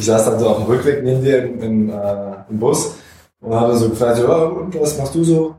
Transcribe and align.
Ich 0.00 0.06
saß 0.06 0.24
dann 0.24 0.38
so 0.38 0.48
auf 0.48 0.56
dem 0.56 0.66
Rückweg 0.66 1.04
neben 1.04 1.22
dir 1.22 1.44
im, 1.44 1.60
im, 1.60 1.90
äh, 1.90 2.36
im 2.48 2.58
Bus 2.58 2.94
und 3.38 3.54
habe 3.54 3.76
so 3.76 3.90
gefragt, 3.90 4.16
so, 4.16 4.26
oh, 4.30 4.62
und 4.62 4.80
was 4.80 4.96
machst 4.96 5.14
du 5.14 5.22
so? 5.22 5.54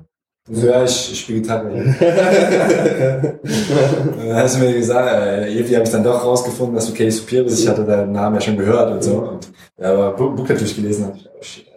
Und 0.49 0.55
so, 0.55 0.65
ja, 0.65 0.83
ich, 0.83 1.11
ich 1.11 1.19
spiele 1.19 1.41
Gitarre. 1.41 1.69
und 1.71 1.93
dann 4.27 4.35
hast 4.35 4.55
du 4.55 4.61
mir 4.61 4.73
gesagt, 4.73 5.13
äh, 5.13 5.53
irgendwie 5.53 5.75
habe 5.75 5.85
ich 5.85 5.91
dann 5.91 6.03
doch 6.03 6.25
rausgefunden, 6.25 6.73
dass 6.73 6.87
du 6.87 6.93
Katie 6.93 7.11
Superior 7.11 7.45
bist. 7.45 7.59
Ich 7.59 7.67
hatte 7.67 7.85
deinen 7.85 8.13
Namen 8.13 8.33
ja 8.33 8.41
schon 8.41 8.57
gehört 8.57 8.91
und 8.91 9.03
so. 9.03 9.17
Und, 9.19 9.47
ja, 9.79 9.93
aber 9.93 10.13
Buch 10.13 10.35
Buch 10.35 10.49
natürlich 10.49 10.75
gelesen 10.75 11.05
habe 11.05 11.17
ich. 11.17 11.29
Oh, 11.29 11.43
shit. 11.43 11.67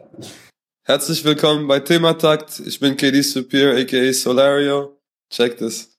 Herzlich 0.84 1.22
willkommen 1.22 1.68
bei 1.68 1.80
Thematakt. 1.80 2.62
Ich 2.64 2.80
bin 2.80 2.96
KD 2.96 3.20
Superior, 3.20 3.78
aka 3.78 4.10
Solario. 4.14 4.96
Check 5.28 5.58
this. 5.58 5.93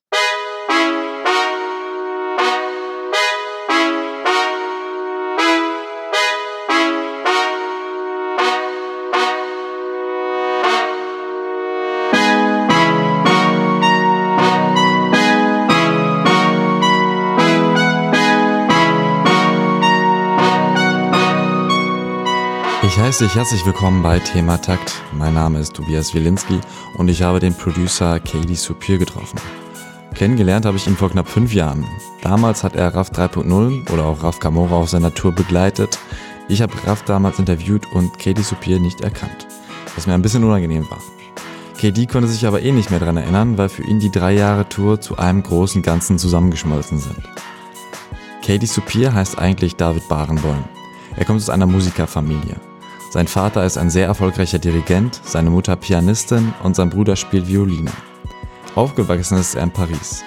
Ich 22.95 23.01
heiße 23.01 23.25
dich 23.25 23.35
herzlich 23.35 23.65
willkommen 23.65 24.01
bei 24.01 24.19
Thema 24.19 24.55
Takt. 24.55 24.93
Mein 25.11 25.33
Name 25.33 25.59
ist 25.59 25.73
Tobias 25.73 26.13
Wilinski 26.13 26.61
und 26.97 27.09
ich 27.09 27.23
habe 27.23 27.41
den 27.41 27.53
Producer 27.53 28.21
Katie 28.21 28.55
Supir 28.55 28.97
getroffen. 28.97 29.37
Kennengelernt 30.13 30.65
habe 30.65 30.77
ich 30.77 30.87
ihn 30.87 30.95
vor 30.95 31.09
knapp 31.09 31.27
fünf 31.27 31.53
Jahren. 31.53 31.85
Damals 32.21 32.63
hat 32.63 32.77
er 32.77 32.95
RAF 32.95 33.11
3.0 33.11 33.91
oder 33.91 34.05
auch 34.05 34.23
RAF 34.23 34.39
Camora 34.39 34.75
auf 34.75 34.89
seiner 34.89 35.13
Tour 35.13 35.33
begleitet. 35.33 35.99
Ich 36.47 36.61
habe 36.61 36.71
RAF 36.87 37.03
damals 37.03 37.37
interviewt 37.37 37.85
und 37.91 38.17
Katie 38.17 38.41
Supir 38.41 38.79
nicht 38.79 39.01
erkannt, 39.01 39.45
was 39.95 40.07
mir 40.07 40.13
ein 40.13 40.21
bisschen 40.21 40.45
unangenehm 40.45 40.89
war. 40.89 41.01
KD 41.77 42.05
konnte 42.05 42.29
sich 42.29 42.47
aber 42.47 42.61
eh 42.61 42.71
nicht 42.71 42.91
mehr 42.91 43.01
daran 43.01 43.17
erinnern, 43.17 43.57
weil 43.57 43.67
für 43.67 43.83
ihn 43.83 43.99
die 43.99 44.09
drei 44.09 44.31
Jahre 44.31 44.69
Tour 44.69 45.01
zu 45.01 45.17
einem 45.17 45.43
großen 45.43 45.81
Ganzen 45.81 46.17
zusammengeschmolzen 46.17 46.99
sind. 46.99 47.23
Katie 48.41 48.67
Supir 48.67 49.13
heißt 49.13 49.37
eigentlich 49.37 49.75
David 49.75 50.07
Barenboim. 50.07 50.63
Er 51.17 51.25
kommt 51.25 51.41
aus 51.41 51.49
einer 51.49 51.67
Musikerfamilie. 51.67 52.55
Sein 53.15 53.27
Vater 53.27 53.63
ist 53.63 53.77
ein 53.77 53.89
sehr 53.89 54.07
erfolgreicher 54.07 54.59
Dirigent, 54.59 55.21
seine 55.23 55.49
Mutter 55.49 55.77
Pianistin 55.77 56.53
und 56.63 56.75
sein 56.75 56.89
Bruder 56.89 57.15
spielt 57.15 57.47
Violine. 57.47 57.89
Aufgewachsen 58.75 59.37
ist 59.37 59.55
er 59.55 59.63
in 59.63 59.71
Paris. 59.71 60.21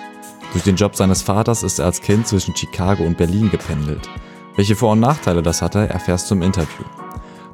Durch 0.52 0.64
den 0.64 0.76
Job 0.76 0.96
seines 0.96 1.20
Vaters 1.20 1.62
ist 1.62 1.80
er 1.80 1.84
als 1.84 2.00
Kind 2.00 2.26
zwischen 2.26 2.56
Chicago 2.56 3.04
und 3.04 3.18
Berlin 3.18 3.50
gependelt. 3.50 4.08
Welche 4.56 4.74
Vor- 4.74 4.92
und 4.92 5.00
Nachteile 5.00 5.42
das 5.42 5.60
hatte, 5.60 5.86
erfährst 5.86 6.30
du 6.30 6.36
im 6.36 6.40
Interview. 6.40 6.86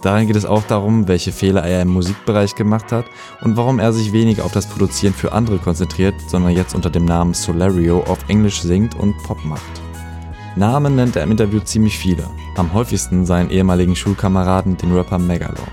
Darin 0.02 0.28
geht 0.28 0.36
es 0.36 0.46
auch 0.46 0.62
darum, 0.68 1.08
welche 1.08 1.32
Fehler 1.32 1.64
er 1.64 1.82
im 1.82 1.88
Musikbereich 1.88 2.54
gemacht 2.54 2.92
hat 2.92 3.06
und 3.42 3.56
warum 3.56 3.80
er 3.80 3.92
sich 3.92 4.12
weniger 4.12 4.44
auf 4.44 4.52
das 4.52 4.68
Produzieren 4.68 5.14
für 5.14 5.32
andere 5.32 5.58
konzentriert, 5.58 6.14
sondern 6.28 6.52
jetzt 6.52 6.76
unter 6.76 6.90
dem 6.90 7.06
Namen 7.06 7.34
Solario 7.34 8.04
auf 8.04 8.20
Englisch 8.28 8.62
singt 8.62 8.94
und 8.94 9.20
Pop 9.24 9.44
macht. 9.44 9.83
Namen 10.56 10.94
nennt 10.94 11.16
er 11.16 11.24
im 11.24 11.32
Interview 11.32 11.58
ziemlich 11.58 11.98
viele. 11.98 12.30
Am 12.56 12.72
häufigsten 12.72 13.26
seinen 13.26 13.50
ehemaligen 13.50 13.96
Schulkameraden, 13.96 14.76
den 14.76 14.96
Rapper 14.96 15.18
Megalo. 15.18 15.64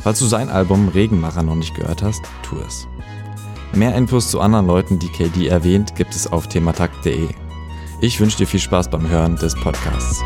Falls 0.00 0.20
du 0.20 0.26
sein 0.26 0.48
Album 0.48 0.88
Regenmacher 0.88 1.42
noch 1.42 1.56
nicht 1.56 1.74
gehört 1.74 2.02
hast, 2.02 2.22
tu 2.42 2.56
es. 2.64 2.86
Mehr 3.72 3.96
Infos 3.96 4.30
zu 4.30 4.40
anderen 4.40 4.66
Leuten, 4.66 5.00
die 5.00 5.08
KD 5.08 5.48
erwähnt, 5.48 5.96
gibt 5.96 6.14
es 6.14 6.30
auf 6.30 6.46
thematakt.de. 6.46 7.28
Ich 8.00 8.20
wünsche 8.20 8.38
dir 8.38 8.46
viel 8.46 8.60
Spaß 8.60 8.90
beim 8.90 9.08
Hören 9.08 9.34
des 9.36 9.56
Podcasts. 9.56 10.22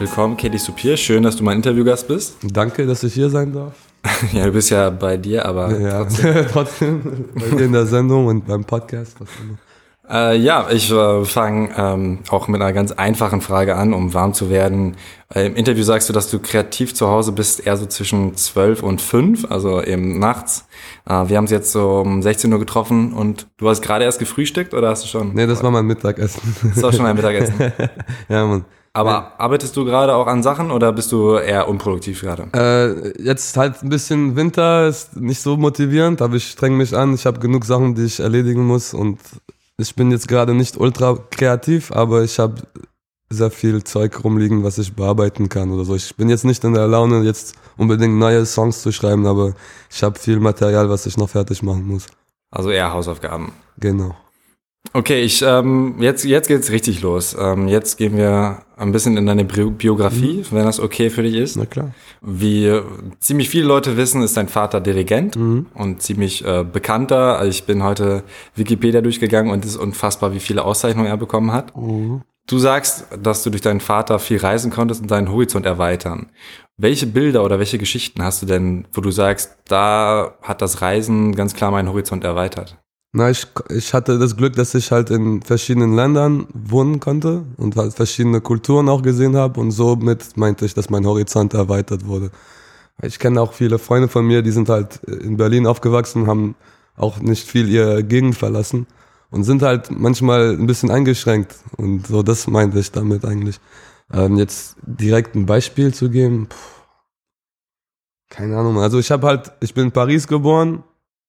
Willkommen, 0.00 0.36
Katie 0.36 0.58
Supir. 0.58 0.96
Schön, 0.96 1.22
dass 1.22 1.36
du 1.36 1.44
mein 1.44 1.58
Interviewgast 1.58 2.08
bist. 2.08 2.38
Danke, 2.42 2.86
dass 2.86 3.04
ich 3.04 3.14
hier 3.14 3.30
sein 3.30 3.52
darf. 3.52 3.85
Ja, 4.32 4.46
du 4.46 4.52
bist 4.52 4.70
ja 4.70 4.90
bei 4.90 5.16
dir, 5.16 5.44
aber 5.44 5.76
Ja, 5.78 6.04
trotzdem. 6.44 7.26
bei 7.34 7.56
dir 7.56 7.64
in 7.66 7.72
der 7.72 7.86
Sendung 7.86 8.26
und 8.26 8.46
beim 8.46 8.64
Podcast. 8.64 9.16
Was 9.20 9.28
immer. 9.42 9.58
Äh, 10.08 10.36
ja, 10.36 10.68
ich 10.70 10.90
äh, 10.90 11.24
fange 11.24 11.70
ähm, 11.76 12.18
auch 12.30 12.46
mit 12.48 12.60
einer 12.60 12.72
ganz 12.72 12.92
einfachen 12.92 13.40
Frage 13.40 13.76
an, 13.76 13.92
um 13.92 14.14
warm 14.14 14.34
zu 14.34 14.50
werden. 14.50 14.96
Äh, 15.34 15.46
Im 15.46 15.56
Interview 15.56 15.82
sagst 15.82 16.08
du, 16.08 16.12
dass 16.12 16.30
du 16.30 16.38
kreativ 16.38 16.94
zu 16.94 17.08
Hause 17.08 17.32
bist, 17.32 17.66
eher 17.66 17.76
so 17.76 17.86
zwischen 17.86 18.36
12 18.36 18.82
und 18.82 19.00
5, 19.00 19.50
also 19.50 19.82
eben 19.82 20.18
nachts. 20.18 20.66
Äh, 21.06 21.28
wir 21.28 21.36
haben 21.36 21.46
es 21.46 21.50
jetzt 21.50 21.72
so 21.72 22.00
um 22.00 22.22
16 22.22 22.52
Uhr 22.52 22.58
getroffen 22.60 23.12
und 23.12 23.48
du 23.56 23.68
hast 23.68 23.82
gerade 23.82 24.04
erst 24.04 24.20
gefrühstückt 24.20 24.74
oder 24.74 24.90
hast 24.90 25.04
du 25.04 25.08
schon? 25.08 25.34
Nee, 25.34 25.46
das 25.46 25.62
war 25.62 25.70
mein 25.70 25.86
Mittagessen. 25.86 26.54
Das 26.74 26.82
war 26.82 26.92
schon 26.92 27.06
ein 27.06 27.16
Mittagessen. 27.16 27.54
ja, 28.28 28.46
Mann. 28.46 28.64
Aber 28.92 29.32
arbeitest 29.38 29.76
du 29.76 29.84
gerade 29.84 30.14
auch 30.14 30.26
an 30.26 30.42
Sachen 30.42 30.70
oder 30.70 30.90
bist 30.90 31.12
du 31.12 31.36
eher 31.36 31.68
unproduktiv 31.68 32.22
gerade? 32.22 32.48
Äh, 32.54 33.22
jetzt 33.22 33.54
halt 33.58 33.82
ein 33.82 33.90
bisschen 33.90 34.36
Winter, 34.36 34.86
ist 34.86 35.16
nicht 35.16 35.42
so 35.42 35.58
motivierend, 35.58 36.22
aber 36.22 36.36
ich 36.36 36.48
streng 36.48 36.78
mich 36.78 36.96
an. 36.96 37.12
Ich 37.12 37.26
habe 37.26 37.38
genug 37.38 37.66
Sachen, 37.66 37.94
die 37.94 38.04
ich 38.04 38.20
erledigen 38.20 38.66
muss 38.66 38.94
und 38.94 39.18
ich 39.78 39.94
bin 39.94 40.10
jetzt 40.10 40.28
gerade 40.28 40.54
nicht 40.54 40.76
ultra 40.76 41.18
kreativ, 41.30 41.92
aber 41.92 42.22
ich 42.22 42.38
habe 42.38 42.62
sehr 43.28 43.50
viel 43.50 43.82
Zeug 43.84 44.24
rumliegen, 44.24 44.62
was 44.62 44.78
ich 44.78 44.94
bearbeiten 44.94 45.48
kann 45.48 45.72
oder 45.72 45.84
so. 45.84 45.94
Ich 45.94 46.14
bin 46.16 46.28
jetzt 46.28 46.44
nicht 46.44 46.62
in 46.64 46.74
der 46.74 46.86
Laune, 46.86 47.22
jetzt 47.22 47.54
unbedingt 47.76 48.16
neue 48.18 48.46
Songs 48.46 48.82
zu 48.82 48.92
schreiben, 48.92 49.26
aber 49.26 49.54
ich 49.90 50.02
habe 50.02 50.18
viel 50.18 50.38
Material, 50.38 50.88
was 50.88 51.06
ich 51.06 51.16
noch 51.16 51.28
fertig 51.28 51.62
machen 51.62 51.86
muss. 51.86 52.06
Also 52.50 52.70
eher 52.70 52.92
Hausaufgaben. 52.92 53.52
Genau. 53.78 54.14
Okay, 54.92 55.20
ich 55.22 55.42
ähm, 55.42 55.96
jetzt 56.00 56.24
jetzt 56.24 56.48
geht's 56.48 56.70
richtig 56.70 57.02
los. 57.02 57.36
Ähm, 57.38 57.68
jetzt 57.68 57.96
gehen 57.98 58.16
wir 58.16 58.58
ein 58.76 58.92
bisschen 58.92 59.16
in 59.16 59.26
deine 59.26 59.44
Bi- 59.44 59.70
Biografie, 59.70 60.44
wenn 60.50 60.64
das 60.64 60.80
okay 60.80 61.10
für 61.10 61.22
dich 61.22 61.34
ist. 61.34 61.56
Na 61.56 61.66
klar. 61.66 61.92
Wie 62.22 62.80
ziemlich 63.20 63.48
viele 63.48 63.66
Leute 63.66 63.96
wissen, 63.96 64.22
ist 64.22 64.36
dein 64.36 64.48
Vater 64.48 64.80
Dirigent 64.80 65.36
und 65.74 66.02
ziemlich 66.02 66.44
äh, 66.46 66.64
bekannter. 66.64 67.38
Also 67.38 67.50
ich 67.50 67.64
bin 67.64 67.82
heute 67.82 68.22
Wikipedia 68.54 69.00
durchgegangen 69.00 69.52
und 69.52 69.64
es 69.64 69.72
ist 69.72 69.76
unfassbar, 69.76 70.32
wie 70.32 70.40
viele 70.40 70.64
Auszeichnungen 70.64 71.08
er 71.08 71.16
bekommen 71.16 71.52
hat. 71.52 71.72
Du 72.48 72.58
sagst, 72.58 73.06
dass 73.22 73.42
du 73.42 73.50
durch 73.50 73.62
deinen 73.62 73.80
Vater 73.80 74.18
viel 74.18 74.38
reisen 74.38 74.70
konntest 74.70 75.02
und 75.02 75.10
deinen 75.10 75.30
Horizont 75.30 75.66
erweitern. 75.66 76.30
Welche 76.78 77.06
Bilder 77.06 77.44
oder 77.44 77.58
welche 77.58 77.78
Geschichten 77.78 78.22
hast 78.22 78.42
du 78.42 78.46
denn, 78.46 78.86
wo 78.92 79.00
du 79.00 79.10
sagst, 79.10 79.56
da 79.68 80.34
hat 80.42 80.62
das 80.62 80.80
Reisen 80.82 81.34
ganz 81.34 81.54
klar 81.54 81.70
meinen 81.70 81.88
Horizont 81.88 82.22
erweitert? 82.24 82.78
Na, 83.18 83.30
ich, 83.30 83.46
ich 83.70 83.94
hatte 83.94 84.18
das 84.18 84.36
Glück, 84.36 84.56
dass 84.56 84.74
ich 84.74 84.92
halt 84.92 85.08
in 85.08 85.40
verschiedenen 85.40 85.96
Ländern 85.96 86.46
wohnen 86.52 87.00
konnte 87.00 87.46
und 87.56 87.74
halt 87.74 87.94
verschiedene 87.94 88.42
Kulturen 88.42 88.90
auch 88.90 89.00
gesehen 89.00 89.36
habe 89.36 89.58
und 89.58 89.70
somit 89.70 90.36
meinte 90.36 90.66
ich, 90.66 90.74
dass 90.74 90.90
mein 90.90 91.06
Horizont 91.06 91.54
erweitert 91.54 92.06
wurde. 92.06 92.30
Ich 93.02 93.18
kenne 93.18 93.40
auch 93.40 93.54
viele 93.54 93.78
Freunde 93.78 94.08
von 94.08 94.26
mir, 94.26 94.42
die 94.42 94.50
sind 94.50 94.68
halt 94.68 95.02
in 95.04 95.38
Berlin 95.38 95.66
aufgewachsen, 95.66 96.26
haben 96.26 96.56
auch 96.94 97.18
nicht 97.18 97.48
viel 97.48 97.70
ihre 97.70 98.04
Gegend 98.04 98.36
verlassen 98.36 98.86
und 99.30 99.44
sind 99.44 99.62
halt 99.62 99.90
manchmal 99.90 100.50
ein 100.50 100.66
bisschen 100.66 100.90
eingeschränkt 100.90 101.56
und 101.78 102.06
so, 102.06 102.22
das 102.22 102.46
meinte 102.46 102.78
ich 102.80 102.92
damit 102.92 103.24
eigentlich. 103.24 103.60
Ähm, 104.12 104.36
jetzt 104.36 104.76
direkt 104.82 105.34
ein 105.34 105.46
Beispiel 105.46 105.94
zu 105.94 106.10
geben, 106.10 106.48
puh, 106.50 106.56
keine 108.28 108.58
Ahnung, 108.58 108.78
also 108.78 108.98
ich 108.98 109.10
habe 109.10 109.26
halt, 109.26 109.52
ich 109.60 109.72
bin 109.72 109.84
in 109.84 109.92
Paris 109.92 110.28
geboren, 110.28 110.84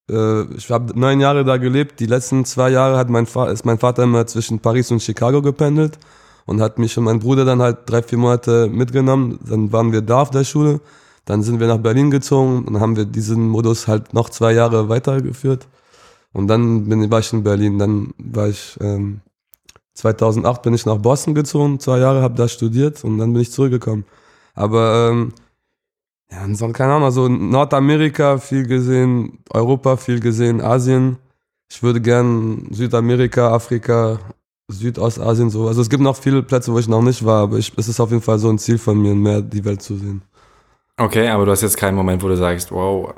ich 0.10 0.72
habe 0.72 0.98
neun 0.98 1.20
Jahre 1.20 1.44
da 1.44 1.58
gelebt. 1.58 2.00
Die 2.00 2.06
letzten 2.06 2.46
zwei 2.46 2.70
Jahre 2.70 2.98
hat 2.98 3.10
mein 3.10 3.26
Vater, 3.26 3.52
ist 3.52 3.66
mein 3.66 3.78
Vater 3.78 4.04
immer 4.04 4.26
zwischen 4.26 4.60
Paris 4.60 4.90
und 4.92 5.02
Chicago 5.02 5.42
gependelt 5.42 6.00
und 6.46 6.62
hat 6.62 6.80
mich 6.80 6.98
und 6.98 7.04
meinen 7.04 7.20
Bruder 7.20 7.44
dann 7.44 7.62
halt 7.62 7.80
drei, 7.86 8.02
vier 8.02 8.18
Monate 8.18 8.68
mitgenommen. 8.68 9.38
Dann 9.46 9.72
waren 9.74 9.92
wir 9.92 10.02
da 10.02 10.22
auf 10.22 10.30
der 10.30 10.46
Schule. 10.46 10.80
Dann 11.26 11.44
sind 11.44 11.60
wir 11.60 11.68
nach 11.68 11.80
Berlin 11.80 12.10
gezogen 12.10 12.64
und 12.66 12.80
haben 12.80 12.96
wir 12.96 13.04
diesen 13.04 13.50
Modus 13.50 13.88
halt 13.88 14.14
noch 14.14 14.30
zwei 14.30 14.54
Jahre 14.54 14.88
weitergeführt. 14.88 15.68
Und 16.32 16.48
dann 16.48 16.88
bin, 16.88 17.12
war 17.12 17.20
ich 17.20 17.34
in 17.34 17.44
Berlin. 17.44 17.78
Dann 17.78 18.14
war 18.18 18.48
ich, 18.48 18.78
ähm, 18.80 19.20
2008 19.96 20.62
bin 20.62 20.74
ich 20.74 20.86
nach 20.86 20.98
Boston 21.00 21.36
gezogen, 21.36 21.82
zwei 21.82 22.00
Jahre, 22.00 22.22
habe 22.22 22.36
da 22.36 22.48
studiert 22.48 23.04
und 23.04 23.18
dann 23.18 23.34
bin 23.34 23.42
ich 23.42 23.52
zurückgekommen. 23.52 24.06
Aber 24.54 25.10
ähm, 25.12 25.34
ja, 26.32 26.40
ansonsten, 26.40 26.74
keine 26.74 26.94
Ahnung, 26.94 27.06
also 27.06 27.28
Nordamerika 27.30 28.38
viel 28.38 28.68
gesehen, 28.68 29.40
Europa 29.50 29.96
viel 29.98 30.20
gesehen, 30.20 30.62
Asien. 30.62 31.18
Ich 31.70 31.82
würde 31.84 32.02
gern 32.02 32.68
Südamerika, 32.72 33.54
Afrika, 33.54 34.20
Südostasien 34.68 35.50
so. 35.50 35.68
Also 35.68 35.82
es 35.82 35.90
gibt 35.90 36.04
noch 36.04 36.18
viele 36.18 36.44
Plätze, 36.44 36.74
wo 36.74 36.80
ich 36.80 36.88
noch 36.88 37.02
nicht 37.02 37.24
war, 37.24 37.44
aber 37.44 37.58
ich, 37.58 37.72
es 37.78 37.88
ist 37.88 38.00
auf 38.00 38.12
jeden 38.12 38.22
Fall 38.22 38.40
so 38.40 38.50
ein 38.50 38.60
Ziel 38.60 38.78
von 38.78 39.02
mir, 39.02 39.16
mehr 39.16 39.42
die 39.42 39.64
Welt 39.64 39.82
zu 39.82 39.96
sehen. 39.96 40.22
Okay, 40.98 41.30
aber 41.30 41.46
du 41.46 41.52
hast 41.52 41.62
jetzt 41.62 41.78
keinen 41.78 41.96
Moment, 41.96 42.22
wo 42.24 42.28
du 42.28 42.36
sagst, 42.36 42.72
wow, 42.72 43.14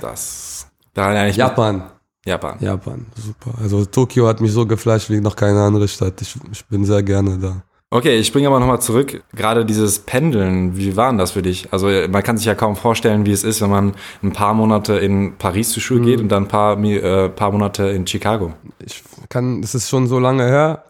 das, 0.00 0.66
da 0.94 1.12
lerne 1.12 1.30
ich 1.30 1.36
Japan. 1.36 1.90
Japan. 2.24 2.56
Japan, 2.60 3.06
super. 3.16 3.52
Also 3.60 3.84
Tokio 3.84 4.26
hat 4.28 4.40
mich 4.40 4.52
so 4.52 4.64
geflasht 4.66 5.10
wie 5.10 5.20
noch 5.20 5.36
keine 5.36 5.62
andere 5.62 5.88
Stadt. 5.88 6.20
Ich, 6.22 6.36
ich 6.52 6.64
bin 6.66 6.84
sehr 6.84 7.02
gerne 7.02 7.38
da. 7.38 7.62
Okay, 7.92 8.16
ich 8.18 8.26
springe 8.26 8.46
aber 8.48 8.58
nochmal 8.58 8.80
zurück. 8.80 9.22
Gerade 9.34 9.66
dieses 9.66 9.98
Pendeln, 9.98 10.78
wie 10.78 10.96
war 10.96 11.10
denn 11.10 11.18
das 11.18 11.32
für 11.32 11.42
dich? 11.42 11.70
Also 11.74 11.88
man 12.08 12.22
kann 12.22 12.38
sich 12.38 12.46
ja 12.46 12.54
kaum 12.54 12.74
vorstellen, 12.74 13.26
wie 13.26 13.32
es 13.32 13.44
ist, 13.44 13.60
wenn 13.60 13.68
man 13.68 13.92
ein 14.22 14.32
paar 14.32 14.54
Monate 14.54 14.94
in 14.94 15.36
Paris 15.36 15.72
zur 15.72 15.82
Schule 15.82 16.00
Mhm. 16.00 16.06
geht 16.06 16.20
und 16.22 16.28
dann 16.30 16.44
ein 16.44 16.48
paar, 16.48 16.82
äh, 16.82 17.28
paar 17.28 17.52
Monate 17.52 17.90
in 17.90 18.06
Chicago. 18.06 18.54
Ich 18.82 19.02
kann, 19.28 19.62
es 19.62 19.74
ist 19.74 19.90
schon 19.90 20.06
so 20.06 20.18
lange 20.18 20.42
her. 20.46 20.84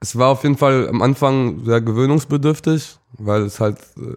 Es 0.00 0.16
war 0.16 0.28
auf 0.28 0.42
jeden 0.42 0.56
Fall 0.56 0.88
am 0.88 1.02
Anfang 1.02 1.66
sehr 1.66 1.82
gewöhnungsbedürftig, 1.82 2.96
weil 3.18 3.42
es 3.42 3.60
halt, 3.60 3.76
äh, 3.98 4.14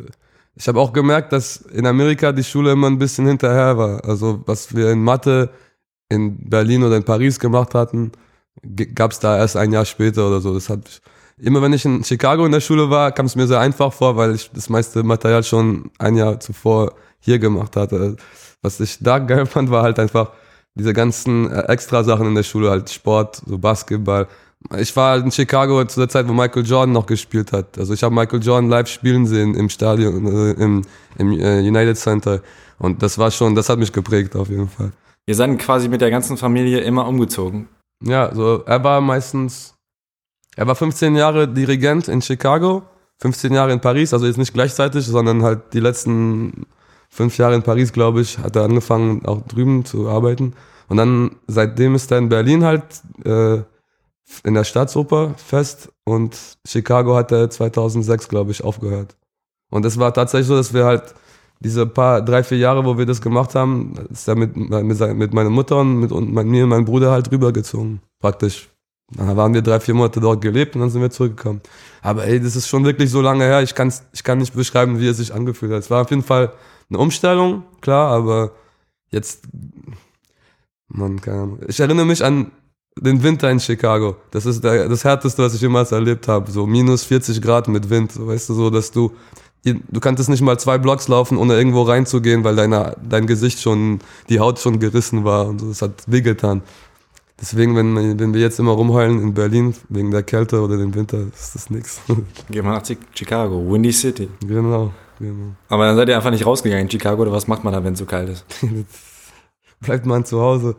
ich 0.55 0.69
habe 0.69 0.79
auch 0.79 0.93
gemerkt, 0.93 1.33
dass 1.33 1.57
in 1.57 1.85
Amerika 1.85 2.31
die 2.31 2.45
Schule 2.45 2.71
immer 2.71 2.87
ein 2.87 2.97
bisschen 2.97 3.27
hinterher 3.27 3.77
war. 3.77 4.05
Also 4.05 4.41
was 4.45 4.73
wir 4.73 4.89
in 4.91 5.03
Mathe 5.03 5.49
in 6.07 6.49
Berlin 6.49 6.83
oder 6.83 6.95
in 6.95 7.03
Paris 7.03 7.39
gemacht 7.39 7.75
hatten, 7.75 8.13
gab 8.95 9.11
es 9.11 9.19
da 9.19 9.37
erst 9.37 9.57
ein 9.57 9.73
Jahr 9.73 9.83
später 9.83 10.27
oder 10.29 10.39
so. 10.39 10.53
Das 10.53 10.69
hat 10.69 11.01
immer 11.37 11.61
wenn 11.61 11.73
ich 11.73 11.85
in 11.85 12.03
Chicago 12.03 12.45
in 12.45 12.51
der 12.51 12.61
Schule 12.61 12.89
war, 12.89 13.11
kam 13.11 13.25
es 13.25 13.35
mir 13.35 13.47
sehr 13.47 13.59
einfach 13.59 13.91
vor, 13.93 14.15
weil 14.15 14.35
ich 14.35 14.51
das 14.51 14.69
meiste 14.69 15.03
Material 15.03 15.43
schon 15.43 15.91
ein 15.99 16.15
Jahr 16.15 16.39
zuvor 16.39 16.93
hier 17.19 17.39
gemacht 17.39 17.75
hatte. 17.75 18.15
Was 18.61 18.79
ich 18.79 18.97
da 18.99 19.19
geil 19.31 19.45
fand, 19.45 19.71
war 19.71 19.83
halt 19.83 19.99
einfach 19.99 20.31
diese 20.75 20.93
ganzen 20.93 21.51
äh, 21.51 21.63
extra 21.67 22.03
Sachen 22.03 22.27
in 22.27 22.35
der 22.35 22.43
Schule, 22.43 22.69
halt 22.69 22.89
Sport, 22.89 23.41
so 23.45 23.57
Basketball. 23.57 24.27
Ich 24.77 24.95
war 24.95 25.11
halt 25.11 25.25
in 25.25 25.31
Chicago 25.31 25.83
zu 25.85 25.99
der 25.99 26.09
Zeit, 26.09 26.27
wo 26.27 26.33
Michael 26.33 26.65
Jordan 26.65 26.93
noch 26.93 27.07
gespielt 27.07 27.51
hat. 27.51 27.77
Also 27.79 27.93
ich 27.93 28.03
habe 28.03 28.13
Michael 28.13 28.41
Jordan 28.43 28.69
live 28.69 28.87
spielen 28.87 29.25
sehen 29.25 29.55
im 29.55 29.69
Stadion, 29.69 30.27
äh, 30.27 30.51
im, 30.51 30.83
im 31.17 31.31
äh, 31.31 31.59
United 31.59 31.97
Center. 31.97 32.41
Und 32.77 33.01
das 33.01 33.17
war 33.17 33.31
schon, 33.31 33.55
das 33.55 33.69
hat 33.69 33.79
mich 33.79 33.91
geprägt 33.91 34.35
auf 34.35 34.49
jeden 34.49 34.69
Fall. 34.69 34.91
Ihr 35.27 35.35
seid 35.35 35.57
quasi 35.59 35.87
mit 35.87 36.01
der 36.01 36.11
ganzen 36.11 36.37
Familie 36.37 36.79
immer 36.79 37.07
umgezogen. 37.07 37.67
Ja, 38.03 38.33
so 38.33 38.63
er 38.65 38.83
war 38.83 39.01
meistens, 39.01 39.75
er 40.55 40.67
war 40.67 40.75
15 40.75 41.15
Jahre 41.15 41.47
Dirigent 41.47 42.07
in 42.07 42.21
Chicago, 42.21 42.83
15 43.19 43.53
Jahre 43.53 43.71
in 43.71 43.79
Paris, 43.79 44.13
also 44.13 44.25
jetzt 44.25 44.37
nicht 44.37 44.53
gleichzeitig, 44.53 45.05
sondern 45.05 45.43
halt 45.43 45.73
die 45.73 45.79
letzten 45.79 46.65
fünf 47.09 47.37
Jahre 47.37 47.55
in 47.55 47.63
Paris, 47.63 47.93
glaube 47.93 48.21
ich, 48.21 48.37
hat 48.39 48.55
er 48.55 48.63
angefangen, 48.63 49.25
auch 49.25 49.41
drüben 49.41 49.85
zu 49.85 50.09
arbeiten. 50.09 50.53
Und 50.87 50.97
dann, 50.97 51.35
seitdem 51.47 51.95
ist 51.95 52.11
er 52.11 52.17
in 52.17 52.29
Berlin 52.29 52.63
halt 52.63 52.83
äh, 53.23 53.61
in 54.43 54.53
der 54.53 54.63
Staatsoper 54.63 55.35
fest 55.37 55.89
und 56.05 56.37
Chicago 56.65 57.15
hat 57.15 57.31
er 57.31 57.49
2006, 57.49 58.27
glaube 58.27 58.51
ich, 58.51 58.63
aufgehört. 58.63 59.15
Und 59.69 59.85
es 59.85 59.99
war 59.99 60.13
tatsächlich 60.13 60.47
so, 60.47 60.55
dass 60.55 60.73
wir 60.73 60.85
halt 60.85 61.13
diese 61.59 61.85
paar, 61.85 62.21
drei, 62.21 62.43
vier 62.43 62.57
Jahre, 62.57 62.85
wo 62.85 62.97
wir 62.97 63.05
das 63.05 63.21
gemacht 63.21 63.55
haben, 63.55 63.93
ist 64.09 64.27
er 64.27 64.35
mit, 64.35 64.55
mit, 64.55 64.99
mit 64.99 65.33
meiner 65.33 65.49
Mutter 65.49 65.79
und 65.79 65.99
mit 65.99 66.11
und 66.11 66.33
mit 66.33 66.47
mir 66.47 66.63
und 66.63 66.69
meinem 66.69 66.85
Bruder 66.85 67.11
halt 67.11 67.31
rübergezogen. 67.31 68.01
Praktisch. 68.19 68.70
Dann 69.15 69.35
waren 69.35 69.53
wir 69.53 69.61
drei, 69.61 69.79
vier 69.79 69.93
Monate 69.93 70.19
dort 70.19 70.41
gelebt 70.41 70.75
und 70.75 70.81
dann 70.81 70.89
sind 70.89 71.01
wir 71.01 71.09
zurückgekommen. 71.09 71.61
Aber 72.01 72.25
ey, 72.25 72.39
das 72.39 72.55
ist 72.55 72.67
schon 72.67 72.85
wirklich 72.85 73.09
so 73.09 73.21
lange 73.21 73.43
her, 73.43 73.61
ich, 73.61 73.75
kann's, 73.75 74.03
ich 74.13 74.23
kann 74.23 74.37
nicht 74.37 74.53
beschreiben, 74.55 74.99
wie 74.99 75.07
es 75.07 75.17
sich 75.17 75.33
angefühlt 75.33 75.71
hat. 75.71 75.79
Es 75.79 75.89
war 75.89 76.01
auf 76.01 76.09
jeden 76.09 76.23
Fall 76.23 76.53
eine 76.89 76.99
Umstellung, 76.99 77.63
klar, 77.81 78.11
aber 78.11 78.51
jetzt, 79.09 79.43
man, 80.87 81.19
keine 81.21 81.41
Ahnung. 81.41 81.59
Ich 81.67 81.79
erinnere 81.79 82.05
mich 82.05 82.23
an 82.23 82.51
den 82.97 83.23
Winter 83.23 83.49
in 83.49 83.59
Chicago. 83.59 84.15
Das 84.31 84.45
ist 84.45 84.63
der, 84.63 84.89
das 84.89 85.03
härteste, 85.03 85.43
was 85.43 85.53
ich 85.53 85.61
jemals 85.61 85.91
erlebt 85.91 86.27
habe. 86.27 86.51
So 86.51 86.65
minus 86.65 87.03
40 87.03 87.41
Grad 87.41 87.67
mit 87.67 87.89
Wind, 87.89 88.13
weißt 88.15 88.49
du, 88.49 88.53
so, 88.53 88.69
dass 88.69 88.91
du, 88.91 89.11
du 89.63 89.99
kanntest 89.99 90.29
nicht 90.29 90.41
mal 90.41 90.59
zwei 90.59 90.77
Blocks 90.77 91.07
laufen, 91.07 91.37
ohne 91.37 91.55
irgendwo 91.55 91.83
reinzugehen, 91.83 92.43
weil 92.43 92.55
deine, 92.55 92.97
dein 93.07 93.27
Gesicht 93.27 93.59
schon, 93.59 93.99
die 94.29 94.39
Haut 94.39 94.59
schon 94.59 94.79
gerissen 94.79 95.23
war 95.23 95.47
und 95.47 95.59
so. 95.59 95.69
Das 95.69 95.81
hat 95.81 96.03
wehgetan. 96.07 96.61
Deswegen, 97.41 97.75
wenn, 97.75 98.19
wenn 98.19 98.33
wir 98.35 98.41
jetzt 98.41 98.59
immer 98.59 98.71
rumheulen 98.73 99.19
in 99.19 99.33
Berlin 99.33 99.73
wegen 99.89 100.11
der 100.11 100.21
Kälte 100.21 100.61
oder 100.61 100.77
dem 100.77 100.93
Winter, 100.93 101.17
ist 101.33 101.55
das 101.55 101.69
nix. 101.71 101.99
Gehen 102.07 102.63
wir 102.63 102.71
nach 102.71 102.83
Chi- 102.83 102.97
Chicago, 103.15 103.63
Windy 103.67 103.91
City. 103.91 104.29
genau, 104.45 104.91
genau. 105.19 105.55
Aber 105.67 105.85
dann 105.87 105.95
seid 105.95 106.07
ihr 106.09 106.15
einfach 106.15 106.29
nicht 106.29 106.45
rausgegangen 106.45 106.85
in 106.85 106.91
Chicago 106.91 107.23
oder 107.23 107.31
was 107.31 107.47
macht 107.47 107.63
man 107.63 107.73
da, 107.73 107.83
wenn 107.83 107.93
es 107.93 107.99
so 107.99 108.05
kalt 108.05 108.29
ist? 108.29 108.45
Bleibt 109.81 110.05
man 110.05 110.23
zu 110.25 110.39
Hause. 110.39 110.75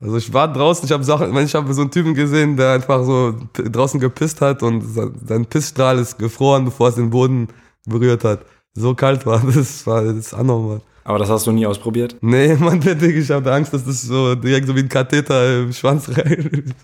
Also 0.00 0.16
ich 0.16 0.32
war 0.32 0.52
draußen, 0.52 0.84
ich 0.84 0.92
habe 0.92 1.02
Sachen, 1.02 1.36
ich 1.38 1.54
habe 1.56 1.74
so 1.74 1.80
einen 1.80 1.90
Typen 1.90 2.14
gesehen, 2.14 2.56
der 2.56 2.70
einfach 2.74 3.04
so 3.04 3.34
draußen 3.54 3.98
gepisst 3.98 4.40
hat 4.40 4.62
und 4.62 4.82
se- 4.82 5.12
sein 5.26 5.44
Pissstrahl 5.46 5.98
ist 5.98 6.16
gefroren, 6.18 6.64
bevor 6.66 6.90
es 6.90 6.94
den 6.94 7.10
Boden 7.10 7.48
berührt 7.84 8.22
hat. 8.22 8.44
So 8.74 8.94
kalt 8.94 9.26
war 9.26 9.42
das, 9.54 9.84
war 9.88 10.04
das 10.04 10.14
ist 10.14 10.34
anormal. 10.34 10.80
Aber 11.08 11.18
das 11.18 11.30
hast 11.30 11.46
du 11.46 11.52
nie 11.52 11.66
ausprobiert? 11.66 12.16
Nee, 12.20 12.54
man, 12.60 12.80
Digga, 12.80 13.06
ich 13.06 13.30
habe 13.30 13.50
Angst, 13.50 13.72
dass 13.72 13.82
das 13.82 14.02
so 14.02 14.34
direkt 14.34 14.66
so 14.66 14.76
wie 14.76 14.80
ein 14.80 14.90
Katheter 14.90 15.60
im 15.60 15.72
Schwanz 15.72 16.10
rein. 16.10 16.74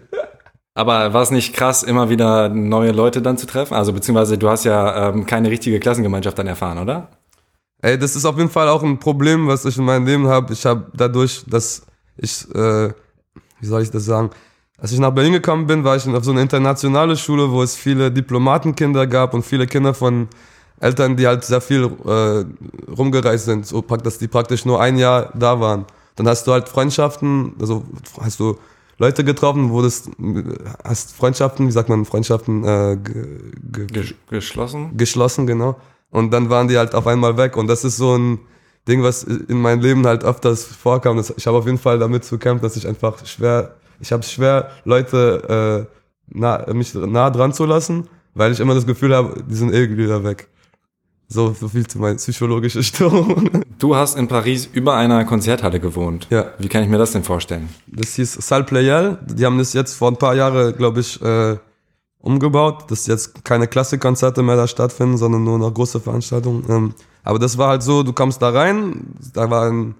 Aber 0.76 1.14
war 1.14 1.24
es 1.24 1.32
nicht 1.32 1.56
krass, 1.56 1.82
immer 1.82 2.12
wieder 2.12 2.48
neue 2.50 2.92
Leute 2.92 3.24
dann 3.24 3.40
zu 3.40 3.48
treffen? 3.48 3.74
Also 3.74 3.92
beziehungsweise 3.92 4.38
du 4.38 4.50
hast 4.50 4.66
ja 4.66 5.10
ähm, 5.10 5.26
keine 5.26 5.50
richtige 5.50 5.80
Klassengemeinschaft 5.80 6.38
dann 6.38 6.46
erfahren, 6.46 6.78
oder? 6.78 7.10
Ey, 7.82 7.98
das 7.98 8.16
ist 8.16 8.26
auf 8.26 8.38
jeden 8.38 8.52
Fall 8.52 8.70
auch 8.70 8.84
ein 8.84 9.00
Problem, 9.00 9.48
was 9.48 9.66
ich 9.66 9.80
in 9.80 9.86
meinem 9.86 10.06
Leben 10.06 10.28
habe. 10.28 10.54
Ich 10.54 10.64
habe 10.64 10.86
dadurch, 10.94 11.44
dass 11.48 11.88
ich, 12.18 12.48
äh, 12.54 12.90
wie 13.62 13.66
soll 13.66 13.82
ich 13.82 13.90
das 13.90 14.06
sagen, 14.06 14.30
als 14.78 14.92
ich 14.92 15.00
nach 15.00 15.10
Berlin 15.10 15.34
gekommen 15.34 15.66
bin, 15.66 15.84
war 15.84 15.96
ich 15.96 16.08
auf 16.08 16.24
so 16.24 16.30
eine 16.30 16.42
internationale 16.44 17.18
Schule, 17.18 17.50
wo 17.50 17.64
es 17.64 17.76
viele 17.76 18.12
Diplomatenkinder 18.12 19.08
gab 19.08 19.34
und 19.34 19.42
viele 19.42 19.66
Kinder 19.66 19.96
von 19.96 20.28
Eltern, 20.80 21.16
die 21.16 21.28
halt 21.28 21.44
sehr 21.44 21.62
viel 21.62 21.86
äh, 22.06 22.92
rumgereist 22.92 23.46
sind, 23.46 23.66
so 23.66 23.82
dass 23.82 24.18
die 24.18 24.28
praktisch 24.28 24.66
nur 24.66 24.82
ein 24.82 24.98
Jahr 24.98 25.32
da 25.34 25.60
waren. 25.60 25.86
Dann 26.16 26.28
hast 26.28 26.48
du 26.48 26.52
halt 26.52 26.70
Freundschaften, 26.70 27.54
also 27.60 27.84
hast 28.20 28.40
du 28.40 28.58
Leute 28.98 29.24
getroffen, 29.24 29.72
wo 29.72 29.82
das, 29.82 30.10
hast 30.84 31.16
Freundschaften, 31.16 31.68
wie 31.68 31.72
sagt 31.72 31.90
man, 31.90 32.06
Freundschaften 32.06 32.64
äh, 32.64 32.98
ge, 33.02 33.52
ge, 33.72 33.88
Gesch 33.88 34.16
geschlossen? 34.30 34.96
geschlossen, 34.96 35.48
genau. 35.48 35.76
Und 36.12 36.32
dann 36.32 36.50
waren 36.50 36.70
die 36.70 36.78
halt 36.78 36.96
auf 36.96 37.08
einmal 37.08 37.36
weg. 37.36 37.58
Und 37.58 37.68
das 37.68 37.84
ist 37.84 37.98
so 37.98 38.18
ein 38.18 38.40
Ding, 38.88 39.04
was 39.04 39.24
in 39.24 39.60
meinem 39.62 39.82
Leben 39.82 40.06
halt 40.08 40.24
öfters 40.24 40.64
vorkam. 40.64 41.22
Ich 41.36 41.48
habe 41.48 41.58
auf 41.58 41.66
jeden 41.66 41.78
Fall 41.78 42.00
damit 42.00 42.24
zu 42.24 42.38
kämpfen, 42.38 42.64
dass 42.64 42.78
ich 42.78 42.88
einfach 42.88 43.26
schwer, 43.26 43.76
ich 44.00 44.14
habe 44.14 44.22
es 44.22 44.32
schwer, 44.32 44.72
Leute 44.86 45.88
äh, 46.32 46.38
nah, 46.38 46.66
mich 46.74 46.94
nah 46.94 47.30
dran 47.30 47.52
zu 47.52 47.66
lassen, 47.66 48.08
weil 48.34 48.54
ich 48.54 48.62
immer 48.62 48.76
das 48.76 48.86
Gefühl 48.86 49.14
habe, 49.14 49.44
die 49.44 49.56
sind 49.56 49.74
eh 49.74 49.98
wieder 49.98 50.24
weg. 50.24 50.48
So, 51.28 51.54
so 51.60 51.68
viel 51.68 51.88
zu 51.88 52.00
meiner 52.00 52.16
psychologischen 52.16 52.84
Störung. 52.84 53.50
Du 53.78 53.94
hast 53.94 54.18
in 54.18 54.30
Paris 54.30 54.70
über 54.72 54.96
einer 54.96 55.26
Konzerthalle 55.26 55.82
gewohnt. 55.82 56.28
Ja. 56.30 56.54
Wie 56.60 56.70
kann 56.70 56.82
ich 56.82 56.88
mir 56.88 56.98
das 56.98 57.12
denn 57.12 57.26
vorstellen? 57.26 57.68
Das 57.88 58.16
hieß 58.16 58.34
Salle 58.36 58.64
Playel. 58.64 59.18
Die 59.26 59.46
haben 59.46 59.58
das 59.58 59.74
jetzt 59.74 59.96
vor 59.96 60.10
ein 60.10 60.16
paar 60.16 60.34
Jahren, 60.34 60.76
glaube 60.78 61.02
ich, 61.02 61.22
äh, 61.22 61.58
umgebaut, 62.20 62.90
dass 62.90 63.06
jetzt 63.06 63.44
keine 63.44 63.68
Klassikkonzerte 63.68 64.42
mehr 64.44 64.56
da 64.56 64.68
stattfinden, 64.68 65.18
sondern 65.18 65.44
nur 65.44 65.60
noch 65.60 65.74
große 65.74 66.00
Veranstaltungen. 66.00 66.64
Ähm, 66.70 66.94
aber 67.24 67.38
das 67.38 67.58
war 67.58 67.68
halt 67.68 67.84
so, 67.84 68.02
du 68.02 68.14
kommst 68.14 68.42
da 68.42 68.50
rein, 68.50 69.14
da 69.34 69.50
war 69.50 69.70
ein 69.70 69.96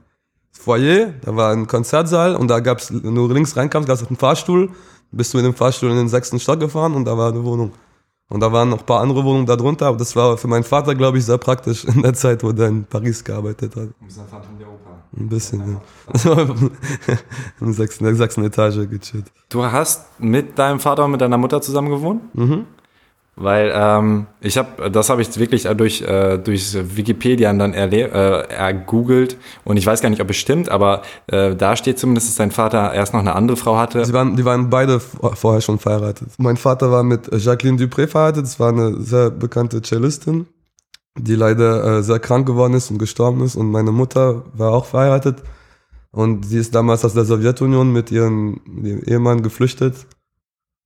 Foyer, 0.52 1.14
da 1.22 1.36
war 1.36 1.52
ein 1.52 1.68
Konzertsaal 1.68 2.36
und 2.36 2.48
da 2.48 2.62
gab's, 2.62 2.92
wenn 2.92 3.14
du 3.14 3.28
links 3.28 3.58
reinkamst, 3.58 3.88
gab's 3.88 4.08
einen 4.08 4.16
Fahrstuhl, 4.16 4.70
bist 5.12 5.34
du 5.34 5.38
in 5.38 5.44
dem 5.44 5.54
Fahrstuhl 5.54 5.92
in 5.92 5.98
den 5.98 6.10
sechsten 6.10 6.40
Stock 6.40 6.60
gefahren 6.60 6.94
und 6.94 7.06
da 7.06 7.18
war 7.18 7.32
eine 7.32 7.44
Wohnung. 7.44 7.74
Und 8.28 8.40
da 8.40 8.52
waren 8.52 8.70
noch 8.70 8.80
ein 8.80 8.86
paar 8.86 9.02
andere 9.02 9.24
Wohnungen 9.24 9.46
da 9.46 9.56
drunter, 9.56 9.86
aber 9.86 9.98
das 9.98 10.16
war 10.16 10.36
für 10.38 10.48
meinen 10.48 10.64
Vater, 10.64 10.96
glaube 10.96 11.20
ich, 11.20 11.26
sehr 11.26 11.38
praktisch 11.38 11.86
in 11.86 12.02
der 12.02 12.14
Zeit, 12.16 12.44
wo 12.44 12.52
der 12.52 12.70
in 12.70 12.84
Paris 12.84 13.24
gearbeitet 13.24 13.76
hat. 13.76 13.90
Ein 15.18 15.30
bisschen, 15.30 15.80
ja. 16.24 16.32
in 17.62 17.66
der 17.68 17.74
sechsten, 17.74 18.04
in 18.04 18.10
der 18.10 18.18
sechsten 18.18 18.44
Etage 18.44 18.90
gechillt. 18.90 19.32
Du 19.50 19.64
hast 19.64 20.20
mit 20.20 20.58
deinem 20.58 20.80
Vater 20.80 21.06
und 21.06 21.12
mit 21.12 21.22
deiner 21.22 21.38
Mutter 21.38 21.62
zusammen 21.62 21.90
gewohnt? 21.90 22.36
Mhm. 22.36 22.66
Weil 23.38 23.74
ähm, 23.76 24.28
ich 24.40 24.58
habe, 24.58 24.90
das 24.90 25.10
habe 25.10 25.22
ich 25.22 25.38
wirklich 25.38 25.64
durch 25.64 26.02
äh, 26.02 26.38
durch 26.38 26.74
Wikipedia 26.96 27.52
dann 27.52 27.74
erle 27.74 28.04
äh, 28.10 28.54
ergoogelt 28.54 29.36
und 29.66 29.76
ich 29.76 29.86
weiß 29.86 30.00
gar 30.02 30.10
nicht, 30.10 30.22
ob 30.22 30.30
es 30.30 30.38
stimmt, 30.38 30.70
aber 30.70 31.02
äh, 31.28 31.54
da 31.54 31.76
steht 31.76 32.00
zumindest, 32.00 32.30
dass 32.30 32.36
dein 32.38 32.52
Vater 32.52 32.94
erst 32.94 33.14
noch 33.14 33.20
eine 33.20 33.36
andere 33.36 33.58
Frau 33.58 33.76
hatte. 33.78 34.06
Sie 34.06 34.14
waren, 34.14 34.38
die 34.38 34.46
waren 34.46 34.70
beide 34.70 35.02
vor- 35.02 35.36
vorher 35.36 35.60
schon 35.60 35.80
verheiratet. 35.80 36.30
Mein 36.38 36.56
Vater 36.56 36.92
war 36.92 37.04
mit 37.04 37.30
Jacqueline 37.34 37.78
Dupré 37.78 38.08
verheiratet. 38.08 38.46
Das 38.46 38.58
war 38.58 38.70
eine 38.70 39.02
sehr 39.02 39.32
bekannte 39.32 39.82
Cellistin, 39.82 40.46
die 41.20 41.36
leider 41.36 41.98
äh, 41.98 42.04
sehr 42.04 42.20
krank 42.20 42.48
geworden 42.48 42.74
ist 42.74 42.90
und 42.90 43.00
gestorben 43.00 43.44
ist. 43.44 43.58
Und 43.58 43.70
meine 43.70 43.92
Mutter 43.92 44.44
war 44.54 44.72
auch 44.72 44.86
verheiratet. 44.86 45.40
Und 46.12 46.46
sie 46.46 46.60
ist 46.60 46.74
damals 46.74 47.04
aus 47.04 47.14
der 47.14 47.26
Sowjetunion 47.26 47.92
mit 47.92 48.10
ihrem, 48.12 48.62
mit 48.66 48.86
ihrem 48.86 49.04
Ehemann 49.04 49.44
geflüchtet. 49.44 49.96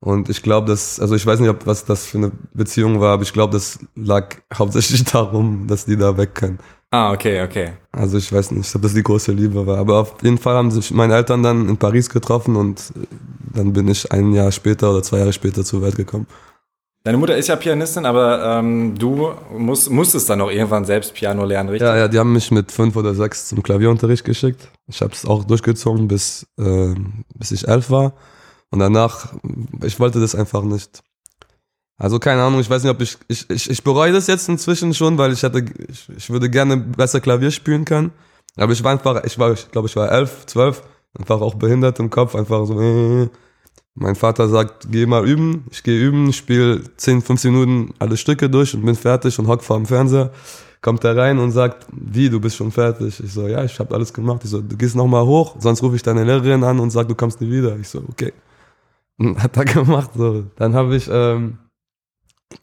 Und 0.01 0.29
ich 0.29 0.41
glaube, 0.41 0.67
dass, 0.67 0.99
also 0.99 1.15
ich 1.15 1.25
weiß 1.25 1.41
nicht, 1.41 1.49
ob 1.49 1.65
was 1.65 1.83
das 1.83 2.05
für 2.05 2.17
eine 2.17 2.31
Beziehung 2.53 3.01
war, 3.01 3.13
aber 3.13 3.23
ich 3.23 3.33
glaube, 3.33 3.53
das 3.53 3.79
lag 3.95 4.35
hauptsächlich 4.53 5.03
darum, 5.11 5.67
dass 5.67 5.85
die 5.85 5.97
da 5.97 6.17
weg 6.17 6.35
können. 6.35 6.59
Ah, 6.91 7.11
okay, 7.11 7.43
okay. 7.43 7.73
Also 7.91 8.17
ich 8.17 8.31
weiß 8.31 8.51
nicht, 8.51 8.73
ob 8.75 8.81
das 8.81 8.93
die 8.93 9.03
große 9.03 9.31
Liebe 9.31 9.67
war. 9.67 9.77
Aber 9.77 9.99
auf 9.99 10.15
jeden 10.23 10.37
Fall 10.39 10.55
haben 10.55 10.71
sich 10.71 10.89
meine 10.91 11.15
Eltern 11.15 11.43
dann 11.43 11.69
in 11.69 11.77
Paris 11.77 12.09
getroffen 12.09 12.55
und 12.55 12.79
äh, 12.95 13.05
dann 13.53 13.73
bin 13.73 13.87
ich 13.87 14.11
ein 14.11 14.33
Jahr 14.33 14.51
später 14.51 14.91
oder 14.91 15.03
zwei 15.03 15.19
Jahre 15.19 15.33
später 15.33 15.63
zur 15.63 15.81
Welt 15.81 15.95
gekommen. 15.95 16.25
Deine 17.03 17.17
Mutter 17.17 17.37
ist 17.37 17.47
ja 17.47 17.55
Pianistin, 17.55 18.05
aber 18.05 18.59
ähm, 18.59 18.95
du 18.97 19.31
musst, 19.57 19.89
musstest 19.89 20.29
dann 20.29 20.41
auch 20.41 20.51
irgendwann 20.51 20.83
selbst 20.83 21.13
Piano 21.13 21.45
lernen, 21.45 21.69
richtig? 21.69 21.87
Ja, 21.87 21.95
ja, 21.95 22.07
die 22.07 22.19
haben 22.19 22.33
mich 22.33 22.51
mit 22.51 22.71
fünf 22.71 22.95
oder 22.95 23.13
sechs 23.13 23.47
zum 23.47 23.63
Klavierunterricht 23.63 24.25
geschickt. 24.25 24.67
Ich 24.87 25.01
habe 25.01 25.13
es 25.13 25.25
auch 25.25 25.43
durchgezogen, 25.43 26.07
bis, 26.07 26.45
äh, 26.57 26.93
bis 27.35 27.51
ich 27.51 27.67
elf 27.67 27.89
war. 27.89 28.13
Und 28.71 28.79
danach, 28.79 29.33
ich 29.83 29.99
wollte 29.99 30.19
das 30.19 30.35
einfach 30.35 30.63
nicht. 30.63 31.01
Also 31.97 32.17
keine 32.17 32.43
Ahnung, 32.43 32.61
ich 32.61 32.69
weiß 32.69 32.83
nicht, 32.83 32.91
ob 32.91 33.01
ich, 33.01 33.17
ich, 33.27 33.49
ich, 33.49 33.69
ich 33.69 33.83
bereue 33.83 34.13
das 34.13 34.27
jetzt 34.27 34.47
inzwischen 34.47 34.93
schon, 34.93 35.17
weil 35.17 35.33
ich 35.33 35.43
hätte, 35.43 35.65
ich, 35.89 36.07
ich 36.15 36.29
würde 36.29 36.49
gerne 36.49 36.77
besser 36.77 37.19
Klavier 37.19 37.51
spielen 37.51 37.83
können. 37.83 38.11
Aber 38.55 38.71
ich 38.71 38.83
war 38.83 38.91
einfach, 38.91 39.23
ich 39.25 39.37
war, 39.37 39.51
ich 39.51 39.69
glaube, 39.71 39.87
ich 39.87 39.95
war 39.95 40.11
elf, 40.11 40.45
zwölf, 40.45 40.81
einfach 41.17 41.41
auch 41.41 41.55
behindert 41.55 41.99
im 41.99 42.09
Kopf, 42.09 42.35
einfach 42.35 42.65
so, 42.65 42.79
äh. 42.79 43.29
Mein 43.95 44.15
Vater 44.15 44.47
sagt, 44.47 44.87
geh 44.91 45.05
mal 45.05 45.27
üben. 45.27 45.65
Ich 45.71 45.83
gehe 45.83 45.99
üben, 45.99 46.31
spiele 46.31 46.81
10, 46.95 47.21
15 47.21 47.51
Minuten 47.51 47.93
alle 47.99 48.15
Stücke 48.15 48.49
durch 48.49 48.73
und 48.73 48.85
bin 48.85 48.95
fertig 48.95 49.37
und 49.39 49.47
hock 49.47 49.61
vor 49.61 49.75
dem 49.75 49.85
Fernseher. 49.85 50.31
Kommt 50.81 51.03
er 51.03 51.17
rein 51.17 51.37
und 51.37 51.51
sagt, 51.51 51.85
wie, 51.91 52.29
du 52.29 52.39
bist 52.39 52.55
schon 52.55 52.71
fertig? 52.71 53.19
Ich 53.21 53.33
so, 53.33 53.45
ja, 53.47 53.61
ich 53.65 53.77
habe 53.77 53.93
alles 53.93 54.13
gemacht. 54.13 54.41
Ich 54.45 54.51
so, 54.51 54.61
du 54.61 54.77
gehst 54.77 54.95
nochmal 54.95 55.25
hoch, 55.25 55.57
sonst 55.59 55.83
rufe 55.83 55.97
ich 55.97 56.03
deine 56.03 56.23
Lehrerin 56.23 56.63
an 56.63 56.79
und 56.79 56.91
sag, 56.91 57.09
du 57.09 57.15
kommst 57.15 57.41
nie 57.41 57.51
wieder. 57.51 57.75
Ich 57.77 57.89
so, 57.89 58.01
okay. 58.07 58.31
Und 59.19 59.43
hat 59.43 59.57
er 59.57 59.65
gemacht. 59.65 60.11
So. 60.15 60.45
Dann 60.55 60.73
habe 60.73 60.95
ich, 60.95 61.07
ähm, 61.11 61.59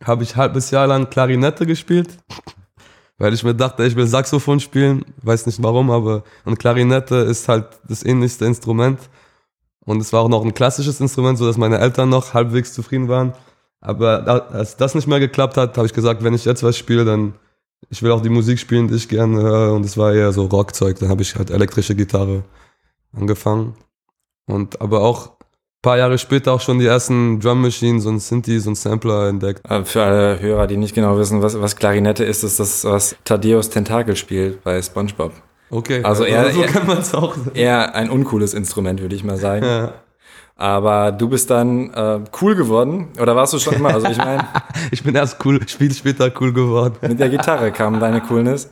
habe 0.03 0.25
ich 0.25 0.37
halbes 0.37 0.71
Jahr 0.71 0.87
lang 0.87 1.11
Klarinette 1.11 1.67
gespielt, 1.67 2.19
weil 3.19 3.33
ich 3.35 3.45
mir 3.45 3.55
dachte, 3.55 3.85
ich 3.85 3.95
will 3.95 4.07
Saxophon 4.07 4.59
spielen. 4.59 5.05
Weiß 5.23 5.47
nicht 5.47 5.63
warum, 5.63 5.91
aber 5.91 6.25
und 6.45 6.59
Klarinette 6.59 7.17
ist 7.17 7.49
halt 7.49 7.67
das 7.89 8.05
ähnlichste 8.05 8.47
Instrument. 8.47 8.99
Und 9.85 10.01
es 10.01 10.13
war 10.13 10.23
auch 10.23 10.29
noch 10.29 10.45
ein 10.45 10.55
klassisches 10.55 11.01
Instrument, 11.01 11.39
so 11.39 11.47
dass 11.47 11.57
meine 11.57 11.79
Eltern 11.79 12.09
noch 12.09 12.35
halbwegs 12.35 12.73
zufrieden 12.73 13.09
waren. 13.09 13.35
Aber 13.81 14.51
als 14.53 14.77
das 14.77 14.97
nicht 14.97 15.07
mehr 15.07 15.21
geklappt 15.21 15.57
hat, 15.57 15.77
habe 15.77 15.87
ich 15.87 15.93
gesagt, 15.93 16.25
wenn 16.25 16.35
ich 16.35 16.45
jetzt 16.45 16.65
was 16.65 16.77
spiele, 16.77 17.05
dann 17.05 17.35
ich 17.91 18.03
will 18.03 18.11
auch 18.11 18.23
die 18.23 18.31
Musik 18.31 18.59
spielen, 18.59 18.89
die 18.89 18.95
ich 18.95 19.09
gerne 19.09 19.41
höre. 19.41 19.75
Und 19.75 19.85
es 19.85 19.97
war 19.97 20.13
eher 20.13 20.33
so 20.33 20.47
Rockzeug. 20.47 20.99
Dann 20.99 21.09
habe 21.09 21.23
ich 21.23 21.37
halt 21.37 21.51
elektrische 21.51 21.95
Gitarre 21.95 22.43
angefangen. 23.13 23.75
Und 24.47 24.81
aber 24.81 25.03
auch 25.03 25.36
paar 25.87 25.99
Jahre 25.99 26.19
später 26.19 26.53
auch 26.53 26.61
schon 26.61 26.81
die 26.81 26.87
ersten 26.87 27.39
Drum 27.39 27.63
Machines 27.63 28.07
und 28.07 28.19
Synthes 28.19 28.67
und 28.67 28.75
Sampler 28.75 29.29
entdeckt. 29.29 29.61
Äh, 29.71 29.85
für 29.85 30.03
alle 30.03 30.41
Hörer, 30.41 30.67
die 30.67 30.77
nicht 30.77 30.97
genau 30.97 31.17
wissen, 31.17 31.43
was, 31.43 31.61
was 31.61 31.77
Klarinette 31.77 32.25
ist, 32.25 32.43
ist 32.43 32.59
das, 32.59 32.85
was 32.85 33.15
Thaddeus 33.23 33.71
Tentakel 33.71 34.17
spielt 34.17 34.65
bei 34.65 34.83
SpongeBob. 34.83 35.31
Okay, 35.71 36.03
Also 36.03 36.25
eher, 36.25 36.51
so 36.51 36.63
eher, 36.63 36.67
kann 36.67 36.89
man 36.89 36.99
es 36.99 37.15
auch. 37.15 37.37
eher 37.55 37.95
ein 37.95 38.11
uncooles 38.11 38.53
Instrument, 38.53 39.01
würde 39.01 39.15
ich 39.15 39.23
mal 39.23 39.37
sagen. 39.37 39.65
Ja. 39.65 39.93
Aber 40.57 41.13
du 41.13 41.29
bist 41.29 41.51
dann 41.51 41.95
äh, 41.95 42.19
cool 42.43 42.57
geworden. 42.57 43.11
Oder 43.23 43.37
warst 43.37 43.53
du 43.53 43.61
schon 43.61 43.75
immer? 43.75 43.95
Also 43.95 44.09
ich 44.09 44.19
meine, 44.19 44.45
Ich 44.91 45.05
bin 45.05 45.15
erst 45.15 45.45
cool, 45.45 45.61
viel 45.69 45.95
später 45.95 46.33
cool 46.41 46.53
geworden. 46.53 46.97
mit 47.09 47.21
der 47.21 47.29
Gitarre 47.29 47.71
kam 47.71 48.01
deine 48.01 48.23
Coolness. 48.23 48.71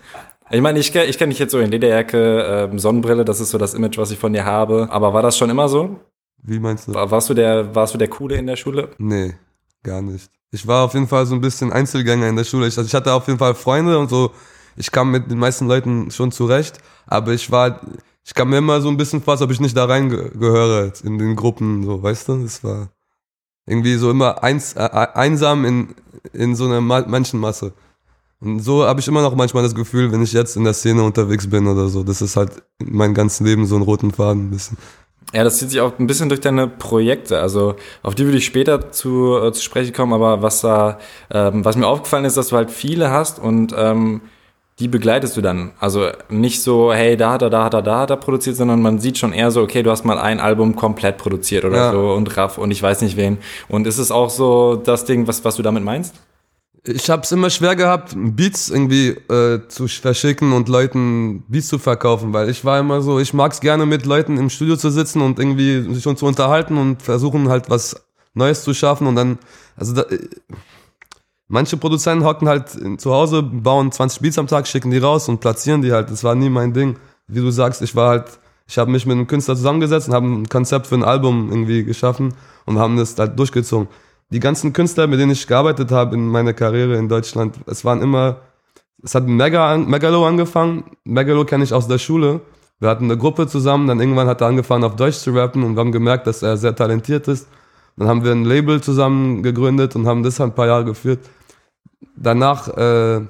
Ich 0.50 0.61
meine, 0.61 0.80
ich, 0.80 0.92
ich 0.92 1.16
kenne 1.18 1.30
dich 1.30 1.38
jetzt 1.38 1.52
so 1.52 1.61
in 1.61 1.71
Lederjacke, 1.71 2.68
ähm, 2.73 2.80
Sonnenbrille, 2.80 3.25
das 3.25 3.38
ist 3.38 3.50
so 3.50 3.59
das 3.59 3.73
Image, 3.73 3.99
was 3.99 4.11
ich 4.11 4.18
von 4.18 4.33
dir 4.33 4.44
habe. 4.44 4.88
Aber 4.90 5.14
war 5.14 5.23
das 5.23 5.38
schon 5.38 5.49
immer 5.49 5.68
so? 5.68 6.00
Wie 6.44 6.58
meinst 6.58 6.86
du? 6.88 6.94
War- 6.94 7.10
Warst 7.10 7.28
du 7.30 7.34
der, 7.34 7.74
warst 7.74 7.94
du 7.94 7.98
der 7.98 8.08
Coole 8.08 8.36
in 8.36 8.46
der 8.46 8.56
Schule? 8.56 8.90
Nee, 8.98 9.34
gar 9.82 10.02
nicht. 10.02 10.30
Ich 10.50 10.66
war 10.66 10.84
auf 10.84 10.94
jeden 10.94 11.08
Fall 11.08 11.26
so 11.26 11.34
ein 11.34 11.40
bisschen 11.40 11.72
Einzelgänger 11.72 12.28
in 12.28 12.36
der 12.36 12.44
Schule. 12.44 12.68
Ich, 12.68 12.78
also 12.78 12.86
ich 12.86 12.94
hatte 12.94 13.12
auf 13.12 13.26
jeden 13.26 13.38
Fall 13.38 13.54
Freunde 13.54 13.98
und 13.98 14.08
so. 14.08 14.30
Ich 14.76 14.90
kam 14.90 15.10
mit 15.10 15.30
den 15.30 15.38
meisten 15.38 15.66
Leuten 15.66 16.10
schon 16.10 16.30
zurecht, 16.32 16.78
aber 17.06 17.32
ich 17.32 17.50
war, 17.50 17.80
ich 18.24 18.34
kam 18.34 18.50
mir 18.50 18.58
immer 18.58 18.80
so 18.80 18.88
ein 18.88 18.96
bisschen 18.96 19.22
vor, 19.22 19.32
als 19.32 19.42
ob 19.42 19.50
ich 19.50 19.60
nicht 19.60 19.76
da 19.76 19.84
reingehöre 19.86 20.92
in 21.02 21.18
den 21.18 21.34
Gruppen, 21.36 21.82
so, 21.84 22.02
weißt 22.02 22.28
du? 22.28 22.42
Das 22.42 22.62
war 22.62 22.88
irgendwie 23.66 23.94
so 23.96 24.10
immer 24.10 24.42
eins, 24.42 24.74
äh, 24.74 24.80
einsam 25.14 25.64
in, 25.64 25.94
in 26.32 26.54
so 26.54 26.66
einer 26.66 26.80
Ma 26.80 27.00
Menschenmasse. 27.06 27.72
Und 28.40 28.60
so 28.60 28.84
habe 28.84 29.00
ich 29.00 29.08
immer 29.08 29.22
noch 29.22 29.34
manchmal 29.34 29.62
das 29.62 29.74
Gefühl, 29.74 30.12
wenn 30.12 30.22
ich 30.22 30.32
jetzt 30.32 30.56
in 30.56 30.64
der 30.64 30.74
Szene 30.74 31.02
unterwegs 31.02 31.48
bin 31.48 31.66
oder 31.66 31.88
so. 31.88 32.02
Das 32.04 32.20
ist 32.20 32.36
halt 32.36 32.62
mein 32.78 33.14
ganzes 33.14 33.40
Leben 33.40 33.64
so 33.66 33.76
ein 33.76 33.82
roten 33.82 34.10
Faden 34.12 34.46
ein 34.48 34.50
bisschen. 34.50 34.76
Ja, 35.32 35.42
das 35.42 35.58
zieht 35.58 35.70
sich 35.70 35.80
auch 35.80 35.98
ein 35.98 36.06
bisschen 36.06 36.28
durch 36.28 36.40
deine 36.40 36.68
Projekte. 36.68 37.40
Also 37.40 37.74
auf 38.02 38.14
die 38.14 38.24
würde 38.24 38.38
ich 38.38 38.44
später 38.44 38.90
zu, 38.92 39.36
äh, 39.42 39.52
zu 39.52 39.62
sprechen 39.62 39.92
kommen, 39.92 40.12
aber 40.12 40.42
was 40.42 40.60
da, 40.60 40.98
ähm, 41.32 41.64
was 41.64 41.76
mir 41.76 41.86
aufgefallen 41.86 42.24
ist, 42.24 42.36
dass 42.36 42.48
du 42.48 42.56
halt 42.56 42.70
viele 42.70 43.10
hast 43.10 43.38
und 43.38 43.74
ähm, 43.76 44.20
die 44.80 44.88
begleitest 44.88 45.36
du 45.36 45.40
dann. 45.40 45.70
Also 45.78 46.08
nicht 46.28 46.60
so, 46.62 46.92
hey, 46.92 47.16
da 47.16 47.32
hat 47.32 47.42
er, 47.42 47.50
da 47.50 47.64
hat 47.64 47.74
er, 47.74 47.82
da 47.82 48.00
hat 48.00 48.10
er 48.10 48.16
produziert, 48.16 48.56
sondern 48.56 48.82
man 48.82 48.98
sieht 48.98 49.18
schon 49.18 49.32
eher 49.32 49.50
so, 49.50 49.62
okay, 49.62 49.82
du 49.84 49.90
hast 49.90 50.04
mal 50.04 50.18
ein 50.18 50.40
Album 50.40 50.74
komplett 50.76 51.16
produziert 51.16 51.64
oder 51.64 51.76
Ja. 51.76 51.92
so 51.92 52.12
und 52.12 52.36
Raff 52.36 52.58
und 52.58 52.70
ich 52.72 52.82
weiß 52.82 53.00
nicht 53.02 53.16
wen. 53.16 53.38
Und 53.68 53.86
ist 53.86 53.98
es 53.98 54.10
auch 54.10 54.30
so 54.30 54.74
das 54.76 55.04
Ding, 55.04 55.26
was, 55.28 55.44
was 55.44 55.56
du 55.56 55.62
damit 55.62 55.84
meinst? 55.84 56.14
Ich 56.86 57.08
habe 57.08 57.22
es 57.22 57.32
immer 57.32 57.48
schwer 57.48 57.76
gehabt, 57.76 58.14
Beats 58.14 58.68
irgendwie 58.68 59.08
äh, 59.08 59.66
zu 59.68 59.88
verschicken 59.88 60.52
und 60.52 60.68
Leuten 60.68 61.42
Beats 61.48 61.68
zu 61.68 61.78
verkaufen, 61.78 62.34
weil 62.34 62.50
ich 62.50 62.62
war 62.62 62.78
immer 62.78 63.00
so, 63.00 63.18
ich 63.18 63.32
mag's 63.32 63.60
gerne 63.60 63.86
mit 63.86 64.04
Leuten 64.04 64.36
im 64.36 64.50
Studio 64.50 64.76
zu 64.76 64.90
sitzen 64.90 65.22
und 65.22 65.38
irgendwie 65.38 65.80
sich 65.94 66.02
schon 66.02 66.18
zu 66.18 66.26
unterhalten 66.26 66.76
und 66.76 67.00
versuchen 67.00 67.48
halt 67.48 67.70
was 67.70 68.04
Neues 68.34 68.64
zu 68.64 68.74
schaffen 68.74 69.06
und 69.06 69.16
dann, 69.16 69.38
also 69.76 69.94
da, 69.94 70.02
äh, 70.02 70.28
manche 71.48 71.78
Produzenten 71.78 72.26
hocken 72.26 72.48
halt 72.48 72.68
zu 73.00 73.14
Hause, 73.14 73.42
bauen 73.42 73.90
20 73.90 74.20
Beats 74.20 74.38
am 74.38 74.46
Tag, 74.46 74.66
schicken 74.68 74.90
die 74.90 74.98
raus 74.98 75.26
und 75.30 75.40
platzieren 75.40 75.80
die 75.80 75.92
halt. 75.92 76.10
Das 76.10 76.22
war 76.22 76.34
nie 76.34 76.50
mein 76.50 76.74
Ding. 76.74 76.98
Wie 77.28 77.40
du 77.40 77.50
sagst, 77.50 77.80
ich 77.80 77.96
war 77.96 78.10
halt, 78.10 78.38
ich 78.66 78.76
habe 78.76 78.90
mich 78.90 79.06
mit 79.06 79.16
einem 79.16 79.26
Künstler 79.26 79.56
zusammengesetzt 79.56 80.08
und 80.08 80.14
habe 80.14 80.26
ein 80.26 80.48
Konzept 80.50 80.88
für 80.88 80.96
ein 80.96 81.04
Album 81.04 81.48
irgendwie 81.50 81.82
geschaffen 81.82 82.34
und 82.66 82.78
haben 82.78 82.98
das 82.98 83.18
halt 83.18 83.38
durchgezogen 83.38 83.88
die 84.34 84.40
ganzen 84.40 84.72
Künstler, 84.72 85.06
mit 85.06 85.20
denen 85.20 85.30
ich 85.30 85.46
gearbeitet 85.46 85.92
habe 85.92 86.16
in 86.16 86.26
meiner 86.26 86.52
Karriere 86.52 86.96
in 86.96 87.08
Deutschland, 87.08 87.56
es 87.66 87.84
waren 87.84 88.02
immer, 88.02 88.40
es 89.00 89.14
hat 89.14 89.28
Mega 89.28 89.76
Megalo 89.76 90.26
angefangen. 90.26 90.82
Megalo 91.04 91.44
kenne 91.44 91.62
ich 91.62 91.72
aus 91.72 91.86
der 91.86 91.98
Schule. 91.98 92.40
Wir 92.80 92.88
hatten 92.88 93.04
eine 93.04 93.16
Gruppe 93.16 93.46
zusammen, 93.46 93.86
dann 93.86 94.00
irgendwann 94.00 94.26
hat 94.26 94.40
er 94.40 94.48
angefangen 94.48 94.82
auf 94.82 94.96
Deutsch 94.96 95.18
zu 95.18 95.30
rappen 95.30 95.62
und 95.62 95.76
wir 95.76 95.80
haben 95.80 95.92
gemerkt, 95.92 96.26
dass 96.26 96.42
er 96.42 96.56
sehr 96.56 96.74
talentiert 96.74 97.28
ist. 97.28 97.46
Dann 97.96 98.08
haben 98.08 98.24
wir 98.24 98.32
ein 98.32 98.44
Label 98.44 98.80
zusammen 98.80 99.44
gegründet 99.44 99.94
und 99.94 100.08
haben 100.08 100.24
das 100.24 100.40
ein 100.40 100.52
paar 100.52 100.66
Jahre 100.66 100.84
geführt. 100.84 101.20
Danach 102.16 102.66
äh, 102.76 103.20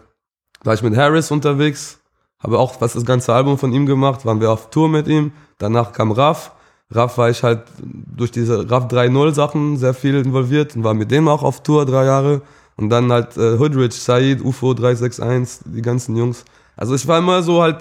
war 0.62 0.75
ich 0.75 0.82
mit 0.82 0.96
Harris 0.96 1.30
unterwegs, 1.30 2.00
habe 2.38 2.58
auch 2.58 2.78
fast 2.78 2.96
das 2.96 3.04
ganze 3.04 3.34
Album 3.34 3.58
von 3.58 3.75
ihm 3.75 3.84
gemacht, 3.84 4.25
waren 4.25 4.40
wir 4.40 4.50
auf 4.50 4.70
Tour 4.70 4.88
mit 4.88 5.06
ihm. 5.06 5.32
Danach 5.58 5.92
kam 5.92 6.12
Raff. 6.12 6.52
Raff 6.91 7.19
war 7.19 7.31
ich 7.31 7.43
halt 7.43 7.62
durch 7.81 8.31
diese 8.31 8.71
Raff 8.71 8.85
3.0 8.87 9.35
Sachen 9.35 9.76
sehr 9.76 9.95
viel 9.95 10.17
involviert 10.17 10.76
und 10.76 10.85
war 10.85 10.95
mit 10.95 11.11
dem 11.11 11.29
auch 11.29 11.43
auf 11.43 11.62
Tour 11.62 11.87
drei 11.87 12.05
Jahre. 12.05 12.43
Und 12.76 12.91
dann 12.91 13.11
halt 13.12 13.37
äh, 13.37 13.59
Hoodrich, 13.59 13.95
Said, 13.95 14.45
UFO 14.45 14.75
361, 14.75 15.73
die 15.73 15.83
ganzen 15.83 16.17
Jungs. 16.17 16.45
Also 16.76 16.95
ich 16.95 17.07
war 17.07 17.19
immer 17.19 17.43
so 17.43 17.62
halt, 17.62 17.79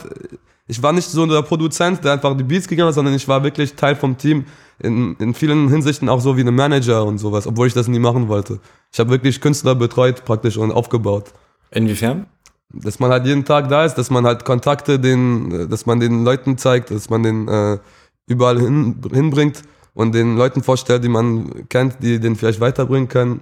ich 0.68 0.82
war 0.82 0.94
nicht 0.94 1.10
so 1.10 1.26
der 1.26 1.42
Produzent, 1.42 2.04
der 2.04 2.14
einfach 2.14 2.38
die 2.38 2.44
Beats 2.44 2.68
gegeben 2.68 2.88
hat, 2.88 2.94
sondern 2.94 3.16
ich 3.16 3.28
war 3.28 3.44
wirklich 3.44 3.74
Teil 3.74 3.96
vom 3.96 4.18
Team. 4.18 4.46
In, 4.80 5.16
in 5.18 5.34
vielen 5.34 5.70
Hinsichten 5.70 6.10
auch 6.10 6.20
so 6.20 6.36
wie 6.36 6.42
ein 6.42 6.54
Manager 6.54 7.06
und 7.06 7.18
sowas, 7.18 7.48
obwohl 7.48 7.68
ich 7.68 7.74
das 7.74 7.88
nie 7.88 8.00
machen 8.00 8.28
wollte. 8.28 8.60
Ich 8.92 9.00
habe 9.00 9.12
wirklich 9.12 9.40
Künstler 9.40 9.76
betreut 9.76 10.26
praktisch 10.26 10.58
und 10.58 10.72
aufgebaut 10.72 11.32
Inwiefern? 11.72 12.28
dass 12.74 13.00
man 13.00 13.12
halt 13.12 13.26
jeden 13.26 13.46
Tag 13.46 13.70
da 13.70 13.86
ist, 13.86 13.96
dass 13.96 14.10
man 14.10 14.26
halt 14.26 14.46
Kontakte 14.46 15.00
den, 15.00 15.70
dass 15.70 15.86
man 15.86 16.00
den 16.00 16.24
Leuten 16.24 16.58
zeigt, 16.58 16.90
dass 16.90 17.10
man 17.10 17.22
den 17.22 17.48
äh, 17.48 17.78
überall 18.28 18.60
hin, 18.60 19.02
hinbringt 19.12 19.64
und 19.94 20.14
den 20.14 20.38
Leuten 20.38 20.64
vorstellt, 20.64 21.04
die 21.04 21.10
man 21.10 21.68
kennt, 21.70 22.02
die 22.02 22.20
den 22.20 22.36
vielleicht 22.36 22.60
weiterbringen 22.60 23.08
können. 23.08 23.42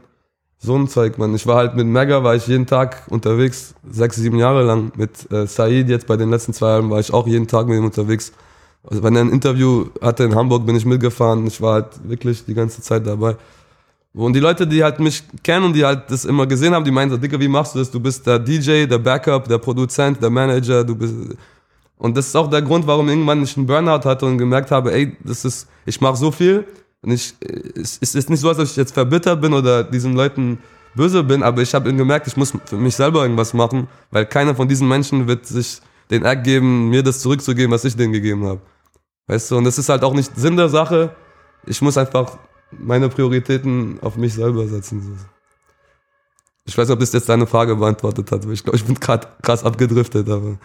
So 0.59 0.75
ein 0.75 0.87
Zeug, 0.87 1.17
man. 1.17 1.33
Ich 1.33 1.47
war 1.47 1.55
halt 1.55 1.75
mit 1.75 1.87
Mega, 1.87 2.23
war 2.23 2.35
ich 2.35 2.45
jeden 2.45 2.67
Tag 2.67 3.03
unterwegs, 3.09 3.73
sechs, 3.89 4.17
sieben 4.17 4.37
Jahre 4.37 4.63
lang. 4.63 4.91
Mit 4.95 5.31
äh, 5.31 5.47
Said 5.47 5.89
jetzt 5.89 6.05
bei 6.05 6.17
den 6.17 6.29
letzten 6.29 6.53
zwei 6.53 6.69
Jahren 6.69 6.89
war 6.91 6.99
ich 6.99 7.11
auch 7.11 7.25
jeden 7.25 7.47
Tag 7.47 7.67
mit 7.67 7.77
ihm 7.77 7.85
unterwegs. 7.85 8.31
Also 8.83 9.01
wenn 9.01 9.15
er 9.15 9.23
ein 9.23 9.31
Interview 9.31 9.87
hatte 10.01 10.23
in 10.23 10.35
Hamburg, 10.35 10.65
bin 10.65 10.75
ich 10.75 10.85
mitgefahren. 10.85 11.47
Ich 11.47 11.61
war 11.61 11.73
halt 11.73 12.07
wirklich 12.07 12.45
die 12.45 12.53
ganze 12.53 12.81
Zeit 12.81 13.07
dabei. 13.07 13.37
Und 14.13 14.33
die 14.33 14.39
Leute, 14.39 14.67
die 14.67 14.83
halt 14.83 14.99
mich 14.99 15.23
kennen 15.41 15.65
und 15.65 15.73
die 15.73 15.85
halt 15.85 16.11
das 16.11 16.25
immer 16.25 16.45
gesehen 16.45 16.73
haben, 16.73 16.83
die 16.83 16.91
meinen 16.91 17.09
so, 17.09 17.17
Digga, 17.17 17.39
wie 17.39 17.47
machst 17.47 17.75
du 17.75 17.79
das? 17.79 17.89
Du 17.89 17.99
bist 17.99 18.27
der 18.27 18.39
DJ, 18.39 18.85
der 18.85 18.97
Backup, 18.97 19.47
der 19.47 19.57
Produzent, 19.57 20.21
der 20.21 20.29
Manager, 20.29 20.83
du 20.83 20.95
bist... 20.95 21.15
Und 22.01 22.17
das 22.17 22.29
ist 22.29 22.35
auch 22.35 22.49
der 22.49 22.63
Grund, 22.63 22.87
warum 22.87 23.07
irgendwann 23.09 23.43
ich 23.43 23.55
einen 23.55 23.67
Burnout 23.67 24.05
hatte 24.05 24.25
und 24.25 24.39
gemerkt 24.39 24.71
habe, 24.71 24.91
ey, 24.91 25.15
das 25.23 25.45
ist, 25.45 25.67
ich 25.85 26.01
mache 26.01 26.17
so 26.17 26.31
viel 26.31 26.65
und 27.03 27.11
ich, 27.11 27.35
es 27.75 27.99
ist 27.99 28.27
nicht 28.27 28.39
so, 28.39 28.49
als 28.49 28.57
ob 28.57 28.65
ich 28.65 28.75
jetzt 28.75 28.91
verbittert 28.91 29.39
bin 29.39 29.53
oder 29.53 29.83
diesen 29.83 30.15
Leuten 30.15 30.57
böse 30.95 31.23
bin, 31.23 31.43
aber 31.43 31.61
ich 31.61 31.75
habe 31.75 31.93
gemerkt, 31.93 32.25
ich 32.25 32.35
muss 32.35 32.53
für 32.65 32.77
mich 32.77 32.95
selber 32.95 33.21
irgendwas 33.21 33.53
machen, 33.53 33.87
weil 34.09 34.25
keiner 34.25 34.55
von 34.55 34.67
diesen 34.67 34.87
Menschen 34.87 35.27
wird 35.27 35.45
sich 35.45 35.79
den 36.09 36.25
Act 36.25 36.43
geben, 36.43 36.89
mir 36.89 37.03
das 37.03 37.19
zurückzugeben, 37.19 37.69
was 37.71 37.85
ich 37.85 37.95
denen 37.95 38.13
gegeben 38.13 38.47
habe. 38.47 38.61
Weißt 39.27 39.51
du, 39.51 39.57
und 39.57 39.65
das 39.65 39.77
ist 39.77 39.87
halt 39.87 40.03
auch 40.03 40.15
nicht 40.15 40.35
Sinn 40.35 40.57
der 40.57 40.69
Sache. 40.69 41.15
Ich 41.67 41.83
muss 41.83 41.99
einfach 41.99 42.39
meine 42.71 43.09
Prioritäten 43.09 43.99
auf 44.01 44.17
mich 44.17 44.33
selber 44.33 44.67
setzen. 44.67 45.19
Ich 46.65 46.75
weiß 46.75 46.87
nicht, 46.87 46.93
ob 46.93 46.99
das 46.99 47.13
jetzt 47.13 47.29
deine 47.29 47.45
Frage 47.45 47.75
beantwortet 47.75 48.31
hat, 48.31 48.43
weil 48.47 48.53
ich 48.53 48.63
glaube, 48.63 48.77
ich 48.77 48.85
bin 48.85 48.95
gerade 48.95 49.27
krass 49.43 49.63
abgedriftet, 49.63 50.27
aber. 50.27 50.57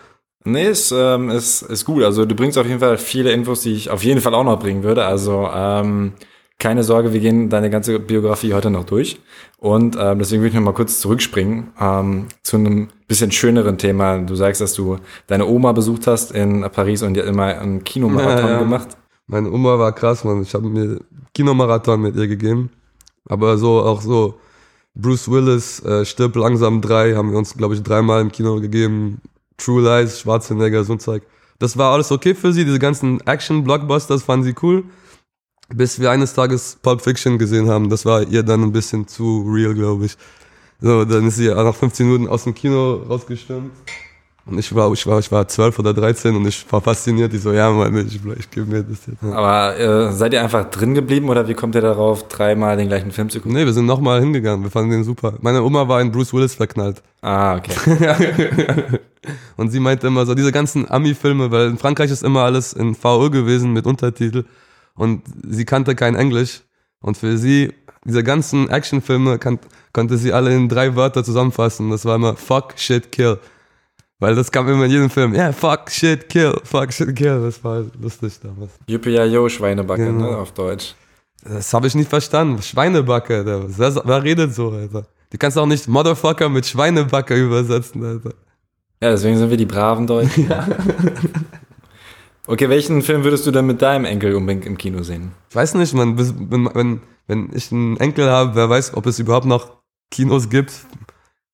Nee, 0.47 0.69
ist, 0.69 0.93
ähm, 0.97 1.29
ist, 1.29 1.63
ist 1.63 1.85
gut. 1.85 2.03
Also 2.05 2.25
du 2.25 2.35
bringst 2.35 2.57
auf 2.57 2.67
jeden 2.67 2.81
Fall 2.81 2.99
viele 2.99 3.33
Infos, 3.33 3.63
die 3.63 3.73
ich 3.75 3.91
auf 3.91 4.05
jeden 4.05 4.21
Fall 4.21 4.33
auch 4.35 4.45
noch 4.45 4.59
bringen 4.59 4.83
würde. 4.85 5.05
Also 5.05 5.49
ähm, 5.53 6.13
keine 6.59 6.85
Sorge, 6.85 7.13
wir 7.13 7.21
gehen 7.21 7.51
deine 7.51 7.69
ganze 7.69 7.99
Biografie 7.99 8.55
heute 8.55 8.71
noch 8.71 8.85
durch. 8.85 9.21
Und 9.59 9.97
ähm, 9.99 10.19
deswegen 10.19 10.43
würde 10.43 10.51
ich 10.51 10.55
noch 10.55 10.63
mal 10.63 10.73
kurz 10.73 11.01
zurückspringen 11.01 11.69
ähm, 11.81 12.27
zu 12.43 12.57
einem 12.57 12.89
bisschen 13.09 13.33
schöneren 13.33 13.77
Thema. 13.77 14.19
Du 14.19 14.35
sagst, 14.37 14.61
dass 14.61 14.73
du 14.75 14.99
deine 15.27 15.47
Oma 15.47 15.73
besucht 15.73 16.07
hast 16.07 16.31
in 16.33 16.63
Paris 16.73 17.03
und 17.03 17.15
die 17.15 17.21
hat 17.21 17.29
immer 17.29 17.47
einen 17.59 17.85
Kinomarathon 17.85 18.47
Ja, 18.47 18.53
ja. 18.53 18.59
gemacht. 18.61 18.89
Meine 19.27 19.51
Oma 19.51 19.79
war 19.79 19.93
krass, 19.93 20.23
Mann. 20.25 20.43
Ich 20.43 20.55
habe 20.55 20.69
mir 20.69 21.01
Kinomarathon 21.35 22.01
mit 22.01 22.17
ihr 22.17 22.29
gegeben. 22.29 22.71
Aber 23.29 23.59
so 23.59 23.81
auch 23.81 24.01
so 24.01 24.35
Bruce 24.95 25.29
Willis, 25.31 25.85
äh, 25.85 26.05
Stirb 26.05 26.37
langsam 26.37 26.81
3, 26.81 27.15
haben 27.17 27.33
wir 27.33 27.39
uns, 27.39 27.57
glaube 27.57 27.75
ich, 27.75 27.83
dreimal 27.83 28.21
im 28.23 28.31
Kino 28.31 28.61
gegeben. 28.61 29.21
True 29.57 29.83
Lies, 29.83 30.21
Schwarzenegger, 30.21 30.85
so 30.85 30.95
ein 30.95 31.01
Zeug. 31.01 31.23
Das 31.59 31.77
war 31.79 31.93
alles 31.93 32.13
okay 32.13 32.35
für 32.35 32.53
sie, 32.53 32.65
diese 32.65 32.79
ganzen 32.79 33.21
Action-Blockbusters 33.27 34.23
fanden 34.23 34.45
sie 34.45 34.55
cool. 34.63 34.85
Bis 35.69 35.99
wir 35.99 36.11
eines 36.11 36.35
Tages 36.35 36.79
Pulp 36.81 37.01
Fiction 37.01 37.39
gesehen 37.39 37.69
haben. 37.69 37.91
Das 37.91 38.05
war 38.05 38.23
ihr 38.23 38.43
dann 38.43 38.63
ein 38.63 38.73
bisschen 38.73 39.09
zu 39.09 39.45
real, 39.49 39.75
glaube 39.75 40.07
ich. 40.07 40.17
So, 40.81 41.05
dann 41.05 41.27
ist 41.27 41.37
sie 41.37 41.49
nach 41.49 41.75
15 41.75 42.07
Minuten 42.07 42.29
aus 42.29 42.45
dem 42.45 42.55
Kino 42.55 43.03
rausgestürmt. 43.09 43.73
Und 44.49 44.59
ich 44.59 44.73
war, 44.73 44.93
ich 44.93 45.05
war, 45.09 45.19
ich 45.19 45.33
war 45.33 45.49
12 45.49 45.81
oder 45.81 45.93
13 45.93 46.37
und 46.37 46.47
ich 46.47 46.65
war 46.71 46.81
fasziniert. 46.81 47.35
Ich 47.35 47.43
so, 47.43 47.53
ja, 47.53 47.69
Mann, 47.69 47.97
ich, 48.07 48.21
ich 48.39 48.51
gebe 48.51 48.67
mir 48.67 48.85
das 48.85 49.05
jetzt. 49.05 49.21
Ja. 49.21 49.33
Aber 49.33 49.77
äh, 49.77 50.13
seid 50.13 50.33
ihr 50.35 50.41
einfach 50.41 50.71
drin 50.71 50.95
geblieben 50.95 51.29
oder 51.29 51.49
wie 51.49 51.55
kommt 51.55 51.75
ihr 51.75 51.81
darauf, 51.81 52.29
dreimal 52.29 52.77
den 52.77 52.87
gleichen 52.87 53.11
Film 53.11 53.29
zu 53.29 53.41
gucken? 53.41 53.57
Nee, 53.57 53.65
wir 53.65 53.73
sind 53.73 53.87
nochmal 53.87 54.21
hingegangen. 54.21 54.63
Wir 54.63 54.71
fanden 54.71 54.93
den 54.93 55.03
super. 55.03 55.35
Meine 55.41 55.65
Oma 55.65 55.89
war 55.89 56.01
in 56.01 56.13
Bruce 56.13 56.33
Willis 56.33 56.55
verknallt. 56.55 57.03
Ah, 57.23 57.57
okay. 57.57 57.73
und 59.57 59.71
sie 59.71 59.81
meinte 59.81 60.07
immer 60.07 60.25
so, 60.25 60.35
diese 60.37 60.53
ganzen 60.53 60.89
Ami-Filme, 60.89 61.51
weil 61.51 61.67
in 61.67 61.79
Frankreich 61.79 62.13
ist 62.13 62.23
immer 62.23 62.43
alles 62.43 62.73
in 62.73 62.95
VO 62.95 63.31
gewesen 63.31 63.73
mit 63.73 63.85
Untertitel. 63.85 64.45
Und 64.95 65.23
sie 65.43 65.65
kannte 65.65 65.97
kein 65.97 66.15
Englisch. 66.15 66.63
Und 67.01 67.17
für 67.17 67.37
sie, 67.37 67.73
diese 68.05 68.23
ganzen 68.23 68.71
Actionfilme 68.71 69.39
kan 69.39 69.59
konnte 69.93 70.19
sie 70.19 70.33
alle 70.33 70.55
in 70.55 70.69
drei 70.69 70.95
Wörter 70.95 71.25
zusammenfassen. 71.25 71.91
Das 71.91 72.05
war 72.05 72.15
immer 72.15 72.37
Fuck, 72.37 72.75
Shit, 72.77 73.11
Kill. 73.11 73.39
Weil 74.19 74.35
das 74.35 74.51
kam 74.51 74.69
immer 74.69 74.85
in 74.85 74.91
jedem 74.91 75.11
Film. 75.11 75.35
Ja, 75.35 75.45
yeah, 75.45 75.53
fuck, 75.53 75.91
shit, 75.91 76.29
kill, 76.29 76.59
fuck, 76.65 76.93
shit, 76.93 77.15
kill. 77.15 77.43
Das 77.43 77.63
war 77.63 77.85
lustig 78.01 78.39
damals. 78.43 78.73
Juppie 78.87 79.11
ja 79.11 79.25
yo, 79.25 79.49
Schweinebacke, 79.49 80.07
genau. 80.07 80.31
ne, 80.31 80.37
auf 80.39 80.53
Deutsch. 80.53 80.95
Das 81.45 81.73
habe 81.75 81.87
ich 81.87 81.95
nicht 81.95 82.09
verstanden. 82.09 82.63
Schweinebacke, 82.63 83.37
Alter. 83.37 83.65
Wer, 83.69 84.03
wer 84.05 84.23
redet 84.23 84.55
so, 84.55 84.71
Alter? 84.71 85.07
Du 85.31 85.39
kannst 85.39 85.59
auch 85.59 85.67
nicht 85.67 85.87
Motherfucker 85.87 86.49
mit 86.49 86.65
Schweinebacke 86.67 87.35
übersetzen, 87.35 88.05
Alter. 88.05 88.31
Ja, 89.03 89.11
deswegen 89.11 89.37
sind 89.37 89.51
wir 89.51 89.59
die 89.59 89.67
braven 89.67 90.07
Deutschen. 90.07 90.49
Ja. 90.49 90.67
okay, 92.47 92.71
welchen 92.71 93.03
Film 93.03 93.23
würdest 93.23 93.47
du 93.47 93.51
denn 93.51 93.67
mit 93.67 93.83
deinem 93.83 94.07
Enkel 94.07 94.35
unbedingt 94.35 94.65
im 94.65 94.79
Kino 94.79 95.03
sehen? 95.03 95.33
Ich 95.51 95.57
weiß 95.57 95.75
nicht, 95.75 95.93
man, 95.93 96.19
wenn, 96.19 96.71
wenn, 96.75 97.01
wenn 97.27 97.51
ich 97.53 97.71
einen 97.71 97.99
Enkel 97.99 98.31
habe, 98.31 98.55
wer 98.55 98.71
weiß, 98.71 98.95
ob 98.95 99.05
es 99.05 99.19
überhaupt 99.19 99.47
noch 99.47 99.77
Kinos 100.11 100.49
gibt. 100.49 100.73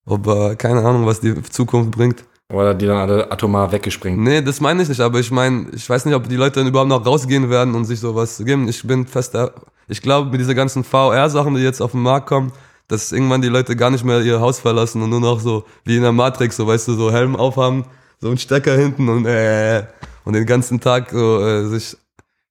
Ob, 0.04 0.26
äh, 0.28 0.54
keine 0.54 0.84
Ahnung, 0.84 1.06
was 1.06 1.20
die 1.20 1.42
Zukunft 1.42 1.90
bringt. 1.90 2.24
Oder 2.52 2.74
die 2.74 2.86
dann 2.86 2.98
alle 2.98 3.32
atomar 3.32 3.72
weggespringt. 3.72 4.18
Nee, 4.18 4.42
das 4.42 4.60
meine 4.60 4.82
ich 4.82 4.88
nicht, 4.88 5.00
aber 5.00 5.18
ich 5.18 5.30
meine, 5.30 5.68
ich 5.74 5.88
weiß 5.88 6.04
nicht, 6.04 6.14
ob 6.14 6.28
die 6.28 6.36
Leute 6.36 6.60
dann 6.60 6.68
überhaupt 6.68 6.90
noch 6.90 7.04
rausgehen 7.04 7.48
werden 7.48 7.74
und 7.74 7.86
sich 7.86 7.98
sowas 7.98 8.42
geben. 8.44 8.68
Ich 8.68 8.86
bin 8.86 9.06
fest, 9.06 9.36
ich 9.88 10.02
glaube, 10.02 10.30
mit 10.30 10.40
dieser 10.40 10.54
ganzen 10.54 10.84
VR-Sachen, 10.84 11.54
die 11.54 11.62
jetzt 11.62 11.80
auf 11.80 11.92
den 11.92 12.02
Markt 12.02 12.26
kommen, 12.26 12.52
dass 12.88 13.10
irgendwann 13.10 13.40
die 13.40 13.48
Leute 13.48 13.74
gar 13.74 13.90
nicht 13.90 14.04
mehr 14.04 14.20
ihr 14.20 14.38
Haus 14.40 14.60
verlassen 14.60 15.00
und 15.00 15.10
nur 15.10 15.20
noch 15.20 15.40
so 15.40 15.64
wie 15.84 15.96
in 15.96 16.02
der 16.02 16.12
Matrix, 16.12 16.56
so 16.56 16.66
weißt 16.66 16.88
du, 16.88 16.92
so 16.92 17.10
Helm 17.10 17.36
aufhaben, 17.36 17.86
so 18.20 18.28
einen 18.28 18.38
Stecker 18.38 18.76
hinten 18.76 19.08
und 19.08 19.24
äh, 19.24 19.84
und 20.24 20.34
den 20.34 20.46
ganzen 20.46 20.78
Tag 20.78 21.10
so, 21.10 21.40
äh, 21.40 21.66
sich 21.66 21.96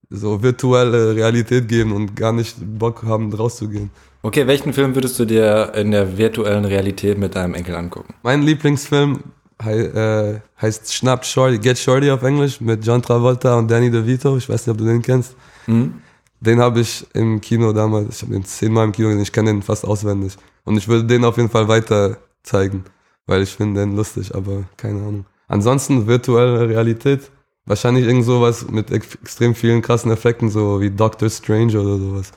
so 0.10 0.42
virtuelle 0.44 1.16
Realität 1.16 1.68
geben 1.68 1.94
und 1.94 2.16
gar 2.16 2.34
nicht 2.34 2.58
Bock 2.60 3.04
haben, 3.04 3.34
rauszugehen. 3.34 3.92
Okay, 4.24 4.46
welchen 4.46 4.74
Film 4.74 4.94
würdest 4.94 5.18
du 5.20 5.26
dir 5.26 5.72
in 5.76 5.92
der 5.92 6.18
virtuellen 6.18 6.66
Realität 6.66 7.18
mit 7.18 7.36
deinem 7.36 7.54
Enkel 7.54 7.76
angucken? 7.76 8.14
Mein 8.24 8.42
Lieblingsfilm 8.42 9.22
äh, 9.66 10.40
heißt 10.62 10.94
Schnapp 10.94 11.26
Shorty, 11.26 11.60
Get 11.60 11.78
Shorty 11.78 12.10
auf 12.12 12.24
Englisch 12.24 12.62
mit 12.62 12.86
John 12.86 13.02
Travolta 13.02 13.58
und 13.58 13.70
Danny 13.70 13.90
DeVito. 13.90 14.38
Ich 14.38 14.50
weiß 14.50 14.66
nicht, 14.66 14.72
ob 14.72 14.78
du 14.78 14.86
den 14.86 15.02
kennst. 15.02 15.36
Mhm. 15.68 16.02
Den 16.40 16.60
habe 16.60 16.80
ich 16.80 17.06
im 17.14 17.40
Kino 17.40 17.72
damals, 17.72 18.18
ich 18.18 18.22
habe 18.24 18.34
den 18.34 18.44
zehnmal 18.44 18.86
im 18.86 18.92
Kino 18.92 19.10
gesehen, 19.10 19.24
ich 19.24 19.32
kenne 19.32 19.52
den 19.52 19.62
fast 19.62 19.86
auswendig. 19.86 20.38
Und 20.64 20.78
ich 20.78 20.88
würde 20.88 21.06
den 21.06 21.24
auf 21.24 21.38
jeden 21.38 21.50
Fall 21.50 21.68
weiter 21.68 22.18
zeigen, 22.44 22.84
weil 23.28 23.44
ich 23.44 23.52
finde 23.52 23.82
den 23.82 23.96
lustig, 23.96 24.34
aber 24.34 24.64
keine 24.78 25.00
Ahnung. 25.00 25.26
Ansonsten 25.48 26.08
virtuelle 26.08 26.68
Realität, 26.68 27.30
wahrscheinlich 27.66 28.06
irgend 28.06 28.26
sowas 28.26 28.66
mit 28.70 28.90
extrem 28.92 29.54
vielen 29.54 29.82
krassen 29.82 30.12
Effekten, 30.12 30.50
so 30.50 30.82
wie 30.82 30.90
Doctor 30.90 31.30
Strange 31.30 31.80
oder 31.80 31.98
sowas. 31.98 32.32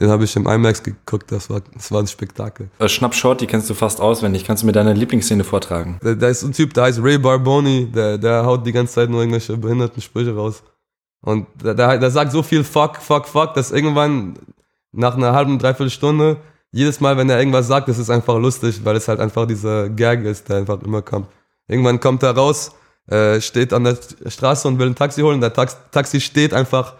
Den 0.00 0.10
habe 0.10 0.24
ich 0.24 0.34
im 0.34 0.46
IMAX 0.48 0.82
geguckt, 0.82 1.30
das 1.30 1.48
war, 1.48 1.60
das 1.72 1.92
war 1.92 2.00
ein 2.00 2.08
Spektakel. 2.08 2.68
Äh, 2.80 2.88
Schnapp 2.88 3.14
Short, 3.14 3.40
die 3.40 3.46
kennst 3.46 3.70
du 3.70 3.74
fast 3.74 4.00
auswendig. 4.00 4.44
Kannst 4.44 4.64
du 4.64 4.66
mir 4.66 4.72
deine 4.72 4.92
Lieblingsszene 4.92 5.44
vortragen? 5.44 5.98
Da, 6.02 6.14
da 6.14 6.28
ist 6.28 6.42
ein 6.42 6.52
Typ, 6.52 6.74
der 6.74 6.84
heißt 6.84 7.00
Ray 7.00 7.16
Barboni, 7.16 7.86
der, 7.86 8.18
der 8.18 8.44
haut 8.44 8.66
die 8.66 8.72
ganze 8.72 8.94
Zeit 8.94 9.10
nur 9.10 9.20
irgendwelche 9.20 9.56
behinderten 9.56 10.02
Sprüche 10.02 10.34
raus. 10.34 10.64
Und 11.20 11.46
der, 11.62 11.74
der, 11.74 11.98
der 11.98 12.10
sagt 12.10 12.32
so 12.32 12.42
viel 12.42 12.64
Fuck, 12.64 12.96
Fuck, 12.96 13.28
Fuck, 13.28 13.54
dass 13.54 13.70
irgendwann 13.70 14.34
nach 14.90 15.16
einer 15.16 15.32
halben, 15.32 15.58
dreiviertel 15.58 15.90
Stunde, 15.90 16.38
jedes 16.72 17.00
Mal, 17.00 17.16
wenn 17.16 17.30
er 17.30 17.38
irgendwas 17.38 17.68
sagt, 17.68 17.88
das 17.88 17.98
ist 17.98 18.10
einfach 18.10 18.36
lustig, 18.36 18.80
weil 18.84 18.96
es 18.96 19.06
halt 19.06 19.20
einfach 19.20 19.46
dieser 19.46 19.88
Gag 19.88 20.24
ist, 20.24 20.48
der 20.48 20.56
einfach 20.56 20.82
immer 20.82 21.02
kommt. 21.02 21.28
Irgendwann 21.68 22.00
kommt 22.00 22.24
er 22.24 22.32
raus, 22.32 22.72
äh, 23.06 23.40
steht 23.40 23.72
an 23.72 23.84
der 23.84 23.96
Straße 24.26 24.66
und 24.66 24.78
will 24.80 24.88
ein 24.88 24.94
Taxi 24.96 25.20
holen. 25.20 25.40
Der 25.40 25.52
Tax 25.52 25.76
Taxi 25.92 26.20
steht 26.20 26.52
einfach 26.52 26.94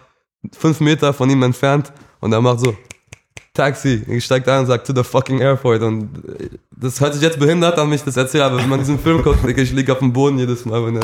fünf 0.57 0.79
Meter 0.79 1.13
von 1.13 1.29
ihm 1.29 1.43
entfernt 1.43 1.91
und 2.19 2.31
er 2.31 2.41
macht 2.41 2.61
so, 2.61 2.75
Taxi. 3.55 4.03
Ich 4.07 4.25
steigt 4.25 4.47
ein 4.47 4.59
und 4.61 4.65
sagt, 4.67 4.85
to 4.85 4.93
the 4.95 5.03
fucking 5.03 5.39
airport. 5.39 5.81
Und 5.81 6.09
das 6.71 7.01
hört 7.01 7.13
sich 7.13 7.23
jetzt 7.23 7.39
behindert 7.39 7.79
an, 7.79 7.89
mich 7.89 8.03
das 8.03 8.17
erzählt, 8.17 8.43
aber 8.43 8.57
wenn 8.57 8.69
man 8.69 8.79
diesen 8.79 8.99
Film 8.99 9.23
guckt, 9.23 9.39
ich 9.47 9.71
liege 9.71 9.91
auf 9.91 9.99
dem 9.99 10.13
Boden 10.13 10.37
jedes 10.37 10.65
Mal, 10.65 10.85
wenn 10.85 10.97
er 10.97 11.03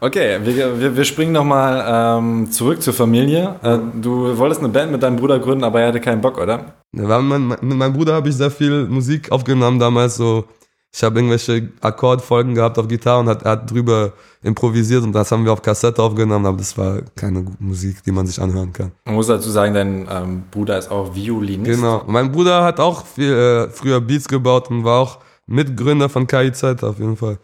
Okay, 0.00 0.40
wir, 0.42 0.80
wir, 0.80 0.96
wir 0.96 1.04
springen 1.04 1.30
nochmal 1.30 2.18
ähm, 2.18 2.50
zurück 2.50 2.82
zur 2.82 2.92
Familie. 2.92 3.54
Äh, 3.62 3.78
du 4.00 4.36
wolltest 4.36 4.60
eine 4.60 4.70
Band 4.70 4.90
mit 4.90 5.00
deinem 5.00 5.14
Bruder 5.14 5.38
gründen, 5.38 5.62
aber 5.62 5.80
er 5.80 5.88
hatte 5.88 6.00
keinen 6.00 6.20
Bock, 6.20 6.38
oder? 6.40 6.74
Ja, 6.92 7.20
mein, 7.20 7.46
mit 7.46 7.62
meinem 7.62 7.92
Bruder 7.92 8.14
habe 8.14 8.28
ich 8.28 8.34
sehr 8.34 8.50
viel 8.50 8.86
Musik 8.86 9.30
aufgenommen 9.30 9.78
damals, 9.78 10.16
so 10.16 10.44
ich 10.94 11.02
habe 11.02 11.18
irgendwelche 11.18 11.70
Akkordfolgen 11.80 12.54
gehabt 12.54 12.78
auf 12.78 12.86
Gitarre 12.86 13.20
und 13.20 13.28
hat, 13.28 13.42
er 13.42 13.52
hat 13.52 13.70
drüber 13.70 14.12
improvisiert 14.42 15.02
und 15.02 15.12
das 15.12 15.32
haben 15.32 15.44
wir 15.44 15.52
auf 15.52 15.62
Kassette 15.62 16.02
aufgenommen, 16.02 16.44
aber 16.44 16.58
das 16.58 16.76
war 16.76 17.00
keine 17.16 17.46
Musik, 17.58 18.02
die 18.04 18.12
man 18.12 18.26
sich 18.26 18.38
anhören 18.38 18.72
kann. 18.74 18.92
Man 19.06 19.14
muss 19.14 19.28
dazu 19.28 19.48
sagen, 19.48 19.72
dein 19.72 20.06
ähm, 20.10 20.42
Bruder 20.50 20.76
ist 20.76 20.90
auch 20.90 21.14
Violinist. 21.14 21.80
Genau. 21.80 22.02
Mein 22.06 22.30
Bruder 22.30 22.62
hat 22.62 22.78
auch 22.78 23.06
viel, 23.06 23.32
äh, 23.32 23.70
früher 23.70 24.02
Beats 24.02 24.28
gebaut 24.28 24.70
und 24.70 24.84
war 24.84 25.00
auch 25.00 25.18
Mitgründer 25.46 26.10
von 26.10 26.26
KIZ 26.26 26.62
auf 26.82 26.98
jeden 26.98 27.16
Fall. 27.16 27.38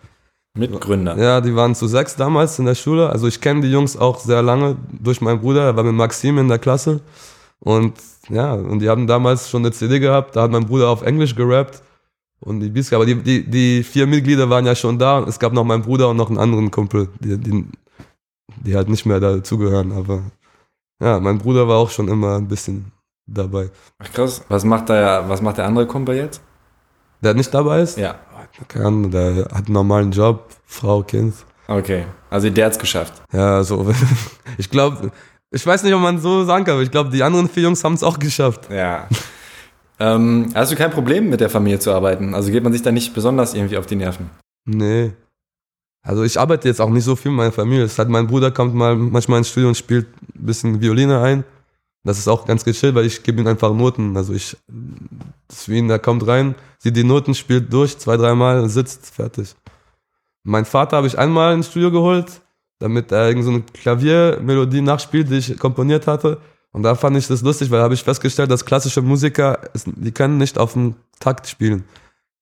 Mitgründer? 0.55 1.17
Ja, 1.17 1.41
die 1.41 1.55
waren 1.55 1.75
zu 1.75 1.87
sechs 1.87 2.17
damals 2.17 2.59
in 2.59 2.67
der 2.67 2.75
Schule. 2.75 3.09
Also 3.09 3.29
ich 3.29 3.41
kenne 3.41 3.63
die 3.63 3.71
Jungs 3.71 3.97
auch 3.97 4.19
sehr 4.19 4.43
lange 4.43 4.77
durch 4.91 5.23
meinen 5.23 5.41
Bruder. 5.41 5.65
Er 5.65 5.77
war 5.77 5.85
mit 5.85 5.95
Maxim 5.95 6.37
in 6.37 6.49
der 6.49 6.59
Klasse. 6.59 7.01
Und 7.61 7.95
ja, 8.29 8.53
und 8.53 8.81
die 8.81 8.91
haben 8.91 9.07
damals 9.07 9.49
schon 9.49 9.63
eine 9.63 9.73
CD 9.73 10.01
gehabt. 10.01 10.37
Da 10.37 10.43
hat 10.43 10.51
mein 10.51 10.67
Bruder 10.67 10.89
auf 10.91 11.03
Englisch 11.03 11.35
gerappt 11.35 11.83
und 12.41 12.61
die 12.61 12.69
Beats, 12.71 12.93
aber 12.93 13.07
die, 13.07 13.17
die, 13.17 13.45
die 13.49 13.83
vier 13.83 14.07
Mitglieder 14.07 14.49
waren 14.49 14.67
ja 14.67 14.75
schon 14.75 14.99
da. 14.99 15.25
Es 15.25 15.39
gab 15.39 15.53
noch 15.53 15.65
meinen 15.65 15.83
Bruder 15.83 16.09
und 16.09 16.17
noch 16.17 16.29
einen 16.29 16.39
anderen 16.39 16.71
Kumpel, 16.71 17.09
die, 17.21 17.37
die, 17.39 17.65
die 18.65 18.77
halt 18.77 18.89
nicht 18.89 19.07
mehr 19.07 19.21
dazugehören. 19.21 19.93
Aber 19.93 20.23
ja, 21.03 21.19
mein 21.21 21.39
Bruder 21.39 21.67
war 21.69 21.79
auch 21.79 21.91
schon 21.91 22.09
immer 22.09 22.37
ein 22.37 22.49
bisschen 22.49 22.93
dabei. 23.27 23.71
Ach 23.99 24.13
krass. 24.13 24.45
Was 24.49 24.65
macht 24.65 24.89
der, 24.89 25.29
was 25.29 25.43
macht 25.43 25.59
der 25.59 25.67
andere 25.67 25.87
Kumpel 25.87 26.17
jetzt? 26.17 26.41
Der 27.21 27.35
nicht 27.35 27.53
dabei 27.53 27.83
ist? 27.83 27.99
Ja. 27.99 28.17
Keine 28.67 28.87
Ahnung, 28.87 29.11
der 29.11 29.45
hat 29.53 29.67
einen 29.67 29.73
normalen 29.73 30.11
Job, 30.11 30.49
Frau, 30.65 31.03
Kind. 31.03 31.35
Okay, 31.69 32.07
also 32.31 32.49
der 32.51 32.67
hat's 32.67 32.79
geschafft. 32.79 33.15
Ja, 33.33 33.63
so. 33.63 33.93
Ich 34.57 34.71
glaube, 34.71 35.13
ich 35.51 35.65
weiß 35.65 35.85
nicht, 35.85 35.95
ob 35.95 36.01
man 36.01 36.19
so 36.19 36.45
sagen 36.45 36.65
kann, 36.65 36.75
aber 36.75 36.83
ich 36.83 36.91
glaube, 36.91 37.11
die 37.11 37.23
anderen 37.23 37.49
vier 37.49 37.65
Jungs 37.65 37.85
haben 37.85 37.95
es 37.95 38.03
auch 38.03 38.19
geschafft. 38.19 38.69
Ja. 38.71 39.07
Ähm, 40.01 40.51
hast 40.55 40.71
du 40.71 40.77
kein 40.77 40.91
Problem 40.91 41.29
mit 41.29 41.41
der 41.41 41.51
Familie 41.51 41.81
zu 41.81 41.93
arbeiten? 41.93 42.35
Also 42.35 42.51
geht 42.51 42.63
man 42.63 42.73
sich 42.73 42.83
da 42.83 42.93
nicht 42.93 43.15
besonders 43.15 43.55
irgendwie 43.55 43.79
auf 43.79 43.87
die 43.87 43.97
Nerven? 43.97 44.31
Nee. 44.65 45.13
Also 46.03 46.23
ich 46.23 46.39
arbeite 46.39 46.69
jetzt 46.69 46.81
auch 46.81 46.91
nicht 46.91 47.05
so 47.05 47.17
viel 47.17 47.31
mit 47.33 47.39
meiner 47.39 47.53
Familie. 47.53 47.85
Es 47.85 47.99
hat, 47.99 48.09
mein 48.09 48.29
Bruder 48.29 48.51
kommt 48.51 48.75
mal 48.75 48.97
manchmal 48.97 49.39
ins 49.39 49.49
Studio 49.49 49.69
und 49.69 49.77
spielt 49.77 50.07
ein 50.23 50.47
bisschen 50.47 50.81
Violine 50.81 51.21
ein. 51.21 51.45
Das 52.05 52.19
ist 52.19 52.29
auch 52.29 52.47
ganz 52.47 52.65
gechillt, 52.65 52.95
weil 52.95 53.07
ich 53.07 53.23
gebe 53.23 53.41
ihm 53.41 53.47
einfach 53.47 53.75
Noten. 53.75 54.17
Also 54.17 54.33
ich, 54.33 54.57
das 55.49 55.61
ist 55.61 55.69
wie 55.69 55.79
ihn, 55.79 55.89
der 55.89 55.99
kommt 55.99 56.27
rein, 56.27 56.55
sieht 56.79 56.97
die 56.97 57.05
Noten, 57.05 57.35
spielt 57.35 57.73
durch, 57.73 57.99
zwei, 57.99 58.17
dreimal, 58.17 58.69
sitzt, 58.69 59.15
fertig. 59.15 59.55
Mein 60.45 60.65
Vater 60.65 60.97
habe 60.97 61.07
ich 61.07 61.19
einmal 61.19 61.55
ins 61.55 61.67
Studio 61.67 61.91
geholt, 61.91 62.41
damit 62.79 63.13
er 63.13 63.29
irgendeine 63.29 63.59
so 63.59 63.65
Klaviermelodie 63.75 64.81
nachspielt, 64.81 65.29
die 65.29 65.39
ich 65.39 65.59
komponiert 65.59 66.07
hatte. 66.07 66.41
Und 66.79 66.85
da 66.85 66.95
fand 66.95 67.17
ich 67.17 67.27
das 67.27 67.43
lustig, 67.43 67.73
weil 67.73 67.81
habe 67.81 67.95
ich 67.95 68.05
festgestellt, 68.05 68.53
dass 68.53 68.65
klassische 68.65 69.03
Musiker, 69.03 69.59
die 69.85 70.13
können 70.13 70.39
nicht 70.39 70.59
auf 70.59 70.75
dem 70.75 70.95
Takt 71.19 71.49
spielen. 71.49 71.83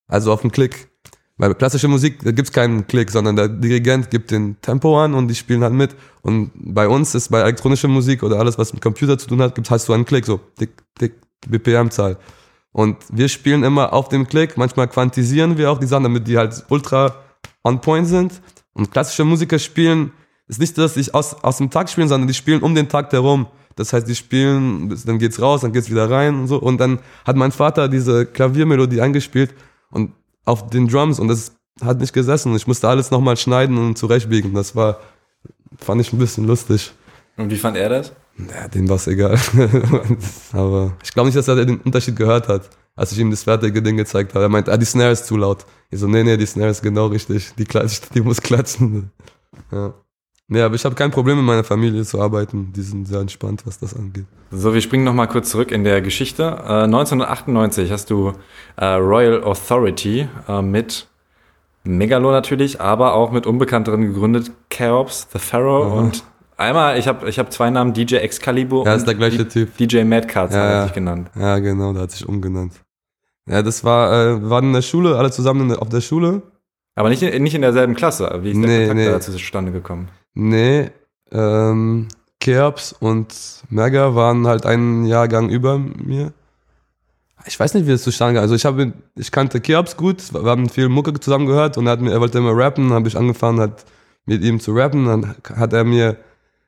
Also 0.09 0.31
auf 0.31 0.42
dem 0.42 0.53
Klick. 0.53 0.90
Weil 1.38 1.55
klassische 1.55 1.88
Musik, 1.88 2.22
da 2.22 2.33
gibt's 2.33 2.53
keinen 2.53 2.87
Klick, 2.87 3.11
sondern 3.11 3.35
der 3.35 3.49
Dirigent 3.49 4.11
gibt 4.11 4.31
den 4.31 4.61
Tempo 4.61 5.03
an 5.03 5.14
und 5.14 5.29
die 5.29 5.35
spielen 5.35 5.62
halt 5.62 5.72
mit. 5.72 5.96
Und 6.20 6.51
bei 6.55 6.87
uns 6.87 7.14
ist 7.14 7.31
bei 7.31 7.40
elektronischer 7.40 7.88
Musik 7.88 8.22
oder 8.22 8.38
alles, 8.38 8.59
was 8.59 8.75
mit 8.75 8.83
Computer 8.83 9.16
zu 9.16 9.27
tun 9.27 9.40
hat, 9.40 9.55
gibt, 9.55 9.70
hast 9.70 9.88
du 9.88 9.94
einen 9.94 10.05
Klick, 10.05 10.27
so 10.27 10.38
tick, 10.59 10.83
tick, 10.99 11.14
BPM-Zahl. 11.49 12.18
Und 12.72 12.99
wir 13.11 13.31
spielen 13.31 13.64
immer 13.64 13.94
auf 13.94 14.11
dem 14.11 14.29
Klick, 14.29 14.59
manchmal 14.59 14.88
quantisieren 14.88 15.57
wir 15.57 15.70
auch 15.70 15.79
die 15.79 15.87
Sachen, 15.87 16.03
damit 16.03 16.29
die 16.29 16.37
halt 16.37 16.62
ultra 16.68 17.16
on 17.64 17.81
point 17.81 18.07
sind. 18.07 18.42
Und 18.75 18.90
klassische 18.90 19.25
Musiker 19.25 19.59
spielen, 19.59 20.12
ist 20.46 20.61
nicht, 20.61 20.77
dass 20.77 20.92
sie 20.92 21.14
aus, 21.14 21.42
aus 21.42 21.57
dem 21.57 21.70
Takt 21.70 21.88
spielen, 21.88 22.09
sondern 22.09 22.29
die 22.29 22.35
spielen 22.35 22.61
um 22.61 22.75
den 22.75 22.90
Takt 22.90 23.14
herum 23.14 23.46
Das 23.76 23.92
heißt, 23.92 24.08
die 24.08 24.14
spielen, 24.14 24.94
dann 25.04 25.18
geht's 25.18 25.40
raus, 25.40 25.60
dann 25.60 25.72
geht's 25.72 25.90
wieder 25.90 26.10
rein 26.10 26.34
und 26.40 26.48
so. 26.48 26.58
Und 26.58 26.78
dann 26.78 26.98
hat 27.24 27.36
mein 27.36 27.52
Vater 27.52 27.88
diese 27.88 28.26
Klaviermelodie 28.26 29.00
eingespielt 29.00 29.54
und 29.90 30.12
auf 30.44 30.70
den 30.70 30.88
Drums 30.88 31.18
und 31.20 31.28
das 31.28 31.52
hat 31.82 32.00
nicht 32.00 32.12
gesessen. 32.12 32.54
Ich 32.56 32.66
musste 32.66 32.88
alles 32.88 33.10
nochmal 33.10 33.36
schneiden 33.36 33.76
und 33.76 33.98
zurechtbiegen. 33.98 34.54
Das 34.54 34.74
war, 34.74 34.98
fand 35.76 36.00
ich 36.00 36.12
ein 36.12 36.18
bisschen 36.18 36.46
lustig. 36.46 36.92
Und 37.36 37.50
wie 37.50 37.56
fand 37.56 37.76
er 37.76 37.90
das? 37.90 38.12
Ja, 38.38 38.68
dem 38.68 38.88
war's 38.88 39.06
egal. 39.06 39.38
Aber 40.52 40.96
ich 41.02 41.12
glaube 41.12 41.28
nicht, 41.28 41.36
dass 41.36 41.48
er 41.48 41.64
den 41.64 41.78
Unterschied 41.80 42.16
gehört 42.16 42.48
hat, 42.48 42.68
als 42.94 43.12
ich 43.12 43.18
ihm 43.18 43.30
das 43.30 43.42
fertige 43.42 43.82
Ding 43.82 43.96
gezeigt 43.96 44.34
habe. 44.34 44.46
Er 44.46 44.48
meint, 44.48 44.68
ah, 44.68 44.76
die 44.76 44.86
Snare 44.86 45.12
ist 45.12 45.26
zu 45.26 45.36
laut. 45.36 45.66
Ich 45.90 46.00
so, 46.00 46.06
nee, 46.06 46.22
nee, 46.22 46.36
die 46.36 46.46
Snare 46.46 46.70
ist 46.70 46.82
genau 46.82 47.06
richtig. 47.06 47.52
Die, 47.58 47.64
klatscht, 47.64 48.14
die 48.14 48.20
muss 48.20 48.40
klatschen. 48.40 49.10
Ja. 49.70 49.94
Nee, 50.48 50.61
aber 50.62 50.76
ich 50.76 50.85
habe 50.85 50.94
kein 50.94 51.11
Problem, 51.11 51.38
in 51.40 51.44
meiner 51.44 51.64
Familie 51.64 52.04
zu 52.04 52.20
arbeiten. 52.20 52.72
Die 52.74 52.82
sind 52.82 53.06
sehr 53.09 53.20
entspannt, 53.20 53.62
was 53.66 53.78
das 53.80 53.96
angeht. 53.96 54.26
So, 54.52 54.72
wir 54.72 54.80
springen 54.80 55.02
nochmal 55.02 55.26
kurz 55.26 55.50
zurück 55.50 55.72
in 55.72 55.82
der 55.82 56.00
Geschichte. 56.02 56.44
Äh, 56.44 56.85
1998 56.85 57.90
hast 57.90 58.11
du 58.11 58.32
äh, 58.76 58.85
Royal 58.85 59.42
Authority 59.42 60.28
äh, 60.48 60.62
mit 60.62 61.09
Megalo 61.82 62.30
natürlich, 62.30 62.80
aber 62.80 63.14
auch 63.14 63.32
mit 63.32 63.44
Unbekannteren 63.46 64.02
gegründet, 64.02 64.52
Chaos, 64.70 65.26
The 65.32 65.38
Pharaoh 65.40 65.85
Aha. 65.85 65.94
und 66.00 66.22
einmal, 66.56 66.96
ich 66.98 67.09
habe 67.09 67.28
ich 67.28 67.38
hab 67.40 67.52
zwei 67.52 67.70
Namen, 67.70 67.92
DJ 67.92 68.16
Excalibur 68.16 68.85
Ja, 68.87 68.94
ist 68.94 69.06
der 69.06 69.14
gleiche 69.16 69.46
Typ. 69.48 69.76
DJ 69.76 70.04
Mad 70.04 70.26
Cards 70.28 70.54
Ja, 70.54 70.61
hat 70.62 70.70
er 70.70 70.82
sich 70.85 70.92
genannt. 70.94 71.28
Ja, 71.37 71.59
genau, 71.59 71.92
der 71.92 72.02
hat 72.02 72.11
sich 72.12 72.28
umgenannt. 72.28 72.72
Ja, 73.48 73.62
das 73.62 73.82
war, 73.85 74.12
äh, 74.12 74.40
wir 74.42 74.50
waren 74.50 74.64
in 74.66 74.72
der 74.72 74.82
Schule, 74.82 75.16
alle 75.16 75.30
zusammen 75.32 75.68
der, 75.68 75.82
auf 75.82 75.88
der 75.88 76.00
Schule. 76.00 76.42
Aber 76.96 77.09
nicht, 77.09 77.22
in- 77.22 77.42
nicht 77.42 77.54
in 77.54 77.62
derselben 77.62 77.94
Klasse. 77.94 78.38
Wie 78.42 78.50
ist 78.50 78.61
der 78.61 78.68
Nee, 78.68 78.87
Kontakt 78.88 78.96
nee. 79.06 79.11
da 79.12 79.20
zustande 79.20 79.70
gekommen? 79.72 80.09
Nee, 80.38 80.90
ähm, 81.33 82.09
Keops 82.40 82.92
und 82.92 83.35
Merga 83.70 84.14
waren 84.14 84.46
halt 84.46 84.66
einen 84.66 85.07
Jahrgang 85.07 85.49
über 85.49 85.79
mir. 85.79 86.35
Ich 87.46 87.59
weiß 87.59 87.72
nicht, 87.72 87.87
wie 87.87 87.92
das 87.92 88.03
zustande 88.03 88.35
kam. 88.35 88.42
Also 88.42 88.55
ich 88.55 88.66
habe, 88.66 88.92
ich 89.14 89.31
kannte 89.31 89.62
Keops 89.62 89.96
gut, 89.96 90.35
wir 90.35 90.42
haben 90.42 90.68
viel 90.68 90.90
Mucke 90.90 91.18
zusammen 91.18 91.46
gehört 91.46 91.79
und 91.79 91.87
er, 91.87 91.92
hat 91.92 92.03
mir, 92.03 92.12
er 92.12 92.20
wollte 92.20 92.37
immer 92.37 92.55
rappen, 92.55 92.88
dann 92.88 92.99
habe 92.99 93.09
ich 93.09 93.16
angefangen, 93.16 93.61
hat 93.61 93.87
mit 94.27 94.44
ihm 94.44 94.61
zu 94.61 94.72
rappen, 94.75 95.07
dann 95.07 95.37
hat 95.57 95.72
er 95.72 95.85
mir 95.85 96.18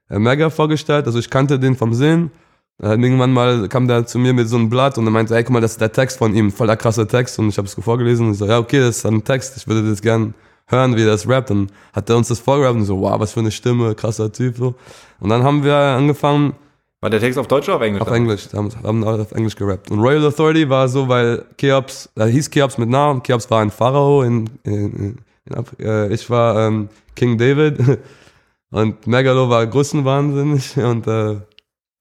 äh, 0.09 0.19
Merga 0.19 0.49
vorgestellt, 0.49 1.05
also 1.05 1.19
ich 1.19 1.29
kannte 1.29 1.59
den 1.59 1.77
vom 1.77 1.93
Sehen. 1.93 2.31
Dann 2.79 3.03
irgendwann 3.03 3.33
mal 3.33 3.69
kam 3.69 3.87
der 3.87 4.07
zu 4.07 4.19
mir 4.19 4.33
mit 4.33 4.49
so 4.49 4.57
einem 4.57 4.71
Blatt 4.71 4.97
und 4.97 5.07
er 5.07 5.11
meinte, 5.11 5.37
ey, 5.37 5.45
guck 5.45 5.53
mal, 5.53 5.61
das 5.61 5.73
ist 5.73 5.81
der 5.83 5.93
Text 5.93 6.17
von 6.17 6.35
ihm, 6.35 6.51
voll 6.51 6.69
der 6.69 6.77
krasse 6.79 7.07
Text. 7.07 7.39
Und 7.39 7.51
ich 7.51 7.59
habe 7.59 7.67
es 7.67 7.75
vorgelesen 7.75 8.27
und 8.27 8.33
ich 8.33 8.39
so, 8.39 8.47
ja, 8.47 8.59
okay, 8.59 8.79
das 8.79 8.99
ist 8.99 9.07
ein 9.07 9.25
Text, 9.25 9.59
ich 9.59 9.67
würde 9.69 9.91
das 9.91 10.01
gern 10.01 10.33
hören, 10.69 10.97
wie 10.97 11.03
er 11.03 11.09
das 11.09 11.29
rappt. 11.29 11.51
Und 11.51 11.73
hat 11.93 12.09
er 12.09 12.17
uns 12.17 12.29
das 12.29 12.39
vorgerappt 12.39 12.77
und 12.77 12.85
so, 12.85 13.01
wow, 13.01 13.19
was 13.19 13.33
für 13.33 13.41
eine 13.41 13.51
Stimme, 13.51 13.95
krasser 13.95 14.33
Typ. 14.33 14.57
So. 14.57 14.75
Und 15.21 15.31
dann 15.31 15.43
haben 15.43 15.65
wir 15.65 15.75
angefangen 15.75 16.55
War 17.01 17.11
der 17.11 17.21
Text 17.21 17.39
auf 17.39 17.49
Deutsch 17.49 17.69
oder 17.69 17.77
auf 17.77 17.83
Englisch? 17.83 18.03
auf 18.03 18.11
Englisch, 18.11 18.49
haben, 18.55 18.71
haben 18.83 19.05
alle 19.05 19.23
auf 19.23 19.33
Englisch 19.33 19.57
gerappt. 19.57 19.91
Und 19.91 20.01
Royal 20.01 20.25
Authority 20.27 20.69
war 20.69 20.89
so, 20.89 21.09
weil 21.09 21.45
Cheops, 21.59 22.11
da 22.15 22.27
hieß 22.27 22.51
Cheops 22.51 22.79
mit 22.79 22.89
Namen, 22.89 23.23
Cheops 23.23 23.51
war 23.51 23.63
ein 23.63 23.71
Pharao, 23.71 24.23
in, 24.23 24.49
in, 24.65 24.75
in, 24.75 25.19
in 25.47 25.85
äh, 25.85 26.13
ich 26.13 26.29
war 26.31 26.67
ähm, 26.67 26.89
King 27.15 27.39
David 27.39 27.79
und 28.71 29.07
Megalo 29.07 29.49
war 29.49 29.67
größenwahnsinnig 29.67 30.77
und 30.85 31.07
äh, 31.07 31.37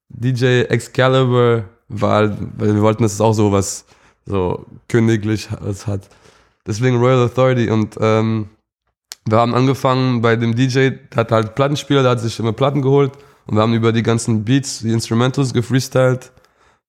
DJ 0.10 0.64
Excalibur 0.70 1.66
war 1.90 2.16
halt, 2.16 2.38
weil 2.58 2.76
wir 2.76 2.82
wollten, 2.82 3.04
dass 3.04 3.14
es 3.14 3.22
auch 3.22 3.34
so 3.34 3.52
was 3.52 3.86
so 4.26 4.66
königlich 4.88 5.50
hat. 5.50 6.10
Deswegen 6.66 6.98
Royal 6.98 7.24
Authority 7.24 7.70
und 7.70 7.98
ähm, 8.02 8.50
wir 9.30 9.38
haben 9.38 9.54
angefangen 9.54 10.22
bei 10.22 10.36
dem 10.36 10.56
DJ, 10.56 10.92
der 11.12 11.18
hat 11.18 11.32
halt 11.32 11.56
Plattenspieler, 11.56 12.02
der 12.02 12.12
hat 12.12 12.20
sich 12.20 12.40
immer 12.40 12.54
Platten 12.54 12.82
geholt 12.82 13.12
und 13.46 13.56
wir 13.56 13.62
haben 13.62 13.74
über 13.74 13.92
die 13.92 14.04
ganzen 14.04 14.46
Beats, 14.46 14.80
die 14.80 14.92
Instrumentals 14.92 15.54
gefreestylt, 15.54 16.32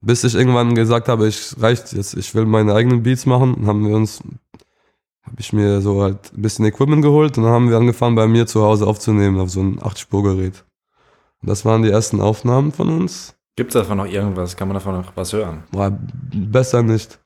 bis 0.00 0.24
ich 0.24 0.34
irgendwann 0.34 0.74
gesagt 0.74 1.08
habe, 1.08 1.26
ich 1.26 1.54
reicht 1.60 1.92
jetzt, 1.92 2.14
ich 2.14 2.34
will 2.34 2.46
meine 2.46 2.74
eigenen 2.74 3.02
Beats 3.02 3.26
machen. 3.26 3.56
Dann 3.58 3.66
haben 3.66 3.88
wir 3.88 3.96
uns, 3.96 4.22
habe 5.22 5.36
ich 5.38 5.52
mir 5.52 5.80
so 5.80 6.02
halt 6.02 6.32
ein 6.32 6.42
bisschen 6.42 6.64
Equipment 6.64 7.02
geholt 7.02 7.36
und 7.36 7.44
dann 7.44 7.52
haben 7.52 7.70
wir 7.70 7.76
angefangen 7.76 8.14
bei 8.14 8.26
mir 8.26 8.46
zu 8.46 8.62
Hause 8.62 8.86
aufzunehmen 8.86 9.40
auf 9.40 9.50
so 9.50 9.60
ein 9.60 9.80
8-Spurgerät. 9.80 10.64
Und 11.42 11.48
Das 11.48 11.64
waren 11.64 11.82
die 11.82 11.90
ersten 11.90 12.20
Aufnahmen 12.20 12.72
von 12.72 12.88
uns. 12.88 13.34
Gibt 13.56 13.74
es 13.74 13.80
davon 13.80 13.98
noch 13.98 14.06
irgendwas? 14.06 14.56
Kann 14.56 14.68
man 14.68 14.76
davon 14.76 14.94
noch 14.94 15.16
was 15.16 15.32
hören? 15.32 15.64
Boah, 15.72 15.98
besser 16.32 16.82
nicht. 16.82 17.18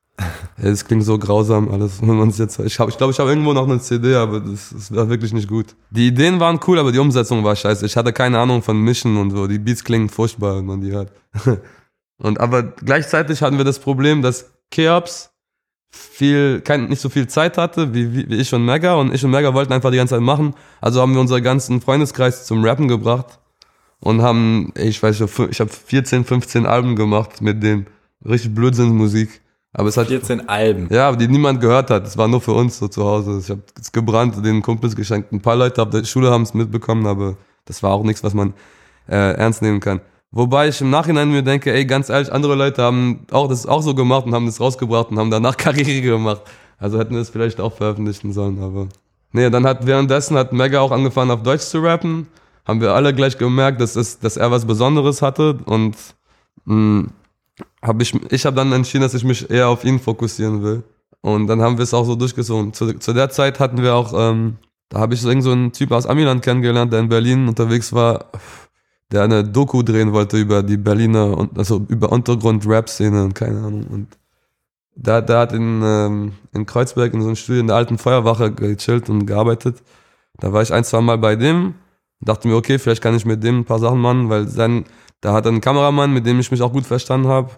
Es 0.56 0.84
klingt 0.84 1.04
so 1.04 1.18
grausam 1.18 1.70
alles, 1.70 2.00
wenn 2.00 2.16
man 2.16 2.28
es 2.28 2.38
jetzt. 2.38 2.58
Ich 2.60 2.76
glaube, 2.76 2.90
ich, 2.90 2.98
glaub, 2.98 3.10
ich 3.10 3.18
habe 3.18 3.30
irgendwo 3.30 3.52
noch 3.52 3.68
eine 3.68 3.80
CD, 3.80 4.14
aber 4.14 4.40
das, 4.40 4.70
das 4.70 4.94
war 4.94 5.08
wirklich 5.08 5.32
nicht 5.32 5.48
gut. 5.48 5.74
Die 5.90 6.08
Ideen 6.08 6.40
waren 6.40 6.60
cool, 6.66 6.78
aber 6.78 6.92
die 6.92 6.98
Umsetzung 6.98 7.42
war 7.44 7.56
scheiße. 7.56 7.86
Ich 7.86 7.96
hatte 7.96 8.12
keine 8.12 8.38
Ahnung 8.38 8.62
von 8.62 8.78
Mischen 8.78 9.16
und 9.16 9.30
so. 9.30 9.46
Die 9.46 9.58
Beats 9.58 9.84
klingen 9.84 10.08
furchtbar, 10.08 10.56
wenn 10.56 10.66
man 10.66 10.80
die 10.80 10.92
hört. 10.92 11.12
Und 12.18 12.38
aber 12.38 12.62
gleichzeitig 12.62 13.42
hatten 13.42 13.58
wir 13.58 13.64
das 13.64 13.80
Problem, 13.80 14.22
dass 14.22 14.52
Keops 14.70 15.32
viel, 15.90 16.60
kein, 16.60 16.86
nicht 16.86 17.00
so 17.00 17.08
viel 17.08 17.26
Zeit 17.26 17.58
hatte 17.58 17.94
wie, 17.94 18.14
wie, 18.14 18.28
wie 18.28 18.36
ich 18.36 18.54
und 18.54 18.64
Mega 18.64 18.94
und 18.94 19.12
ich 19.12 19.24
und 19.24 19.30
Mega 19.30 19.52
wollten 19.52 19.72
einfach 19.72 19.90
die 19.90 19.98
ganze 19.98 20.14
Zeit 20.14 20.22
machen. 20.22 20.54
Also 20.80 21.00
haben 21.00 21.14
wir 21.14 21.20
unseren 21.20 21.42
ganzen 21.42 21.80
Freundeskreis 21.80 22.46
zum 22.46 22.64
Rappen 22.64 22.88
gebracht 22.88 23.38
und 24.00 24.22
haben, 24.22 24.72
ich 24.76 25.02
weiß 25.02 25.20
nicht, 25.20 25.38
ich 25.50 25.60
habe 25.60 25.70
14, 25.70 26.24
15 26.24 26.64
Alben 26.64 26.96
gemacht 26.96 27.42
mit 27.42 27.62
dem 27.62 27.86
richtig 28.24 28.54
Blödsinnsmusik. 28.54 29.41
Aber 29.74 29.88
es 29.88 29.96
hat 29.96 30.08
14 30.08 30.48
Alben. 30.48 30.88
ja, 30.90 31.08
aber 31.08 31.16
die 31.16 31.28
niemand 31.28 31.60
gehört 31.60 31.90
hat. 31.90 32.06
Es 32.06 32.18
war 32.18 32.28
nur 32.28 32.40
für 32.40 32.52
uns 32.52 32.78
so 32.78 32.88
zu 32.88 33.04
Hause. 33.04 33.38
Ich 33.42 33.48
habe 33.50 33.62
es 33.80 33.90
gebrannt, 33.90 34.44
den 34.44 34.60
Kumpels 34.60 34.94
geschenkt. 34.94 35.32
Ein 35.32 35.40
paar 35.40 35.56
Leute 35.56 35.82
auf 35.82 35.90
der 35.90 36.04
Schule 36.04 36.30
haben 36.30 36.42
es 36.42 36.52
mitbekommen, 36.52 37.06
aber 37.06 37.36
das 37.64 37.82
war 37.82 37.92
auch 37.92 38.02
nichts, 38.02 38.22
was 38.22 38.34
man 38.34 38.52
äh, 39.08 39.34
ernst 39.34 39.62
nehmen 39.62 39.80
kann. 39.80 40.00
Wobei 40.30 40.68
ich 40.68 40.80
im 40.80 40.90
Nachhinein 40.90 41.30
mir 41.30 41.42
denke, 41.42 41.72
ey, 41.72 41.84
ganz 41.86 42.08
ehrlich, 42.08 42.32
andere 42.32 42.54
Leute 42.54 42.82
haben 42.82 43.26
auch 43.30 43.48
das 43.48 43.66
auch 43.66 43.82
so 43.82 43.94
gemacht 43.94 44.26
und 44.26 44.34
haben 44.34 44.46
das 44.46 44.60
rausgebracht 44.60 45.10
und 45.10 45.18
haben 45.18 45.30
danach 45.30 45.56
Karriere 45.58 46.02
gemacht. 46.02 46.42
Also 46.78 46.98
hätten 46.98 47.14
wir 47.14 47.20
es 47.20 47.30
vielleicht 47.30 47.60
auch 47.60 47.72
veröffentlichen 47.72 48.32
sollen, 48.32 48.62
aber. 48.62 48.88
Nee, 49.32 49.48
dann 49.48 49.64
hat 49.64 49.86
währenddessen 49.86 50.36
hat 50.36 50.52
Mega 50.52 50.80
auch 50.80 50.90
angefangen 50.90 51.30
auf 51.30 51.42
Deutsch 51.42 51.62
zu 51.62 51.78
rappen. 51.78 52.26
Haben 52.66 52.80
wir 52.80 52.92
alle 52.92 53.14
gleich 53.14 53.38
gemerkt, 53.38 53.80
dass, 53.80 53.96
es, 53.96 54.18
dass 54.18 54.36
er 54.36 54.50
was 54.50 54.66
Besonderes 54.66 55.22
hatte 55.22 55.58
und 55.64 55.96
mh, 56.66 57.08
hab 57.80 58.00
ich, 58.00 58.14
ich 58.30 58.46
habe 58.46 58.56
dann 58.56 58.72
entschieden, 58.72 59.02
dass 59.02 59.14
ich 59.14 59.24
mich 59.24 59.50
eher 59.50 59.68
auf 59.68 59.84
ihn 59.84 59.98
fokussieren 59.98 60.62
will. 60.62 60.84
Und 61.20 61.46
dann 61.46 61.62
haben 61.62 61.78
wir 61.78 61.84
es 61.84 61.94
auch 61.94 62.04
so 62.04 62.16
durchgezogen. 62.16 62.72
Zu, 62.72 62.98
zu 62.98 63.12
der 63.12 63.30
Zeit 63.30 63.60
hatten 63.60 63.82
wir 63.82 63.94
auch, 63.94 64.12
ähm, 64.16 64.58
da 64.88 64.98
habe 65.00 65.14
ich 65.14 65.20
so 65.20 65.40
so 65.40 65.52
einen 65.52 65.72
Typ 65.72 65.92
aus 65.92 66.06
Amiland 66.06 66.42
kennengelernt, 66.42 66.92
der 66.92 67.00
in 67.00 67.08
Berlin 67.08 67.48
unterwegs 67.48 67.92
war, 67.92 68.26
der 69.12 69.22
eine 69.22 69.44
Doku 69.44 69.82
drehen 69.82 70.12
wollte 70.12 70.38
über 70.38 70.62
die 70.62 70.76
Berliner, 70.76 71.36
und 71.36 71.58
also 71.58 71.84
über 71.88 72.10
Untergrund-Rap-Szene 72.10 73.24
und 73.24 73.34
keine 73.34 73.58
Ahnung. 73.60 73.86
Und 73.88 74.18
da, 74.94 75.20
der 75.20 75.38
hat 75.38 75.52
in, 75.52 75.80
ähm, 75.84 76.32
in 76.52 76.66
Kreuzberg 76.66 77.14
in 77.14 77.20
so 77.20 77.28
einem 77.28 77.36
Studio 77.36 77.60
in 77.60 77.66
der 77.68 77.76
alten 77.76 77.98
Feuerwache 77.98 78.52
gechillt 78.52 79.08
und 79.08 79.26
gearbeitet. 79.26 79.82
Da 80.38 80.52
war 80.52 80.62
ich 80.62 80.72
ein, 80.72 80.84
zwei 80.84 81.00
Mal 81.00 81.18
bei 81.18 81.36
dem, 81.36 81.74
dachte 82.20 82.48
mir, 82.48 82.56
okay, 82.56 82.78
vielleicht 82.78 83.02
kann 83.02 83.14
ich 83.14 83.24
mit 83.24 83.42
dem 83.44 83.60
ein 83.60 83.64
paar 83.64 83.78
Sachen 83.78 84.00
machen, 84.00 84.28
weil 84.28 84.48
sein, 84.48 84.84
da 85.22 85.32
hat 85.32 85.46
er 85.46 85.52
einen 85.52 85.60
Kameramann, 85.60 86.12
mit 86.12 86.26
dem 86.26 86.40
ich 86.40 86.50
mich 86.50 86.60
auch 86.60 86.72
gut 86.72 86.84
verstanden 86.84 87.28
habe. 87.28 87.50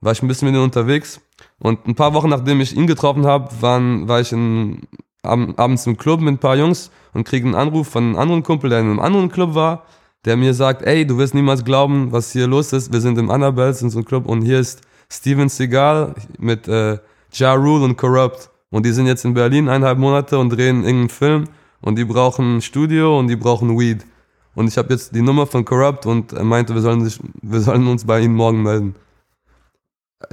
War 0.00 0.12
ich 0.12 0.22
ein 0.22 0.28
bisschen 0.28 0.48
mit 0.48 0.56
ihm 0.56 0.64
unterwegs. 0.64 1.20
Und 1.58 1.86
ein 1.86 1.94
paar 1.94 2.14
Wochen 2.14 2.30
nachdem 2.30 2.60
ich 2.60 2.74
ihn 2.74 2.86
getroffen 2.86 3.26
habe, 3.26 3.50
war 3.60 4.20
ich 4.20 4.32
in, 4.32 4.80
ab, 5.22 5.38
abends 5.56 5.86
im 5.86 5.98
Club 5.98 6.20
mit 6.20 6.34
ein 6.34 6.38
paar 6.38 6.56
Jungs 6.56 6.90
und 7.12 7.24
kriege 7.24 7.46
einen 7.46 7.54
Anruf 7.54 7.88
von 7.88 8.04
einem 8.04 8.16
anderen 8.16 8.42
Kumpel, 8.42 8.70
der 8.70 8.80
in 8.80 8.86
einem 8.86 9.00
anderen 9.00 9.30
Club 9.30 9.54
war, 9.54 9.84
der 10.24 10.38
mir 10.38 10.54
sagt, 10.54 10.82
ey, 10.82 11.06
du 11.06 11.18
wirst 11.18 11.34
niemals 11.34 11.62
glauben, 11.62 12.10
was 12.10 12.32
hier 12.32 12.46
los 12.46 12.72
ist. 12.72 12.90
Wir 12.90 13.02
sind 13.02 13.18
im 13.18 13.30
Annabelles 13.30 13.82
in 13.82 13.90
so 13.90 13.98
einem 13.98 14.06
Club 14.06 14.26
und 14.26 14.40
hier 14.40 14.58
ist 14.58 14.80
Steven 15.12 15.50
Seagal 15.50 16.14
mit 16.38 16.68
äh, 16.68 16.98
Ja 17.34 17.52
Rule 17.52 17.84
und 17.84 17.96
Corrupt. 17.96 18.50
Und 18.70 18.86
die 18.86 18.92
sind 18.92 19.06
jetzt 19.06 19.26
in 19.26 19.34
Berlin 19.34 19.68
eineinhalb 19.68 19.98
Monate 19.98 20.38
und 20.38 20.50
drehen 20.50 20.84
irgendeinen 20.84 21.08
Film 21.10 21.44
und 21.82 21.98
die 21.98 22.04
brauchen 22.04 22.56
ein 22.56 22.62
Studio 22.62 23.18
und 23.18 23.28
die 23.28 23.36
brauchen 23.36 23.78
Weed. 23.78 24.06
Und 24.54 24.66
ich 24.66 24.76
habe 24.76 24.92
jetzt 24.92 25.14
die 25.14 25.22
Nummer 25.22 25.46
von 25.46 25.64
Corrupt 25.64 26.06
und 26.06 26.32
er 26.32 26.44
meinte, 26.44 26.74
wir 26.74 26.82
sollen, 26.82 27.04
sich, 27.04 27.18
wir 27.40 27.60
sollen 27.60 27.86
uns 27.86 28.04
bei 28.04 28.20
ihm 28.20 28.34
morgen 28.34 28.62
melden. 28.62 28.94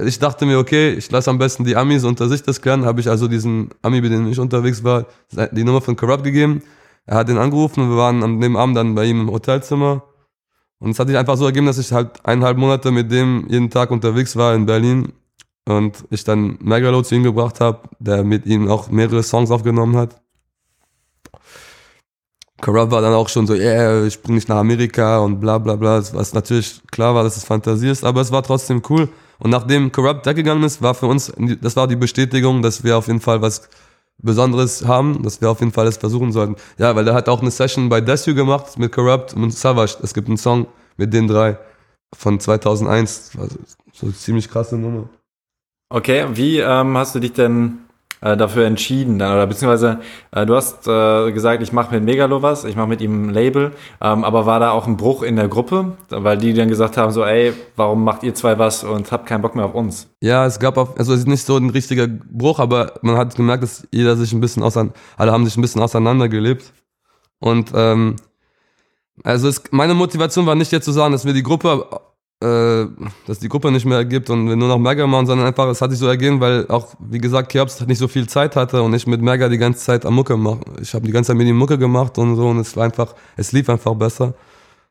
Ich 0.04 0.18
dachte 0.18 0.44
mir, 0.44 0.58
okay, 0.58 0.90
ich 0.90 1.10
lasse 1.10 1.30
am 1.30 1.38
besten 1.38 1.64
die 1.64 1.76
Amis 1.76 2.04
unter 2.04 2.28
sich 2.28 2.42
das 2.42 2.60
klären. 2.60 2.84
Habe 2.84 3.00
ich 3.00 3.08
also 3.08 3.26
diesen 3.26 3.70
Ami, 3.80 4.00
mit 4.00 4.12
dem 4.12 4.26
ich 4.28 4.38
unterwegs 4.38 4.84
war, 4.84 5.06
die 5.52 5.64
Nummer 5.64 5.80
von 5.80 5.96
Corrupt 5.96 6.24
gegeben. 6.24 6.62
Er 7.06 7.16
hat 7.16 7.28
ihn 7.30 7.38
angerufen 7.38 7.82
und 7.82 7.90
wir 7.90 7.96
waren 7.96 8.22
am 8.22 8.40
dem 8.40 8.56
Abend 8.56 8.76
dann 8.76 8.94
bei 8.94 9.06
ihm 9.06 9.22
im 9.22 9.30
Hotelzimmer. 9.30 10.02
Und 10.78 10.90
es 10.90 10.98
hat 10.98 11.08
sich 11.08 11.16
einfach 11.16 11.36
so 11.36 11.46
ergeben, 11.46 11.66
dass 11.66 11.78
ich 11.78 11.92
halt 11.92 12.24
eineinhalb 12.24 12.58
Monate 12.58 12.90
mit 12.90 13.10
dem 13.10 13.46
jeden 13.48 13.70
Tag 13.70 13.90
unterwegs 13.90 14.36
war 14.36 14.54
in 14.54 14.66
Berlin 14.66 15.12
und 15.64 16.04
ich 16.10 16.24
dann 16.24 16.58
Megalo 16.60 17.02
zu 17.02 17.14
ihm 17.14 17.22
gebracht 17.22 17.60
habe, 17.60 17.88
der 17.98 18.24
mit 18.24 18.46
ihm 18.46 18.68
auch 18.68 18.90
mehrere 18.90 19.22
Songs 19.22 19.50
aufgenommen 19.50 19.96
hat. 19.96 20.20
Corrupt 22.60 22.90
war 22.90 23.02
dann 23.02 23.14
auch 23.14 23.28
schon 23.28 23.46
so, 23.46 23.54
yeah, 23.54 24.04
ich 24.04 24.20
bring 24.20 24.34
dich 24.34 24.48
nach 24.48 24.56
Amerika 24.56 25.18
und 25.18 25.40
bla 25.40 25.58
bla 25.58 25.76
bla, 25.76 26.02
was 26.12 26.34
natürlich 26.34 26.80
klar 26.90 27.14
war, 27.14 27.22
dass 27.24 27.36
es 27.36 27.44
Fantasie 27.44 27.88
ist, 27.88 28.04
aber 28.04 28.20
es 28.20 28.32
war 28.32 28.42
trotzdem 28.42 28.82
cool. 28.90 29.08
Und 29.38 29.50
nachdem 29.50 29.92
Corrupt 29.92 30.26
weggegangen 30.26 30.64
ist, 30.64 30.82
war 30.82 30.94
für 30.94 31.06
uns, 31.06 31.32
das 31.60 31.76
war 31.76 31.86
die 31.86 31.96
Bestätigung, 31.96 32.62
dass 32.62 32.82
wir 32.82 32.98
auf 32.98 33.06
jeden 33.06 33.20
Fall 33.20 33.40
was 33.40 33.68
Besonderes 34.20 34.84
haben, 34.84 35.22
dass 35.22 35.40
wir 35.40 35.48
auf 35.48 35.60
jeden 35.60 35.70
Fall 35.70 35.84
das 35.84 35.96
versuchen 35.96 36.32
sollten. 36.32 36.56
Ja, 36.76 36.96
weil 36.96 37.04
der 37.04 37.14
hat 37.14 37.28
auch 37.28 37.40
eine 37.40 37.52
Session 37.52 37.88
bei 37.88 38.00
Desu 38.00 38.34
gemacht 38.34 38.76
mit 38.76 38.90
Corrupt 38.90 39.34
und 39.34 39.52
Savage. 39.52 39.96
Es 40.02 40.12
gibt 40.12 40.26
einen 40.26 40.36
Song 40.36 40.66
mit 40.96 41.12
den 41.14 41.28
drei. 41.28 41.56
von 42.14 42.40
2001. 42.40 43.32
Also 43.38 43.58
so 43.92 44.10
ziemlich 44.10 44.50
krasse 44.50 44.76
Nummer. 44.76 45.08
Okay, 45.90 46.26
wie 46.32 46.58
ähm, 46.58 46.96
hast 46.96 47.14
du 47.14 47.20
dich 47.20 47.32
denn 47.32 47.78
äh, 48.20 48.36
dafür 48.36 48.66
entschieden 48.66 49.18
dann? 49.18 49.32
Oder 49.32 49.46
beziehungsweise 49.46 50.00
äh, 50.32 50.46
du 50.46 50.54
hast 50.54 50.86
äh, 50.86 51.32
gesagt, 51.32 51.62
ich 51.62 51.72
mache 51.72 51.94
mit 51.94 52.04
Megalo 52.04 52.42
was, 52.42 52.64
ich 52.64 52.76
mache 52.76 52.88
mit 52.88 53.00
ihm 53.00 53.26
ein 53.26 53.30
Label, 53.30 53.72
ähm, 54.00 54.24
aber 54.24 54.46
war 54.46 54.60
da 54.60 54.70
auch 54.70 54.86
ein 54.86 54.96
Bruch 54.96 55.22
in 55.22 55.36
der 55.36 55.48
Gruppe, 55.48 55.92
weil 56.10 56.38
die 56.38 56.54
dann 56.54 56.68
gesagt 56.68 56.96
haben, 56.96 57.12
so 57.12 57.24
ey, 57.24 57.52
warum 57.76 58.04
macht 58.04 58.22
ihr 58.22 58.34
zwei 58.34 58.58
was 58.58 58.84
und 58.84 59.12
habt 59.12 59.26
keinen 59.26 59.42
Bock 59.42 59.54
mehr 59.54 59.64
auf 59.64 59.74
uns? 59.74 60.08
Ja, 60.20 60.46
es 60.46 60.58
gab 60.58 60.76
auch, 60.76 60.96
also 60.96 61.12
es 61.12 61.20
ist 61.20 61.28
nicht 61.28 61.44
so 61.44 61.56
ein 61.56 61.70
richtiger 61.70 62.06
Bruch, 62.06 62.58
aber 62.58 62.94
man 63.02 63.16
hat 63.16 63.34
gemerkt, 63.34 63.62
dass 63.62 63.86
jeder 63.92 64.16
sich 64.16 64.32
ein 64.32 64.40
bisschen 64.40 64.62
auseinander, 64.62 64.94
alle 65.16 65.32
haben 65.32 65.44
sich 65.44 65.56
ein 65.56 65.62
bisschen 65.62 65.82
auseinandergelebt. 65.82 66.72
Und 67.40 67.70
ähm, 67.74 68.16
also 69.24 69.48
es, 69.48 69.62
meine 69.70 69.94
Motivation 69.94 70.46
war 70.46 70.54
nicht 70.54 70.72
jetzt 70.72 70.84
zu 70.84 70.92
sagen, 70.92 71.12
dass 71.12 71.24
wir 71.24 71.32
die 71.32 71.42
Gruppe 71.42 71.86
äh, 72.40 72.86
dass 73.26 73.40
die 73.40 73.48
Gruppe 73.48 73.72
nicht 73.72 73.84
mehr 73.84 73.98
ergibt 73.98 74.30
und 74.30 74.48
wir 74.48 74.54
nur 74.54 74.68
noch 74.68 74.78
Merger 74.78 75.06
machen, 75.06 75.26
sondern 75.26 75.46
einfach, 75.46 75.66
es 75.68 75.80
hat 75.80 75.90
sich 75.90 75.98
so 75.98 76.06
ergeben, 76.06 76.40
weil 76.40 76.68
auch, 76.68 76.94
wie 77.00 77.18
gesagt, 77.18 77.48
Kerbs 77.48 77.84
nicht 77.86 77.98
so 77.98 78.06
viel 78.06 78.28
Zeit 78.28 78.54
hatte 78.54 78.82
und 78.82 78.94
ich 78.94 79.06
mit 79.06 79.20
Merger 79.20 79.48
die 79.48 79.58
ganze 79.58 79.80
Zeit 79.80 80.06
am 80.06 80.14
Mucke 80.14 80.36
mache. 80.36 80.60
Ich 80.80 80.94
habe 80.94 81.04
die 81.04 81.12
ganze 81.12 81.28
Zeit 81.28 81.36
mit 81.36 81.48
ihm 81.48 81.56
Mucke 81.56 81.78
gemacht 81.78 82.16
und 82.18 82.36
so 82.36 82.48
und 82.48 82.58
es 82.58 82.76
war 82.76 82.84
einfach, 82.84 83.14
es 83.36 83.50
lief 83.52 83.68
einfach 83.68 83.94
besser. 83.94 84.34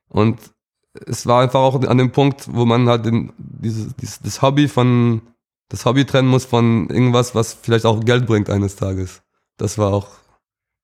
Und 0.09 0.39
es 1.05 1.25
war 1.25 1.41
einfach 1.41 1.59
auch 1.59 1.81
an 1.83 1.97
dem 1.97 2.11
Punkt, 2.11 2.47
wo 2.51 2.65
man 2.65 2.89
halt 2.89 3.05
den, 3.05 3.31
dieses, 3.37 3.95
dieses, 3.95 4.19
das 4.19 4.41
Hobby 4.41 4.67
von, 4.67 5.21
das 5.69 5.85
Hobby 5.85 6.05
trennen 6.05 6.27
muss 6.27 6.45
von 6.45 6.89
irgendwas, 6.89 7.33
was 7.33 7.53
vielleicht 7.53 7.85
auch 7.85 8.03
Geld 8.03 8.25
bringt 8.25 8.49
eines 8.49 8.75
Tages. 8.75 9.21
Das 9.57 9.77
war 9.77 9.93
auch, 9.93 10.07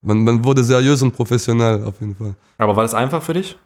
man, 0.02 0.24
man 0.24 0.46
wurde 0.46 0.64
seriös 0.64 1.02
und 1.02 1.12
professionell 1.12 1.84
auf 1.84 2.00
jeden 2.00 2.16
Fall. 2.16 2.36
Aber 2.58 2.76
war 2.76 2.84
das 2.84 2.94
einfach 2.94 3.22
für 3.22 3.34
dich? 3.34 3.58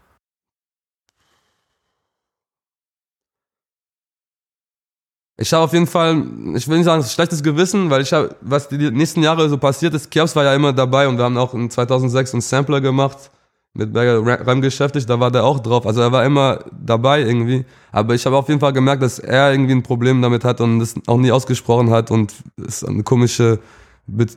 Ich 5.39 5.53
habe 5.53 5.63
auf 5.63 5.73
jeden 5.73 5.85
Fall, 5.85 6.23
ich 6.55 6.67
will 6.67 6.77
nicht 6.77 6.85
sagen, 6.85 7.03
schlechtes 7.03 7.43
Gewissen, 7.43 7.91
weil 7.91 8.01
ich 8.01 8.11
habe, 8.11 8.35
was 8.41 8.69
die 8.69 8.89
nächsten 8.89 9.21
Jahre 9.21 9.47
so 9.49 9.57
passiert 9.57 9.93
ist, 9.93 10.09
Kiosk 10.09 10.35
war 10.35 10.43
ja 10.43 10.55
immer 10.55 10.73
dabei 10.73 11.07
und 11.07 11.17
wir 11.17 11.25
haben 11.25 11.37
auch 11.37 11.53
in 11.53 11.69
2006 11.69 12.33
einen 12.33 12.41
Sampler 12.41 12.81
gemacht 12.81 13.29
mit 13.77 13.93
Berger 13.93 14.47
Rem 14.47 14.61
geschäftigt, 14.61 15.07
da 15.07 15.19
war 15.19 15.29
der 15.29 15.43
auch 15.43 15.59
drauf. 15.59 15.85
Also 15.85 16.01
er 16.01 16.11
war 16.11 16.25
immer 16.25 16.65
dabei 16.71 17.21
irgendwie. 17.21 17.63
Aber 17.91 18.15
ich 18.15 18.25
habe 18.25 18.35
auf 18.35 18.47
jeden 18.47 18.59
Fall 18.59 18.73
gemerkt, 18.73 19.03
dass 19.03 19.19
er 19.19 19.51
irgendwie 19.51 19.73
ein 19.73 19.83
Problem 19.83 20.19
damit 20.21 20.43
hat 20.43 20.59
und 20.61 20.79
das 20.79 20.95
auch 21.05 21.17
nie 21.17 21.31
ausgesprochen 21.31 21.91
hat 21.91 22.09
und 22.09 22.33
es 22.65 22.83
eine 22.83 23.03
komische, 23.03 23.59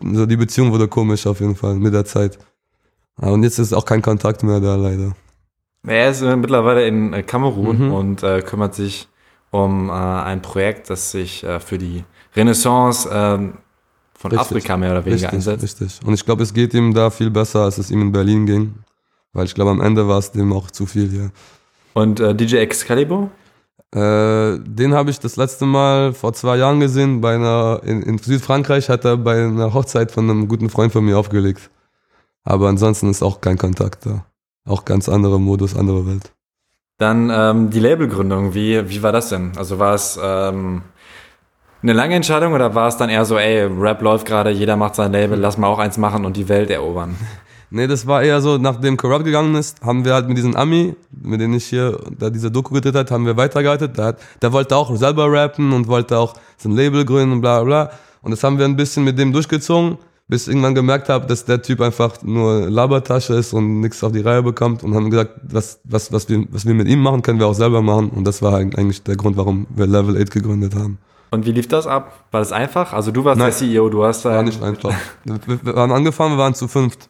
also 0.04 0.26
die 0.26 0.36
Beziehung 0.36 0.70
wurde 0.72 0.88
komisch 0.88 1.26
auf 1.26 1.40
jeden 1.40 1.56
Fall 1.56 1.74
mit 1.76 1.94
der 1.94 2.04
Zeit. 2.04 2.38
Und 3.16 3.42
jetzt 3.42 3.58
ist 3.58 3.72
auch 3.72 3.86
kein 3.86 4.02
Kontakt 4.02 4.42
mehr 4.42 4.60
da 4.60 4.76
leider. 4.76 5.12
Er 5.86 6.10
ist 6.10 6.20
mittlerweile 6.20 6.86
in 6.86 7.14
äh, 7.14 7.22
Kamerun 7.22 7.86
mhm. 7.86 7.92
und 7.92 8.22
äh, 8.22 8.42
kümmert 8.42 8.74
sich 8.74 9.08
um 9.50 9.88
äh, 9.88 9.92
ein 9.92 10.42
Projekt, 10.42 10.90
das 10.90 11.10
sich 11.10 11.44
äh, 11.44 11.60
für 11.60 11.78
die 11.78 12.04
Renaissance 12.36 13.08
äh, 13.08 13.38
von 14.14 14.30
richtig, 14.30 14.38
Afrika 14.38 14.76
mehr 14.76 14.92
oder 14.92 15.04
weniger 15.04 15.32
richtig, 15.32 15.48
einsetzt. 15.48 15.80
Richtig. 15.80 16.00
Und 16.06 16.14
ich 16.14 16.24
glaube, 16.24 16.42
es 16.42 16.52
geht 16.54 16.74
ihm 16.74 16.94
da 16.94 17.10
viel 17.10 17.30
besser, 17.30 17.60
als 17.60 17.78
es 17.78 17.90
ihm 17.90 18.02
in 18.02 18.12
Berlin 18.12 18.46
ging. 18.46 18.74
Weil 19.32 19.46
ich 19.46 19.54
glaube, 19.54 19.70
am 19.70 19.80
Ende 19.80 20.08
war 20.08 20.18
es 20.18 20.32
dem 20.32 20.52
auch 20.52 20.70
zu 20.70 20.86
viel 20.86 21.08
hier. 21.08 21.30
Und 21.94 22.20
äh, 22.20 22.34
DJ 22.34 22.56
Excalibur? 22.56 23.30
Äh, 23.92 24.58
den 24.60 24.94
habe 24.94 25.10
ich 25.10 25.18
das 25.18 25.36
letzte 25.36 25.66
Mal 25.66 26.12
vor 26.12 26.32
zwei 26.32 26.56
Jahren 26.56 26.80
gesehen. 26.80 27.20
Bei 27.20 27.34
einer, 27.34 27.80
in, 27.84 28.02
in 28.02 28.18
Südfrankreich 28.18 28.88
hat 28.88 29.04
er 29.04 29.16
bei 29.16 29.44
einer 29.44 29.74
Hochzeit 29.74 30.12
von 30.12 30.28
einem 30.28 30.48
guten 30.48 30.70
Freund 30.70 30.92
von 30.92 31.04
mir 31.04 31.18
aufgelegt. 31.18 31.70
Aber 32.44 32.68
ansonsten 32.68 33.10
ist 33.10 33.22
auch 33.22 33.40
kein 33.40 33.58
Kontakt 33.58 34.06
da. 34.06 34.24
Auch 34.64 34.84
ganz 34.84 35.08
anderer 35.08 35.38
Modus, 35.38 35.76
andere 35.76 36.06
Welt. 36.06 36.32
Dann 37.00 37.30
ähm, 37.32 37.70
die 37.70 37.80
Labelgründung, 37.80 38.52
wie, 38.52 38.90
wie 38.90 39.02
war 39.02 39.10
das 39.10 39.30
denn? 39.30 39.52
Also 39.56 39.78
war 39.78 39.94
es 39.94 40.20
ähm, 40.22 40.82
eine 41.82 41.94
lange 41.94 42.14
Entscheidung 42.14 42.52
oder 42.52 42.74
war 42.74 42.88
es 42.88 42.98
dann 42.98 43.08
eher 43.08 43.24
so, 43.24 43.38
ey, 43.38 43.62
Rap 43.62 44.02
läuft 44.02 44.26
gerade, 44.26 44.50
jeder 44.50 44.76
macht 44.76 44.96
sein 44.96 45.10
Label, 45.10 45.38
lass 45.38 45.56
mal 45.56 45.68
auch 45.68 45.78
eins 45.78 45.96
machen 45.96 46.26
und 46.26 46.36
die 46.36 46.48
Welt 46.48 46.70
erobern? 46.70 47.16
Nee, 47.72 47.86
das 47.86 48.04
war 48.04 48.20
eher 48.20 48.40
so, 48.40 48.58
nachdem 48.58 48.96
Corrupt 48.96 49.24
gegangen 49.24 49.54
ist, 49.54 49.80
haben 49.80 50.04
wir 50.04 50.14
halt 50.14 50.26
mit 50.26 50.36
diesem 50.36 50.56
Ami, 50.56 50.96
mit 51.12 51.40
dem 51.40 51.54
ich 51.54 51.66
hier 51.66 52.00
da 52.18 52.28
diese 52.28 52.50
Doku 52.50 52.74
gedreht 52.74 52.96
hat, 52.96 53.12
haben 53.12 53.24
wir 53.24 53.36
weitergeleitet. 53.36 53.96
Der, 53.96 54.06
hat, 54.06 54.18
der 54.42 54.52
wollte 54.52 54.74
auch 54.74 54.92
selber 54.96 55.30
rappen 55.30 55.72
und 55.72 55.86
wollte 55.86 56.18
auch 56.18 56.34
so 56.56 56.68
ein 56.68 56.72
Label 56.74 57.04
gründen 57.04 57.34
und 57.34 57.42
bla 57.42 57.62
bla. 57.62 57.92
Und 58.22 58.32
das 58.32 58.42
haben 58.42 58.58
wir 58.58 58.64
ein 58.64 58.74
bisschen 58.74 59.04
mit 59.04 59.20
dem 59.20 59.32
durchgezogen 59.32 59.98
bis 60.30 60.42
ich 60.42 60.48
irgendwann 60.50 60.76
gemerkt 60.76 61.08
habe, 61.08 61.26
dass 61.26 61.44
der 61.44 61.60
Typ 61.60 61.80
einfach 61.80 62.22
nur 62.22 62.70
Labertasche 62.70 63.34
ist 63.34 63.52
und 63.52 63.80
nichts 63.80 64.02
auf 64.04 64.12
die 64.12 64.20
Reihe 64.20 64.44
bekommt 64.44 64.84
und 64.84 64.94
haben 64.94 65.10
gesagt, 65.10 65.32
was, 65.42 65.80
was, 65.82 66.12
was, 66.12 66.28
wir, 66.28 66.44
was 66.50 66.64
wir 66.64 66.72
mit 66.72 66.86
ihm 66.86 67.00
machen, 67.00 67.22
können 67.22 67.40
wir 67.40 67.48
auch 67.48 67.54
selber 67.54 67.82
machen. 67.82 68.10
Und 68.10 68.24
das 68.24 68.40
war 68.40 68.54
eigentlich 68.54 69.02
der 69.02 69.16
Grund, 69.16 69.36
warum 69.36 69.66
wir 69.74 69.88
Level 69.88 70.16
8 70.16 70.30
gegründet 70.30 70.76
haben. 70.76 70.98
Und 71.32 71.46
wie 71.46 71.52
lief 71.52 71.66
das 71.66 71.88
ab? 71.88 72.26
War 72.30 72.40
das 72.40 72.52
einfach? 72.52 72.92
Also 72.92 73.10
du 73.10 73.24
warst 73.24 73.40
Nein, 73.40 73.48
der 73.48 73.56
CEO, 73.56 73.88
du 73.88 74.04
hast 74.04 74.24
da... 74.24 74.36
War 74.36 74.42
nicht 74.44 74.62
einfach. 74.62 74.94
wir 75.24 75.74
waren 75.74 75.90
angefangen, 75.90 76.36
wir 76.36 76.38
waren 76.38 76.54
zu 76.54 76.68
fünft. 76.68 77.08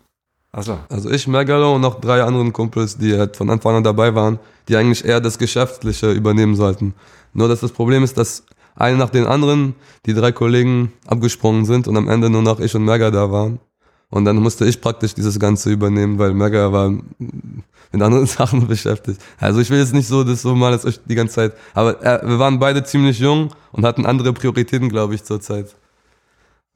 Ach 0.52 0.62
so. 0.62 0.78
Also 0.88 1.10
ich, 1.10 1.28
Megalo 1.28 1.74
und 1.74 1.82
noch 1.82 2.00
drei 2.00 2.22
anderen 2.22 2.54
Kumpels, 2.54 2.96
die 2.96 3.16
halt 3.16 3.36
von 3.36 3.50
Anfang 3.50 3.76
an 3.76 3.84
dabei 3.84 4.14
waren, 4.14 4.38
die 4.66 4.76
eigentlich 4.76 5.04
eher 5.04 5.20
das 5.20 5.38
Geschäftliche 5.38 6.10
übernehmen 6.10 6.56
sollten. 6.56 6.94
Nur 7.34 7.48
dass 7.48 7.60
das 7.60 7.72
Problem 7.72 8.02
ist, 8.02 8.16
dass 8.16 8.44
einen 8.80 8.98
nach 8.98 9.10
den 9.10 9.26
anderen 9.26 9.74
die 10.06 10.14
drei 10.14 10.32
Kollegen 10.32 10.92
abgesprungen 11.06 11.64
sind 11.64 11.86
und 11.86 11.96
am 11.96 12.08
Ende 12.08 12.30
nur 12.30 12.42
noch 12.42 12.60
ich 12.60 12.74
und 12.74 12.84
Merga 12.84 13.10
da 13.10 13.30
waren. 13.30 13.60
Und 14.08 14.24
dann 14.24 14.36
musste 14.36 14.66
ich 14.66 14.80
praktisch 14.80 15.14
dieses 15.14 15.38
Ganze 15.38 15.70
übernehmen, 15.70 16.18
weil 16.18 16.34
Merga 16.34 16.72
war 16.72 16.90
mit 16.90 18.02
anderen 18.02 18.26
Sachen 18.38 18.66
beschäftigt. 18.66 19.20
Also 19.38 19.60
ich 19.60 19.70
will 19.70 19.78
jetzt 19.78 19.94
nicht 19.94 20.08
so 20.08 20.24
das 20.24 20.42
so 20.42 20.54
mal 20.54 20.72
als 20.72 21.00
die 21.04 21.14
ganze 21.14 21.34
Zeit, 21.34 21.52
aber 21.74 22.02
äh, 22.04 22.26
wir 22.26 22.38
waren 22.38 22.58
beide 22.58 22.82
ziemlich 22.82 23.18
jung 23.18 23.50
und 23.72 23.84
hatten 23.84 24.06
andere 24.06 24.32
Prioritäten, 24.32 24.88
glaube 24.88 25.14
ich, 25.14 25.22
zur 25.22 25.40
Zeit. 25.40 25.76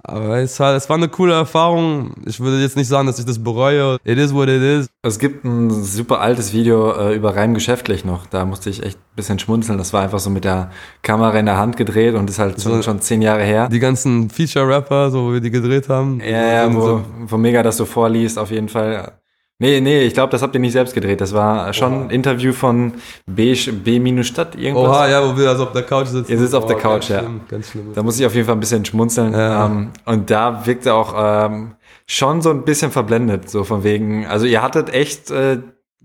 Aber 0.06 0.38
es 0.38 0.60
war, 0.60 0.74
es 0.74 0.88
war 0.90 0.96
eine 0.96 1.08
coole 1.08 1.32
Erfahrung. 1.32 2.12
Ich 2.26 2.38
würde 2.38 2.60
jetzt 2.60 2.76
nicht 2.76 2.88
sagen, 2.88 3.06
dass 3.06 3.18
ich 3.18 3.24
das 3.24 3.42
bereue. 3.42 3.96
It 4.04 4.18
is 4.18 4.34
what 4.34 4.48
it 4.48 4.60
is. 4.60 4.88
Es 5.02 5.18
gibt 5.18 5.44
ein 5.44 5.70
super 5.70 6.20
altes 6.20 6.52
Video 6.52 6.92
äh, 6.92 7.14
über 7.14 7.34
Reim 7.34 7.54
geschäftlich 7.54 8.04
noch. 8.04 8.26
Da 8.26 8.44
musste 8.44 8.68
ich 8.68 8.82
echt 8.82 8.98
ein 8.98 9.16
bisschen 9.16 9.38
schmunzeln. 9.38 9.78
Das 9.78 9.94
war 9.94 10.02
einfach 10.02 10.18
so 10.18 10.28
mit 10.28 10.44
der 10.44 10.70
Kamera 11.00 11.38
in 11.38 11.46
der 11.46 11.56
Hand 11.56 11.78
gedreht 11.78 12.14
und 12.14 12.28
ist 12.28 12.38
halt 12.38 12.60
so, 12.60 12.82
schon 12.82 13.00
zehn 13.00 13.22
Jahre 13.22 13.44
her. 13.44 13.68
Die 13.68 13.78
ganzen 13.78 14.28
Feature-Rapper, 14.28 15.10
so 15.10 15.28
wo 15.28 15.32
wir 15.32 15.40
die 15.40 15.50
gedreht 15.50 15.88
haben. 15.88 16.20
Ja, 16.20 16.52
ja, 16.52 16.74
wo, 16.74 16.80
so. 16.80 17.04
wo 17.26 17.36
mega 17.38 17.62
das 17.62 17.78
so 17.78 17.86
vorliest, 17.86 18.38
auf 18.38 18.50
jeden 18.50 18.68
Fall. 18.68 19.12
Nee, 19.60 19.80
nee, 19.80 20.02
ich 20.02 20.14
glaube, 20.14 20.32
das 20.32 20.42
habt 20.42 20.54
ihr 20.54 20.60
nicht 20.60 20.72
selbst 20.72 20.94
gedreht. 20.94 21.20
Das 21.20 21.32
war 21.32 21.72
schon 21.72 21.92
Oha. 21.92 22.02
ein 22.02 22.10
Interview 22.10 22.52
von 22.52 22.94
B-Stadt 23.26 24.56
irgendwas. 24.56 24.88
Oha, 24.88 25.08
ja, 25.08 25.24
wo 25.24 25.38
wir 25.38 25.48
also 25.48 25.64
auf 25.64 25.72
der 25.72 25.84
Couch 25.84 26.08
sitzen. 26.08 26.32
Ihr 26.32 26.38
sitzt 26.38 26.56
auf 26.56 26.66
der 26.66 26.76
Couch, 26.76 27.08
ja. 27.08 27.20
Schlimm, 27.20 27.40
ganz 27.48 27.70
schlimm. 27.70 27.92
Da 27.94 28.02
muss 28.02 28.18
ich 28.18 28.26
auf 28.26 28.34
jeden 28.34 28.46
Fall 28.46 28.56
ein 28.56 28.60
bisschen 28.60 28.84
schmunzeln. 28.84 29.32
Ja. 29.32 29.66
Ähm, 29.66 29.90
und 30.06 30.28
da 30.28 30.66
wirkte 30.66 30.92
auch 30.92 31.14
ähm, 31.16 31.76
schon 32.06 32.42
so 32.42 32.50
ein 32.50 32.64
bisschen 32.64 32.90
verblendet, 32.90 33.48
so 33.48 33.62
von 33.64 33.84
wegen, 33.84 34.26
also 34.26 34.44
ihr 34.44 34.60
hattet 34.60 34.92
echt, 34.92 35.30
äh, 35.30 35.58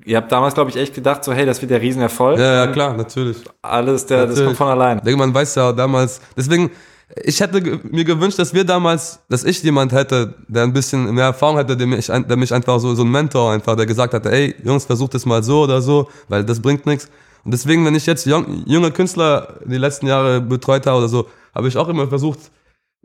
ihr 0.05 0.17
habt 0.17 0.31
damals, 0.31 0.53
glaube 0.53 0.69
ich, 0.69 0.77
echt 0.77 0.93
gedacht, 0.93 1.23
so 1.23 1.33
hey, 1.33 1.47
das 1.47 1.59
wird 1.61 1.71
der 1.71 1.81
Riesenerfolg. 1.81 2.37
Ja, 2.37 2.65
ja, 2.65 2.67
klar, 2.67 2.95
natürlich. 2.95 3.37
Alles, 3.63 4.05
der, 4.05 4.19
natürlich. 4.19 4.37
das 4.37 4.45
kommt 4.45 4.57
von 4.57 4.67
allein. 4.67 4.97
Ich 4.97 5.03
denke, 5.03 5.19
man 5.19 5.33
weiß 5.33 5.55
ja 5.55 5.71
damals, 5.73 6.21
deswegen, 6.37 6.69
ich 7.15 7.39
hätte 7.39 7.79
mir 7.91 8.03
gewünscht, 8.03 8.37
dass 8.37 8.53
wir 8.53 8.63
damals, 8.63 9.19
dass 9.29 9.43
ich 9.43 9.63
jemand 9.63 9.91
hätte, 9.91 10.35
der 10.47 10.63
ein 10.63 10.73
bisschen 10.73 11.13
mehr 11.13 11.25
Erfahrung 11.25 11.57
hätte, 11.57 11.75
der 11.75 11.87
mich, 11.87 12.07
der 12.07 12.37
mich 12.37 12.53
einfach 12.53 12.79
so, 12.79 12.93
so 12.93 13.03
ein 13.03 13.09
Mentor 13.09 13.51
einfach, 13.51 13.75
der 13.75 13.85
gesagt 13.85 14.13
hatte, 14.13 14.31
ey, 14.31 14.55
Jungs, 14.63 14.85
versucht 14.85 15.15
es 15.15 15.25
mal 15.25 15.41
so 15.41 15.63
oder 15.63 15.81
so, 15.81 16.07
weil 16.27 16.43
das 16.43 16.61
bringt 16.61 16.85
nichts. 16.85 17.09
Und 17.43 17.51
deswegen, 17.51 17.85
wenn 17.85 17.95
ich 17.95 18.05
jetzt 18.05 18.25
junge 18.25 18.91
Künstler 18.91 19.59
die 19.65 19.77
letzten 19.77 20.07
Jahre 20.07 20.41
betreut 20.41 20.85
habe 20.85 20.99
oder 20.99 21.07
so, 21.07 21.27
habe 21.55 21.67
ich 21.67 21.77
auch 21.77 21.87
immer 21.87 22.07
versucht, 22.07 22.39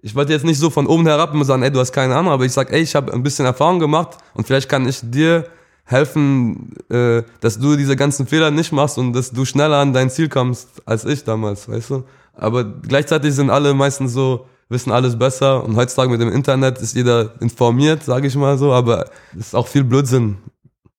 ich 0.03 0.15
wollte 0.15 0.35
jetzt 0.35 0.45
nicht 0.45 0.59
so 0.59 0.69
von 0.69 0.87
oben 0.87 1.07
herab 1.07 1.33
immer 1.33 1.47
sagen, 1.47 1.63
ey, 1.63 1.71
du 1.71 1.81
hast 1.81 1.93
keine 1.93 2.15
Ahnung, 2.15 2.33
aber 2.33 2.45
ich 2.45 2.53
sag, 2.53 2.71
ey, 2.73 2.83
ich 2.83 2.95
habe 2.95 3.11
ein 3.13 3.23
bisschen 3.23 3.47
Erfahrung 3.47 3.79
gemacht 3.79 4.19
und 4.35 4.47
vielleicht 4.47 4.69
kann 4.69 4.87
ich 4.87 5.01
dir 5.03 5.47
helfen, 5.85 6.75
äh, 6.91 7.23
dass 7.41 7.59
du 7.59 7.77
diese 7.77 7.97
ganzen 7.97 8.27
Fehler 8.27 8.51
nicht 8.51 8.73
machst 8.73 8.99
und 8.99 9.15
dass 9.15 9.31
du 9.31 9.45
schneller 9.47 9.77
an 9.79 9.95
dein 9.95 10.11
Ziel 10.11 10.29
kommst 10.29 10.69
als 10.85 11.05
ich 11.07 11.25
damals, 11.25 11.69
weißt 11.69 11.91
du? 11.91 12.05
Aber 12.37 12.65
gleichzeitig 12.65 13.35
sind 13.35 13.51
alle 13.51 13.75
meistens 13.75 14.13
so, 14.13 14.47
wissen 14.69 14.93
alles 14.93 15.19
besser 15.19 15.65
und 15.65 15.77
heutzutage 15.77 16.11
mit 16.11 16.21
dem 16.21 16.33
Internet 16.33 16.79
ist 16.79 16.97
jeder 16.97 17.33
informiert, 17.41 18.03
sage 18.03 18.27
ich 18.27 18.35
mal 18.37 18.59
so, 18.59 18.73
aber 18.73 19.07
es 19.33 19.49
ist 19.49 19.55
auch 19.55 19.69
viel 19.69 19.85
Blödsinn, 19.85 20.39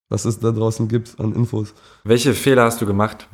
was 0.09 0.25
es 0.25 0.39
da 0.39 0.51
draußen 0.51 0.87
gibt 0.87 1.19
an 1.19 1.33
Infos. 1.33 1.73
Welche 2.03 2.33
Fehler 2.33 2.63
hast 2.63 2.81
du 2.81 2.85
gemacht? 2.85 3.27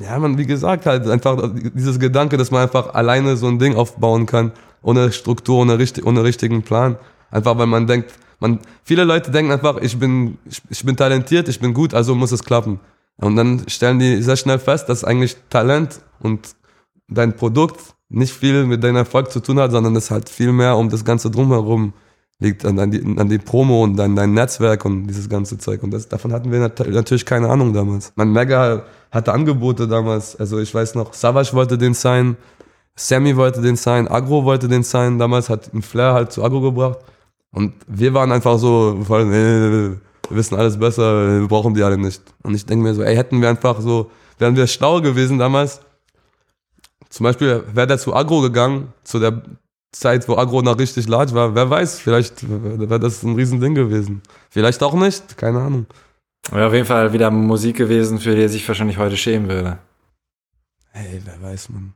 Ja, 0.00 0.18
man, 0.18 0.38
wie 0.38 0.46
gesagt, 0.46 0.86
halt 0.86 1.06
einfach 1.06 1.50
dieses 1.54 1.98
Gedanke, 1.98 2.36
dass 2.36 2.50
man 2.50 2.62
einfach 2.62 2.94
alleine 2.94 3.36
so 3.36 3.46
ein 3.46 3.58
Ding 3.58 3.76
aufbauen 3.76 4.26
kann, 4.26 4.52
ohne 4.80 5.12
Struktur, 5.12 5.58
ohne, 5.58 5.78
richtig, 5.78 6.06
ohne 6.06 6.24
richtigen 6.24 6.62
Plan. 6.62 6.96
Einfach 7.30 7.58
weil 7.58 7.66
man 7.66 7.86
denkt, 7.86 8.12
man, 8.40 8.58
viele 8.84 9.04
Leute 9.04 9.30
denken 9.30 9.52
einfach, 9.52 9.76
ich 9.80 9.98
bin, 9.98 10.38
ich, 10.46 10.62
ich 10.70 10.84
bin 10.84 10.96
talentiert, 10.96 11.48
ich 11.48 11.60
bin 11.60 11.74
gut, 11.74 11.94
also 11.94 12.14
muss 12.14 12.32
es 12.32 12.42
klappen. 12.42 12.80
Und 13.16 13.36
dann 13.36 13.68
stellen 13.68 13.98
die 13.98 14.22
sehr 14.22 14.36
schnell 14.36 14.58
fest, 14.58 14.88
dass 14.88 15.04
eigentlich 15.04 15.36
Talent 15.50 16.00
und 16.20 16.56
dein 17.14 17.36
Produkt 17.36 17.80
nicht 18.08 18.32
viel 18.32 18.64
mit 18.66 18.82
deinem 18.84 18.96
Erfolg 18.96 19.30
zu 19.30 19.40
tun 19.40 19.58
hat, 19.58 19.70
sondern 19.70 19.96
es 19.96 20.10
halt 20.10 20.28
viel 20.28 20.52
mehr 20.52 20.76
um 20.76 20.90
das 20.90 21.04
Ganze 21.04 21.30
drumherum 21.30 21.94
liegt, 22.38 22.64
an, 22.64 22.78
an, 22.78 22.90
die, 22.90 23.02
an 23.18 23.28
die 23.28 23.38
Promo 23.38 23.82
und 23.84 23.98
an 23.98 24.16
dein 24.16 24.34
Netzwerk 24.34 24.84
und 24.84 25.06
dieses 25.06 25.28
ganze 25.28 25.56
Zeug. 25.58 25.82
Und 25.82 25.92
das, 25.92 26.08
davon 26.08 26.32
hatten 26.32 26.52
wir 26.52 26.58
natürlich 26.58 27.24
keine 27.24 27.48
Ahnung 27.48 27.72
damals. 27.72 28.12
Mein 28.16 28.32
Mega 28.32 28.84
hatte 29.10 29.32
Angebote 29.32 29.88
damals. 29.88 30.36
Also 30.36 30.58
ich 30.58 30.74
weiß 30.74 30.94
noch, 30.94 31.14
Savage 31.14 31.52
wollte 31.54 31.78
den 31.78 31.94
sein, 31.94 32.36
Sammy 32.94 33.36
wollte 33.36 33.62
den 33.62 33.76
sein, 33.76 34.08
Agro 34.08 34.44
wollte 34.44 34.68
den 34.68 34.82
sein. 34.82 35.18
Damals 35.18 35.48
hat 35.48 35.72
ein 35.72 35.82
Flair 35.82 36.12
halt 36.12 36.32
zu 36.32 36.44
Agro 36.44 36.60
gebracht. 36.60 36.98
Und 37.52 37.74
wir 37.86 38.12
waren 38.14 38.32
einfach 38.32 38.58
so, 38.58 38.98
voll, 39.06 39.26
nee, 39.26 39.90
wir 40.28 40.36
wissen 40.36 40.56
alles 40.56 40.78
besser, 40.78 41.40
wir 41.40 41.48
brauchen 41.48 41.74
die 41.74 41.82
alle 41.82 41.98
nicht. 41.98 42.22
Und 42.42 42.54
ich 42.54 42.66
denke 42.66 42.82
mir 42.82 42.94
so, 42.94 43.02
ey, 43.02 43.14
hätten 43.14 43.40
wir 43.40 43.48
einfach 43.48 43.80
so, 43.80 44.10
wären 44.38 44.56
wir 44.56 44.66
schlau 44.66 45.00
gewesen 45.00 45.38
damals. 45.38 45.80
Zum 47.12 47.24
Beispiel 47.24 47.62
wäre 47.74 47.86
der 47.86 47.98
zu 47.98 48.14
Agro 48.14 48.40
gegangen, 48.40 48.90
zu 49.04 49.18
der 49.18 49.42
Zeit, 49.94 50.26
wo 50.28 50.38
Agro 50.38 50.62
noch 50.62 50.78
richtig 50.78 51.06
large 51.06 51.34
war. 51.34 51.54
Wer 51.54 51.68
weiß, 51.68 52.00
vielleicht 52.00 52.42
wäre 52.48 52.98
das 52.98 53.22
ein 53.22 53.34
Riesending 53.34 53.74
gewesen. 53.74 54.22
Vielleicht 54.48 54.82
auch 54.82 54.94
nicht, 54.94 55.36
keine 55.36 55.60
Ahnung. 55.60 55.84
Wäre 56.50 56.68
auf 56.68 56.72
jeden 56.72 56.86
Fall 56.86 57.12
wieder 57.12 57.30
Musik 57.30 57.76
gewesen, 57.76 58.18
für 58.18 58.34
die 58.34 58.40
er 58.40 58.48
sich 58.48 58.66
wahrscheinlich 58.66 58.96
heute 58.96 59.18
schämen 59.18 59.50
würde. 59.50 59.78
Hey, 60.92 61.20
wer 61.22 61.50
weiß, 61.50 61.68
man. 61.68 61.92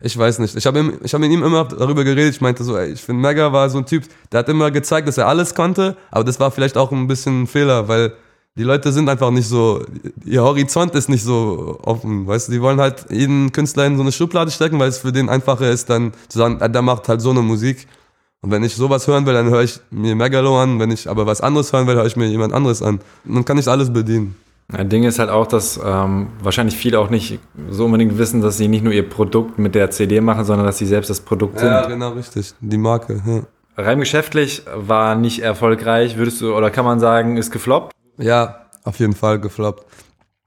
Ich 0.00 0.16
weiß 0.16 0.38
nicht. 0.38 0.56
Ich 0.56 0.64
habe 0.64 0.78
ihm, 0.80 0.98
ich 1.02 1.12
hab 1.12 1.20
mit 1.20 1.30
ihm 1.30 1.42
immer 1.42 1.66
darüber 1.66 2.02
geredet. 2.02 2.34
Ich 2.34 2.40
meinte 2.40 2.64
so, 2.64 2.74
ey, 2.78 2.90
ich 2.90 3.02
finde, 3.02 3.20
Mega 3.20 3.52
war 3.52 3.68
so 3.68 3.76
ein 3.76 3.86
Typ, 3.86 4.04
der 4.32 4.38
hat 4.38 4.48
immer 4.48 4.70
gezeigt, 4.70 5.06
dass 5.08 5.18
er 5.18 5.28
alles 5.28 5.54
konnte, 5.54 5.98
aber 6.10 6.24
das 6.24 6.40
war 6.40 6.50
vielleicht 6.50 6.78
auch 6.78 6.90
ein 6.90 7.06
bisschen 7.06 7.42
ein 7.42 7.46
Fehler, 7.46 7.86
weil 7.86 8.14
die 8.56 8.64
Leute 8.64 8.92
sind 8.92 9.08
einfach 9.08 9.30
nicht 9.30 9.48
so, 9.48 9.82
ihr 10.24 10.42
Horizont 10.42 10.94
ist 10.94 11.08
nicht 11.08 11.24
so 11.24 11.78
offen, 11.82 12.26
weißt 12.26 12.48
du, 12.48 12.52
die 12.52 12.60
wollen 12.60 12.80
halt 12.80 13.06
jeden 13.10 13.50
Künstler 13.50 13.86
in 13.86 13.96
so 13.96 14.02
eine 14.02 14.12
Schublade 14.12 14.50
stecken, 14.50 14.78
weil 14.78 14.88
es 14.88 14.98
für 14.98 15.12
den 15.12 15.28
einfacher 15.28 15.70
ist, 15.70 15.88
dann 15.88 16.12
zu 16.28 16.38
sagen, 16.38 16.58
ah, 16.60 16.68
der 16.68 16.82
macht 16.82 17.08
halt 17.08 17.22
so 17.22 17.30
eine 17.30 17.40
Musik. 17.40 17.86
Und 18.42 18.50
wenn 18.50 18.64
ich 18.64 18.74
sowas 18.74 19.06
hören 19.06 19.24
will, 19.24 19.34
dann 19.34 19.48
höre 19.48 19.62
ich 19.62 19.78
mir 19.90 20.16
Megalo 20.16 20.60
an. 20.60 20.80
Wenn 20.80 20.90
ich 20.90 21.08
aber 21.08 21.26
was 21.26 21.40
anderes 21.40 21.72
hören 21.72 21.86
will, 21.86 21.94
höre 21.94 22.06
ich 22.06 22.16
mir 22.16 22.26
jemand 22.26 22.52
anderes 22.52 22.82
an. 22.82 22.98
Man 23.24 23.44
kann 23.44 23.56
nicht 23.56 23.68
alles 23.68 23.92
bedienen. 23.92 24.34
Ein 24.72 24.88
Ding 24.88 25.04
ist 25.04 25.18
halt 25.18 25.30
auch, 25.30 25.46
dass 25.46 25.78
ähm, 25.84 26.28
wahrscheinlich 26.42 26.76
viele 26.76 26.98
auch 26.98 27.08
nicht 27.08 27.38
so 27.70 27.84
unbedingt 27.84 28.18
wissen, 28.18 28.40
dass 28.40 28.56
sie 28.56 28.68
nicht 28.68 28.82
nur 28.82 28.92
ihr 28.92 29.08
Produkt 29.08 29.58
mit 29.58 29.74
der 29.74 29.90
CD 29.90 30.20
machen, 30.20 30.44
sondern 30.44 30.66
dass 30.66 30.78
sie 30.78 30.86
selbst 30.86 31.08
das 31.08 31.20
Produkt 31.20 31.60
sind. 31.60 31.68
Ja, 31.68 31.86
genau, 31.86 32.10
richtig. 32.10 32.52
Die 32.60 32.78
Marke. 32.78 33.22
Ja. 33.24 33.42
Rein 33.82 34.00
geschäftlich 34.00 34.62
war 34.74 35.14
nicht 35.14 35.40
erfolgreich, 35.40 36.16
würdest 36.16 36.40
du, 36.40 36.54
oder 36.54 36.70
kann 36.70 36.84
man 36.84 37.00
sagen, 37.00 37.36
ist 37.36 37.50
gefloppt? 37.50 37.92
Ja, 38.18 38.66
auf 38.84 38.98
jeden 38.98 39.14
Fall 39.14 39.40
gefloppt. 39.40 39.86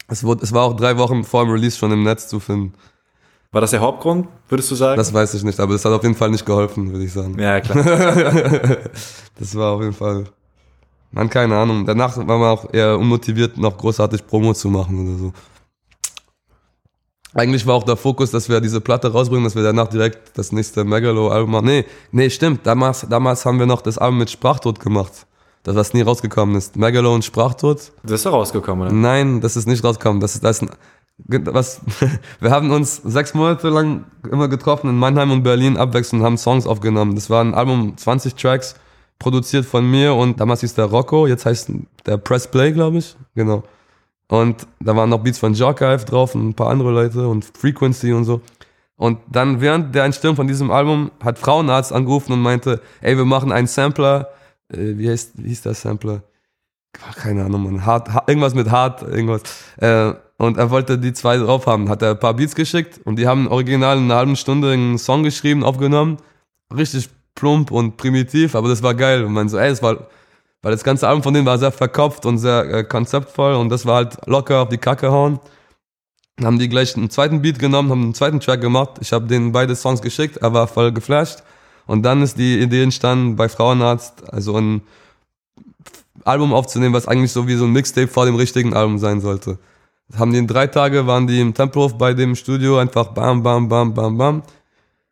Es, 0.07 0.23
wurde, 0.23 0.43
es 0.43 0.53
war 0.53 0.63
auch 0.63 0.75
drei 0.75 0.97
Wochen 0.97 1.23
vor 1.23 1.43
dem 1.45 1.51
Release 1.51 1.77
schon 1.77 1.91
im 1.91 2.03
Netz 2.03 2.27
zu 2.27 2.39
finden. 2.39 2.73
War 3.51 3.61
das 3.61 3.71
der 3.71 3.79
Hauptgrund, 3.79 4.27
würdest 4.49 4.69
du 4.69 4.75
sagen? 4.75 4.97
Das 4.97 5.13
weiß 5.13 5.33
ich 5.33 5.43
nicht, 5.43 5.59
aber 5.59 5.73
das 5.73 5.85
hat 5.85 5.93
auf 5.93 6.03
jeden 6.03 6.15
Fall 6.15 6.29
nicht 6.29 6.45
geholfen, 6.45 6.91
würde 6.91 7.05
ich 7.05 7.13
sagen. 7.13 7.39
ja, 7.39 7.61
klar. 7.61 7.83
das 9.39 9.55
war 9.55 9.71
auf 9.73 9.81
jeden 9.81 9.93
Fall. 9.93 10.25
Man, 11.11 11.29
keine 11.29 11.57
Ahnung. 11.57 11.85
Danach 11.85 12.17
war 12.17 12.37
man 12.37 12.49
auch 12.49 12.73
eher 12.73 12.99
unmotiviert, 12.99 13.57
noch 13.57 13.77
großartig 13.77 14.27
Promo 14.27 14.53
zu 14.53 14.69
machen 14.69 15.07
oder 15.07 15.17
so. 15.17 15.33
Eigentlich 17.33 17.65
war 17.65 17.75
auch 17.75 17.83
der 17.83 17.95
Fokus, 17.95 18.31
dass 18.31 18.49
wir 18.49 18.61
diese 18.61 18.81
Platte 18.81 19.11
rausbringen, 19.11 19.43
dass 19.45 19.55
wir 19.55 19.63
danach 19.63 19.87
direkt 19.87 20.37
das 20.37 20.51
nächste 20.51 20.83
Megalo-Album 20.83 21.51
machen. 21.51 21.65
Nee, 21.65 21.85
nee, 22.11 22.29
stimmt. 22.29 22.65
Damals, 22.65 23.05
damals 23.09 23.45
haben 23.45 23.59
wir 23.59 23.65
noch 23.65 23.81
das 23.81 23.97
Album 23.97 24.19
mit 24.19 24.29
Sprachtod 24.29 24.79
gemacht. 24.79 25.25
Das, 25.65 25.75
was 25.75 25.95
nie 25.95 26.03
rausgekommen 26.03 26.55
ist. 26.55 26.75
Megalo 26.75 27.13
und 27.13 27.25
Sprachtod. 27.25 27.91
Das 28.03 28.11
ist 28.11 28.25
doch 28.27 28.33
rausgekommen, 28.33 28.87
oder? 28.87 28.95
Nein, 28.95 29.41
das 29.41 29.57
ist 29.57 29.67
nicht 29.67 29.83
rausgekommen. 29.83 30.19
Das 30.21 30.35
ist, 30.35 30.43
das 30.43 30.61
ist 30.61 30.69
ein, 30.69 31.45
was, 31.51 31.81
wir 32.39 32.51
haben 32.51 32.69
uns 32.69 32.97
sechs 32.97 33.33
Monate 33.33 33.69
lang 33.69 34.03
immer 34.31 34.47
getroffen 34.47 34.91
in 34.91 34.95
Mannheim 34.95 35.31
und 35.31 35.41
Berlin 35.41 35.75
abwechselnd 35.75 36.21
und 36.21 36.25
haben 36.25 36.37
Songs 36.37 36.67
aufgenommen. 36.67 37.15
Das 37.15 37.31
war 37.31 37.43
ein 37.43 37.55
Album, 37.55 37.97
20 37.97 38.35
Tracks, 38.35 38.75
produziert 39.17 39.65
von 39.65 39.89
mir 39.89 40.13
und 40.13 40.39
damals 40.39 40.61
hieß 40.61 40.75
der 40.75 40.85
Rocco, 40.85 41.25
jetzt 41.25 41.47
heißt 41.47 41.71
der 42.05 42.17
Press 42.17 42.47
Play, 42.47 42.71
glaube 42.71 42.99
ich. 42.99 43.15
Genau. 43.33 43.63
Und 44.27 44.67
da 44.79 44.95
waren 44.95 45.09
noch 45.09 45.23
Beats 45.23 45.39
von 45.39 45.55
Jarkive 45.55 46.05
drauf 46.05 46.35
und 46.35 46.49
ein 46.49 46.53
paar 46.53 46.69
andere 46.69 46.91
Leute 46.91 47.27
und 47.27 47.43
Frequency 47.57 48.13
und 48.13 48.25
so. 48.25 48.41
Und 48.97 49.17
dann 49.31 49.61
während 49.61 49.95
der 49.95 50.03
Entstehung 50.03 50.35
von 50.35 50.47
diesem 50.47 50.69
Album 50.69 51.09
hat 51.23 51.39
Frauenarzt 51.39 51.91
angerufen 51.91 52.33
und 52.33 52.41
meinte, 52.41 52.81
ey, 53.01 53.17
wir 53.17 53.25
machen 53.25 53.51
einen 53.51 53.67
Sampler, 53.67 54.29
äh, 54.71 54.97
wie, 54.97 55.09
heißt, 55.09 55.33
wie 55.43 55.49
hieß 55.49 55.61
der 55.61 55.73
Sampler? 55.73 56.23
Keine 57.15 57.43
Ahnung, 57.43 57.63
man. 57.63 57.85
Hard, 57.85 58.13
hard, 58.13 58.29
irgendwas 58.29 58.53
mit 58.53 58.69
hart, 58.71 59.01
irgendwas. 59.01 59.41
Äh, 59.77 60.13
und 60.37 60.57
er 60.57 60.69
wollte 60.69 60.97
die 60.97 61.13
zwei 61.13 61.37
drauf 61.37 61.65
haben. 61.67 61.89
Hat 61.89 62.01
er 62.01 62.11
ein 62.11 62.19
paar 62.19 62.33
Beats 62.33 62.55
geschickt 62.55 62.99
und 63.03 63.17
die 63.17 63.27
haben 63.27 63.47
original 63.47 63.97
in 63.97 64.05
einer 64.05 64.15
halben 64.15 64.35
Stunde 64.35 64.71
einen 64.71 64.97
Song 64.97 65.23
geschrieben, 65.23 65.63
aufgenommen. 65.63 66.17
Richtig 66.75 67.09
plump 67.35 67.71
und 67.71 67.97
primitiv, 67.97 68.55
aber 68.55 68.69
das 68.69 68.81
war 68.81 68.95
geil. 68.95 69.23
Und 69.23 69.33
man 69.33 69.49
so, 69.49 69.57
ey, 69.57 69.69
das 69.69 69.83
war, 69.83 70.07
weil 70.61 70.71
das 70.71 70.83
ganze 70.83 71.07
Album 71.07 71.23
von 71.23 71.33
denen 71.33 71.45
war 71.45 71.57
sehr 71.57 71.71
verkopft 71.71 72.25
und 72.25 72.37
sehr 72.37 72.65
äh, 72.73 72.83
konzeptvoll 72.83 73.53
und 73.53 73.69
das 73.69 73.85
war 73.85 73.97
halt 73.97 74.17
locker 74.25 74.61
auf 74.61 74.69
die 74.69 74.77
Kacke 74.77 75.11
hauen. 75.11 75.39
Dann 76.37 76.47
haben 76.47 76.59
die 76.59 76.67
gleich 76.67 76.97
einen 76.97 77.09
zweiten 77.09 77.41
Beat 77.41 77.59
genommen, 77.59 77.91
haben 77.91 78.03
einen 78.03 78.13
zweiten 78.13 78.39
Track 78.41 78.59
gemacht. 78.59 78.97
Ich 78.99 79.13
habe 79.13 79.27
denen 79.27 79.51
beide 79.51 79.75
Songs 79.75 80.01
geschickt, 80.01 80.37
er 80.37 80.53
war 80.53 80.67
voll 80.67 80.91
geflasht. 80.91 81.43
Und 81.87 82.03
dann 82.03 82.21
ist 82.21 82.37
die 82.37 82.59
Idee 82.59 82.83
entstanden, 82.83 83.35
bei 83.35 83.49
Frauenarzt, 83.49 84.31
also 84.33 84.57
ein 84.57 84.81
Album 86.23 86.53
aufzunehmen, 86.53 86.93
was 86.93 87.07
eigentlich 87.07 87.31
so 87.31 87.47
wie 87.47 87.55
so 87.55 87.65
ein 87.65 87.71
Mixtape 87.71 88.07
vor 88.07 88.25
dem 88.25 88.35
richtigen 88.35 88.73
Album 88.73 88.97
sein 88.97 89.21
sollte. 89.21 89.59
Haben 90.17 90.31
die 90.31 90.39
in 90.39 90.47
drei 90.47 90.67
Tage, 90.67 91.07
waren 91.07 91.27
die 91.27 91.39
im 91.39 91.53
Tempelhof 91.53 91.97
bei 91.97 92.13
dem 92.13 92.35
Studio, 92.35 92.77
einfach 92.77 93.09
bam, 93.09 93.43
bam, 93.43 93.67
bam, 93.69 93.93
bam, 93.93 94.17
bam. 94.17 94.43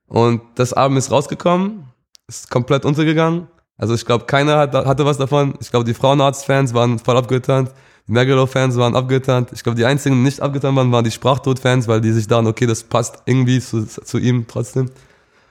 Und 0.08 0.42
das 0.56 0.74
Album 0.74 0.98
ist 0.98 1.12
rausgekommen, 1.12 1.86
ist 2.28 2.50
komplett 2.50 2.86
untergegangen. 2.86 3.48
Also 3.78 3.96
ich 3.96 4.06
glaube, 4.06 4.26
keiner 4.26 4.58
hat, 4.58 4.74
hatte 4.74 5.06
was 5.06 5.18
davon. 5.18 5.56
Ich 5.60 5.72
glaube, 5.72 5.86
die 5.86 5.94
Frauenarzt-Fans 5.96 6.74
waren 6.74 7.00
voll 7.00 7.18
abgetan. 7.18 7.70
Die 8.08 8.12
Megalo-Fans 8.12 8.76
waren 8.78 8.96
abgetan. 8.96 9.48
Ich 9.54 9.64
glaube, 9.64 9.78
die 9.78 9.86
einzigen, 9.86 10.16
die 10.16 10.22
nicht 10.22 10.42
abgetan 10.42 10.76
waren, 10.76 10.92
waren 10.92 11.04
die 11.04 11.12
Sprachtod-Fans, 11.12 11.88
weil 11.88 12.02
die 12.02 12.12
sich 12.12 12.28
dachten, 12.28 12.48
okay, 12.48 12.68
das 12.68 12.84
passt 12.84 13.24
irgendwie 13.26 13.60
zu, 13.60 13.86
zu 13.86 14.18
ihm 14.18 14.46
trotzdem. 14.48 14.90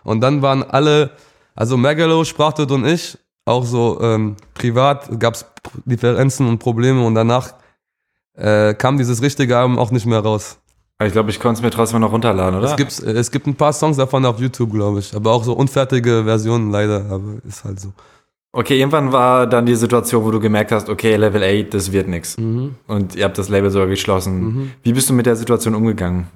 Und 0.04 0.20
dann 0.20 0.42
waren 0.42 0.62
alle, 0.62 1.10
also 1.54 1.76
Megalo, 1.76 2.24
Sprachtod 2.24 2.70
und 2.70 2.86
ich, 2.86 3.18
auch 3.44 3.64
so 3.64 4.00
ähm, 4.00 4.36
privat 4.54 5.18
gab 5.18 5.34
es 5.34 5.46
Differenzen 5.84 6.46
und 6.48 6.58
Probleme 6.58 7.04
und 7.04 7.14
danach 7.14 7.54
äh, 8.34 8.74
kam 8.74 8.98
dieses 8.98 9.20
richtige 9.22 9.58
Album 9.58 9.78
auch 9.78 9.90
nicht 9.90 10.06
mehr 10.06 10.20
raus. 10.20 10.58
Ich 11.04 11.12
glaube, 11.12 11.30
ich 11.30 11.40
konnte 11.40 11.58
es 11.58 11.62
mir 11.62 11.70
trotzdem 11.70 12.00
noch 12.00 12.12
runterladen, 12.12 12.58
oder? 12.60 12.70
Es 12.70 12.76
gibt, 12.76 12.92
es 13.00 13.30
gibt 13.30 13.46
ein 13.46 13.56
paar 13.56 13.72
Songs 13.72 13.96
davon 13.96 14.24
auf 14.24 14.38
YouTube, 14.38 14.72
glaube 14.72 15.00
ich. 15.00 15.14
Aber 15.16 15.32
auch 15.32 15.42
so 15.42 15.52
unfertige 15.54 16.22
Versionen 16.24 16.70
leider, 16.70 17.06
aber 17.10 17.38
ist 17.46 17.64
halt 17.64 17.80
so. 17.80 17.92
Okay, 18.52 18.78
irgendwann 18.78 19.10
war 19.12 19.46
dann 19.46 19.64
die 19.64 19.74
Situation, 19.74 20.24
wo 20.24 20.30
du 20.30 20.38
gemerkt 20.38 20.72
hast, 20.72 20.88
okay, 20.88 21.16
Level 21.16 21.42
8, 21.42 21.72
das 21.72 21.90
wird 21.90 22.06
nix. 22.06 22.36
Mhm. 22.36 22.76
Und 22.86 23.16
ihr 23.16 23.24
habt 23.24 23.38
das 23.38 23.48
Label 23.48 23.70
sogar 23.70 23.88
geschlossen. 23.88 24.44
Mhm. 24.44 24.70
Wie 24.82 24.92
bist 24.92 25.08
du 25.08 25.14
mit 25.14 25.26
der 25.26 25.36
Situation 25.36 25.74
umgegangen? 25.74 26.28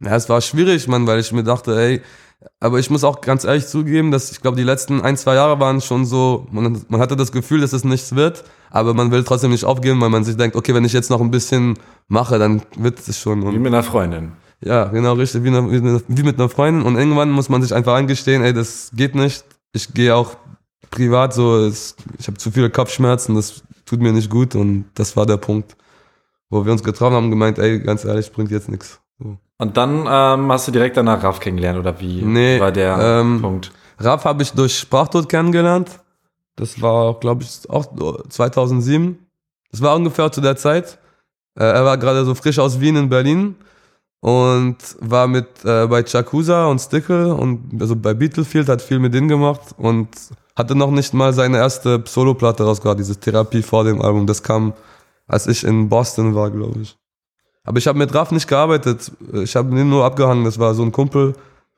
Ja, 0.00 0.14
es 0.14 0.28
war 0.28 0.40
schwierig, 0.40 0.88
Mann, 0.88 1.06
weil 1.06 1.20
ich 1.20 1.32
mir 1.32 1.44
dachte, 1.44 1.78
ey, 1.78 2.02
aber 2.60 2.78
ich 2.78 2.90
muss 2.90 3.02
auch 3.02 3.20
ganz 3.20 3.44
ehrlich 3.44 3.66
zugeben, 3.66 4.10
dass 4.10 4.30
ich 4.30 4.40
glaube, 4.40 4.56
die 4.56 4.62
letzten 4.62 5.00
ein, 5.00 5.16
zwei 5.16 5.34
Jahre 5.34 5.58
waren 5.58 5.80
schon 5.80 6.04
so, 6.04 6.46
man, 6.50 6.84
man 6.88 7.00
hatte 7.00 7.16
das 7.16 7.32
Gefühl, 7.32 7.60
dass 7.60 7.72
es 7.72 7.84
nichts 7.84 8.14
wird, 8.14 8.44
aber 8.70 8.94
man 8.94 9.10
will 9.10 9.24
trotzdem 9.24 9.50
nicht 9.50 9.64
aufgeben, 9.64 10.00
weil 10.00 10.10
man 10.10 10.24
sich 10.24 10.36
denkt, 10.36 10.54
okay, 10.54 10.74
wenn 10.74 10.84
ich 10.84 10.92
jetzt 10.92 11.10
noch 11.10 11.20
ein 11.20 11.30
bisschen 11.30 11.78
mache, 12.08 12.38
dann 12.38 12.62
wird 12.76 12.98
es 13.06 13.18
schon. 13.18 13.42
Wie 13.42 13.46
Und, 13.46 13.58
mit 13.58 13.72
einer 13.72 13.82
Freundin. 13.82 14.32
ja, 14.60 14.84
genau, 14.84 15.14
richtig, 15.14 15.44
wie, 15.44 15.48
eine, 15.48 15.70
wie, 15.70 15.76
eine, 15.76 16.02
wie 16.08 16.22
mit 16.22 16.38
einer 16.38 16.48
Freundin. 16.48 16.84
Und 16.84 16.96
irgendwann 16.96 17.30
muss 17.30 17.48
man 17.48 17.62
sich 17.62 17.74
einfach 17.74 17.94
eingestehen, 17.94 18.42
ey, 18.42 18.52
das 18.52 18.90
geht 18.94 19.14
nicht. 19.14 19.44
Ich 19.72 19.92
gehe 19.94 20.14
auch 20.14 20.36
privat 20.90 21.34
so, 21.34 21.56
es, 21.56 21.96
ich 22.18 22.26
habe 22.26 22.36
zu 22.36 22.50
viele 22.50 22.70
Kopfschmerzen, 22.70 23.34
das 23.34 23.62
tut 23.86 24.00
mir 24.00 24.12
nicht 24.12 24.30
gut. 24.30 24.54
Und 24.54 24.86
das 24.94 25.16
war 25.16 25.24
der 25.26 25.38
Punkt, 25.38 25.76
wo 26.50 26.64
wir 26.64 26.72
uns 26.72 26.82
getroffen 26.82 27.14
haben 27.14 27.24
und 27.24 27.30
gemeint, 27.30 27.58
ey, 27.58 27.80
ganz 27.80 28.04
ehrlich, 28.04 28.30
bringt 28.30 28.50
jetzt 28.50 28.68
nichts. 28.68 29.00
Und 29.58 29.76
dann 29.76 30.06
ähm, 30.08 30.52
hast 30.52 30.68
du 30.68 30.72
direkt 30.72 30.96
danach 30.96 31.22
Raff 31.22 31.40
kennengelernt, 31.40 31.78
oder 31.78 31.98
wie 32.00 32.22
Nee, 32.22 32.60
war 32.60 32.72
der 32.72 32.98
ähm, 33.00 33.40
Punkt? 33.40 33.72
Raff 33.98 34.24
habe 34.24 34.42
ich 34.42 34.52
durch 34.52 34.78
Sprachtod 34.78 35.28
kennengelernt. 35.28 36.00
Das 36.56 36.80
war, 36.82 37.14
glaube 37.18 37.42
ich, 37.42 37.68
auch 37.70 37.86
2007. 38.28 39.18
Das 39.70 39.82
war 39.82 39.96
ungefähr 39.96 40.30
zu 40.30 40.40
der 40.40 40.56
Zeit. 40.56 40.98
Äh, 41.58 41.64
er 41.64 41.84
war 41.84 41.96
gerade 41.96 42.24
so 42.24 42.34
frisch 42.34 42.58
aus 42.58 42.80
Wien 42.80 42.96
in 42.96 43.08
Berlin 43.08 43.56
und 44.20 44.76
war 45.00 45.26
mit 45.26 45.46
äh, 45.64 45.86
bei 45.86 46.02
Chakusa 46.02 46.66
und 46.66 46.78
Stickle 46.78 47.34
und 47.34 47.80
also 47.80 47.96
bei 47.96 48.12
Beetlefield 48.12 48.68
hat 48.68 48.82
viel 48.82 48.98
mit 48.98 49.14
denen 49.14 49.28
gemacht 49.28 49.74
und 49.78 50.08
hatte 50.54 50.74
noch 50.74 50.90
nicht 50.90 51.14
mal 51.14 51.32
seine 51.32 51.58
erste 51.58 52.02
Soloplatte 52.06 52.64
rausgebracht, 52.64 52.98
diese 52.98 53.18
Therapie 53.18 53.62
vor 53.62 53.84
dem 53.84 54.00
Album. 54.02 54.26
Das 54.26 54.42
kam, 54.42 54.72
als 55.26 55.46
ich 55.46 55.64
in 55.64 55.88
Boston 55.88 56.34
war, 56.34 56.50
glaube 56.50 56.80
ich. 56.80 56.96
Aber 57.66 57.78
ich 57.78 57.86
habe 57.86 57.98
mit 57.98 58.14
Raff 58.14 58.30
nicht 58.30 58.48
gearbeitet. 58.48 59.12
Ich 59.34 59.54
habe 59.56 59.78
ihn 59.78 59.88
nur 59.90 60.04
abgehangen. 60.04 60.44
Das 60.44 60.58
war 60.58 60.72
so 60.74 60.82
ein 60.82 60.92
Kumpel, 60.92 61.34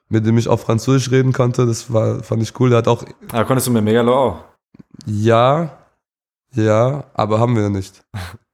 mit 0.09 0.24
dem 0.26 0.39
ich 0.39 0.47
auch 0.49 0.61
Französisch 0.61 1.11
reden 1.11 1.32
konnte. 1.32 1.66
Das 1.66 1.93
war, 1.93 2.22
fand 2.22 2.43
ich 2.43 2.59
cool. 2.61 2.68
Der 2.68 2.78
hat 2.78 2.89
auch, 2.89 3.03
Ah, 3.32 3.43
konntest 3.45 3.66
du 3.66 3.72
mit 3.72 3.82
Megalo 3.82 4.14
auch? 4.14 4.36
ja, 5.07 5.70
ja, 6.55 7.05
aber 7.14 7.41
haben 7.41 7.57
wir 7.57 7.68
nicht. 7.70 8.03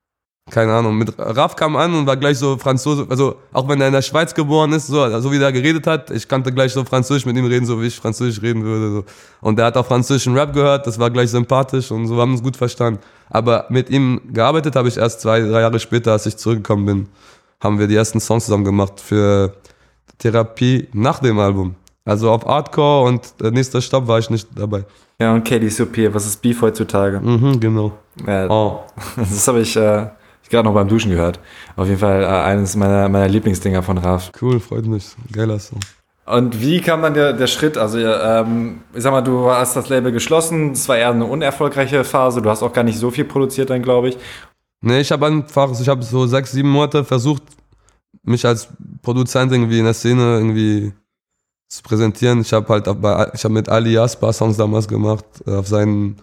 Keine 0.50 0.74
Ahnung. 0.74 0.98
Mit 0.98 1.14
Raff 1.18 1.56
kam 1.56 1.74
an 1.74 1.94
und 1.94 2.06
war 2.06 2.18
gleich 2.18 2.38
so 2.38 2.58
Franzose, 2.58 3.06
also 3.08 3.36
auch 3.52 3.66
wenn 3.66 3.80
er 3.80 3.86
in 3.86 3.94
der 3.94 4.02
Schweiz 4.02 4.34
geboren 4.34 4.72
ist, 4.72 4.88
so, 4.88 5.20
so 5.20 5.32
wie 5.32 5.38
der 5.38 5.50
geredet 5.52 5.86
hat, 5.86 6.10
ich 6.10 6.28
kannte 6.28 6.52
gleich 6.52 6.72
so 6.72 6.84
Französisch 6.84 7.24
mit 7.24 7.34
ihm 7.36 7.46
reden, 7.46 7.64
so 7.64 7.80
wie 7.80 7.86
ich 7.86 7.96
Französisch 7.96 8.42
reden 8.42 8.62
würde. 8.62 8.90
So. 8.96 9.04
Und 9.40 9.58
der 9.58 9.64
hat 9.66 9.76
auch 9.78 9.86
französischen 9.86 10.36
Rap 10.36 10.52
gehört, 10.52 10.86
das 10.86 10.98
war 10.98 11.10
gleich 11.10 11.30
sympathisch 11.30 11.90
und 11.90 12.06
so 12.08 12.14
wir 12.16 12.20
haben 12.20 12.32
uns 12.32 12.42
gut 12.42 12.58
verstanden. 12.58 13.00
Aber 13.30 13.64
mit 13.70 13.88
ihm 13.88 14.20
gearbeitet 14.34 14.76
habe 14.76 14.88
ich 14.88 14.98
erst 14.98 15.22
zwei, 15.22 15.40
drei 15.40 15.62
Jahre 15.62 15.80
später, 15.80 16.12
als 16.12 16.26
ich 16.26 16.36
zurückgekommen 16.36 16.84
bin. 16.84 17.08
haben 17.62 17.78
wir 17.78 17.86
die 17.86 17.96
ersten 17.96 18.20
Songs 18.20 18.44
zusammen 18.44 18.64
gemacht 18.64 19.00
für 19.00 19.54
Therapie 20.18 20.88
nach 20.92 21.20
dem 21.20 21.38
Album. 21.38 21.74
Also 22.04 22.30
auf 22.30 22.44
Hardcore 22.44 23.08
und 23.08 23.40
der 23.40 23.50
nächste 23.50 23.80
Stopp 23.80 24.06
war 24.06 24.18
ich 24.18 24.28
nicht 24.28 24.46
dabei. 24.54 24.84
Ja, 25.18 25.32
und 25.32 25.48
Katie 25.48 25.70
Supir, 25.70 26.12
was 26.12 26.26
ist 26.26 26.42
Beef 26.42 26.60
heutzutage? 26.60 27.18
Mhm, 27.18 27.58
genau. 27.58 27.92
Ja, 28.26 28.46
Oh. 28.50 28.80
Das 29.16 29.48
habe 29.48 29.60
ich 29.60 29.74
äh, 29.76 30.06
gerade 30.50 30.68
noch 30.68 30.74
beim 30.74 30.88
Duschen 30.88 31.10
gehört. 31.10 31.40
Auf 31.76 31.86
jeden 31.86 32.00
Fall 32.00 32.22
äh, 32.22 32.26
eines 32.26 32.76
meiner, 32.76 33.08
meiner 33.08 33.28
Lieblingsdinger 33.28 33.82
von 33.82 33.98
Raf. 33.98 34.30
Cool, 34.40 34.60
freut 34.60 34.86
mich. 34.86 35.16
Geiler 35.32 35.58
Song. 35.58 35.80
Und 36.26 36.60
wie 36.60 36.80
kam 36.80 37.02
dann 37.02 37.12
der, 37.12 37.34
der 37.34 37.46
Schritt? 37.46 37.76
Also, 37.76 37.98
ähm, 37.98 38.80
ich 38.94 39.02
sag 39.02 39.12
mal, 39.12 39.20
du 39.20 39.50
hast 39.50 39.76
das 39.76 39.88
Label 39.90 40.10
geschlossen. 40.10 40.72
Es 40.72 40.88
war 40.88 40.96
eher 40.96 41.10
eine 41.10 41.26
unerfolgreiche 41.26 42.02
Phase. 42.04 42.40
Du 42.40 42.48
hast 42.48 42.62
auch 42.62 42.72
gar 42.72 42.84
nicht 42.84 42.98
so 42.98 43.10
viel 43.10 43.24
produziert, 43.24 43.68
dann 43.70 43.82
glaube 43.82 44.08
ich. 44.08 44.18
Nee, 44.80 45.00
ich 45.00 45.12
habe 45.12 45.26
einfach, 45.26 45.78
ich 45.78 45.88
habe 45.88 46.02
so 46.02 46.26
sechs, 46.26 46.52
sieben 46.52 46.70
Monate 46.70 47.04
versucht, 47.04 47.42
mich 48.22 48.46
als 48.46 48.68
Produzent 49.02 49.52
irgendwie 49.52 49.78
in 49.78 49.84
der 49.84 49.94
Szene 49.94 50.36
irgendwie 50.36 50.92
zu 51.68 51.82
präsentieren. 51.82 52.40
Ich 52.40 52.52
habe 52.52 52.68
halt 52.68 52.88
auch 52.88 52.96
bei, 52.96 53.30
ich 53.34 53.44
habe 53.44 53.54
mit 53.54 53.68
Ali 53.68 53.92
Jasper 53.92 54.32
Songs 54.32 54.56
damals 54.56 54.88
gemacht, 54.88 55.24
äh, 55.46 55.52
auf 55.52 55.66
seinem 55.68 56.16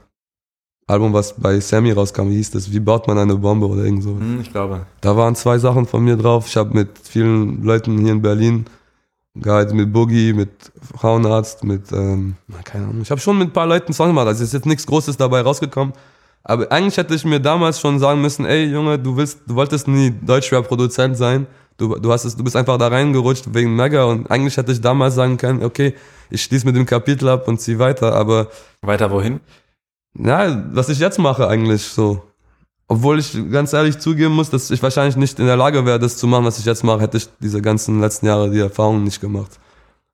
Album, 0.91 1.13
was 1.13 1.33
bei 1.33 1.59
Sammy 1.59 1.91
rauskam, 1.91 2.29
wie 2.29 2.35
hieß 2.35 2.51
das? 2.51 2.71
Wie 2.71 2.79
baut 2.79 3.07
man 3.07 3.17
eine 3.17 3.35
Bombe 3.35 3.67
oder 3.67 3.83
irgend 3.83 4.03
so. 4.03 4.11
Hm, 4.11 4.41
ich 4.41 4.51
glaube. 4.51 4.85
Da 4.99 5.15
waren 5.15 5.35
zwei 5.35 5.57
Sachen 5.57 5.85
von 5.85 6.03
mir 6.03 6.17
drauf. 6.17 6.47
Ich 6.47 6.57
habe 6.57 6.73
mit 6.73 6.89
vielen 7.01 7.63
Leuten 7.63 7.97
hier 7.99 8.11
in 8.11 8.21
Berlin 8.21 8.65
gehalten, 9.35 9.77
mit 9.77 9.93
Boogie, 9.93 10.33
mit 10.33 10.49
Frauenarzt, 10.97 11.63
mit, 11.63 11.91
ähm, 11.93 12.35
keine 12.65 12.85
Ahnung. 12.85 13.01
Ich 13.01 13.09
habe 13.09 13.21
schon 13.21 13.37
mit 13.37 13.49
ein 13.49 13.53
paar 13.53 13.67
Leuten 13.67 13.93
Songs 13.93 14.09
gemacht. 14.09 14.27
Also 14.27 14.43
ist 14.43 14.53
jetzt 14.53 14.65
nichts 14.65 14.85
Großes 14.85 15.15
dabei 15.15 15.41
rausgekommen. 15.41 15.93
Aber 16.43 16.69
eigentlich 16.71 16.97
hätte 16.97 17.15
ich 17.15 17.23
mir 17.23 17.39
damals 17.39 17.79
schon 17.79 17.99
sagen 17.99 18.21
müssen, 18.21 18.45
ey 18.45 18.65
Junge, 18.65 18.99
du 18.99 19.15
willst, 19.15 19.39
du 19.47 19.55
wolltest 19.55 19.87
nie 19.87 20.11
Deutschrap-Produzent 20.11 21.15
sein. 21.15 21.47
Du, 21.77 21.95
du 21.95 22.11
hast 22.11 22.25
es, 22.25 22.35
du 22.35 22.43
bist 22.43 22.55
einfach 22.55 22.77
da 22.77 22.87
reingerutscht 22.87 23.45
wegen 23.53 23.75
Mega 23.75 24.03
und 24.05 24.29
eigentlich 24.29 24.57
hätte 24.57 24.71
ich 24.71 24.81
damals 24.81 25.15
sagen 25.15 25.37
können, 25.37 25.63
okay, 25.63 25.93
ich 26.29 26.43
schließe 26.43 26.65
mit 26.65 26.75
dem 26.75 26.85
Kapitel 26.85 27.29
ab 27.29 27.47
und 27.47 27.61
zieh 27.61 27.79
weiter. 27.79 28.13
Aber 28.13 28.47
Weiter 28.81 29.09
wohin? 29.11 29.39
Ja, 30.17 30.63
was 30.71 30.89
ich 30.89 30.99
jetzt 30.99 31.19
mache 31.19 31.47
eigentlich 31.47 31.83
so. 31.83 32.21
Obwohl 32.87 33.19
ich 33.19 33.37
ganz 33.51 33.71
ehrlich 33.71 33.99
zugeben 33.99 34.35
muss, 34.35 34.49
dass 34.49 34.69
ich 34.69 34.83
wahrscheinlich 34.83 35.15
nicht 35.15 35.39
in 35.39 35.45
der 35.45 35.55
Lage 35.55 35.85
wäre, 35.85 35.97
das 35.97 36.17
zu 36.17 36.27
machen, 36.27 36.43
was 36.43 36.59
ich 36.59 36.65
jetzt 36.65 36.83
mache, 36.83 36.99
hätte 36.99 37.17
ich 37.17 37.29
diese 37.39 37.61
ganzen 37.61 38.01
letzten 38.01 38.25
Jahre 38.25 38.49
die 38.49 38.59
Erfahrungen 38.59 39.05
nicht 39.05 39.21
gemacht. 39.21 39.59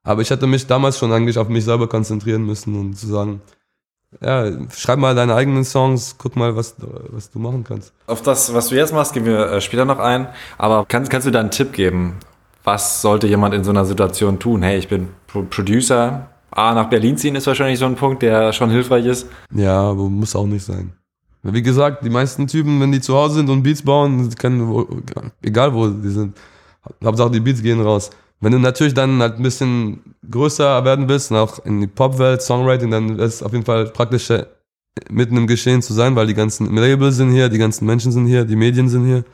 Aber 0.04 0.22
ich 0.22 0.30
hätte 0.30 0.46
mich 0.46 0.66
damals 0.66 0.96
schon 0.98 1.12
eigentlich 1.12 1.38
auf 1.38 1.48
mich 1.48 1.64
selber 1.64 1.88
konzentrieren 1.88 2.44
müssen 2.46 2.78
und 2.78 2.94
zu 2.94 3.08
sagen, 3.08 3.42
ja, 4.20 4.46
schreib 4.70 4.98
mal 4.98 5.14
deine 5.14 5.34
eigenen 5.34 5.64
Songs, 5.64 6.14
guck 6.16 6.36
mal, 6.36 6.56
was, 6.56 6.76
was 7.10 7.30
du 7.30 7.38
machen 7.38 7.64
kannst. 7.64 7.92
Auf 8.06 8.22
das, 8.22 8.54
was 8.54 8.68
du 8.68 8.76
jetzt 8.76 8.94
machst, 8.94 9.12
gehen 9.12 9.26
wir 9.26 9.50
äh, 9.50 9.60
später 9.60 9.84
noch 9.84 9.98
ein. 9.98 10.28
Aber 10.56 10.86
kannst, 10.86 11.10
kannst 11.10 11.26
du 11.26 11.30
da 11.30 11.40
einen 11.40 11.50
Tipp 11.50 11.72
geben? 11.72 12.14
Was 12.64 13.02
sollte 13.02 13.26
jemand 13.26 13.54
in 13.54 13.64
so 13.64 13.70
einer 13.70 13.84
Situation 13.84 14.38
tun? 14.38 14.62
Hey, 14.62 14.78
ich 14.78 14.88
bin 14.88 15.08
Pro 15.26 15.42
Producer. 15.42 16.28
A, 16.50 16.74
nach 16.74 16.88
Berlin 16.88 17.16
ziehen 17.16 17.36
ist 17.36 17.46
wahrscheinlich 17.46 17.78
so 17.78 17.86
ein 17.86 17.96
Punkt, 17.96 18.22
der 18.22 18.52
schon 18.52 18.70
hilfreich 18.70 19.06
ist. 19.06 19.28
Ja, 19.54 19.80
aber 19.80 20.08
muss 20.08 20.34
auch 20.34 20.46
nicht 20.46 20.64
sein. 20.64 20.92
Wie 21.42 21.62
gesagt, 21.62 22.04
die 22.04 22.10
meisten 22.10 22.46
Typen, 22.46 22.80
wenn 22.80 22.92
die 22.92 23.00
zu 23.00 23.14
Hause 23.14 23.36
sind 23.36 23.48
und 23.48 23.62
Beats 23.62 23.82
bauen, 23.82 24.34
können, 24.34 24.92
egal 25.42 25.72
wo 25.72 25.88
die 25.88 26.08
sind, 26.08 26.36
Hauptsache 27.04 27.30
die 27.30 27.40
Beats 27.40 27.62
gehen 27.62 27.80
raus. 27.80 28.10
Wenn 28.40 28.52
du 28.52 28.58
natürlich 28.58 28.94
dann 28.94 29.20
halt 29.20 29.36
ein 29.36 29.42
bisschen 29.42 30.14
größer 30.28 30.84
werden 30.84 31.08
willst, 31.08 31.32
auch 31.32 31.64
in 31.64 31.80
die 31.80 31.86
Popwelt, 31.86 32.42
Songwriting, 32.42 32.90
dann 32.90 33.18
ist 33.18 33.34
es 33.34 33.42
auf 33.42 33.52
jeden 33.52 33.64
Fall 33.64 33.86
praktischer, 33.86 34.46
mitten 35.10 35.36
im 35.36 35.46
Geschehen 35.46 35.82
zu 35.82 35.92
sein, 35.92 36.16
weil 36.16 36.26
die 36.26 36.34
ganzen 36.34 36.74
Labels 36.74 37.16
sind 37.16 37.30
hier, 37.30 37.48
die 37.48 37.58
ganzen 37.58 37.86
Menschen 37.86 38.12
sind 38.12 38.26
hier, 38.26 38.44
die 38.44 38.56
Medien 38.56 38.88
sind 38.88 39.06
hier. 39.06 39.24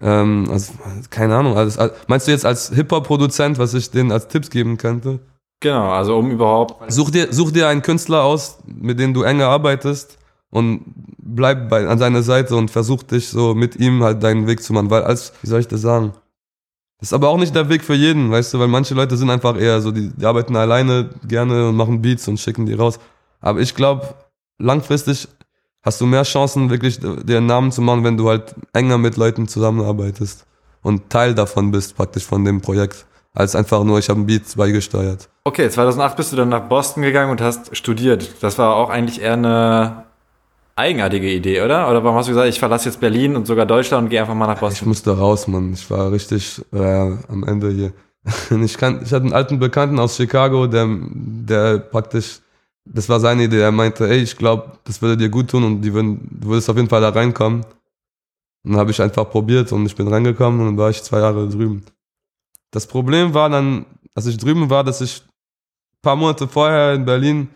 Ähm, 0.00 0.48
also, 0.50 0.72
keine 1.10 1.36
Ahnung. 1.36 1.56
Also, 1.56 1.88
meinst 2.08 2.26
du 2.26 2.32
jetzt 2.32 2.46
als 2.46 2.70
Hip-Hop-Produzent, 2.70 3.58
was 3.58 3.74
ich 3.74 3.90
denen 3.90 4.10
als 4.10 4.28
Tipps 4.28 4.50
geben 4.50 4.76
könnte? 4.76 5.20
Genau, 5.60 5.90
also 5.90 6.18
um 6.18 6.30
überhaupt. 6.30 6.92
Such 6.92 7.10
dir, 7.10 7.32
such 7.32 7.52
dir 7.52 7.68
einen 7.68 7.82
Künstler 7.82 8.22
aus, 8.24 8.58
mit 8.66 8.98
dem 8.98 9.14
du 9.14 9.22
enger 9.22 9.48
arbeitest 9.48 10.18
und 10.50 10.82
bleib 11.18 11.68
bei, 11.68 11.88
an 11.88 11.98
seiner 11.98 12.22
Seite 12.22 12.54
und 12.56 12.70
versuch 12.70 13.02
dich 13.02 13.28
so 13.28 13.54
mit 13.54 13.76
ihm 13.76 14.02
halt 14.02 14.22
deinen 14.22 14.46
Weg 14.46 14.62
zu 14.62 14.72
machen, 14.72 14.90
weil 14.90 15.02
als, 15.02 15.32
wie 15.42 15.48
soll 15.48 15.60
ich 15.60 15.68
das 15.68 15.80
sagen? 15.80 16.12
Das 16.98 17.08
ist 17.08 17.12
aber 17.12 17.28
auch 17.28 17.38
nicht 17.38 17.54
der 17.54 17.68
Weg 17.68 17.82
für 17.82 17.94
jeden, 17.94 18.30
weißt 18.30 18.54
du, 18.54 18.58
weil 18.58 18.68
manche 18.68 18.94
Leute 18.94 19.16
sind 19.16 19.30
einfach 19.30 19.58
eher 19.58 19.80
so, 19.80 19.90
die, 19.90 20.10
die 20.10 20.24
arbeiten 20.24 20.54
alleine 20.56 21.10
gerne 21.26 21.68
und 21.68 21.76
machen 21.76 22.00
Beats 22.02 22.28
und 22.28 22.38
schicken 22.38 22.66
die 22.66 22.74
raus. 22.74 22.98
Aber 23.40 23.60
ich 23.60 23.74
glaube, 23.74 24.14
langfristig 24.58 25.28
hast 25.82 26.00
du 26.00 26.06
mehr 26.06 26.22
Chancen, 26.22 26.70
wirklich 26.70 27.00
dir 27.00 27.36
einen 27.36 27.46
Namen 27.46 27.72
zu 27.72 27.82
machen, 27.82 28.04
wenn 28.04 28.16
du 28.16 28.28
halt 28.28 28.54
enger 28.72 28.96
mit 28.96 29.16
Leuten 29.16 29.48
zusammenarbeitest 29.48 30.46
und 30.82 31.10
Teil 31.10 31.34
davon 31.34 31.70
bist, 31.70 31.96
praktisch 31.96 32.24
von 32.24 32.44
dem 32.44 32.60
Projekt, 32.60 33.06
als 33.32 33.54
einfach 33.54 33.82
nur, 33.84 33.98
ich 33.98 34.08
habe 34.08 34.18
einen 34.18 34.26
Beat 34.26 34.56
beigesteuert. 34.56 35.28
Okay, 35.46 35.68
2008 35.68 36.16
bist 36.16 36.32
du 36.32 36.36
dann 36.36 36.48
nach 36.48 36.68
Boston 36.68 37.02
gegangen 37.02 37.30
und 37.30 37.40
hast 37.42 37.76
studiert. 37.76 38.42
Das 38.42 38.56
war 38.58 38.76
auch 38.76 38.88
eigentlich 38.88 39.20
eher 39.20 39.34
eine 39.34 40.04
eigenartige 40.74 41.30
Idee, 41.30 41.60
oder? 41.62 41.90
Oder 41.90 42.02
warum 42.02 42.16
hast 42.16 42.26
du 42.26 42.30
gesagt, 42.32 42.48
ich 42.48 42.58
verlasse 42.58 42.88
jetzt 42.88 42.98
Berlin 42.98 43.36
und 43.36 43.46
sogar 43.46 43.66
Deutschland 43.66 44.04
und 44.04 44.08
gehe 44.10 44.20
einfach 44.22 44.34
mal 44.34 44.46
nach 44.46 44.54
Ich 44.54 44.60
Boston? 44.60 44.88
musste 44.88 45.16
raus, 45.16 45.46
Mann. 45.46 45.74
Ich 45.74 45.88
war 45.90 46.10
richtig 46.10 46.62
äh, 46.72 46.78
am 47.28 47.44
Ende 47.46 47.70
hier. 47.70 47.92
Ich, 48.64 48.78
kann, 48.78 49.02
ich 49.02 49.12
hatte 49.12 49.24
einen 49.24 49.34
alten 49.34 49.58
Bekannten 49.58 49.98
aus 49.98 50.16
Chicago, 50.16 50.66
der, 50.66 50.88
der 50.88 51.78
praktisch, 51.78 52.40
das 52.86 53.06
war 53.10 53.20
seine 53.20 53.44
Idee. 53.44 53.60
Er 53.60 53.70
meinte, 53.70 54.08
ey, 54.08 54.20
ich 54.22 54.36
glaube, 54.38 54.72
das 54.84 55.02
würde 55.02 55.18
dir 55.18 55.28
gut 55.28 55.50
tun 55.50 55.62
und 55.62 55.82
die 55.82 55.92
würden, 55.92 56.26
du 56.40 56.48
würdest 56.48 56.70
auf 56.70 56.76
jeden 56.76 56.88
Fall 56.88 57.02
da 57.02 57.10
reinkommen. 57.10 57.66
Und 58.64 58.72
dann 58.72 58.78
habe 58.78 58.92
ich 58.92 59.02
einfach 59.02 59.28
probiert 59.28 59.70
und 59.72 59.84
ich 59.84 59.94
bin 59.94 60.08
reingekommen 60.08 60.58
und 60.60 60.66
dann 60.68 60.78
war 60.78 60.88
ich 60.88 61.02
zwei 61.02 61.18
Jahre 61.20 61.46
drüben. 61.50 61.84
Das 62.70 62.86
Problem 62.86 63.34
war 63.34 63.50
dann, 63.50 63.84
als 64.14 64.24
ich 64.24 64.38
drüben 64.38 64.70
war, 64.70 64.82
dass 64.82 65.02
ich 65.02 65.22
paar 66.04 66.14
Monate 66.14 66.46
vorher 66.46 66.94
in 66.94 67.04
Berlin 67.04 67.48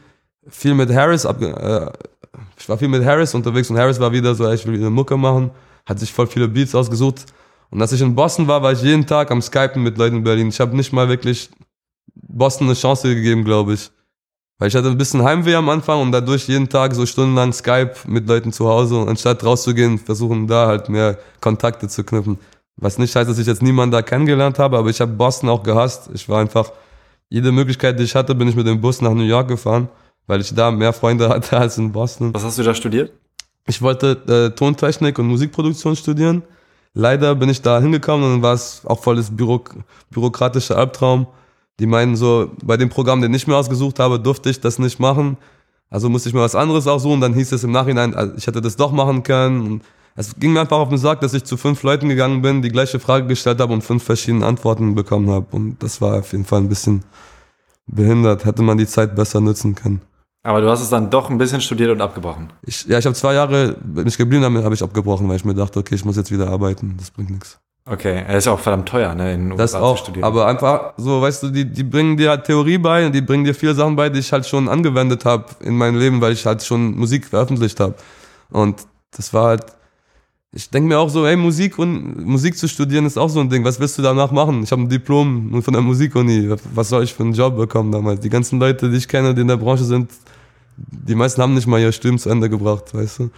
viel 0.49 0.75
mit 0.75 0.91
Harris 0.91 1.25
abge 1.25 1.49
äh, 1.49 2.09
ich 2.59 2.69
war 2.69 2.79
viel 2.79 2.89
mit 2.89 3.05
Harris 3.05 3.35
unterwegs 3.35 3.71
und 3.71 3.79
Harris 3.79 4.01
war 4.01 4.13
wieder 4.13 4.35
so, 4.35 4.47
ey, 4.47 4.55
ich 4.55 4.67
will 4.67 4.75
wieder 4.75 4.91
Mucke 4.91 5.17
machen, 5.17 5.51
hat 5.87 5.99
sich 5.99 6.13
voll 6.13 6.27
viele 6.27 6.49
Beats 6.49 6.75
ausgesucht. 6.75 7.27
Und 7.71 7.81
als 7.81 7.93
ich 7.93 8.01
in 8.01 8.15
Boston 8.15 8.49
war, 8.49 8.63
war 8.63 8.73
ich 8.73 8.83
jeden 8.83 9.07
Tag 9.07 9.31
am 9.31 9.43
Skypen 9.43 9.83
mit 9.83 9.99
Leuten 9.99 10.17
in 10.17 10.25
Berlin. 10.25 10.49
Ich 10.49 10.61
habe 10.61 10.77
nicht 10.77 10.93
mal 10.93 11.09
wirklich 11.09 11.51
Boston 12.15 12.67
eine 12.67 12.75
Chance 12.75 13.15
gegeben, 13.15 13.45
glaube 13.45 13.75
ich. 13.75 13.91
Weil 14.59 14.69
ich 14.69 14.75
hatte 14.75 14.89
ein 14.89 14.99
bisschen 14.99 15.23
Heimweh 15.23 15.55
am 15.55 15.69
Anfang 15.69 16.01
und 16.03 16.11
dadurch 16.11 16.49
jeden 16.49 16.69
Tag 16.69 16.95
so 16.95 17.07
stundenlang 17.07 17.53
Skype 17.53 17.95
mit 18.07 18.27
Leuten 18.27 18.53
zu 18.53 18.69
Hause 18.69 18.99
und 18.99 19.09
anstatt 19.09 19.45
rauszugehen, 19.45 19.99
versuchen 19.99 20.49
da 20.49 20.67
halt 20.67 20.89
mehr 20.89 21.19
Kontakte 21.41 21.87
zu 21.89 22.03
knüpfen. 22.03 22.39
Was 22.77 22.99
nicht 22.99 23.15
heißt, 23.15 23.29
dass 23.31 23.39
ich 23.39 23.47
jetzt 23.47 23.63
niemanden 23.63 23.93
da 23.93 24.03
kennengelernt 24.03 24.59
habe, 24.59 24.79
aber 24.79 24.91
ich 24.91 25.01
habe 25.01 25.13
Boston 25.13 25.49
auch 25.49 25.63
gehasst. 25.63 26.11
Ich 26.13 26.29
war 26.29 26.41
einfach, 26.41 26.73
jede 27.29 27.53
Möglichkeit, 27.53 27.99
die 27.99 28.05
ich 28.05 28.15
hatte, 28.15 28.35
bin 28.35 28.49
ich 28.49 28.57
mit 28.57 28.67
dem 28.67 28.81
Bus 28.81 29.01
nach 29.01 29.13
New 29.13 29.25
York 29.25 29.49
gefahren, 29.49 29.89
weil 30.27 30.41
ich 30.41 30.55
da 30.55 30.71
mehr 30.71 30.93
Freunde 30.93 31.29
hatte 31.29 31.59
als 31.59 31.79
in 31.79 31.93
Boston. 31.93 32.33
Was 32.35 32.45
hast 32.45 32.59
du 32.59 32.63
da 32.63 32.75
studiert? 32.75 33.13
Ich 33.67 33.83
wollte 33.83 34.13
äh, 34.27 34.55
Tontechnik 34.55 35.19
und 35.19 35.27
Musikproduktion 35.27 35.95
studieren. 35.95 36.43
Leider 36.95 37.35
bin 37.35 37.51
ich 37.51 37.61
da 37.61 37.81
hingekommen 37.81 38.25
und 38.25 38.33
dann 38.33 38.43
war 38.43 38.55
es 38.55 38.83
auch 38.85 38.99
volles 39.01 39.35
Büro 39.35 39.63
bürokratischer 40.11 40.77
Albtraum. 40.77 41.27
Die 41.79 41.87
meinen 41.87 42.17
so, 42.17 42.51
bei 42.63 42.77
dem 42.77 42.89
Programm, 42.89 43.21
den 43.21 43.33
ich 43.35 43.47
mir 43.47 43.57
ausgesucht 43.57 43.99
habe, 43.99 44.19
durfte 44.19 44.51
ich 44.51 44.61
das 44.61 44.79
nicht 44.79 44.99
machen. 44.99 45.37
Also 45.91 46.09
musste 46.09 46.29
ich 46.29 46.35
mir 46.35 46.41
was 46.41 46.55
anderes 46.55 46.87
aussuchen. 46.87 47.21
Dann 47.21 47.35
hieß 47.35 47.53
es 47.53 47.63
im 47.63 47.73
Nachhinein, 47.73 48.15
also 48.15 48.35
ich 48.37 48.47
hätte 48.47 48.61
das 48.61 48.77
doch 48.77 48.91
machen 48.91 49.23
können. 49.23 49.61
Und 49.61 49.83
es 50.19 50.35
ging 50.35 50.53
mir 50.53 50.61
einfach 50.61 50.79
auf 50.79 50.89
den 50.89 50.99
Sack, 50.99 51.21
dass 51.21 51.33
ich 51.33 51.45
zu 51.45 51.57
fünf 51.57 51.85
Leuten 51.85 52.09
gegangen 52.09 52.43
bin, 52.43 52.61
die 52.61 52.71
gleiche 52.71 52.99
Frage 52.99 53.29
gestellt 53.29 53.61
habe 53.61 53.73
und 53.73 53.83
fünf 53.83 54.03
verschiedene 54.03 54.45
Antworten 54.45 54.97
bekommen 54.97 55.31
habe. 55.31 55.47
Und 55.53 55.81
das 55.81 56.01
war 56.01 56.19
auf 56.19 56.33
jeden 56.33 56.45
Fall 56.45 56.61
ein 56.61 56.69
bisschen 56.69 57.05
behindert. 57.87 58.45
Hätte 58.45 58.63
man 58.63 58.79
die 58.79 58.87
Zeit 58.87 59.15
besser 59.15 59.41
nutzen 59.41 59.77
können. 59.77 60.01
Aber 60.43 60.61
du 60.61 60.69
hast 60.69 60.81
es 60.81 60.91
dann 60.91 61.09
doch 61.11 61.31
ein 61.31 61.39
bisschen 61.39 61.61
studiert 61.61 61.91
und 61.91 62.01
abgebrochen. 62.01 62.53
Ich, 62.63 62.85
ja, 62.87 62.99
ich 62.99 63.07
habe 63.07 63.15
zwei 63.15 63.35
Jahre 63.35 63.77
bin 63.81 64.09
ich 64.09 64.19
geblieben, 64.19 64.43
damit 64.43 64.65
habe 64.65 64.75
ich 64.75 64.83
abgebrochen, 64.83 65.29
weil 65.29 65.37
ich 65.37 65.45
mir 65.45 65.55
dachte, 65.55 65.79
okay, 65.79 65.95
ich 65.95 66.05
muss 66.05 66.17
jetzt 66.17 66.33
wieder 66.33 66.49
arbeiten, 66.49 66.97
das 66.99 67.13
bringt 67.13 67.31
nichts. 67.31 67.61
Okay, 67.87 68.25
er 68.27 68.39
ist 68.39 68.47
ja 68.47 68.53
auch 68.53 68.59
verdammt 68.59 68.89
teuer, 68.89 69.15
ne, 69.15 69.35
in 69.35 69.51
den 69.51 69.57
Das 69.57 69.73
USA 69.75 69.81
auch, 69.81 69.97
zu 69.97 70.05
studieren. 70.05 70.25
aber 70.25 70.47
einfach 70.47 70.95
so, 70.97 71.23
weißt 71.23 71.45
du, 71.45 71.51
die, 71.51 71.65
die 71.65 71.85
bringen 71.85 72.17
dir 72.17 72.31
halt 72.31 72.45
Theorie 72.45 72.79
bei 72.79 73.07
und 73.07 73.15
die 73.15 73.23
bringen 73.23 73.45
dir 73.45 73.55
viele 73.55 73.75
Sachen 73.75 73.95
bei, 73.95 74.11
die 74.11 74.19
ich 74.19 74.33
halt 74.33 74.47
schon 74.47 74.69
angewendet 74.69 75.25
habe 75.25 75.47
in 75.61 75.77
meinem 75.77 75.99
Leben, 75.99 76.21
weil 76.21 76.33
ich 76.33 76.45
halt 76.45 76.63
schon 76.63 76.97
Musik 76.97 77.27
veröffentlicht 77.27 77.79
habe. 77.81 77.95
Und 78.51 78.83
das 79.17 79.33
war 79.33 79.47
halt, 79.49 79.78
ich 80.53 80.71
denke 80.71 80.89
mir 80.89 80.99
auch 80.99 81.11
so, 81.11 81.27
ey, 81.27 81.37
Musik 81.37 81.79
und 81.79 82.25
Musik 82.25 82.57
zu 82.57 82.69
studieren 82.69 83.05
ist 83.05 83.19
auch 83.19 83.29
so 83.29 83.41
ein 83.41 83.51
Ding. 83.51 83.65
Was 83.65 83.79
willst 83.81 83.99
du 83.99 84.03
danach 84.03 84.31
machen? 84.31 84.63
Ich 84.63 84.73
habe 84.73 84.83
ein 84.83 84.89
Diplom 84.89 85.63
von 85.63 85.75
der 85.75 85.83
Musikuni. 85.83 86.55
Was 86.75 86.89
soll 86.89 87.05
ich 87.05 87.13
für 87.13 87.23
einen 87.23 87.35
Job 87.35 87.57
bekommen 87.57 87.93
damals? 87.93 88.21
Die 88.21 88.31
ganzen 88.31 88.59
Leute, 88.59 88.91
die 88.91 88.97
ich 88.97 89.09
kenne, 89.09 89.35
die 89.35 89.43
in 89.43 89.49
der 89.49 89.59
Branche 89.59 89.85
sind, 89.85 90.11
die 90.77 91.15
meisten 91.15 91.43
haben 91.43 91.55
nicht 91.55 91.67
mal 91.67 91.81
ihr 91.81 91.93
Studium 91.93 92.19
zu 92.19 92.31
Ende 92.31 92.49
gebracht, 92.49 92.95
weißt 92.95 93.19
du? 93.21 93.31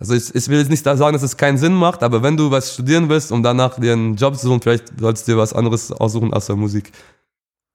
Also 0.00 0.14
ich, 0.14 0.34
ich 0.34 0.48
will 0.48 0.58
jetzt 0.58 0.70
nicht 0.70 0.84
da 0.84 0.96
sagen, 0.96 1.12
dass 1.12 1.22
es 1.22 1.36
keinen 1.36 1.58
Sinn 1.58 1.74
macht, 1.74 2.02
aber 2.02 2.22
wenn 2.22 2.36
du 2.36 2.50
was 2.50 2.72
studieren 2.72 3.08
willst, 3.08 3.30
um 3.30 3.42
danach 3.42 3.78
dir 3.78 3.92
einen 3.92 4.16
Job 4.16 4.34
zu 4.34 4.46
suchen, 4.46 4.62
vielleicht 4.62 4.98
sollst 4.98 5.28
du 5.28 5.32
dir 5.32 5.38
was 5.38 5.52
anderes 5.52 5.92
aussuchen 5.92 6.32
außer 6.32 6.56
Musik. 6.56 6.90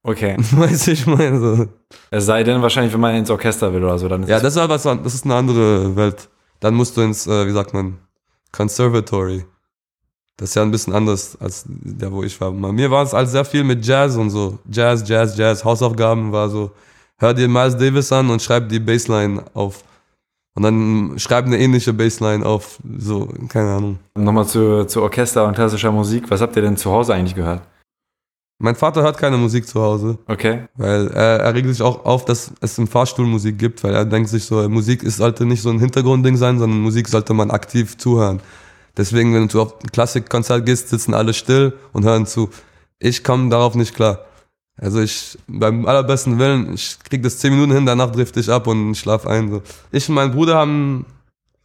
okay. 0.03 0.35
Weißt 0.51 0.87
du, 0.87 0.91
ich 0.91 1.05
meine 1.05 1.39
so. 1.39 1.67
Es 2.09 2.25
sei 2.25 2.43
denn 2.43 2.61
wahrscheinlich, 2.61 2.91
wenn 2.93 2.99
man 2.99 3.15
ins 3.15 3.29
Orchester 3.29 3.71
will 3.71 3.83
oder 3.83 3.99
so, 3.99 4.09
dann 4.09 4.23
ist 4.23 4.29
Ja, 4.29 4.39
das 4.39 4.55
ist, 4.55 4.69
was, 4.69 4.83
das 4.83 5.13
ist 5.13 5.25
eine 5.25 5.35
andere 5.35 5.95
Welt. 5.95 6.27
Dann 6.59 6.73
musst 6.73 6.97
du 6.97 7.01
ins, 7.01 7.27
äh, 7.27 7.47
wie 7.47 7.51
sagt 7.51 7.73
man, 7.73 7.99
Conservatory. 8.55 9.45
Das 10.37 10.49
ist 10.49 10.55
ja 10.55 10.63
ein 10.63 10.71
bisschen 10.71 10.93
anders 10.93 11.37
als 11.39 11.63
der, 11.67 12.11
wo 12.11 12.23
ich 12.23 12.39
war. 12.41 12.51
Bei 12.51 12.71
mir 12.71 12.91
war 12.91 13.03
es 13.03 13.13
halt 13.13 13.29
sehr 13.29 13.45
viel 13.45 13.63
mit 13.63 13.85
Jazz 13.85 14.15
und 14.15 14.29
so. 14.29 14.59
Jazz, 14.69 15.07
Jazz, 15.07 15.37
Jazz. 15.37 15.63
Hausaufgaben 15.63 16.31
war 16.31 16.49
so, 16.49 16.71
hör 17.17 17.33
dir 17.33 17.47
Miles 17.47 17.77
Davis 17.77 18.11
an 18.11 18.29
und 18.29 18.41
schreib 18.41 18.67
die 18.67 18.79
Bassline 18.79 19.43
auf. 19.53 19.83
Und 20.55 20.63
dann 20.63 21.13
schreib 21.17 21.45
eine 21.45 21.57
ähnliche 21.57 21.93
Bassline 21.93 22.45
auf. 22.45 22.79
So, 22.97 23.27
keine 23.49 23.75
Ahnung. 23.75 23.99
Nochmal 24.17 24.45
zu, 24.45 24.85
zu 24.85 25.01
Orchester 25.01 25.45
und 25.45 25.55
klassischer 25.55 25.91
Musik. 25.91 26.29
Was 26.29 26.41
habt 26.41 26.55
ihr 26.55 26.61
denn 26.61 26.77
zu 26.77 26.91
Hause 26.91 27.13
eigentlich 27.13 27.35
gehört? 27.35 27.61
Mein 28.57 28.75
Vater 28.75 29.01
hört 29.03 29.17
keine 29.17 29.37
Musik 29.37 29.67
zu 29.67 29.81
Hause, 29.81 30.17
Okay. 30.27 30.67
weil 30.75 31.07
er, 31.07 31.39
er 31.41 31.53
regt 31.53 31.67
sich 31.67 31.81
auch 31.81 32.05
auf, 32.05 32.23
dass 32.23 32.51
es 32.61 32.77
im 32.77 32.87
Fahrstuhl 32.87 33.25
Musik 33.25 33.59
gibt, 33.59 33.83
weil 33.83 33.93
er 33.93 34.05
denkt 34.05 34.29
sich 34.29 34.45
so, 34.45 34.67
Musik 34.69 35.03
ist, 35.03 35.17
sollte 35.17 35.45
nicht 35.45 35.61
so 35.61 35.69
ein 35.69 35.79
Hintergrundding 35.79 36.37
sein, 36.37 36.57
sondern 36.57 36.79
Musik 36.79 37.09
sollte 37.09 37.33
man 37.33 37.51
aktiv 37.51 37.97
zuhören. 37.97 38.39
Deswegen, 38.95 39.33
wenn 39.33 39.49
du 39.49 39.61
auf 39.61 39.73
ein 39.83 39.91
Klassikkonzert 39.91 40.65
gehst, 40.65 40.87
sitzen 40.87 41.13
alle 41.13 41.33
still 41.33 41.73
und 41.91 42.05
hören 42.05 42.25
zu. 42.25 42.49
Ich 42.97 43.25
komme 43.25 43.49
darauf 43.49 43.75
nicht 43.75 43.93
klar. 43.93 44.19
Also 44.77 45.01
ich, 45.01 45.37
beim 45.47 45.85
allerbesten 45.85 46.39
Willen, 46.39 46.73
ich 46.73 46.97
krieg 47.03 47.23
das 47.23 47.39
zehn 47.39 47.51
Minuten 47.51 47.73
hin, 47.73 47.85
danach 47.85 48.11
drifte 48.11 48.39
ich 48.39 48.49
ab 48.49 48.67
und 48.67 48.95
schlaf 48.95 49.27
ein. 49.27 49.49
So. 49.51 49.61
Ich 49.91 50.07
und 50.07 50.15
mein 50.15 50.31
Bruder 50.31 50.55
haben, 50.55 51.05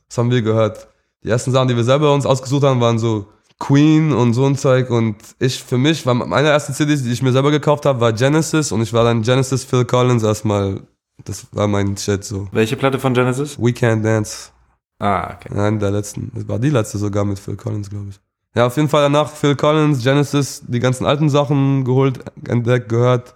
was 0.09 0.19
haben 0.19 0.31
wir 0.33 0.43
gehört? 0.43 0.89
Die 1.23 1.29
ersten 1.29 1.53
Sachen, 1.53 1.69
die 1.69 1.77
wir 1.77 1.85
selber 1.85 2.13
uns 2.13 2.27
ausgesucht 2.27 2.65
haben, 2.65 2.81
waren 2.81 2.99
so 2.99 3.27
Queen 3.61 4.13
und 4.13 4.35
so 4.35 4.47
ein 4.47 4.57
Zeug. 4.57 4.91
Und 4.91 5.17
ich, 5.39 5.63
für 5.63 5.79
mich, 5.79 6.05
war 6.05 6.15
meine 6.15 6.49
erste 6.49 6.73
CD, 6.73 6.97
die 6.97 7.13
ich 7.13 7.23
mir 7.23 7.31
selber 7.31 7.53
gekauft 7.53 7.87
habe, 7.87 8.01
war 8.01 8.13
Genesis 8.13 8.73
und 8.73 8.83
ich 8.83 8.93
war 8.93 9.05
dann 9.05 9.23
Genesis 9.23 9.63
Phil 9.63 9.85
Collins 9.85 10.25
erstmal. 10.25 10.81
Das 11.25 11.47
war 11.53 11.69
mein 11.69 11.97
Shit 11.97 12.25
so. 12.25 12.49
Welche 12.51 12.77
Platte 12.77 12.99
von 12.99 13.15
Genesis? 13.15 13.59
We 13.59 13.71
Can't 13.71 14.03
Dance. 14.03 14.51
Ah, 14.99 15.35
okay. 15.35 15.51
Nein, 15.55 15.79
der 15.79 15.91
letzten. 15.91 16.33
Das 16.35 16.49
war 16.49 16.59
die 16.59 16.71
letzte 16.71 16.99
sogar 16.99 17.25
mit 17.25 17.39
Phil 17.39 17.57
Collins, 17.57 17.91
glaube 17.91 18.09
ich. 18.09 18.21
Ja, 18.55 18.67
auf 18.67 18.77
jeden 18.77 18.89
Fall 18.89 19.03
danach 19.03 19.31
Phil 19.31 19.55
Collins, 19.55 20.03
Genesis, 20.03 20.63
die 20.67 20.81
ganzen 20.81 21.07
alten 21.07 21.29
Sachen 21.29 21.85
geholt, 21.85 22.19
entdeckt, 22.49 22.89
gehört. 22.89 23.35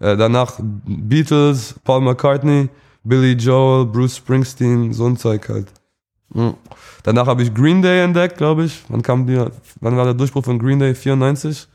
Äh, 0.00 0.16
danach 0.16 0.58
Beatles, 0.58 1.74
Paul 1.84 2.00
McCartney, 2.00 2.68
Billy 3.04 3.32
Joel, 3.32 3.86
Bruce 3.86 4.16
Springsteen, 4.16 4.92
so 4.92 5.06
ein 5.06 5.16
Zeug 5.16 5.48
halt. 5.48 5.68
Mhm. 6.30 6.54
Danach 7.02 7.26
habe 7.26 7.42
ich 7.42 7.54
Green 7.54 7.82
Day 7.82 8.02
entdeckt, 8.02 8.36
glaube 8.36 8.64
ich. 8.64 8.82
Wann 8.88 9.02
kam 9.02 9.26
die, 9.26 9.42
wann 9.80 9.96
war 9.96 10.04
der 10.04 10.14
Durchbruch 10.14 10.44
von 10.44 10.58
Green 10.58 10.78
Day? 10.78 10.94
94? 10.94 11.68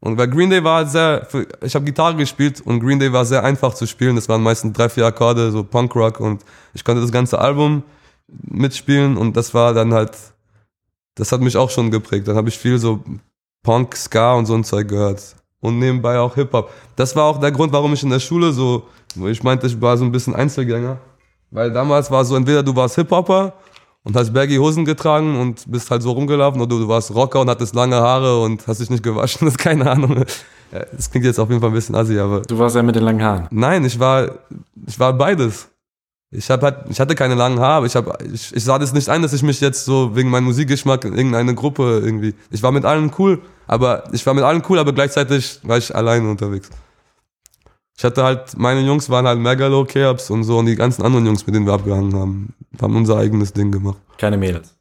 Und 0.00 0.16
bei 0.16 0.26
Green 0.26 0.50
Day 0.50 0.62
war 0.62 0.86
sehr, 0.86 1.26
ich 1.62 1.74
habe 1.74 1.84
Gitarre 1.84 2.16
gespielt 2.16 2.60
und 2.60 2.80
Green 2.80 2.98
Day 2.98 3.12
war 3.12 3.24
sehr 3.24 3.42
einfach 3.42 3.74
zu 3.74 3.86
spielen. 3.86 4.16
Das 4.16 4.28
waren 4.28 4.42
meistens 4.42 4.74
drei, 4.74 4.88
vier 4.88 5.06
Akkorde, 5.06 5.50
so 5.50 5.64
Punkrock 5.64 6.20
und 6.20 6.44
ich 6.74 6.84
konnte 6.84 7.00
das 7.00 7.10
ganze 7.10 7.38
Album 7.38 7.82
mitspielen 8.28 9.16
und 9.16 9.36
das 9.36 9.54
war 9.54 9.72
dann 9.72 9.94
halt, 9.94 10.12
das 11.14 11.32
hat 11.32 11.40
mich 11.40 11.56
auch 11.56 11.70
schon 11.70 11.90
geprägt. 11.90 12.28
Dann 12.28 12.36
habe 12.36 12.48
ich 12.48 12.58
viel 12.58 12.78
so 12.78 13.02
Punk, 13.62 13.96
Ska 13.96 14.34
und 14.34 14.46
so 14.46 14.54
ein 14.54 14.64
Zeug 14.64 14.88
gehört. 14.88 15.34
Und 15.60 15.78
nebenbei 15.78 16.18
auch 16.18 16.34
Hip-Hop. 16.34 16.70
Das 16.94 17.16
war 17.16 17.24
auch 17.24 17.40
der 17.40 17.50
Grund, 17.50 17.72
warum 17.72 17.94
ich 17.94 18.02
in 18.02 18.10
der 18.10 18.20
Schule 18.20 18.52
so, 18.52 18.86
ich 19.16 19.42
meinte, 19.42 19.66
ich 19.66 19.80
war 19.80 19.96
so 19.96 20.04
ein 20.04 20.12
bisschen 20.12 20.34
Einzelgänger. 20.34 20.98
Weil 21.50 21.72
damals 21.72 22.10
war 22.10 22.24
so, 22.24 22.36
entweder 22.36 22.62
du 22.62 22.76
warst 22.76 22.96
Hip-Hopper 22.96 23.54
und 24.06 24.14
hast 24.14 24.32
baggy 24.32 24.56
Hosen 24.56 24.84
getragen 24.84 25.36
und 25.36 25.68
bist 25.68 25.90
halt 25.90 26.00
so 26.00 26.12
rumgelaufen 26.12 26.60
oder 26.60 26.78
du 26.78 26.86
warst 26.86 27.12
Rocker 27.12 27.40
und 27.40 27.50
hattest 27.50 27.74
lange 27.74 27.96
Haare 27.96 28.40
und 28.40 28.64
hast 28.68 28.80
dich 28.80 28.88
nicht 28.88 29.02
gewaschen, 29.02 29.40
das 29.46 29.54
ist 29.54 29.58
keine 29.58 29.90
Ahnung. 29.90 30.24
Das 30.70 31.10
klingt 31.10 31.26
jetzt 31.26 31.40
auf 31.40 31.48
jeden 31.48 31.60
Fall 31.60 31.70
ein 31.70 31.74
bisschen 31.74 31.96
assi, 31.96 32.16
aber 32.16 32.42
Du 32.42 32.56
warst 32.56 32.76
ja 32.76 32.84
mit 32.84 32.94
den 32.94 33.02
langen 33.02 33.20
Haaren. 33.20 33.48
Nein, 33.50 33.84
ich 33.84 33.98
war, 33.98 34.30
ich 34.86 34.98
war 35.00 35.12
beides. 35.12 35.68
Ich, 36.30 36.48
hab 36.50 36.62
halt, 36.62 36.84
ich 36.88 37.00
hatte 37.00 37.16
keine 37.16 37.34
langen 37.34 37.58
Haare, 37.58 37.78
aber 37.78 37.86
ich, 37.86 37.96
hab, 37.96 38.22
ich, 38.22 38.54
ich 38.54 38.64
sah 38.64 38.78
das 38.78 38.92
nicht 38.92 39.08
ein, 39.08 39.22
dass 39.22 39.32
ich 39.32 39.42
mich 39.42 39.60
jetzt 39.60 39.84
so 39.84 40.14
wegen 40.14 40.30
meinem 40.30 40.44
Musikgeschmack 40.44 41.04
in 41.04 41.16
irgendeine 41.16 41.56
Gruppe 41.56 42.00
irgendwie. 42.04 42.34
Ich 42.50 42.62
war 42.62 42.70
mit 42.70 42.84
allen 42.84 43.10
cool, 43.18 43.42
aber 43.66 44.04
ich 44.12 44.24
war 44.24 44.34
mit 44.34 44.44
allen 44.44 44.62
cool, 44.68 44.78
aber 44.78 44.92
gleichzeitig 44.92 45.58
war 45.64 45.78
ich 45.78 45.92
alleine 45.92 46.30
unterwegs. 46.30 46.70
Ich 47.98 48.04
hatte 48.04 48.22
halt, 48.22 48.58
meine 48.58 48.80
Jungs 48.80 49.08
waren 49.08 49.26
halt 49.26 49.38
Megalo, 49.38 49.86
Chaos 49.86 50.28
und 50.28 50.44
so 50.44 50.58
und 50.58 50.66
die 50.66 50.76
ganzen 50.76 51.02
anderen 51.02 51.24
Jungs, 51.24 51.46
mit 51.46 51.54
denen 51.54 51.64
wir 51.64 51.72
abgehangen 51.72 52.14
haben, 52.14 52.54
haben 52.80 52.94
unser 52.94 53.16
eigenes 53.16 53.54
Ding 53.54 53.72
gemacht. 53.72 53.96
Keine 54.18 54.36
Mädels. 54.36 54.75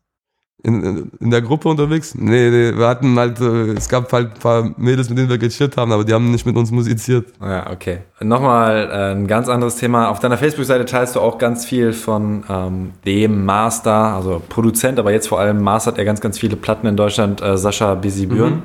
In, 0.65 1.11
in, 1.19 1.29
der 1.29 1.43
Gruppe 1.43 1.69
unterwegs? 1.69 2.15
Nee, 2.15 2.49
nee, 2.49 2.75
wir 2.75 2.87
hatten 2.87 3.17
halt, 3.19 3.39
äh, 3.39 3.73
es 3.73 3.87
gab 3.87 4.11
halt 4.11 4.33
ein 4.33 4.39
paar 4.39 4.73
Mädels, 4.77 5.09
mit 5.09 5.19
denen 5.19 5.29
wir 5.29 5.37
gechillt 5.37 5.77
haben, 5.77 5.91
aber 5.91 6.03
die 6.03 6.11
haben 6.11 6.31
nicht 6.31 6.43
mit 6.43 6.55
uns 6.57 6.71
musiziert. 6.71 7.27
Ja, 7.39 7.69
okay. 7.69 7.99
Nochmal 8.19 8.89
äh, 8.91 9.11
ein 9.11 9.27
ganz 9.27 9.47
anderes 9.47 9.75
Thema. 9.75 10.09
Auf 10.09 10.19
deiner 10.19 10.37
Facebook-Seite 10.37 10.85
teilst 10.85 11.15
du 11.15 11.19
auch 11.19 11.37
ganz 11.37 11.65
viel 11.65 11.93
von 11.93 12.43
ähm, 12.49 12.93
dem 13.05 13.45
Master, 13.45 14.15
also 14.15 14.41
Produzent, 14.49 14.97
aber 14.97 15.11
jetzt 15.11 15.27
vor 15.27 15.39
allem 15.39 15.61
mastert 15.61 15.99
er 15.99 16.05
ganz, 16.05 16.19
ganz 16.19 16.39
viele 16.39 16.55
Platten 16.55 16.87
in 16.87 16.97
Deutschland, 16.97 17.43
äh, 17.43 17.57
Sascha 17.57 17.93
Bisibüren. 17.93 18.63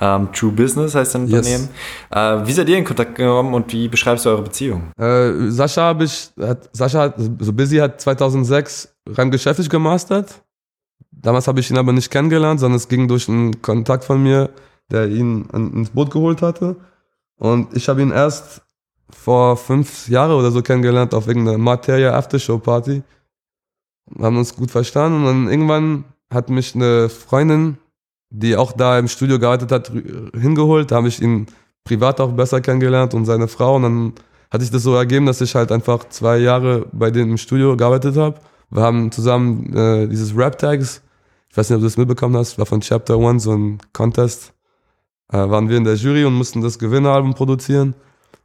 Ähm, 0.00 0.28
True 0.32 0.52
Business 0.52 0.94
heißt 0.94 1.12
sein 1.12 1.26
Yes. 1.26 1.46
Unternehmen. 1.46 1.68
Äh, 2.10 2.48
wie 2.48 2.52
seid 2.52 2.68
ihr 2.70 2.78
in 2.78 2.84
Kontakt 2.84 3.16
gekommen 3.16 3.52
und 3.52 3.70
wie 3.72 3.88
beschreibst 3.88 4.24
du 4.24 4.30
eure 4.30 4.42
Beziehung? 4.42 4.92
Äh, 4.98 5.50
Sascha 5.50 5.82
habe 5.82 6.04
ich, 6.04 6.30
hat, 6.40 6.70
Sascha 6.72 7.00
hat, 7.00 7.14
so 7.40 7.52
Busy 7.52 7.76
hat 7.76 8.00
2006 8.00 8.94
rein 9.10 9.30
geschäftlich 9.30 9.68
gemastert. 9.68 10.42
Damals 11.22 11.46
habe 11.48 11.60
ich 11.60 11.70
ihn 11.70 11.78
aber 11.78 11.92
nicht 11.92 12.10
kennengelernt, 12.10 12.60
sondern 12.60 12.76
es 12.76 12.88
ging 12.88 13.08
durch 13.08 13.28
einen 13.28 13.62
Kontakt 13.62 14.04
von 14.04 14.22
mir, 14.22 14.50
der 14.90 15.08
ihn 15.08 15.46
ins 15.52 15.90
Boot 15.90 16.10
geholt 16.10 16.42
hatte. 16.42 16.76
Und 17.36 17.76
ich 17.76 17.88
habe 17.88 18.02
ihn 18.02 18.10
erst 18.10 18.62
vor 19.10 19.56
fünf 19.56 20.08
Jahren 20.08 20.32
oder 20.32 20.50
so 20.50 20.62
kennengelernt 20.62 21.14
auf 21.14 21.26
irgendeiner 21.26 21.58
Materia 21.58 22.14
Aftershow 22.14 22.58
Party. 22.58 23.02
Wir 24.10 24.26
haben 24.26 24.36
uns 24.36 24.54
gut 24.54 24.70
verstanden 24.70 25.18
und 25.18 25.24
dann 25.24 25.48
irgendwann 25.48 26.04
hat 26.32 26.50
mich 26.50 26.74
eine 26.74 27.08
Freundin, 27.08 27.78
die 28.30 28.56
auch 28.56 28.72
da 28.72 28.98
im 28.98 29.08
Studio 29.08 29.38
gearbeitet 29.38 29.70
hat, 29.70 29.92
hingeholt. 30.34 30.90
Da 30.90 30.96
habe 30.96 31.08
ich 31.08 31.20
ihn 31.22 31.46
privat 31.84 32.20
auch 32.20 32.32
besser 32.32 32.60
kennengelernt 32.60 33.14
und 33.14 33.26
seine 33.26 33.48
Frau 33.48 33.76
und 33.76 33.82
dann 33.82 34.12
hat 34.50 34.60
sich 34.60 34.70
das 34.70 34.82
so 34.82 34.94
ergeben, 34.94 35.26
dass 35.26 35.40
ich 35.40 35.54
halt 35.54 35.72
einfach 35.72 36.08
zwei 36.08 36.38
Jahre 36.38 36.86
bei 36.92 37.10
denen 37.10 37.32
im 37.32 37.38
Studio 37.38 37.76
gearbeitet 37.76 38.16
habe. 38.16 38.38
Wir 38.70 38.82
haben 38.82 39.10
zusammen 39.10 39.74
äh, 39.74 40.08
dieses 40.08 40.36
Rap-Tags, 40.36 41.02
ich 41.52 41.56
weiß 41.58 41.68
nicht, 41.68 41.76
ob 41.76 41.82
du 41.82 41.86
das 41.86 41.98
mitbekommen 41.98 42.34
hast, 42.36 42.58
war 42.58 42.64
von 42.64 42.80
Chapter 42.80 43.18
One, 43.18 43.38
so 43.38 43.52
ein 43.52 43.78
Contest. 43.92 44.54
Äh, 45.30 45.36
waren 45.36 45.68
wir 45.68 45.76
in 45.76 45.84
der 45.84 45.96
Jury 45.96 46.24
und 46.24 46.32
mussten 46.32 46.62
das 46.62 46.78
Gewinneralbum 46.78 47.34
produzieren. 47.34 47.94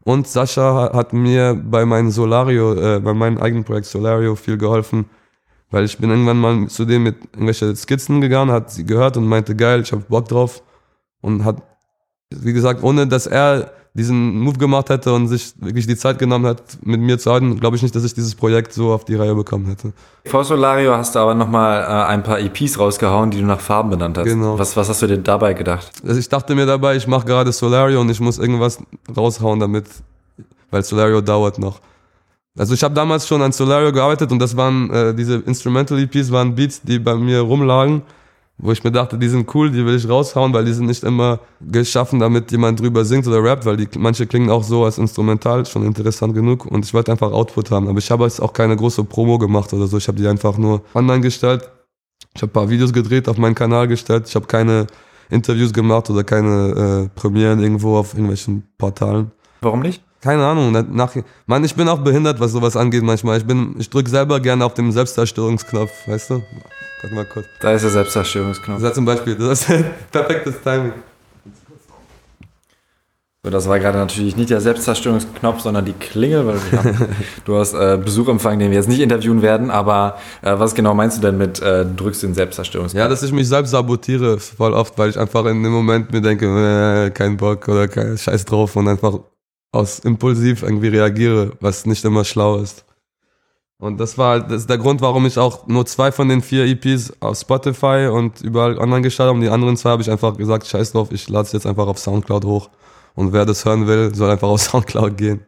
Und 0.04 0.28
Sascha 0.28 0.74
ha- 0.74 0.94
hat 0.94 1.14
mir 1.14 1.54
bei 1.56 1.86
meinem 1.86 2.12
Solario, 2.12 2.74
äh, 2.74 3.00
bei 3.00 3.14
meinem 3.14 3.38
eigenen 3.38 3.64
Projekt 3.64 3.86
Solario 3.88 4.36
viel 4.36 4.58
geholfen, 4.58 5.06
weil 5.72 5.86
ich 5.86 5.98
bin 5.98 6.10
irgendwann 6.10 6.38
mal 6.38 6.68
zu 6.68 6.84
dem 6.84 7.04
mit 7.04 7.16
irgendwelche 7.34 7.74
Skizzen 7.78 8.20
gegangen, 8.20 8.52
hat 8.52 8.72
sie 8.72 8.86
gehört 8.86 9.16
und 9.16 9.26
meinte, 9.26 9.56
geil, 9.56 9.82
ich 9.82 9.92
hab 9.94 10.08
Bock 10.10 10.28
drauf. 10.28 10.62
Und 11.22 11.46
hat, 11.46 11.62
wie 12.30 12.52
gesagt, 12.54 12.84
ohne 12.84 13.08
dass 13.08 13.26
er 13.26 13.72
diesen 13.98 14.40
Move 14.40 14.60
gemacht 14.60 14.90
hätte 14.90 15.12
und 15.12 15.28
sich 15.28 15.54
wirklich 15.60 15.88
die 15.88 15.98
Zeit 15.98 16.20
genommen 16.20 16.46
hat, 16.46 16.62
mit 16.84 17.02
mir 17.02 17.18
zu 17.18 17.32
arbeiten, 17.32 17.60
glaube 17.60 17.76
ich 17.76 17.82
nicht, 17.82 17.96
dass 17.96 18.04
ich 18.04 18.14
dieses 18.14 18.36
Projekt 18.36 18.72
so 18.72 18.92
auf 18.94 19.06
die 19.06 19.16
Reihe 19.16 19.34
bekommen 19.34 19.66
hätte. 19.66 19.92
Vor 20.26 20.44
Solario 20.44 20.96
hast 20.96 21.16
du 21.16 21.20
aber 21.20 21.34
nochmal 21.34 21.82
äh, 21.82 22.12
ein 22.12 22.22
paar 22.22 22.40
EPs 22.40 22.78
rausgehauen, 22.78 23.32
die 23.32 23.40
du 23.40 23.46
nach 23.46 23.60
Farben 23.60 23.90
benannt 23.90 24.20
hast. 24.20 24.26
Genau. 24.26 24.60
Was, 24.60 24.78
was 24.78 24.88
hast 24.88 25.02
du 25.02 25.08
dir 25.08 25.18
dabei 25.18 25.54
gedacht? 25.54 25.90
Also 26.06 26.20
ich 26.20 26.30
dachte 26.30 26.54
mir 26.54 26.68
dabei, 26.68 26.96
ich 26.96 27.08
mache 27.08 27.26
gerade 27.26 27.52
Solario 27.52 28.00
und 28.00 28.10
ich 28.12 28.20
muss 28.20 28.38
irgendwas 28.38 28.80
raushauen 29.16 29.60
damit, 29.60 29.86
weil 30.70 30.84
Solario 30.84 31.22
dauert 31.22 31.58
noch. 31.58 31.80
Also 32.56 32.76
ich 32.76 32.84
habe 32.84 32.94
damals 32.94 33.28
schon 33.28 33.42
an 33.42 33.52
Solario 33.52 33.92
gearbeitet 33.92 34.32
und 34.32 34.40
das 34.40 34.56
waren 34.56 34.92
äh, 34.92 35.16
diese 35.16 35.38
Instrumental 35.38 35.98
EPs 36.00 36.32
waren 36.32 36.54
Beats, 36.54 36.82
die 36.84 37.00
bei 37.00 37.16
mir 37.16 37.42
rumlagen, 37.42 38.04
wo 38.58 38.72
ich 38.72 38.84
mir 38.84 38.92
dachte, 38.92 39.18
die 39.18 39.30
sind 39.30 39.54
cool, 39.54 39.70
die 39.70 39.86
will 39.86 39.96
ich 39.96 40.10
raushauen, 40.10 40.52
weil 40.54 40.66
die 40.66 40.74
sind 40.74 40.88
nicht 40.88 41.04
immer 41.04 41.40
geschaffen, 41.62 42.20
damit 42.20 42.52
jemand 42.52 42.80
drüber 42.80 43.06
singt 43.06 43.28
oder 43.28 43.44
rappt, 43.44 43.66
weil 43.66 43.78
die 43.78 43.88
manche 43.98 44.26
klingen 44.26 44.50
auch 44.50 44.64
so 44.64 44.86
als 44.86 44.98
instrumental 44.98 45.66
schon 45.66 45.86
interessant 45.86 46.34
genug 46.34 46.66
und 46.66 46.84
ich 46.84 46.94
wollte 46.94 47.12
einfach 47.12 47.32
Output 47.32 47.70
haben, 47.70 47.88
aber 47.88 48.00
ich 48.00 48.10
habe 48.10 48.24
jetzt 48.24 48.42
auch 48.42 48.54
keine 48.54 48.76
große 48.76 49.04
Promo 49.04 49.38
gemacht 49.38 49.72
oder 49.74 49.88
so, 49.88 49.98
ich 49.98 50.08
habe 50.08 50.18
die 50.18 50.28
einfach 50.28 50.58
nur 50.58 50.82
online 50.94 51.22
gestellt. 51.22 51.70
Ich 52.36 52.42
habe 52.42 52.52
ein 52.52 52.54
paar 52.54 52.70
Videos 52.70 52.94
gedreht, 52.94 53.28
auf 53.30 53.38
meinen 53.38 53.56
Kanal 53.56 53.88
gestellt, 53.88 54.28
ich 54.28 54.36
habe 54.36 54.48
keine 54.48 54.88
Interviews 55.30 55.74
gemacht 55.74 56.10
oder 56.10 56.24
keine 56.24 57.10
äh, 57.14 57.20
Premieren 57.20 57.60
irgendwo 57.62 57.98
auf 57.98 58.14
irgendwelchen 58.14 58.64
Portalen. 58.78 59.32
Warum 59.62 59.82
nicht? 59.82 60.04
Keine 60.22 60.46
Ahnung. 60.46 60.72
na- 60.72 60.82
Nach, 60.90 61.14
Mann, 61.46 61.64
ich 61.64 61.76
bin 61.76 61.88
auch 61.88 62.00
behindert, 62.00 62.40
was 62.40 62.52
sowas 62.52 62.76
angeht 62.76 63.04
manchmal. 63.04 63.38
Ich 63.38 63.46
bin, 63.46 63.76
ich 63.78 63.90
drücke 63.90 64.10
selber 64.10 64.40
gerne 64.40 64.66
auf 64.66 64.74
den 64.74 64.92
Selbstzerstörungsknopf, 64.92 65.92
weißt 66.08 66.32
du? 66.32 66.44
Guck 67.02 67.12
mal 67.12 67.26
kurz. 67.26 67.46
Da 67.62 67.74
ist 67.74 67.84
der 67.84 67.92
Selbstzerstörungsknopf. 67.92 68.80
Das 68.82 68.90
ist 68.90 68.96
zum 68.96 69.06
Beispiel, 69.06 69.36
das 69.36 69.70
ist 69.70 69.84
perfektes 70.12 70.56
Timing. 70.64 70.94
So, 73.44 73.52
das 73.52 73.70
war 73.70 73.80
gerade 73.80 74.00
natürlich 74.00 74.36
nicht 74.36 74.50
der 74.50 74.60
Selbstzerstörungsknopf, 74.60 75.62
sondern 75.62 75.86
die 75.86 75.94
Klingel, 75.94 76.46
weil 76.48 76.60
haben, 76.78 76.98
du 77.46 77.56
hast 77.58 77.74
äh, 77.76 77.98
Besuch 78.04 78.28
empfangen, 78.28 78.60
den 78.60 78.72
wir 78.72 78.78
jetzt 78.78 78.90
nicht 78.90 79.00
interviewen 79.00 79.42
werden, 79.44 79.70
aber 79.70 80.18
äh, 80.42 80.58
was 80.58 80.74
genau 80.76 80.94
meinst 80.96 81.18
du 81.18 81.22
denn 81.22 81.38
mit 81.38 81.62
äh, 81.62 81.86
du 81.86 81.94
drückst 81.94 82.24
den 82.24 82.34
Selbstzerstörungsknopf? 82.34 83.00
Ja, 83.02 83.08
dass 83.08 83.24
ich 83.24 83.32
mich 83.32 83.48
selbst 83.48 83.70
sabotiere, 83.70 84.40
voll 84.40 84.74
oft, 84.74 84.98
weil 84.98 85.12
ich 85.12 85.20
einfach 85.20 85.46
in 85.46 85.62
dem 85.64 85.72
Moment 85.72 86.12
mir 86.12 86.22
denke, 86.22 87.06
äh, 87.06 87.12
kein 87.12 87.38
Bock 87.38 87.68
oder 87.70 87.88
kein 87.88 88.18
Scheiß 88.18 88.44
drauf 88.46 88.76
und 88.76 88.88
einfach 88.88 89.20
aus 89.72 90.00
impulsiv 90.00 90.64
irgendwie 90.64 90.88
reagiere, 90.88 91.54
was 91.60 91.86
nicht 91.86 92.04
immer 92.06 92.24
schlau 92.24 92.58
ist. 92.58 92.86
Und 93.80 94.00
das 94.00 94.18
war 94.18 94.32
halt, 94.32 94.46
das 94.52 94.62
ist 94.62 94.70
der 94.70 94.80
Grund, 94.80 95.02
warum 95.02 95.26
ich 95.28 95.38
auch 95.38 95.68
nur 95.68 95.86
zwei 95.86 96.12
von 96.12 96.30
den 96.30 96.42
vier 96.42 96.66
EPs 96.66 97.14
auf 97.20 97.38
Spotify 97.38 98.10
und 98.12 98.42
überall 98.42 98.78
online 98.80 99.04
gestartet 99.04 99.30
habe. 99.30 99.38
Und 99.38 99.42
die 99.42 99.50
anderen 99.50 99.78
zwei 99.78 99.92
habe 99.92 100.02
ich 100.02 100.10
einfach 100.10 100.36
gesagt, 100.36 100.66
scheiß 100.66 100.94
drauf, 100.94 101.12
ich 101.12 101.30
lade 101.30 101.46
es 101.46 101.52
jetzt 101.52 101.68
einfach 101.68 101.86
auf 101.86 102.00
Soundcloud 102.00 102.44
hoch. 102.46 102.70
Und 103.14 103.34
wer 103.34 103.46
das 103.46 103.66
hören 103.66 103.86
will, 103.88 104.16
soll 104.16 104.32
einfach 104.32 104.48
auf 104.48 104.62
Soundcloud 104.64 105.16
gehen. 105.16 105.42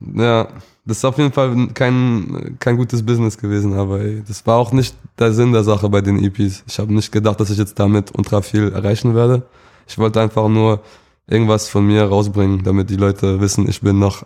Ja, 0.00 0.48
das 0.84 0.98
ist 0.98 1.04
auf 1.04 1.18
jeden 1.18 1.32
Fall 1.32 1.68
kein, 1.74 2.56
kein 2.60 2.76
gutes 2.76 3.04
Business 3.04 3.36
gewesen, 3.36 3.74
aber 3.74 4.00
ey, 4.00 4.22
das 4.26 4.46
war 4.46 4.56
auch 4.56 4.72
nicht 4.72 4.94
der 5.18 5.32
Sinn 5.32 5.52
der 5.52 5.64
Sache 5.64 5.88
bei 5.88 6.00
den 6.00 6.22
EPs. 6.22 6.64
Ich 6.66 6.78
habe 6.78 6.92
nicht 6.94 7.10
gedacht, 7.10 7.40
dass 7.40 7.50
ich 7.50 7.58
jetzt 7.58 7.78
damit 7.78 8.16
ultra 8.16 8.42
viel 8.42 8.72
erreichen 8.72 9.14
werde. 9.14 9.42
Ich 9.86 9.98
wollte 9.98 10.20
einfach 10.20 10.48
nur 10.48 10.80
irgendwas 11.28 11.68
von 11.68 11.86
mir 11.86 12.04
rausbringen, 12.04 12.62
damit 12.64 12.90
die 12.90 12.96
Leute 12.96 13.40
wissen, 13.40 13.68
ich 13.68 13.80
bin 13.80 13.98
noch 13.98 14.24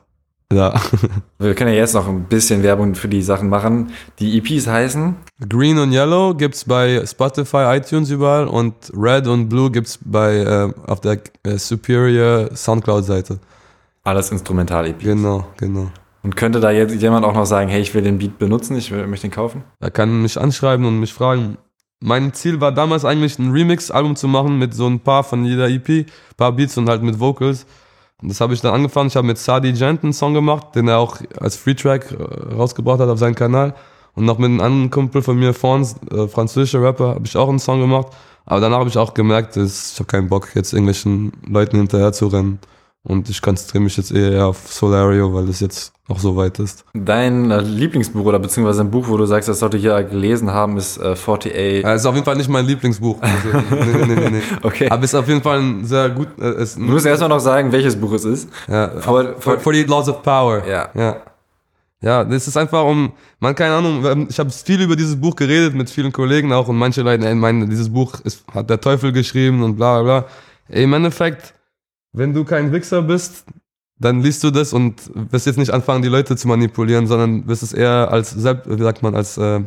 da. 0.49 0.81
Wir 1.39 1.55
können 1.55 1.73
ja 1.73 1.79
jetzt 1.79 1.95
noch 1.95 2.09
ein 2.09 2.25
bisschen 2.25 2.63
Werbung 2.63 2.95
für 2.95 3.09
die 3.09 3.23
Sachen 3.23 3.49
machen. 3.49 3.91
Die 4.19 4.39
EPs 4.39 4.67
heißen 4.67 5.17
Green 5.49 5.79
und 5.79 5.93
Yellow 5.93 6.35
gibt's 6.35 6.65
bei 6.65 7.05
Spotify, 7.07 7.77
iTunes 7.77 8.11
überall 8.11 8.47
und 8.47 8.75
Red 8.97 9.27
und 9.27 9.49
Blue 9.49 9.71
gibt's 9.71 9.99
bei 10.05 10.37
äh, 10.37 10.73
auf 10.87 11.01
der 11.01 11.19
äh, 11.45 11.57
Superior 11.57 12.55
Soundcloud 12.55 13.05
Seite. 13.05 13.39
alles 14.05 14.31
Instrumental-EPs. 14.31 15.03
Genau, 15.05 15.47
genau. 15.57 15.91
Und 16.23 16.37
könnte 16.37 16.61
da 16.61 16.71
jetzt 16.71 16.95
jemand 17.03 17.25
auch 17.25 17.35
noch 17.35 17.47
sagen, 17.47 17.69
hey, 17.69 17.81
ich 17.81 17.95
will 17.95 18.03
den 18.03 18.19
Beat 18.19 18.39
benutzen, 18.39 18.77
ich 18.77 18.93
will, 18.93 19.07
möchte 19.09 19.27
ihn 19.27 19.33
kaufen? 19.33 19.65
Er 19.81 19.91
kann 19.91 20.23
mich 20.23 20.39
anschreiben 20.39 20.87
und 20.87 21.01
mich 21.01 21.13
fragen. 21.13 21.59
Mein 22.03 22.33
Ziel 22.35 22.61
war 22.61 22.73
damals 22.73 23.05
eigentlich 23.05 23.39
ein 23.39 23.53
Remix-Album 23.53 24.17
zu 24.17 24.27
machen 24.27 24.59
mit 24.59 24.75
so 24.75 24.87
ein 24.89 25.01
paar 25.01 25.23
von 25.23 25.45
jeder 25.45 25.69
EP, 25.69 26.07
paar 26.37 26.53
Beats 26.53 26.77
und 26.77 26.89
halt 26.89 27.03
mit 27.03 27.21
Vocals. 27.21 27.65
Und 28.21 28.29
das 28.29 28.41
habe 28.41 28.55
ich 28.55 28.61
dann 28.61 28.75
angefangen. 28.75 29.09
Ich 29.09 29.17
habe 29.17 29.27
mit 29.27 29.39
Sadi 29.39 29.73
Gent 29.73 30.03
einen 30.03 30.13
Song 30.13 30.35
gemacht, 30.35 30.75
den 30.75 30.89
er 30.89 30.99
auch 30.99 31.19
als 31.39 31.57
Free-Track 31.57 32.13
äh, 32.13 32.55
rausgebracht 32.55 33.01
hat 33.01 33.09
auf 33.09 33.19
seinen 33.19 33.35
Kanal. 33.35 33.75
Und 34.15 34.25
noch 34.25 34.39
mit 34.39 34.51
einem 34.51 34.61
anderen 34.61 34.91
Kumpel 34.91 35.23
von 35.23 35.39
mir, 35.39 35.55
Fons, 35.55 35.97
äh, 36.11 36.27
französischer 36.27 36.83
Rapper, 36.83 37.15
habe 37.15 37.25
ich 37.25 37.37
auch 37.37 37.49
einen 37.49 37.59
Song 37.59 37.81
gemacht. 37.81 38.09
Aber 38.45 38.61
danach 38.61 38.79
habe 38.79 38.89
ich 38.89 38.99
auch 38.99 39.15
gemerkt, 39.15 39.57
dass 39.57 39.93
ich 39.93 39.99
habe 39.99 40.09
keinen 40.09 40.29
Bock, 40.29 40.55
jetzt 40.55 40.73
irgendwelchen 40.73 41.33
Leuten 41.47 41.77
hinterher 41.77 42.13
zu 42.13 42.27
rennen. 42.27 42.59
Und 43.05 43.29
ich 43.29 43.43
konzentriere 43.43 43.83
mich 43.83 43.97
jetzt 43.97 44.13
eher 44.13 44.47
auf 44.47 44.73
Solario, 44.73 45.35
weil 45.35 45.47
das 45.47 45.59
jetzt 45.59 45.93
auch 46.09 46.21
so 46.21 46.37
weit 46.37 46.61
ist. 46.61 46.85
Dein 46.95 47.51
äh, 47.51 47.61
Lieblingsbuch 47.61 48.25
oder 48.25 48.39
beziehungsweise 48.39 48.83
ein 48.83 48.93
Buch, 48.93 49.09
wo 49.09 49.17
du 49.17 49.27
sagst, 49.27 49.49
das 49.49 49.59
sollte 49.59 49.77
jeder 49.77 50.05
gelesen 50.05 50.53
haben, 50.53 50.77
ist 50.77 50.99
äh, 50.99 51.09
48. 51.13 51.53
Äh, 51.85 51.95
ist 51.97 52.07
auf 52.07 52.15
jeden 52.15 52.25
Fall 52.25 52.37
nicht 52.37 52.49
mein 52.49 52.65
Lieblingsbuch. 52.65 53.19
Also, 53.21 53.49
nee, 53.71 54.05
nee, 54.07 54.15
nee, 54.15 54.31
nee. 54.31 54.43
Okay. 54.63 54.89
Aber 54.89 55.03
ist 55.03 55.17
auf 55.17 55.27
jeden 55.27 55.43
Fall 55.43 55.59
ein 55.59 55.85
sehr 55.85 56.11
gut. 56.11 56.29
Äh, 56.41 56.63
ist 56.63 56.77
Du 56.77 56.83
musst 56.83 57.05
erstmal 57.07 57.29
noch 57.29 57.41
sagen, 57.41 57.73
welches 57.73 57.97
Buch 57.97 58.13
es 58.13 58.25
ist. 58.25 58.49
ja, 58.69 58.93
Aber- 59.05 59.35
48 59.37 59.89
Laws 59.89 60.09
of 60.09 60.23
Power. 60.23 60.63
Ja. 60.69 60.89
Ja. 60.95 61.17
Ja, 62.01 62.25
das 62.25 62.49
ist 62.49 62.57
einfach 62.57 62.85
um, 62.85 63.13
man, 63.39 63.55
keine 63.55 63.75
Ahnung, 63.77 64.27
ich 64.29 64.37
habe 64.41 64.51
viel 64.51 64.81
über 64.81 64.97
dieses 64.97 65.15
Buch 65.21 65.37
geredet 65.37 65.73
mit 65.75 65.89
vielen 65.89 66.11
Kollegen 66.13 66.53
auch 66.53 66.67
und 66.67 66.77
manche 66.77 67.03
Leute 67.03 67.33
meinen, 67.37 67.71
dieses 67.71 67.89
Buch 67.93 68.15
ist, 68.25 68.45
hat 68.53 68.69
der 68.71 68.81
Teufel 68.81 69.13
geschrieben 69.13 69.63
und 69.63 69.77
bla 69.77 70.03
bla 70.03 70.21
bla. 70.21 70.29
Im 70.69 70.93
Endeffekt, 70.95 71.55
wenn 72.13 72.35
du 72.35 72.45
kein 72.45 72.73
Wichser 72.73 73.03
bist, 73.03 73.45
dann 73.99 74.21
liest 74.21 74.43
du 74.45 74.51
das 74.51 74.73
und 74.73 75.11
wirst 75.15 75.47
jetzt 75.47 75.59
nicht 75.59 75.71
anfangen, 75.71 76.03
die 76.03 76.09
Leute 76.09 76.37
zu 76.37 76.49
manipulieren, 76.49 77.07
sondern 77.07 77.47
wirst 77.47 77.63
es 77.63 77.73
eher 77.73 78.11
als, 78.11 78.31
selbst, 78.31 78.69
wie 78.69 78.83
sagt 78.83 79.03
man, 79.03 79.15
als, 79.15 79.39
äh, 79.39 79.61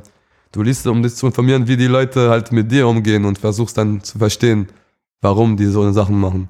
du 0.51 0.61
liest, 0.61 0.85
um 0.87 1.01
dich 1.01 1.15
zu 1.15 1.25
informieren, 1.27 1.67
wie 1.67 1.77
die 1.77 1.87
Leute 1.87 2.29
halt 2.29 2.51
mit 2.51 2.71
dir 2.71 2.87
umgehen 2.87 3.25
und 3.25 3.37
versuchst 3.37 3.77
dann 3.77 4.01
zu 4.03 4.17
verstehen, 4.17 4.67
warum 5.21 5.57
die 5.57 5.65
so 5.65 5.81
eine 5.81 5.93
Sachen 5.93 6.19
machen. 6.19 6.49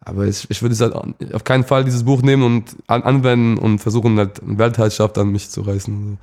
Aber 0.00 0.26
ich, 0.26 0.48
ich 0.50 0.60
würde 0.60 0.76
halt 0.76 1.34
auf 1.34 1.44
keinen 1.44 1.64
Fall 1.64 1.84
dieses 1.84 2.04
Buch 2.04 2.20
nehmen 2.20 2.42
und 2.42 2.76
an, 2.86 3.02
anwenden 3.02 3.58
und 3.58 3.78
versuchen 3.78 4.18
halt 4.18 4.40
Weltherrschaft 4.42 5.16
an 5.16 5.28
mich 5.28 5.48
zu 5.48 5.62
reißen. 5.62 6.18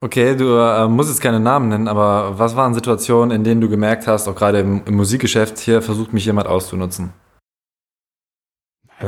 Okay, 0.00 0.36
du 0.36 0.56
äh, 0.56 0.86
musst 0.88 1.08
jetzt 1.08 1.20
keine 1.20 1.40
Namen 1.40 1.68
nennen, 1.68 1.88
aber 1.88 2.38
was 2.38 2.56
waren 2.56 2.74
Situationen, 2.74 3.30
in 3.30 3.44
denen 3.44 3.60
du 3.60 3.68
gemerkt 3.68 4.06
hast, 4.06 4.28
auch 4.28 4.34
gerade 4.34 4.60
im, 4.60 4.82
im 4.84 4.96
Musikgeschäft, 4.96 5.58
hier 5.58 5.80
versucht 5.80 6.12
mich 6.12 6.26
jemand 6.26 6.46
auszunutzen? 6.46 7.10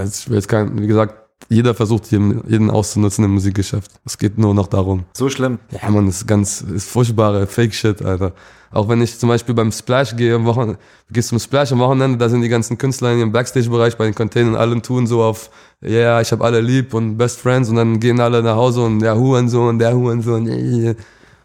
Ich 0.03 0.29
will 0.29 0.37
jetzt 0.37 0.49
kein, 0.49 0.81
wie 0.81 0.87
gesagt, 0.87 1.15
jeder 1.49 1.75
versucht 1.75 2.11
jeden, 2.11 2.43
jeden 2.49 2.71
auszunutzen 2.71 3.25
im 3.25 3.33
Musikgeschäft. 3.33 3.91
Es 4.05 4.19
geht 4.19 4.39
nur 4.39 4.55
noch 4.55 4.67
darum. 4.67 5.05
So 5.13 5.29
schlimm. 5.29 5.59
Ja, 5.71 5.91
man, 5.91 6.07
das 6.07 6.17
ist 6.17 6.27
ganz, 6.27 6.63
ist 6.63 6.89
furchtbare 6.89 7.47
Fake-Shit, 7.47 8.03
Alter. 8.03 8.33
Auch 8.71 8.89
wenn 8.89 9.01
ich 9.03 9.19
zum 9.19 9.29
Beispiel 9.29 9.55
beim 9.55 9.71
Splash 9.71 10.17
gehe, 10.17 10.35
am 10.35 10.47
Wochenende, 10.47 10.79
du 11.07 11.15
gehst 11.15 11.29
zum 11.29 11.39
Splash 11.39 11.71
am 11.71 11.79
Wochenende, 11.79 12.19
da 12.19 12.29
sind 12.29 12.43
die 12.43 12.49
ganzen 12.49 12.77
Künstler 12.77 13.13
in 13.13 13.21
ihrem 13.21 13.33
Backstage-Bereich 13.33 13.97
bei 13.97 14.07
den 14.07 14.15
Containern, 14.15 14.57
alle 14.57 14.81
tun 14.83 15.07
so 15.07 15.23
auf, 15.23 15.51
ja, 15.81 15.91
yeah, 15.91 16.21
ich 16.21 16.33
habe 16.33 16.43
alle 16.45 16.61
lieb 16.61 16.93
und 16.93 17.17
Best 17.17 17.39
Friends 17.39 17.69
und 17.69 17.77
dann 17.77 18.01
gehen 18.01 18.19
alle 18.19 18.43
nach 18.43 18.57
Hause 18.57 18.83
und 18.83 18.99
der 18.99 19.17
Hurensohn, 19.17 19.79
der 19.79 19.95
Hurensohn, 19.95 20.47
yeah. 20.47 20.95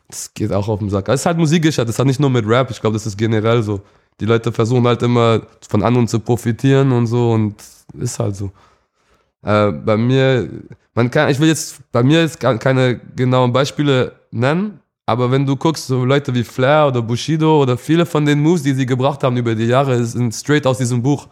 das 0.07 0.33
geht 0.33 0.51
auch 0.51 0.67
auf 0.67 0.79
den 0.79 0.89
Sack. 0.89 1.05
Das 1.05 1.19
ist 1.19 1.25
halt 1.27 1.37
Musikgeschäft, 1.37 1.87
das 1.87 1.99
hat 1.99 2.07
nicht 2.07 2.19
nur 2.19 2.31
mit 2.31 2.47
Rap, 2.47 2.71
ich 2.71 2.81
glaube, 2.81 2.95
das 2.95 3.05
ist 3.05 3.17
generell 3.17 3.61
so. 3.61 3.81
Die 4.19 4.25
Leute 4.25 4.51
versuchen 4.51 4.87
halt 4.87 5.03
immer 5.03 5.41
von 5.69 5.83
anderen 5.83 6.07
zu 6.07 6.19
profitieren 6.19 6.91
und 6.91 7.05
so 7.05 7.31
und 7.31 7.55
ist 7.93 8.19
halt 8.19 8.35
so. 8.35 8.51
Äh, 9.41 9.71
bei 9.71 9.97
mir, 9.97 10.49
man 10.93 11.09
kann, 11.09 11.29
ich 11.29 11.39
will 11.39 11.47
jetzt 11.47 11.79
bei 11.91 12.03
mir 12.03 12.21
jetzt 12.21 12.39
keine 12.39 12.99
genauen 13.15 13.53
Beispiele 13.53 14.13
nennen, 14.31 14.79
aber 15.05 15.31
wenn 15.31 15.45
du 15.45 15.55
guckst, 15.55 15.87
so 15.87 16.05
Leute 16.05 16.33
wie 16.33 16.43
Flair 16.43 16.87
oder 16.87 17.01
Bushido 17.01 17.61
oder 17.61 17.77
viele 17.77 18.05
von 18.05 18.25
den 18.25 18.39
Moves, 18.41 18.63
die 18.63 18.73
sie 18.73 18.85
gebracht 18.85 19.23
haben 19.23 19.37
über 19.37 19.55
die 19.55 19.65
Jahre, 19.65 20.03
sind 20.05 20.35
straight 20.35 20.67
aus 20.67 20.77
diesem 20.77 21.01
Buch. 21.01 21.27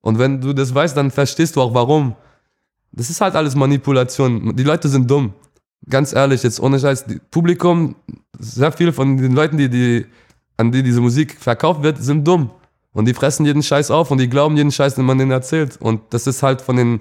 Und 0.00 0.18
wenn 0.18 0.40
du 0.40 0.52
das 0.52 0.72
weißt, 0.72 0.96
dann 0.96 1.10
verstehst 1.10 1.56
du 1.56 1.62
auch 1.62 1.74
warum. 1.74 2.14
Das 2.92 3.10
ist 3.10 3.20
halt 3.20 3.34
alles 3.34 3.56
Manipulation. 3.56 4.54
Die 4.54 4.62
Leute 4.62 4.88
sind 4.88 5.10
dumm. 5.10 5.34
Ganz 5.88 6.12
ehrlich, 6.12 6.42
jetzt 6.42 6.60
ohne 6.60 6.78
Scheiß, 6.78 7.04
Publikum, 7.30 7.96
sehr 8.38 8.70
viele 8.70 8.92
von 8.92 9.16
den 9.16 9.32
Leuten, 9.32 9.56
die, 9.56 9.68
die, 9.68 10.06
an 10.56 10.70
die 10.70 10.82
diese 10.82 11.00
Musik 11.00 11.36
verkauft 11.40 11.82
wird, 11.82 11.98
sind 11.98 12.26
dumm. 12.26 12.50
Und 12.94 13.06
die 13.06 13.14
fressen 13.14 13.44
jeden 13.44 13.62
Scheiß 13.62 13.90
auf 13.90 14.10
und 14.10 14.18
die 14.18 14.30
glauben 14.30 14.56
jeden 14.56 14.72
Scheiß, 14.72 14.94
den 14.94 15.04
man 15.04 15.18
denen 15.18 15.32
erzählt. 15.32 15.76
Und 15.80 16.00
das 16.10 16.26
ist 16.26 16.42
halt 16.42 16.62
von 16.62 16.76
den, 16.76 17.00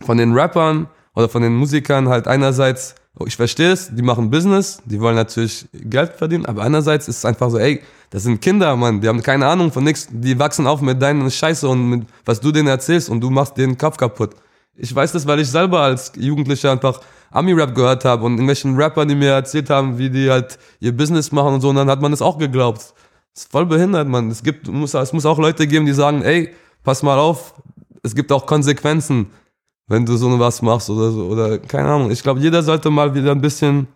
von 0.00 0.16
den 0.16 0.32
Rappern 0.32 0.88
oder 1.14 1.28
von 1.28 1.42
den 1.42 1.54
Musikern 1.54 2.08
halt 2.08 2.26
einerseits, 2.26 2.94
ich 3.24 3.36
verstehe 3.36 3.72
es, 3.72 3.94
die 3.94 4.02
machen 4.02 4.30
Business, 4.30 4.82
die 4.84 5.00
wollen 5.00 5.16
natürlich 5.16 5.66
Geld 5.72 6.14
verdienen, 6.14 6.46
aber 6.46 6.62
andererseits 6.62 7.08
ist 7.08 7.18
es 7.18 7.24
einfach 7.24 7.50
so, 7.50 7.58
ey, 7.58 7.82
das 8.10 8.22
sind 8.22 8.40
Kinder, 8.40 8.76
Mann, 8.76 9.00
die 9.00 9.08
haben 9.08 9.22
keine 9.22 9.46
Ahnung 9.46 9.72
von 9.72 9.84
nichts, 9.84 10.08
die 10.10 10.38
wachsen 10.38 10.66
auf 10.66 10.80
mit 10.80 11.00
deinen 11.00 11.30
Scheiße 11.30 11.68
und 11.68 11.88
mit 11.88 12.06
was 12.24 12.40
du 12.40 12.52
denen 12.52 12.68
erzählst 12.68 13.08
und 13.08 13.20
du 13.20 13.30
machst 13.30 13.56
denen 13.56 13.72
den 13.72 13.78
Kopf 13.78 13.96
kaputt. 13.96 14.34
Ich 14.76 14.94
weiß 14.94 15.12
das, 15.12 15.26
weil 15.26 15.40
ich 15.40 15.48
selber 15.48 15.80
als 15.80 16.12
Jugendlicher 16.16 16.70
einfach 16.70 17.00
Ami-Rap 17.30 17.74
gehört 17.74 18.04
habe 18.04 18.24
und 18.24 18.32
irgendwelchen 18.32 18.76
Rappern, 18.76 19.08
die 19.08 19.14
mir 19.14 19.32
erzählt 19.32 19.70
haben, 19.70 19.98
wie 19.98 20.10
die 20.10 20.30
halt 20.30 20.58
ihr 20.80 20.96
Business 20.96 21.32
machen 21.32 21.54
und 21.54 21.60
so, 21.62 21.70
und 21.70 21.76
dann 21.76 21.90
hat 21.90 22.00
man 22.00 22.12
es 22.12 22.22
auch 22.22 22.38
geglaubt. 22.38 22.94
Ist 23.36 23.52
voll 23.52 23.66
behindert, 23.66 24.08
Mann. 24.08 24.30
Es 24.30 24.42
gibt, 24.42 24.66
muss, 24.68 24.94
es 24.94 25.12
muss 25.12 25.26
auch 25.26 25.38
Leute 25.38 25.66
geben, 25.66 25.84
die 25.84 25.92
sagen, 25.92 26.22
ey, 26.22 26.54
pass 26.82 27.02
mal 27.02 27.18
auf, 27.18 27.54
es 28.02 28.14
gibt 28.14 28.32
auch 28.32 28.46
Konsequenzen, 28.46 29.30
wenn 29.88 30.06
du 30.06 30.16
so 30.16 30.38
was 30.38 30.62
machst 30.62 30.88
oder 30.88 31.10
so, 31.10 31.26
oder 31.26 31.58
keine 31.58 31.88
Ahnung. 31.88 32.10
Ich 32.10 32.22
glaube, 32.22 32.40
jeder 32.40 32.62
sollte 32.62 32.88
mal 32.90 33.14
wieder 33.14 33.32
ein 33.32 33.42
bisschen, 33.42 33.88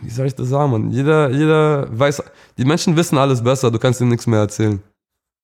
wie 0.00 0.10
soll 0.10 0.26
ich 0.26 0.34
das 0.34 0.48
sagen, 0.48 0.72
Mann? 0.72 0.90
Jeder, 0.90 1.30
jeder 1.30 1.86
weiß, 1.96 2.22
die 2.56 2.64
Menschen 2.64 2.96
wissen 2.96 3.18
alles 3.18 3.42
besser, 3.42 3.70
du 3.70 3.78
kannst 3.78 4.00
ihnen 4.00 4.10
nichts 4.10 4.26
mehr 4.26 4.40
erzählen. 4.40 4.82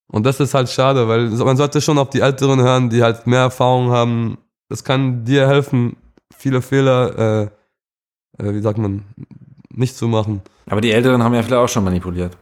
Und 0.09 0.27
das 0.27 0.41
ist 0.41 0.53
halt 0.53 0.69
schade, 0.69 1.07
weil 1.07 1.29
man 1.29 1.57
sollte 1.57 1.81
schon 1.81 1.99
auf 1.99 2.11
die 2.11 2.21
Älteren 2.21 2.61
hören, 2.61 2.91
die 2.91 3.03
halt 3.03 3.27
mehr 3.27 3.41
Erfahrung 3.41 3.91
haben. 3.91 4.39
Das 4.69 4.83
kann 4.83 5.25
dir 5.25 5.47
helfen, 5.47 5.97
viele 6.37 6.61
Fehler, 6.61 7.51
äh, 8.39 8.45
äh, 8.45 8.55
wie 8.55 8.61
sagt 8.61 8.79
man, 8.79 9.05
nicht 9.71 9.97
zu 9.97 10.09
machen. 10.09 10.43
Aber 10.67 10.81
die 10.81 10.91
Älteren 10.91 11.23
haben 11.23 11.35
ja 11.35 11.43
vielleicht 11.43 11.63
auch 11.63 11.69
schon 11.69 11.85
manipuliert. 11.85 12.37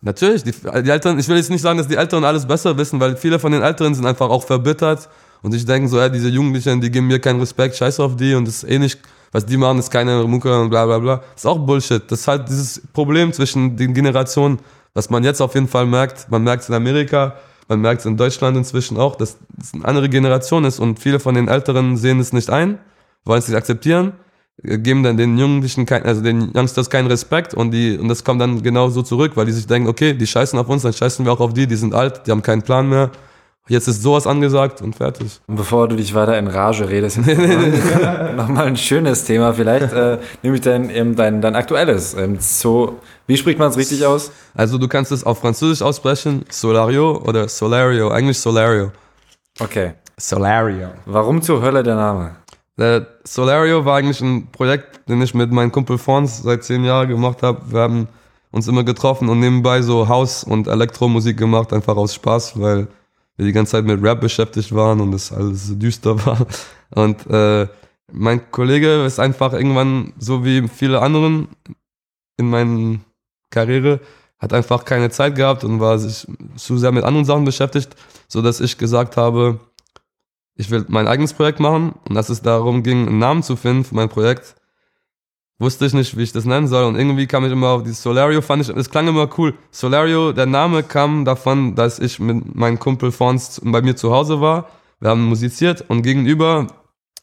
Natürlich, 0.00 0.42
die, 0.42 0.52
die 0.52 0.90
Älteren, 0.90 1.18
ich 1.18 1.28
will 1.28 1.36
jetzt 1.36 1.50
nicht 1.50 1.62
sagen, 1.62 1.78
dass 1.78 1.88
die 1.88 1.96
Älteren 1.96 2.24
alles 2.24 2.46
besser 2.46 2.76
wissen, 2.76 2.98
weil 3.00 3.16
viele 3.16 3.38
von 3.38 3.52
den 3.52 3.62
Älteren 3.62 3.94
sind 3.94 4.04
einfach 4.04 4.28
auch 4.28 4.44
verbittert 4.44 5.08
und 5.42 5.52
sich 5.52 5.64
denken 5.64 5.88
so, 5.88 5.98
ja, 5.98 6.08
diese 6.08 6.28
Jugendlichen, 6.28 6.80
die 6.80 6.90
geben 6.90 7.06
mir 7.06 7.20
keinen 7.20 7.40
Respekt, 7.40 7.76
scheiß 7.76 8.00
auf 8.00 8.16
die 8.16 8.34
und 8.34 8.46
das 8.46 8.62
ist 8.62 8.70
eh 8.70 8.78
nicht, 8.78 8.98
was 9.30 9.46
die 9.46 9.56
machen, 9.56 9.78
ist 9.78 9.90
keine 9.90 10.24
Mucke 10.24 10.60
und 10.60 10.70
bla 10.70 10.86
bla 10.86 10.98
bla. 10.98 11.16
Das 11.16 11.42
ist 11.42 11.46
auch 11.46 11.58
Bullshit. 11.58 12.02
Das 12.10 12.20
ist 12.20 12.28
halt 12.28 12.48
dieses 12.48 12.82
Problem 12.92 13.32
zwischen 13.32 13.76
den 13.76 13.94
Generationen, 13.94 14.58
was 14.92 15.08
man 15.08 15.24
jetzt 15.24 15.40
auf 15.40 15.54
jeden 15.54 15.68
Fall 15.68 15.86
merkt. 15.86 16.30
Man 16.30 16.42
merkt 16.42 16.64
es 16.64 16.68
in 16.68 16.74
Amerika, 16.74 17.36
man 17.68 17.80
merkt 17.80 18.00
es 18.00 18.06
in 18.06 18.16
Deutschland 18.16 18.56
inzwischen 18.56 18.98
auch, 18.98 19.16
dass 19.16 19.38
es 19.60 19.72
eine 19.72 19.84
andere 19.84 20.08
Generation 20.08 20.64
ist 20.64 20.80
und 20.80 20.98
viele 20.98 21.18
von 21.20 21.34
den 21.34 21.48
Älteren 21.48 21.96
sehen 21.96 22.20
es 22.20 22.32
nicht 22.32 22.50
ein, 22.50 22.78
wollen 23.24 23.38
es 23.38 23.48
nicht 23.48 23.56
akzeptieren 23.56 24.12
geben 24.62 25.02
dann 25.02 25.16
den 25.16 25.36
Jugendlichen, 25.38 25.86
kein, 25.86 26.04
also 26.04 26.22
den 26.22 26.52
Youngsters 26.54 26.88
keinen 26.88 27.08
Respekt 27.08 27.54
und 27.54 27.70
die 27.72 27.98
und 27.98 28.08
das 28.08 28.24
kommt 28.24 28.40
dann 28.40 28.62
genau 28.62 28.88
so 28.88 29.02
zurück, 29.02 29.32
weil 29.34 29.46
die 29.46 29.52
sich 29.52 29.66
denken, 29.66 29.88
okay, 29.88 30.14
die 30.14 30.26
scheißen 30.26 30.58
auf 30.58 30.68
uns, 30.68 30.82
dann 30.82 30.92
scheißen 30.92 31.24
wir 31.24 31.32
auch 31.32 31.40
auf 31.40 31.52
die, 31.52 31.66
die 31.66 31.76
sind 31.76 31.94
alt, 31.94 32.26
die 32.26 32.30
haben 32.30 32.42
keinen 32.42 32.62
Plan 32.62 32.88
mehr. 32.88 33.10
Jetzt 33.68 33.86
ist 33.86 34.02
sowas 34.02 34.26
angesagt 34.26 34.82
und 34.82 34.96
fertig. 34.96 35.40
Und 35.46 35.54
bevor 35.54 35.86
du 35.86 35.94
dich 35.94 36.12
weiter 36.14 36.36
in 36.36 36.48
Rage 36.48 36.88
redest, 36.88 37.18
nochmal 37.18 38.34
noch 38.36 38.48
mal 38.48 38.66
ein 38.66 38.76
schönes 38.76 39.24
Thema 39.24 39.54
vielleicht, 39.54 39.92
äh, 39.92 40.18
nämlich 40.42 40.62
dein, 40.62 40.90
ähm, 40.90 41.14
dein, 41.14 41.40
dein 41.40 41.54
aktuelles. 41.54 42.14
Ähm, 42.14 42.38
so, 42.40 42.98
wie 43.28 43.36
spricht 43.36 43.60
man 43.60 43.70
es 43.70 43.76
richtig 43.76 44.04
aus? 44.04 44.32
Also 44.54 44.78
du 44.78 44.88
kannst 44.88 45.12
es 45.12 45.22
auf 45.22 45.38
Französisch 45.38 45.80
aussprechen, 45.80 46.44
Solario 46.50 47.22
oder 47.24 47.48
Solario, 47.48 48.10
eigentlich 48.10 48.40
Solario. 48.40 48.90
Okay. 49.60 49.92
Solario. 50.18 50.88
Warum 51.06 51.40
zur 51.40 51.62
Hölle 51.62 51.82
der 51.82 51.94
Name? 51.94 52.41
Äh, 52.82 53.04
Solario 53.24 53.84
war 53.84 53.96
eigentlich 53.96 54.20
ein 54.20 54.48
Projekt, 54.50 55.08
den 55.08 55.22
ich 55.22 55.34
mit 55.34 55.50
meinem 55.52 55.72
Kumpel 55.72 55.98
Fons 55.98 56.42
seit 56.42 56.64
zehn 56.64 56.84
Jahren 56.84 57.08
gemacht 57.08 57.42
habe. 57.42 57.72
Wir 57.72 57.80
haben 57.80 58.08
uns 58.50 58.68
immer 58.68 58.84
getroffen 58.84 59.28
und 59.28 59.40
nebenbei 59.40 59.82
so 59.82 60.08
Haus- 60.08 60.44
und 60.44 60.68
Elektromusik 60.68 61.38
gemacht, 61.38 61.72
einfach 61.72 61.96
aus 61.96 62.14
Spaß, 62.14 62.60
weil 62.60 62.88
wir 63.36 63.46
die 63.46 63.52
ganze 63.52 63.72
Zeit 63.72 63.84
mit 63.84 64.02
Rap 64.02 64.20
beschäftigt 64.20 64.74
waren 64.74 65.00
und 65.00 65.14
es 65.14 65.32
alles 65.32 65.68
so 65.68 65.74
düster 65.74 66.26
war. 66.26 66.46
Und 66.94 67.26
äh, 67.30 67.66
mein 68.12 68.50
Kollege 68.50 69.04
ist 69.04 69.18
einfach 69.18 69.54
irgendwann, 69.54 70.12
so 70.18 70.44
wie 70.44 70.68
viele 70.68 71.00
anderen 71.00 71.48
in 72.36 72.50
meiner 72.50 72.98
Karriere, 73.50 74.00
hat 74.38 74.52
einfach 74.52 74.84
keine 74.84 75.08
Zeit 75.10 75.36
gehabt 75.36 75.62
und 75.62 75.78
war 75.78 75.98
sich 75.98 76.26
zu 76.56 76.76
sehr 76.76 76.90
mit 76.90 77.04
anderen 77.04 77.24
Sachen 77.24 77.44
beschäftigt, 77.44 77.94
so 78.26 78.42
dass 78.42 78.60
ich 78.60 78.76
gesagt 78.76 79.16
habe, 79.16 79.60
ich 80.54 80.70
will 80.70 80.84
mein 80.88 81.08
eigenes 81.08 81.32
Projekt 81.32 81.60
machen 81.60 81.94
und 82.08 82.14
dass 82.14 82.28
es 82.28 82.42
darum 82.42 82.82
ging, 82.82 83.06
einen 83.06 83.18
Namen 83.18 83.42
zu 83.42 83.56
finden 83.56 83.84
für 83.84 83.94
mein 83.94 84.08
Projekt, 84.08 84.54
wusste 85.58 85.86
ich 85.86 85.94
nicht, 85.94 86.16
wie 86.16 86.22
ich 86.22 86.32
das 86.32 86.44
nennen 86.44 86.68
soll 86.68 86.84
und 86.84 86.96
irgendwie 86.96 87.26
kam 87.26 87.44
ich 87.44 87.52
immer 87.52 87.68
auf 87.68 87.82
dieses 87.82 88.02
Solario, 88.02 88.42
fand 88.42 88.62
ich, 88.62 88.68
es 88.68 88.90
klang 88.90 89.08
immer 89.08 89.28
cool. 89.38 89.54
Solario, 89.70 90.32
der 90.32 90.46
Name 90.46 90.82
kam 90.82 91.24
davon, 91.24 91.74
dass 91.74 91.98
ich 91.98 92.18
mit 92.18 92.54
meinem 92.54 92.78
Kumpel 92.78 93.12
Fons 93.12 93.60
bei 93.64 93.80
mir 93.82 93.96
zu 93.96 94.12
Hause 94.12 94.40
war, 94.40 94.68
wir 95.00 95.10
haben 95.10 95.24
musiziert 95.24 95.84
und 95.88 96.02
gegenüber 96.02 96.68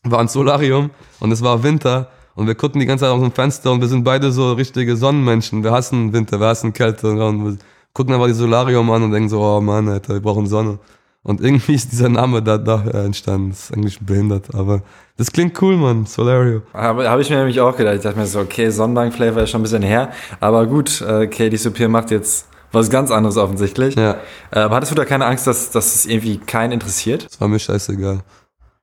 war 0.04 0.20
ein 0.20 0.28
Solarium 0.28 0.90
und 1.20 1.32
es 1.32 1.42
war 1.42 1.64
Winter 1.64 2.10
und 2.36 2.48
wir 2.48 2.56
gucken 2.56 2.80
die 2.80 2.86
ganze 2.86 3.06
Zeit 3.06 3.12
aus 3.12 3.22
dem 3.22 3.32
Fenster 3.32 3.72
und 3.72 3.82
wir 3.82 3.88
sind 3.88 4.04
beide 4.04 4.32
so 4.32 4.54
richtige 4.54 4.96
Sonnenmenschen. 4.96 5.64
Wir 5.64 5.72
hassen 5.72 6.14
Winter, 6.14 6.40
wir 6.40 6.48
hassen 6.48 6.74
Kälte 6.74 7.10
und 7.12 7.60
gucken 7.94 8.14
einfach 8.14 8.28
die 8.28 8.34
Solarium 8.34 8.90
an 8.92 9.04
und 9.04 9.12
denken 9.12 9.30
so, 9.30 9.42
oh 9.42 9.62
Mann, 9.62 9.90
Alter, 9.90 10.14
wir 10.14 10.22
brauchen 10.22 10.48
Sonne. 10.48 10.80
Und 11.24 11.42
irgendwie 11.42 11.76
ist 11.76 11.92
dieser 11.92 12.10
Name 12.10 12.42
da, 12.42 12.58
da 12.58 12.82
entstanden. 13.04 13.50
Das 13.50 13.66
ist 13.66 13.74
eigentlich 13.74 14.00
behindert, 14.00 14.56
aber 14.56 14.82
das 15.18 15.32
klingt 15.32 15.62
cool, 15.62 15.76
Mann. 15.76 16.06
Solario. 16.06 16.62
Habe 16.74 17.10
hab 17.10 17.20
ich 17.20 17.30
mir 17.30 17.38
nämlich 17.38 17.60
auch 17.60 17.76
gedacht. 17.76 17.96
Ich 17.96 18.02
dachte 18.02 18.18
mir 18.18 18.26
so, 18.26 18.40
okay, 18.40 18.70
Sonnenbank-Flavor 18.70 19.44
ist 19.44 19.50
schon 19.50 19.60
ein 19.60 19.64
bisschen 19.64 19.84
her. 19.84 20.12
Aber 20.40 20.66
gut, 20.66 21.02
äh, 21.02 21.28
Katie 21.28 21.58
Supir 21.58 21.90
macht 21.90 22.12
jetzt 22.12 22.48
was 22.72 22.90
ganz 22.90 23.12
anderes 23.12 23.36
offensichtlich. 23.36 23.96
Ja. 23.96 24.18
Äh, 24.52 24.60
aber 24.60 24.78
hattest 24.78 24.92
du 24.92 24.96
da 24.96 25.04
keine 25.04 25.26
Angst, 25.26 25.46
dass, 25.46 25.72
dass 25.72 25.96
es 25.96 26.06
irgendwie 26.06 26.38
keinen 26.38 26.72
interessiert? 26.72 27.26
Das 27.26 27.42
war 27.42 27.50
mir 27.50 27.60
scheißegal. 27.60 28.22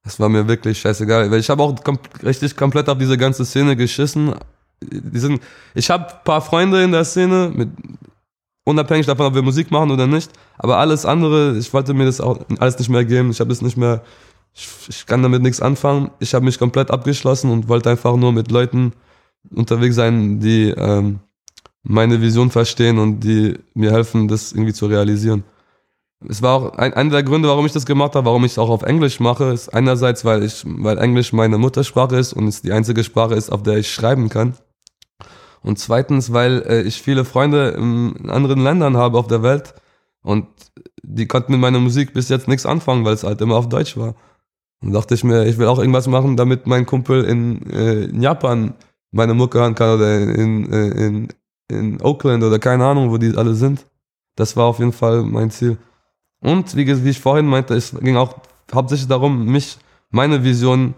Das 0.04 0.20
war 0.20 0.28
mir 0.28 0.46
wirklich 0.46 0.78
scheißegal. 0.78 1.30
Weil 1.30 1.40
ich 1.40 1.48
habe 1.48 1.62
auch 1.62 1.74
kom 1.82 1.98
richtig 2.22 2.54
komplett 2.54 2.88
auf 2.88 2.98
diese 2.98 3.16
ganze 3.16 3.46
Szene 3.46 3.76
geschissen. 3.76 4.34
Die 4.82 5.18
sind, 5.18 5.40
ich 5.74 5.88
habe 5.88 6.06
paar 6.22 6.42
Freunde 6.42 6.82
in 6.84 6.92
der 6.92 7.04
Szene, 7.04 7.50
mit, 7.54 7.70
unabhängig 8.66 9.06
davon, 9.06 9.26
ob 9.26 9.34
wir 9.34 9.42
Musik 9.42 9.70
machen 9.70 9.90
oder 9.90 10.06
nicht. 10.06 10.30
Aber 10.58 10.76
alles 10.78 11.06
andere, 11.06 11.56
ich 11.56 11.72
wollte 11.72 11.94
mir 11.94 12.04
das 12.04 12.20
auch 12.20 12.38
alles 12.58 12.78
nicht 12.78 12.90
mehr 12.90 13.04
geben. 13.04 13.30
Ich 13.30 13.40
habe 13.40 13.48
das 13.48 13.62
nicht 13.62 13.76
mehr, 13.76 14.02
ich, 14.54 14.68
ich 14.88 15.06
kann 15.06 15.22
damit 15.22 15.42
nichts 15.42 15.62
anfangen. 15.62 16.10
Ich 16.18 16.34
habe 16.34 16.44
mich 16.44 16.58
komplett 16.58 16.90
abgeschlossen 16.90 17.50
und 17.50 17.68
wollte 17.68 17.90
einfach 17.90 18.16
nur 18.16 18.32
mit 18.32 18.50
Leuten 18.50 18.92
unterwegs 19.54 19.94
sein, 19.94 20.40
die 20.40 20.70
ähm, 20.70 21.20
meine 21.84 22.20
Vision 22.20 22.50
verstehen 22.50 22.98
und 22.98 23.20
die 23.20 23.56
mir 23.74 23.92
helfen, 23.92 24.26
das 24.26 24.52
irgendwie 24.52 24.72
zu 24.72 24.86
realisieren. 24.86 25.44
Es 26.28 26.42
war 26.42 26.54
auch 26.54 26.72
ein, 26.76 26.92
einer 26.94 27.10
der 27.10 27.22
Gründe, 27.22 27.48
warum 27.48 27.66
ich 27.66 27.72
das 27.72 27.86
gemacht 27.86 28.16
habe, 28.16 28.26
warum 28.26 28.44
ich 28.44 28.52
es 28.52 28.58
auch 28.58 28.70
auf 28.70 28.82
Englisch 28.82 29.20
mache, 29.20 29.44
ist 29.52 29.68
einerseits, 29.68 30.24
weil 30.24 30.42
ich, 30.42 30.64
weil 30.64 30.98
Englisch 30.98 31.32
meine 31.32 31.58
Muttersprache 31.58 32.16
ist 32.16 32.32
und 32.32 32.48
es 32.48 32.62
die 32.62 32.72
einzige 32.72 33.04
Sprache 33.04 33.34
ist, 33.34 33.52
auf 33.52 33.62
der 33.62 33.76
ich 33.76 33.92
schreiben 33.92 34.28
kann. 34.28 34.54
Und 35.62 35.78
zweitens, 35.78 36.32
weil 36.32 36.62
äh, 36.66 36.82
ich 36.82 37.02
viele 37.02 37.24
Freunde 37.24 37.70
in 37.70 38.30
anderen 38.30 38.62
Ländern 38.62 38.96
habe 38.96 39.18
auf 39.18 39.26
der 39.26 39.42
Welt 39.42 39.74
und 40.22 40.46
die 41.02 41.26
konnten 41.26 41.52
mit 41.52 41.60
meiner 41.60 41.78
Musik 41.78 42.12
bis 42.12 42.28
jetzt 42.28 42.48
nichts 42.48 42.66
anfangen, 42.66 43.04
weil 43.04 43.14
es 43.14 43.24
halt 43.24 43.40
immer 43.40 43.56
auf 43.56 43.68
Deutsch 43.68 43.96
war. 43.96 44.14
Und 44.82 44.92
dachte 44.92 45.14
ich 45.14 45.24
mir, 45.24 45.46
ich 45.46 45.58
will 45.58 45.66
auch 45.66 45.78
irgendwas 45.78 46.06
machen, 46.06 46.36
damit 46.36 46.66
mein 46.66 46.86
Kumpel 46.86 47.24
in, 47.24 47.70
äh, 47.70 48.04
in 48.04 48.20
Japan 48.20 48.74
meine 49.12 49.34
Mucke 49.34 49.58
hören 49.58 49.74
kann 49.74 49.96
oder 49.96 50.20
in, 50.20 50.72
äh, 50.72 51.06
in, 51.06 51.28
in 51.68 52.02
Oakland 52.02 52.42
oder 52.44 52.58
keine 52.58 52.84
Ahnung, 52.84 53.10
wo 53.10 53.18
die 53.18 53.36
alle 53.36 53.54
sind. 53.54 53.86
Das 54.36 54.56
war 54.56 54.66
auf 54.66 54.78
jeden 54.78 54.92
Fall 54.92 55.22
mein 55.22 55.50
Ziel. 55.50 55.78
Und 56.40 56.76
wie, 56.76 57.04
wie 57.04 57.10
ich 57.10 57.20
vorhin 57.20 57.46
meinte, 57.46 57.74
es 57.74 57.94
ging 57.98 58.16
auch 58.16 58.34
hauptsächlich 58.72 59.08
darum, 59.08 59.46
mich, 59.46 59.78
meine 60.10 60.44
Vision 60.44 60.94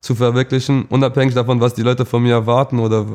zu 0.00 0.14
verwirklichen, 0.14 0.86
unabhängig 0.86 1.34
davon, 1.34 1.60
was 1.60 1.74
die 1.74 1.82
Leute 1.82 2.04
von 2.04 2.22
mir 2.22 2.34
erwarten 2.34 2.78
oder 2.78 3.06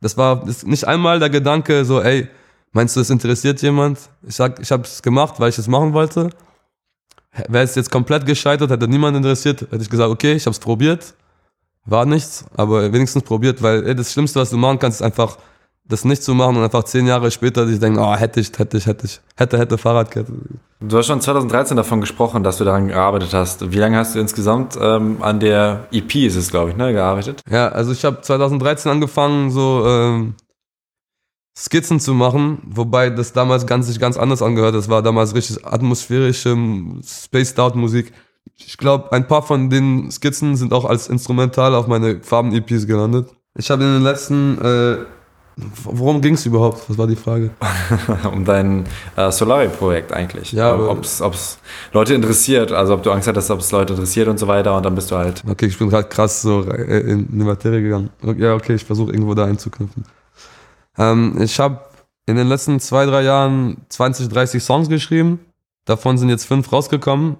das 0.00 0.16
war 0.16 0.44
das 0.44 0.64
nicht 0.64 0.86
einmal 0.86 1.18
der 1.18 1.30
Gedanke 1.30 1.84
so, 1.84 2.00
ey, 2.00 2.28
meinst 2.72 2.96
du, 2.96 3.00
es 3.00 3.10
interessiert 3.10 3.60
jemand? 3.62 3.98
Ich 4.26 4.36
sag, 4.36 4.60
ich 4.60 4.70
habe 4.70 4.82
es 4.84 5.02
gemacht, 5.02 5.34
weil 5.38 5.50
ich 5.50 5.58
es 5.58 5.68
machen 5.68 5.92
wollte. 5.92 6.30
Wäre 7.48 7.64
es 7.64 7.74
jetzt 7.74 7.90
komplett 7.90 8.26
gescheitert, 8.26 8.70
hätte 8.70 8.88
niemand 8.88 9.16
interessiert, 9.16 9.60
hätte 9.62 9.82
ich 9.82 9.90
gesagt, 9.90 10.10
okay, 10.10 10.32
ich 10.32 10.46
habe 10.46 10.52
es 10.52 10.58
probiert, 10.58 11.14
war 11.84 12.04
nichts, 12.04 12.44
aber 12.56 12.92
wenigstens 12.92 13.22
probiert, 13.22 13.62
weil 13.62 13.86
ey, 13.86 13.94
das 13.94 14.12
Schlimmste, 14.12 14.40
was 14.40 14.50
du 14.50 14.56
machen 14.56 14.78
kannst, 14.78 15.00
ist 15.00 15.04
einfach 15.04 15.38
das 15.88 16.04
nicht 16.04 16.22
zu 16.22 16.34
machen 16.34 16.56
und 16.56 16.62
einfach 16.62 16.84
zehn 16.84 17.06
Jahre 17.06 17.30
später 17.30 17.66
sich 17.66 17.80
denken, 17.80 17.98
oh, 17.98 18.14
hätte 18.14 18.40
ich, 18.40 18.52
hätte 18.56 18.76
ich, 18.76 18.86
hätte 18.86 19.06
ich, 19.06 19.20
hätte, 19.36 19.58
hätte 19.58 19.78
Fahrradkette. 19.78 20.32
Du 20.80 20.98
hast 20.98 21.06
schon 21.06 21.20
2013 21.20 21.76
davon 21.76 22.00
gesprochen, 22.00 22.44
dass 22.44 22.58
du 22.58 22.64
daran 22.64 22.88
gearbeitet 22.88 23.32
hast. 23.32 23.72
Wie 23.72 23.78
lange 23.78 23.96
hast 23.96 24.14
du 24.14 24.20
insgesamt 24.20 24.78
ähm, 24.80 25.16
an 25.22 25.40
der 25.40 25.86
EP, 25.90 26.14
ist 26.16 26.36
es 26.36 26.50
glaube 26.50 26.70
ich, 26.70 26.76
ne, 26.76 26.92
gearbeitet? 26.92 27.42
Ja, 27.50 27.68
also 27.68 27.92
ich 27.92 28.04
habe 28.04 28.20
2013 28.20 28.92
angefangen, 28.92 29.50
so 29.50 29.84
ähm, 29.86 30.34
Skizzen 31.56 31.98
zu 31.98 32.14
machen, 32.14 32.62
wobei 32.66 33.10
das 33.10 33.32
damals 33.32 33.66
ganz 33.66 33.86
sich 33.88 33.98
ganz 33.98 34.16
anders 34.16 34.42
angehört. 34.42 34.74
Das 34.74 34.88
war 34.88 35.02
damals 35.02 35.34
richtig 35.34 35.66
atmosphärische, 35.66 36.56
spaced 37.02 37.58
out 37.58 37.74
Musik. 37.74 38.12
Ich 38.56 38.76
glaube, 38.76 39.10
ein 39.12 39.26
paar 39.26 39.42
von 39.42 39.70
den 39.70 40.10
Skizzen 40.10 40.54
sind 40.56 40.72
auch 40.72 40.84
als 40.84 41.08
Instrumental 41.08 41.74
auf 41.74 41.86
meine 41.86 42.20
Farben-EPs 42.22 42.86
gelandet. 42.86 43.30
Ich 43.56 43.70
habe 43.70 43.82
in 43.82 43.94
den 43.94 44.02
letzten 44.02 44.58
äh, 44.60 44.98
Worum 45.84 46.20
ging 46.20 46.34
es 46.34 46.46
überhaupt? 46.46 46.88
Was 46.88 46.96
war 46.98 47.06
die 47.06 47.16
Frage? 47.16 47.50
um 48.32 48.44
dein 48.44 48.84
äh, 49.16 49.30
Solari-Projekt 49.32 50.12
eigentlich. 50.12 50.52
Ja, 50.52 50.78
ob 50.78 51.02
es 51.02 51.58
Leute 51.92 52.14
interessiert, 52.14 52.70
also 52.70 52.94
ob 52.94 53.02
du 53.02 53.10
Angst 53.10 53.26
hattest, 53.26 53.50
ob 53.50 53.60
es 53.60 53.72
Leute 53.72 53.94
interessiert 53.94 54.28
und 54.28 54.38
so 54.38 54.46
weiter 54.46 54.76
und 54.76 54.86
dann 54.86 54.94
bist 54.94 55.10
du 55.10 55.16
halt. 55.16 55.42
Okay, 55.48 55.66
ich 55.66 55.78
bin 55.78 55.88
gerade 55.88 56.08
krass 56.08 56.42
so 56.42 56.62
in 56.62 57.26
die 57.30 57.44
Materie 57.44 57.82
gegangen. 57.82 58.10
Ja, 58.36 58.54
okay, 58.54 58.74
ich 58.74 58.84
versuche 58.84 59.10
irgendwo 59.10 59.34
da 59.34 59.46
einzuknüpfen. 59.46 60.04
Ähm, 60.96 61.36
ich 61.40 61.58
habe 61.58 61.80
in 62.26 62.36
den 62.36 62.46
letzten 62.46 62.78
zwei, 62.78 63.06
drei 63.06 63.22
Jahren 63.22 63.78
20, 63.88 64.28
30 64.28 64.62
Songs 64.62 64.88
geschrieben. 64.88 65.40
Davon 65.86 66.18
sind 66.18 66.28
jetzt 66.28 66.44
fünf 66.44 66.70
rausgekommen. 66.72 67.36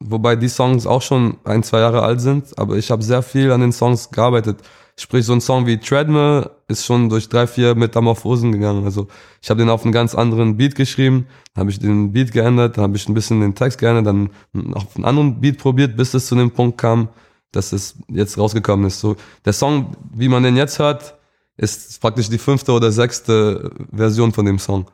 Wobei 0.00 0.36
die 0.36 0.48
Songs 0.48 0.86
auch 0.86 1.02
schon 1.02 1.38
ein, 1.42 1.64
zwei 1.64 1.80
Jahre 1.80 2.02
alt 2.02 2.20
sind. 2.20 2.56
Aber 2.56 2.76
ich 2.76 2.90
habe 2.90 3.02
sehr 3.02 3.22
viel 3.22 3.50
an 3.50 3.60
den 3.60 3.72
Songs 3.72 4.10
gearbeitet. 4.10 4.58
Sprich, 5.00 5.24
so 5.24 5.32
ein 5.32 5.40
Song 5.40 5.64
wie 5.66 5.78
Treadmill 5.78 6.50
ist 6.66 6.84
schon 6.84 7.08
durch 7.08 7.28
drei, 7.28 7.46
vier 7.46 7.76
Metamorphosen 7.76 8.50
gegangen. 8.50 8.84
Also 8.84 9.06
ich 9.40 9.48
habe 9.48 9.60
den 9.60 9.70
auf 9.70 9.84
einen 9.84 9.92
ganz 9.92 10.16
anderen 10.16 10.56
Beat 10.56 10.74
geschrieben, 10.74 11.28
dann 11.54 11.62
habe 11.62 11.70
ich 11.70 11.78
den 11.78 12.12
Beat 12.12 12.32
geändert, 12.32 12.76
dann 12.76 12.82
habe 12.82 12.96
ich 12.96 13.08
ein 13.08 13.14
bisschen 13.14 13.40
den 13.40 13.54
Text 13.54 13.78
geändert, 13.78 14.06
dann 14.06 14.30
auf 14.74 14.96
einen 14.96 15.04
anderen 15.04 15.40
Beat 15.40 15.58
probiert, 15.58 15.96
bis 15.96 16.14
es 16.14 16.26
zu 16.26 16.34
dem 16.34 16.50
Punkt 16.50 16.78
kam, 16.78 17.08
dass 17.52 17.72
es 17.72 17.94
jetzt 18.08 18.38
rausgekommen 18.38 18.88
ist. 18.88 18.98
So 18.98 19.14
der 19.44 19.52
Song, 19.52 19.96
wie 20.12 20.28
man 20.28 20.42
den 20.42 20.56
jetzt 20.56 20.80
hört, 20.80 21.14
ist 21.56 22.00
praktisch 22.00 22.28
die 22.28 22.38
fünfte 22.38 22.72
oder 22.72 22.90
sechste 22.90 23.70
Version 23.92 24.32
von 24.32 24.46
dem 24.46 24.58
Song. 24.58 24.86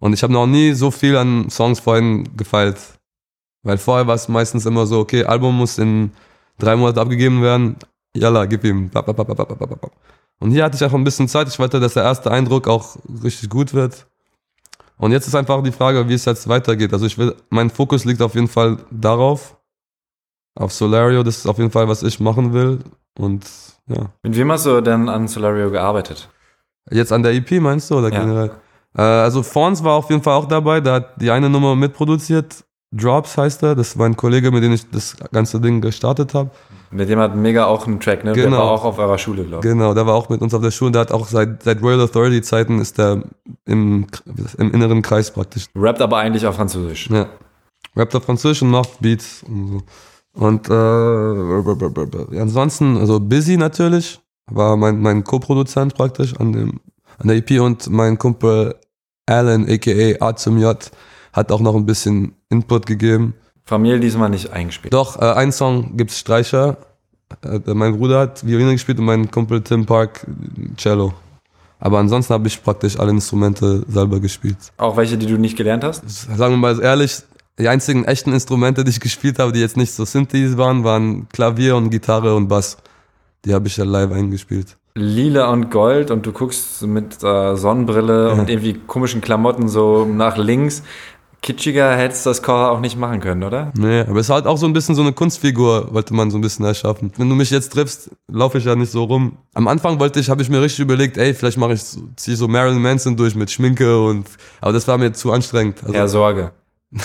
Und 0.00 0.12
ich 0.12 0.24
habe 0.24 0.32
noch 0.32 0.48
nie 0.48 0.72
so 0.72 0.90
viel 0.90 1.16
an 1.16 1.48
Songs 1.50 1.78
vorhin 1.78 2.36
gefeilt. 2.36 2.78
Weil 3.62 3.78
vorher 3.78 4.08
war 4.08 4.16
es 4.16 4.28
meistens 4.28 4.66
immer 4.66 4.86
so, 4.86 4.98
okay, 4.98 5.24
Album 5.24 5.56
muss 5.56 5.78
in 5.78 6.10
drei 6.58 6.74
Monaten 6.74 6.98
abgegeben 6.98 7.42
werden, 7.42 7.76
Yalla, 8.14 8.44
gib 8.46 8.64
ihm. 8.64 8.90
Und 10.38 10.50
hier 10.50 10.64
hatte 10.64 10.76
ich 10.76 10.84
einfach 10.84 10.98
ein 10.98 11.04
bisschen 11.04 11.28
Zeit. 11.28 11.48
Ich 11.48 11.58
wollte, 11.58 11.80
dass 11.80 11.94
der 11.94 12.02
erste 12.02 12.30
Eindruck 12.30 12.68
auch 12.68 12.96
richtig 13.22 13.48
gut 13.48 13.74
wird. 13.74 14.06
Und 14.98 15.12
jetzt 15.12 15.26
ist 15.26 15.34
einfach 15.34 15.62
die 15.62 15.72
Frage, 15.72 16.08
wie 16.08 16.14
es 16.14 16.24
jetzt 16.24 16.48
weitergeht. 16.48 16.92
Also 16.92 17.06
ich 17.06 17.16
will, 17.18 17.34
mein 17.50 17.70
Fokus 17.70 18.04
liegt 18.04 18.22
auf 18.22 18.34
jeden 18.34 18.48
Fall 18.48 18.78
darauf, 18.90 19.56
auf 20.54 20.72
Solario. 20.72 21.22
Das 21.22 21.38
ist 21.38 21.46
auf 21.46 21.58
jeden 21.58 21.70
Fall, 21.70 21.88
was 21.88 22.02
ich 22.02 22.20
machen 22.20 22.52
will. 22.52 22.80
Und 23.18 23.44
ja. 23.88 24.10
Mit 24.22 24.36
wem 24.36 24.52
hast 24.52 24.66
du 24.66 24.80
denn 24.80 25.08
an 25.08 25.26
Solario 25.28 25.70
gearbeitet? 25.70 26.28
Jetzt 26.90 27.12
an 27.12 27.22
der 27.22 27.32
EP 27.32 27.50
meinst 27.60 27.90
du 27.90 27.98
oder 27.98 28.12
ja. 28.12 28.20
generell? 28.20 28.50
Äh, 28.96 29.02
also 29.02 29.42
Fons 29.42 29.82
war 29.82 29.94
auf 29.94 30.10
jeden 30.10 30.22
Fall 30.22 30.34
auch 30.34 30.46
dabei. 30.46 30.80
Der 30.80 30.94
hat 30.94 31.20
die 31.20 31.30
eine 31.30 31.48
Nummer 31.48 31.74
mitproduziert. 31.74 32.64
Drops 32.92 33.38
heißt 33.38 33.62
er. 33.62 33.74
Das 33.74 33.98
war 33.98 34.06
ein 34.06 34.16
Kollege, 34.16 34.50
mit 34.50 34.62
dem 34.62 34.72
ich 34.72 34.88
das 34.90 35.16
ganze 35.32 35.60
Ding 35.60 35.80
gestartet 35.80 36.34
habe. 36.34 36.50
Mit 36.92 37.08
dem 37.08 37.18
hat 37.18 37.34
Mega 37.34 37.64
auch 37.66 37.86
einen 37.86 38.00
Track, 38.00 38.24
ne? 38.24 38.32
Genau. 38.32 38.50
Der 38.50 38.58
war 38.58 38.70
auch 38.70 38.84
auf 38.84 38.98
eurer 38.98 39.18
Schule, 39.18 39.44
glaube 39.44 39.66
ich. 39.66 39.72
Genau, 39.72 39.94
der 39.94 40.06
war 40.06 40.14
auch 40.14 40.28
mit 40.28 40.42
uns 40.42 40.52
auf 40.52 40.62
der 40.62 40.70
Schule. 40.70 40.92
Der 40.92 41.00
hat 41.02 41.12
auch 41.12 41.26
seit, 41.26 41.62
seit 41.62 41.82
Royal 41.82 42.00
Authority 42.00 42.42
Zeiten 42.42 42.78
ist 42.78 42.98
der 42.98 43.22
im, 43.64 44.06
im 44.58 44.72
inneren 44.72 45.00
Kreis 45.02 45.30
praktisch. 45.30 45.66
Rappt 45.74 46.02
aber 46.02 46.18
eigentlich 46.18 46.46
auf 46.46 46.56
Französisch. 46.56 47.08
Ja. 47.10 47.28
Rappt 47.96 48.14
auf 48.14 48.24
Französisch 48.24 48.62
und 48.62 48.70
macht 48.70 49.00
Beats 49.00 49.42
und 49.42 49.68
so. 49.68 49.80
Und 50.34 50.68
äh, 50.70 52.40
ansonsten, 52.40 52.96
also 52.96 53.20
Busy 53.20 53.56
natürlich, 53.56 54.20
war 54.50 54.76
mein, 54.76 55.00
mein 55.00 55.24
Co-Produzent 55.24 55.94
praktisch 55.94 56.34
an, 56.38 56.52
dem, 56.52 56.80
an 57.18 57.28
der 57.28 57.36
EP 57.36 57.60
und 57.60 57.90
mein 57.90 58.18
Kumpel 58.18 58.74
Alan, 59.26 59.68
aka 59.68 60.26
A 60.26 60.34
zum 60.34 60.58
J, 60.58 60.90
hat 61.32 61.52
auch 61.52 61.60
noch 61.60 61.74
ein 61.74 61.86
bisschen 61.86 62.34
Input 62.48 62.86
gegeben. 62.86 63.34
Familie 63.64 64.00
diesmal 64.00 64.30
nicht 64.30 64.52
eingespielt. 64.52 64.92
Doch, 64.92 65.20
äh, 65.20 65.24
ein 65.32 65.52
Song 65.52 65.96
gibt's 65.96 66.18
Streicher. 66.18 66.76
äh, 67.44 67.60
mein 67.74 67.96
Bruder 67.96 68.20
hat 68.20 68.46
Violine 68.46 68.72
gespielt 68.72 68.98
und 68.98 69.04
mein 69.06 69.30
Kumpel 69.30 69.60
Tim 69.62 69.86
Park 69.86 70.26
Cello. 70.76 71.14
Aber 71.78 71.98
ansonsten 71.98 72.32
habe 72.34 72.46
ich 72.46 72.62
praktisch 72.62 72.98
alle 72.98 73.10
Instrumente 73.10 73.84
selber 73.88 74.20
gespielt. 74.20 74.56
Auch 74.76 74.96
welche, 74.96 75.18
die 75.18 75.26
du 75.26 75.36
nicht 75.36 75.56
gelernt 75.56 75.82
hast? 75.82 76.02
Sagen 76.08 76.54
wir 76.54 76.56
mal 76.58 76.80
ehrlich, 76.80 77.22
die 77.58 77.68
einzigen 77.68 78.04
echten 78.04 78.32
Instrumente, 78.32 78.84
die 78.84 78.90
ich 78.90 79.00
gespielt 79.00 79.38
habe, 79.38 79.52
die 79.52 79.60
jetzt 79.60 79.76
nicht 79.76 79.92
so 79.92 80.04
Synthes 80.04 80.56
waren, 80.56 80.84
waren 80.84 81.28
Klavier 81.30 81.76
und 81.76 81.90
Gitarre 81.90 82.34
und 82.36 82.48
Bass. 82.48 82.76
Die 83.44 83.52
habe 83.52 83.66
ich 83.66 83.76
ja 83.76 83.84
live 83.84 84.12
eingespielt. 84.12 84.76
Lila 84.94 85.50
und 85.50 85.70
Gold 85.70 86.10
und 86.10 86.24
du 86.26 86.32
guckst 86.32 86.82
mit 86.82 87.22
äh, 87.24 87.56
Sonnenbrille 87.56 88.28
Ja. 88.28 88.32
und 88.34 88.48
irgendwie 88.50 88.74
komischen 88.86 89.20
Klamotten 89.20 89.66
so 89.68 90.04
nach 90.04 90.36
links. 90.36 90.82
Kitschiger 91.42 91.96
hättest 91.96 92.24
du 92.24 92.30
das 92.30 92.40
Core 92.42 92.70
auch 92.70 92.78
nicht 92.78 92.96
machen 92.96 93.18
können, 93.18 93.42
oder? 93.42 93.72
Nee, 93.76 94.00
aber 94.02 94.20
es 94.20 94.26
ist 94.26 94.30
halt 94.30 94.46
auch 94.46 94.56
so 94.56 94.64
ein 94.66 94.72
bisschen 94.72 94.94
so 94.94 95.02
eine 95.02 95.12
Kunstfigur, 95.12 95.92
wollte 95.92 96.14
man 96.14 96.30
so 96.30 96.38
ein 96.38 96.40
bisschen 96.40 96.64
erschaffen. 96.64 97.12
Wenn 97.16 97.28
du 97.28 97.34
mich 97.34 97.50
jetzt 97.50 97.72
triffst, 97.72 98.10
laufe 98.30 98.58
ich 98.58 98.64
ja 98.64 98.76
nicht 98.76 98.92
so 98.92 99.02
rum. 99.04 99.36
Am 99.54 99.66
Anfang 99.66 99.98
wollte 99.98 100.20
ich, 100.20 100.30
habe 100.30 100.40
ich 100.40 100.48
mir 100.48 100.62
richtig 100.62 100.80
überlegt, 100.80 101.16
ey, 101.18 101.34
vielleicht 101.34 101.58
mache 101.58 101.72
ich, 101.72 101.82
so- 101.82 102.00
zieh 102.14 102.32
ich 102.34 102.38
so 102.38 102.46
Marilyn 102.46 102.80
Manson 102.80 103.16
durch 103.16 103.34
mit 103.34 103.50
Schminke 103.50 104.00
und, 104.04 104.26
aber 104.60 104.72
das 104.72 104.86
war 104.86 104.98
mir 104.98 105.12
zu 105.12 105.32
anstrengend. 105.32 105.78
Also, 105.82 105.94
Ja, 105.94 106.06
Sorge. 106.08 106.52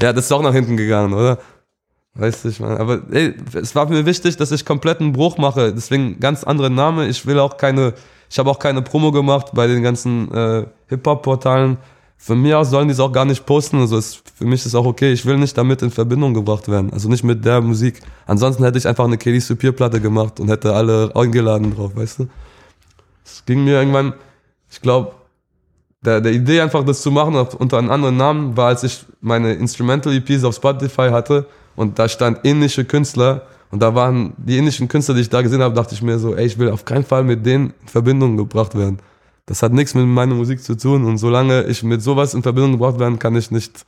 Ja, 0.00 0.12
das 0.12 0.26
ist 0.26 0.32
auch 0.32 0.42
nach 0.42 0.52
hinten 0.54 0.76
gegangen, 0.76 1.12
oder? 1.12 1.38
Weißt 2.14 2.44
du, 2.44 2.48
ich 2.48 2.60
meine, 2.60 2.78
aber 2.78 3.02
ey, 3.10 3.34
es 3.54 3.74
war 3.74 3.88
mir 3.88 4.06
wichtig, 4.06 4.36
dass 4.36 4.52
ich 4.52 4.64
komplett 4.64 5.00
einen 5.00 5.12
Bruch 5.12 5.36
mache. 5.36 5.72
Deswegen 5.74 6.20
ganz 6.20 6.44
andere 6.44 6.70
Name. 6.70 7.08
Ich 7.08 7.26
will 7.26 7.40
auch 7.40 7.56
keine, 7.56 7.94
ich 8.30 8.38
habe 8.38 8.50
auch 8.50 8.60
keine 8.60 8.82
Promo 8.82 9.10
gemacht 9.10 9.48
bei 9.52 9.66
den 9.66 9.82
ganzen 9.82 10.32
äh, 10.32 10.64
Hip-Hop-Portalen. 10.88 11.76
Von 12.22 12.42
mir 12.42 12.58
aus 12.58 12.68
sollen 12.68 12.86
die 12.86 12.92
es 12.92 13.00
auch 13.00 13.12
gar 13.12 13.24
nicht 13.24 13.46
posten. 13.46 13.78
Also 13.78 13.96
es, 13.96 14.22
für 14.34 14.44
mich 14.44 14.66
ist 14.66 14.74
auch 14.74 14.84
okay. 14.84 15.10
Ich 15.10 15.24
will 15.24 15.38
nicht 15.38 15.56
damit 15.56 15.80
in 15.80 15.90
Verbindung 15.90 16.34
gebracht 16.34 16.68
werden. 16.68 16.92
Also 16.92 17.08
nicht 17.08 17.24
mit 17.24 17.46
der 17.46 17.62
Musik. 17.62 18.02
Ansonsten 18.26 18.62
hätte 18.62 18.76
ich 18.76 18.86
einfach 18.86 19.06
eine 19.06 19.16
Kelly 19.16 19.40
Supir-Platte 19.40 20.02
gemacht 20.02 20.38
und 20.38 20.50
hätte 20.50 20.74
alle 20.74 21.10
eingeladen 21.14 21.74
drauf, 21.74 21.96
weißt 21.96 22.18
du? 22.18 22.28
Es 23.24 23.42
ging 23.46 23.64
mir 23.64 23.78
irgendwann, 23.78 24.12
ich 24.70 24.82
glaube, 24.82 25.12
der, 26.02 26.20
der 26.20 26.32
Idee 26.32 26.60
einfach 26.60 26.84
das 26.84 27.00
zu 27.00 27.10
machen 27.10 27.34
unter 27.34 27.78
einem 27.78 27.90
anderen 27.90 28.18
Namen 28.18 28.54
war, 28.54 28.68
als 28.68 28.82
ich 28.82 29.04
meine 29.22 29.54
Instrumental 29.54 30.12
EPs 30.12 30.44
auf 30.44 30.56
Spotify 30.56 31.08
hatte 31.10 31.46
und 31.74 31.98
da 31.98 32.06
stand 32.06 32.44
indische 32.44 32.84
Künstler 32.84 33.46
und 33.70 33.80
da 33.80 33.94
waren 33.94 34.34
die 34.36 34.58
indischen 34.58 34.88
Künstler, 34.88 35.14
die 35.14 35.22
ich 35.22 35.30
da 35.30 35.40
gesehen 35.40 35.62
habe, 35.62 35.74
dachte 35.74 35.94
ich 35.94 36.02
mir 36.02 36.18
so, 36.18 36.34
ey, 36.34 36.46
ich 36.46 36.58
will 36.58 36.70
auf 36.70 36.84
keinen 36.84 37.04
Fall 37.04 37.24
mit 37.24 37.46
denen 37.46 37.72
in 37.80 37.88
Verbindung 37.88 38.36
gebracht 38.36 38.74
werden. 38.76 38.98
Das 39.50 39.64
hat 39.64 39.72
nichts 39.72 39.96
mit 39.96 40.06
meiner 40.06 40.36
Musik 40.36 40.62
zu 40.62 40.76
tun 40.76 41.04
und 41.04 41.18
solange 41.18 41.64
ich 41.64 41.82
mit 41.82 42.00
sowas 42.02 42.34
in 42.34 42.42
Verbindung 42.44 42.70
gebracht 42.70 43.00
werden, 43.00 43.18
kann 43.18 43.34
ich 43.34 43.50
nicht, 43.50 43.84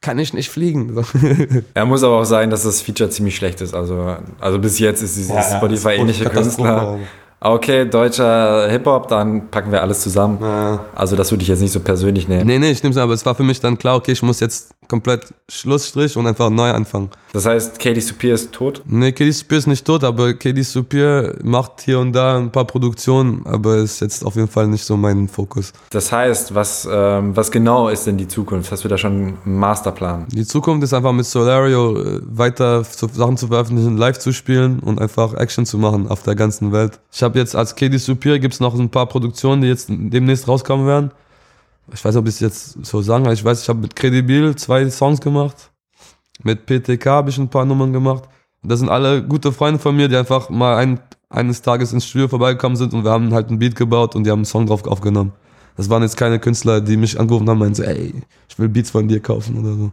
kann 0.00 0.18
ich 0.18 0.32
nicht 0.32 0.48
fliegen. 0.48 0.96
Er 1.74 1.84
muss 1.84 2.02
aber 2.02 2.20
auch 2.20 2.24
sagen, 2.24 2.50
dass 2.50 2.62
das 2.62 2.80
Feature 2.80 3.10
ziemlich 3.10 3.36
schlecht 3.36 3.60
ist. 3.60 3.74
Also, 3.74 4.16
also 4.40 4.58
bis 4.58 4.78
jetzt 4.78 5.02
ist 5.02 5.16
dieses 5.18 5.28
Ja, 5.28 5.42
Spotify-ähnliche. 5.42 6.24
Künstler. 6.30 7.00
Okay, 7.38 7.84
deutscher 7.86 8.70
Hip-Hop, 8.70 9.08
dann 9.08 9.50
packen 9.50 9.70
wir 9.72 9.82
alles 9.82 10.00
zusammen. 10.00 10.38
Ja. 10.40 10.82
Also 10.94 11.16
das 11.16 11.30
würde 11.30 11.42
ich 11.42 11.48
jetzt 11.48 11.60
nicht 11.60 11.72
so 11.72 11.80
persönlich 11.80 12.26
nehmen. 12.26 12.46
Nee, 12.46 12.58
nee, 12.58 12.70
ich 12.70 12.82
nehm's 12.82 12.96
aber 12.96 13.12
es 13.12 13.26
war 13.26 13.34
für 13.34 13.42
mich 13.42 13.60
dann 13.60 13.76
klar, 13.76 13.96
okay, 13.96 14.12
ich 14.12 14.22
muss 14.22 14.40
jetzt 14.40 14.73
komplett 14.88 15.34
Schlussstrich 15.48 16.16
und 16.16 16.26
einfach 16.26 16.50
neu 16.50 16.70
anfangen. 16.70 17.10
Das 17.32 17.46
heißt, 17.46 17.78
Katie 17.78 18.00
Supir 18.00 18.34
ist 18.34 18.52
tot. 18.52 18.82
Nee, 18.86 19.12
Katie 19.12 19.32
Supir 19.32 19.58
ist 19.58 19.66
nicht 19.66 19.84
tot, 19.84 20.04
aber 20.04 20.34
Katie 20.34 20.62
Supir 20.62 21.36
macht 21.42 21.80
hier 21.82 21.98
und 21.98 22.12
da 22.12 22.38
ein 22.38 22.50
paar 22.50 22.64
Produktionen, 22.64 23.44
aber 23.44 23.76
ist 23.76 24.00
jetzt 24.00 24.24
auf 24.24 24.36
jeden 24.36 24.48
Fall 24.48 24.68
nicht 24.68 24.84
so 24.84 24.96
mein 24.96 25.28
Fokus. 25.28 25.72
Das 25.90 26.12
heißt, 26.12 26.54
was, 26.54 26.88
ähm, 26.90 27.36
was 27.36 27.50
genau 27.50 27.88
ist 27.88 28.06
denn 28.06 28.16
die 28.16 28.28
Zukunft? 28.28 28.70
Hast 28.70 28.84
du 28.84 28.88
da 28.88 28.96
schon 28.96 29.36
einen 29.44 29.58
Masterplan? 29.58 30.26
Die 30.30 30.46
Zukunft 30.46 30.84
ist 30.84 30.94
einfach 30.94 31.12
mit 31.12 31.26
Solario 31.26 32.00
äh, 32.00 32.20
weiter 32.24 32.84
zu, 32.84 33.08
Sachen 33.12 33.36
zu 33.36 33.48
veröffentlichen, 33.48 33.96
live 33.96 34.18
zu 34.18 34.32
spielen 34.32 34.80
und 34.80 35.00
einfach 35.00 35.34
Action 35.34 35.66
zu 35.66 35.78
machen 35.78 36.08
auf 36.08 36.22
der 36.22 36.34
ganzen 36.34 36.72
Welt. 36.72 37.00
Ich 37.12 37.22
habe 37.22 37.38
jetzt 37.38 37.56
als 37.56 37.74
Katie 37.74 37.98
Supir 37.98 38.38
gibt's 38.38 38.60
noch 38.60 38.78
ein 38.78 38.90
paar 38.90 39.06
Produktionen, 39.06 39.62
die 39.62 39.68
jetzt 39.68 39.88
demnächst 39.88 40.46
rauskommen 40.46 40.86
werden. 40.86 41.10
Ich 41.92 42.04
weiß 42.04 42.14
nicht, 42.14 42.20
ob 42.20 42.28
ich 42.28 42.34
es 42.34 42.40
jetzt 42.40 42.84
so 42.84 43.02
sagen 43.02 43.24
kann. 43.24 43.34
Ich 43.34 43.44
weiß, 43.44 43.62
ich 43.62 43.68
habe 43.68 43.80
mit 43.80 43.94
Credibil 43.94 44.56
zwei 44.56 44.88
Songs 44.90 45.20
gemacht. 45.20 45.70
Mit 46.42 46.66
PTK 46.66 47.06
habe 47.06 47.30
ich 47.30 47.38
ein 47.38 47.48
paar 47.48 47.64
Nummern 47.64 47.92
gemacht. 47.92 48.24
Das 48.62 48.80
sind 48.80 48.88
alle 48.88 49.22
gute 49.22 49.52
Freunde 49.52 49.78
von 49.78 49.94
mir, 49.94 50.08
die 50.08 50.16
einfach 50.16 50.48
mal 50.48 50.76
ein, 50.76 50.98
eines 51.28 51.60
Tages 51.60 51.92
ins 51.92 52.06
Studio 52.06 52.28
vorbeigekommen 52.28 52.76
sind 52.76 52.94
und 52.94 53.04
wir 53.04 53.10
haben 53.10 53.32
halt 53.34 53.50
ein 53.50 53.58
Beat 53.58 53.76
gebaut 53.76 54.16
und 54.16 54.24
die 54.24 54.30
haben 54.30 54.38
einen 54.38 54.46
Song 54.46 54.66
drauf 54.66 54.86
aufgenommen. 54.86 55.32
Das 55.76 55.90
waren 55.90 56.02
jetzt 56.02 56.16
keine 56.16 56.38
Künstler, 56.38 56.80
die 56.80 56.96
mich 56.96 57.20
angerufen 57.20 57.48
haben 57.48 57.56
und 57.56 57.66
meinten 57.66 57.74
so, 57.74 57.82
ey, 57.82 58.14
ich 58.48 58.58
will 58.58 58.68
Beats 58.68 58.90
von 58.90 59.06
dir 59.06 59.20
kaufen 59.20 59.58
oder 59.58 59.74
so. 59.74 59.92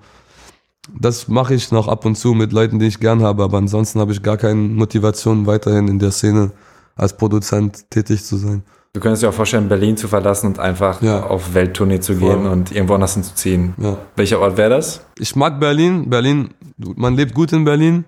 Das 0.99 1.27
mache 1.27 1.53
ich 1.53 1.71
noch 1.71 1.87
ab 1.87 2.05
und 2.05 2.15
zu 2.15 2.33
mit 2.33 2.53
Leuten, 2.53 2.79
die 2.79 2.87
ich 2.87 2.99
gern 2.99 3.21
habe, 3.21 3.43
aber 3.43 3.57
ansonsten 3.57 3.99
habe 3.99 4.13
ich 4.13 4.23
gar 4.23 4.37
keine 4.37 4.55
Motivation, 4.55 5.45
weiterhin 5.45 5.87
in 5.87 5.99
der 5.99 6.11
Szene 6.11 6.51
als 6.95 7.15
Produzent 7.15 7.89
tätig 7.89 8.23
zu 8.23 8.37
sein. 8.37 8.63
Du 8.93 8.99
könntest 8.99 9.23
dir 9.23 9.29
auch 9.29 9.33
vorstellen, 9.33 9.69
Berlin 9.69 9.95
zu 9.95 10.07
verlassen 10.09 10.47
und 10.47 10.59
einfach 10.59 11.01
Ja. 11.01 11.23
auf 11.23 11.53
Welttournee 11.53 12.01
zu 12.01 12.15
Voll. 12.15 12.35
gehen 12.35 12.45
und 12.45 12.71
irgendwo 12.73 12.95
anders 12.95 13.13
hinzuziehen. 13.13 13.73
Ja. 13.77 13.97
Welcher 14.17 14.39
Ort 14.39 14.57
wäre 14.57 14.69
das? 14.69 15.05
Ich 15.17 15.35
mag 15.35 15.59
Berlin. 15.61 16.09
Berlin, 16.09 16.49
man 16.77 17.15
lebt 17.15 17.33
gut 17.33 17.53
in 17.53 17.63
Berlin. 17.63 18.03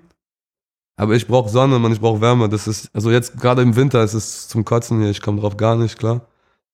Aber 0.98 1.14
ich 1.16 1.26
brauche 1.28 1.50
Sonne, 1.50 1.80
man, 1.80 1.92
ich 1.94 2.02
brauche 2.02 2.20
Wärme. 2.22 2.50
Das 2.50 2.68
ist, 2.68 2.90
also 2.94 3.12
jetzt 3.12 3.40
gerade 3.40 3.62
im 3.62 3.76
Winter 3.76 4.04
ist 4.04 4.14
es 4.14 4.48
zum 4.50 4.66
Kotzen 4.66 5.00
hier. 5.02 5.10
Ich 5.10 5.22
komme 5.22 5.40
drauf 5.40 5.56
gar 5.58 5.76
nicht 5.78 5.98
klar. 5.98 6.28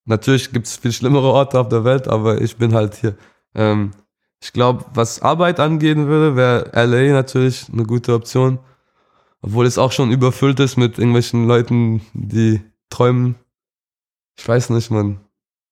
Natürlich 0.05 0.51
gibt 0.51 0.65
es 0.65 0.75
viel 0.77 0.91
schlimmere 0.91 1.27
Orte 1.27 1.59
auf 1.59 1.69
der 1.69 1.83
Welt, 1.83 2.07
aber 2.07 2.41
ich 2.41 2.57
bin 2.57 2.73
halt 2.73 2.95
hier. 2.95 3.15
Ähm, 3.53 3.91
ich 4.41 4.53
glaube, 4.53 4.85
was 4.93 5.21
Arbeit 5.21 5.59
angehen 5.59 6.07
würde, 6.07 6.35
wäre 6.35 6.71
LA 6.73 7.13
natürlich 7.13 7.67
eine 7.71 7.83
gute 7.83 8.13
Option. 8.13 8.57
Obwohl 9.41 9.65
es 9.67 9.77
auch 9.77 9.91
schon 9.91 10.11
überfüllt 10.11 10.59
ist 10.59 10.77
mit 10.77 10.97
irgendwelchen 10.97 11.47
Leuten, 11.47 12.01
die 12.13 12.59
träumen. 12.89 13.35
Ich 14.39 14.47
weiß 14.47 14.69
nicht, 14.69 14.89
man. 14.89 15.19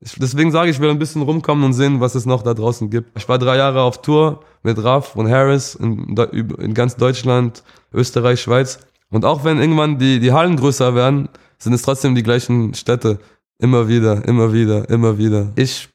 Ich, 0.02 0.16
deswegen 0.20 0.52
sage 0.52 0.70
ich, 0.70 0.76
ich 0.76 0.82
will 0.82 0.90
ein 0.90 1.00
bisschen 1.00 1.22
rumkommen 1.22 1.64
und 1.64 1.74
sehen, 1.74 2.02
was 2.02 2.16
es 2.16 2.26
noch 2.26 2.44
da 2.44 2.54
draußen 2.54 2.90
gibt. 2.90 3.18
Ich 3.18 3.28
war 3.30 3.40
drei 3.40 3.56
Jahre 3.56 3.82
auf 3.82 4.02
Tour 4.02 4.42
mit 4.62 4.84
Raff 4.84 5.16
und 5.16 5.30
Harris 5.30 5.74
in, 5.76 6.16
in 6.60 6.74
ganz 6.74 6.98
Deutschland, 6.98 7.64
Österreich, 7.94 8.42
Schweiz. 8.42 8.80
Und 9.10 9.24
auch 9.24 9.46
wenn 9.46 9.60
irgendwann 9.60 9.98
die, 9.98 10.20
die 10.20 10.34
Hallen 10.34 10.58
größer 10.58 10.94
werden, 10.96 11.30
sind 11.58 11.72
es 11.72 11.82
trotzdem 11.82 12.14
die 12.14 12.24
gleichen 12.24 12.74
Städte. 12.74 13.20
Immer 13.58 13.88
wieder, 13.88 14.28
immer 14.28 14.52
wieder, 14.52 14.90
immer 14.90 15.18
wieder. 15.18 15.54
Ich 15.56 15.88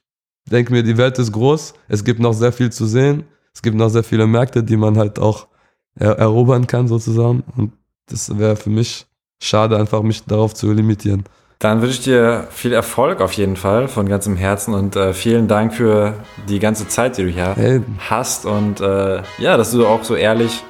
denke 0.49 0.73
mir, 0.73 0.81
die 0.81 0.97
Welt 0.97 1.19
ist 1.19 1.31
groß. 1.31 1.75
Es 1.87 2.03
gibt 2.03 2.19
noch 2.19 2.33
sehr 2.33 2.51
viel 2.51 2.71
zu 2.71 2.87
sehen. 2.87 3.23
Es 3.53 3.61
gibt 3.61 3.77
noch 3.77 3.89
sehr 3.89 4.03
viele 4.03 4.25
Märkte, 4.25 4.63
die 4.63 4.77
man 4.77 4.97
halt 4.97 5.19
auch 5.19 5.47
er 5.95 6.17
erobern 6.17 6.65
kann 6.65 6.87
sozusagen. 6.87 7.43
Und 7.55 7.73
das 8.07 8.35
wäre 8.35 8.55
für 8.55 8.71
mich 8.71 9.05
schade, 9.39 9.77
einfach 9.77 10.01
mich 10.01 10.23
darauf 10.25 10.55
zu 10.55 10.71
limitieren. 10.71 11.23
Dann 11.63 11.81
wünsche 11.81 11.93
ich 11.93 12.03
dir 12.03 12.47
viel 12.51 12.73
Erfolg 12.73 13.21
auf 13.21 13.31
jeden 13.31 13.55
Fall 13.55 13.87
von 13.87 14.09
ganzem 14.09 14.35
Herzen 14.35 14.73
und 14.73 14.97
äh, 14.97 15.13
vielen 15.13 15.47
Dank 15.47 15.73
für 15.73 16.13
die 16.49 16.59
ganze 16.59 16.89
Zeit, 16.89 17.17
die 17.17 17.23
du 17.23 17.29
hier 17.29 17.53
Hey, 17.55 17.81
hast 17.99 18.45
und 18.45 18.81
äh, 18.81 19.21
ja, 19.37 19.55
dass 19.55 19.71
du 19.71 19.87
auch 19.87 20.03
so 20.03 20.15
ehrlich 20.15 20.61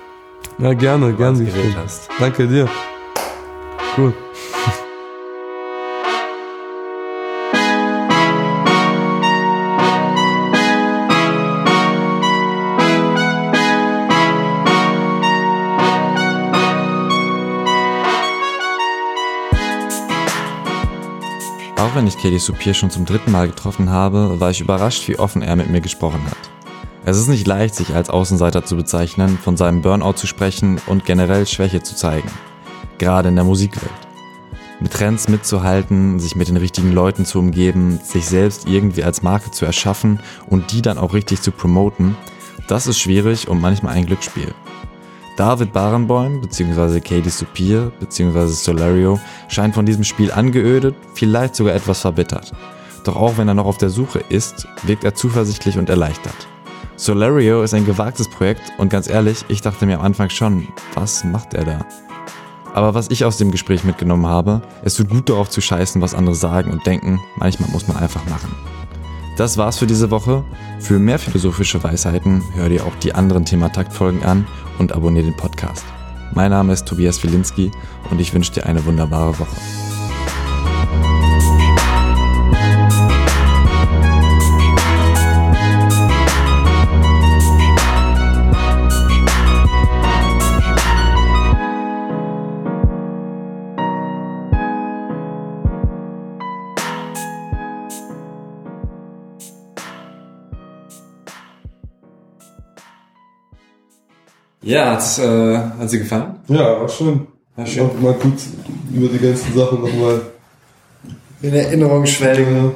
ja 0.59 0.73
gerne, 0.75 1.13
gerne. 1.13 1.43
geredet 1.43 1.75
hast. 1.83 2.09
Danke 2.19 2.47
dir. 2.47 2.67
Cool. 3.97 4.13
Auch 21.93 21.97
wenn 21.97 22.07
ich 22.07 22.17
Kelly 22.17 22.39
Supir 22.39 22.73
schon 22.73 22.89
zum 22.89 23.05
dritten 23.05 23.31
Mal 23.31 23.49
getroffen 23.49 23.91
habe, 23.91 24.39
war 24.39 24.49
ich 24.49 24.61
überrascht, 24.61 25.07
wie 25.07 25.19
offen 25.19 25.43
er 25.43 25.55
mit 25.55 25.69
mir 25.69 25.79
gesprochen 25.79 26.25
hat. 26.25 26.49
Es 27.05 27.19
ist 27.19 27.27
nicht 27.27 27.45
leicht, 27.45 27.75
sich 27.75 27.93
als 27.93 28.09
Außenseiter 28.09 28.65
zu 28.65 28.75
bezeichnen, 28.75 29.37
von 29.37 29.57
seinem 29.57 29.83
Burnout 29.83 30.13
zu 30.13 30.25
sprechen 30.25 30.81
und 30.87 31.05
generell 31.05 31.45
Schwäche 31.45 31.83
zu 31.83 31.95
zeigen. 31.95 32.31
Gerade 32.97 33.29
in 33.29 33.35
der 33.35 33.43
Musikwelt. 33.43 33.91
Mit 34.79 34.91
Trends 34.91 35.29
mitzuhalten, 35.29 36.19
sich 36.19 36.35
mit 36.35 36.47
den 36.47 36.57
richtigen 36.57 36.91
Leuten 36.91 37.25
zu 37.25 37.37
umgeben, 37.37 37.99
sich 38.03 38.25
selbst 38.25 38.67
irgendwie 38.67 39.03
als 39.03 39.21
Marke 39.21 39.51
zu 39.51 39.63
erschaffen 39.63 40.19
und 40.47 40.71
die 40.71 40.81
dann 40.81 40.97
auch 40.97 41.13
richtig 41.13 41.41
zu 41.41 41.51
promoten, 41.51 42.17
das 42.67 42.87
ist 42.87 42.97
schwierig 42.97 43.47
und 43.47 43.61
manchmal 43.61 43.93
ein 43.93 44.07
Glücksspiel. 44.07 44.51
David 45.35 45.73
Barenboim 45.73 46.41
bzw. 46.41 46.99
Katie 46.99 47.29
Supir 47.29 47.91
bzw. 47.99 48.47
Solario 48.47 49.19
scheint 49.47 49.73
von 49.73 49.85
diesem 49.85 50.03
Spiel 50.03 50.31
angeödet, 50.31 50.95
vielleicht 51.15 51.55
sogar 51.55 51.73
etwas 51.73 52.01
verbittert. 52.01 52.53
Doch 53.03 53.15
auch 53.15 53.37
wenn 53.37 53.47
er 53.47 53.55
noch 53.55 53.65
auf 53.65 53.79
der 53.79 53.89
Suche 53.89 54.23
ist, 54.29 54.67
wirkt 54.83 55.03
er 55.03 55.15
zuversichtlich 55.15 55.77
und 55.77 55.89
erleichtert. 55.89 56.35
Solario 56.95 57.63
ist 57.63 57.73
ein 57.73 57.85
gewagtes 57.85 58.29
Projekt 58.29 58.61
und 58.77 58.89
ganz 58.89 59.09
ehrlich, 59.09 59.43
ich 59.47 59.61
dachte 59.61 59.87
mir 59.87 59.97
am 59.97 60.05
Anfang 60.05 60.29
schon, 60.29 60.67
was 60.93 61.23
macht 61.23 61.55
er 61.55 61.65
da? 61.65 61.85
Aber 62.75 62.93
was 62.93 63.09
ich 63.09 63.25
aus 63.25 63.37
dem 63.37 63.51
Gespräch 63.51 63.83
mitgenommen 63.83 64.27
habe, 64.27 64.61
es 64.83 64.95
tut 64.95 65.09
gut 65.09 65.29
darauf 65.29 65.49
zu 65.49 65.61
scheißen, 65.61 66.01
was 66.01 66.13
andere 66.13 66.35
sagen 66.35 66.71
und 66.71 66.85
denken, 66.85 67.19
manchmal 67.37 67.69
muss 67.71 67.87
man 67.87 67.97
einfach 67.97 68.25
machen. 68.25 68.55
Das 69.35 69.57
war's 69.57 69.79
für 69.79 69.87
diese 69.87 70.11
Woche. 70.11 70.43
Für 70.79 70.99
mehr 70.99 71.17
philosophische 71.17 71.83
Weisheiten 71.83 72.43
hör 72.53 72.69
dir 72.69 72.85
auch 72.85 72.95
die 73.01 73.15
anderen 73.15 73.45
Thema-Takt-Folgen 73.45 74.23
an 74.23 74.45
und 74.79 74.93
abonniere 74.93 75.25
den 75.25 75.37
Podcast. 75.37 75.85
Mein 76.33 76.51
Name 76.51 76.73
ist 76.73 76.87
Tobias 76.87 77.23
Wilinski 77.23 77.71
und 78.09 78.19
ich 78.19 78.33
wünsche 78.33 78.53
dir 78.53 78.65
eine 78.65 78.83
wunderbare 78.85 79.37
Woche. 79.39 79.92
Ja, 104.63 104.91
hat's, 104.93 105.19
äh, 105.19 105.57
hat 105.57 105.89
sie 105.89 105.99
gefallen? 105.99 106.35
Ja, 106.47 106.79
war 106.79 106.89
schön. 106.89 107.27
War 107.55 107.65
schön. 107.65 107.85
Auch 107.85 107.99
mal 107.99 108.13
gut 108.13 108.39
über 108.93 109.07
die 109.07 109.19
ganzen 109.19 109.53
Sachen 109.53 109.81
nochmal 109.81 110.21
In 111.41 111.53
Erinnerung 111.53 112.05
schwelgen. 112.05 112.71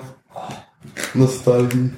Nostalgie. 1.13 1.91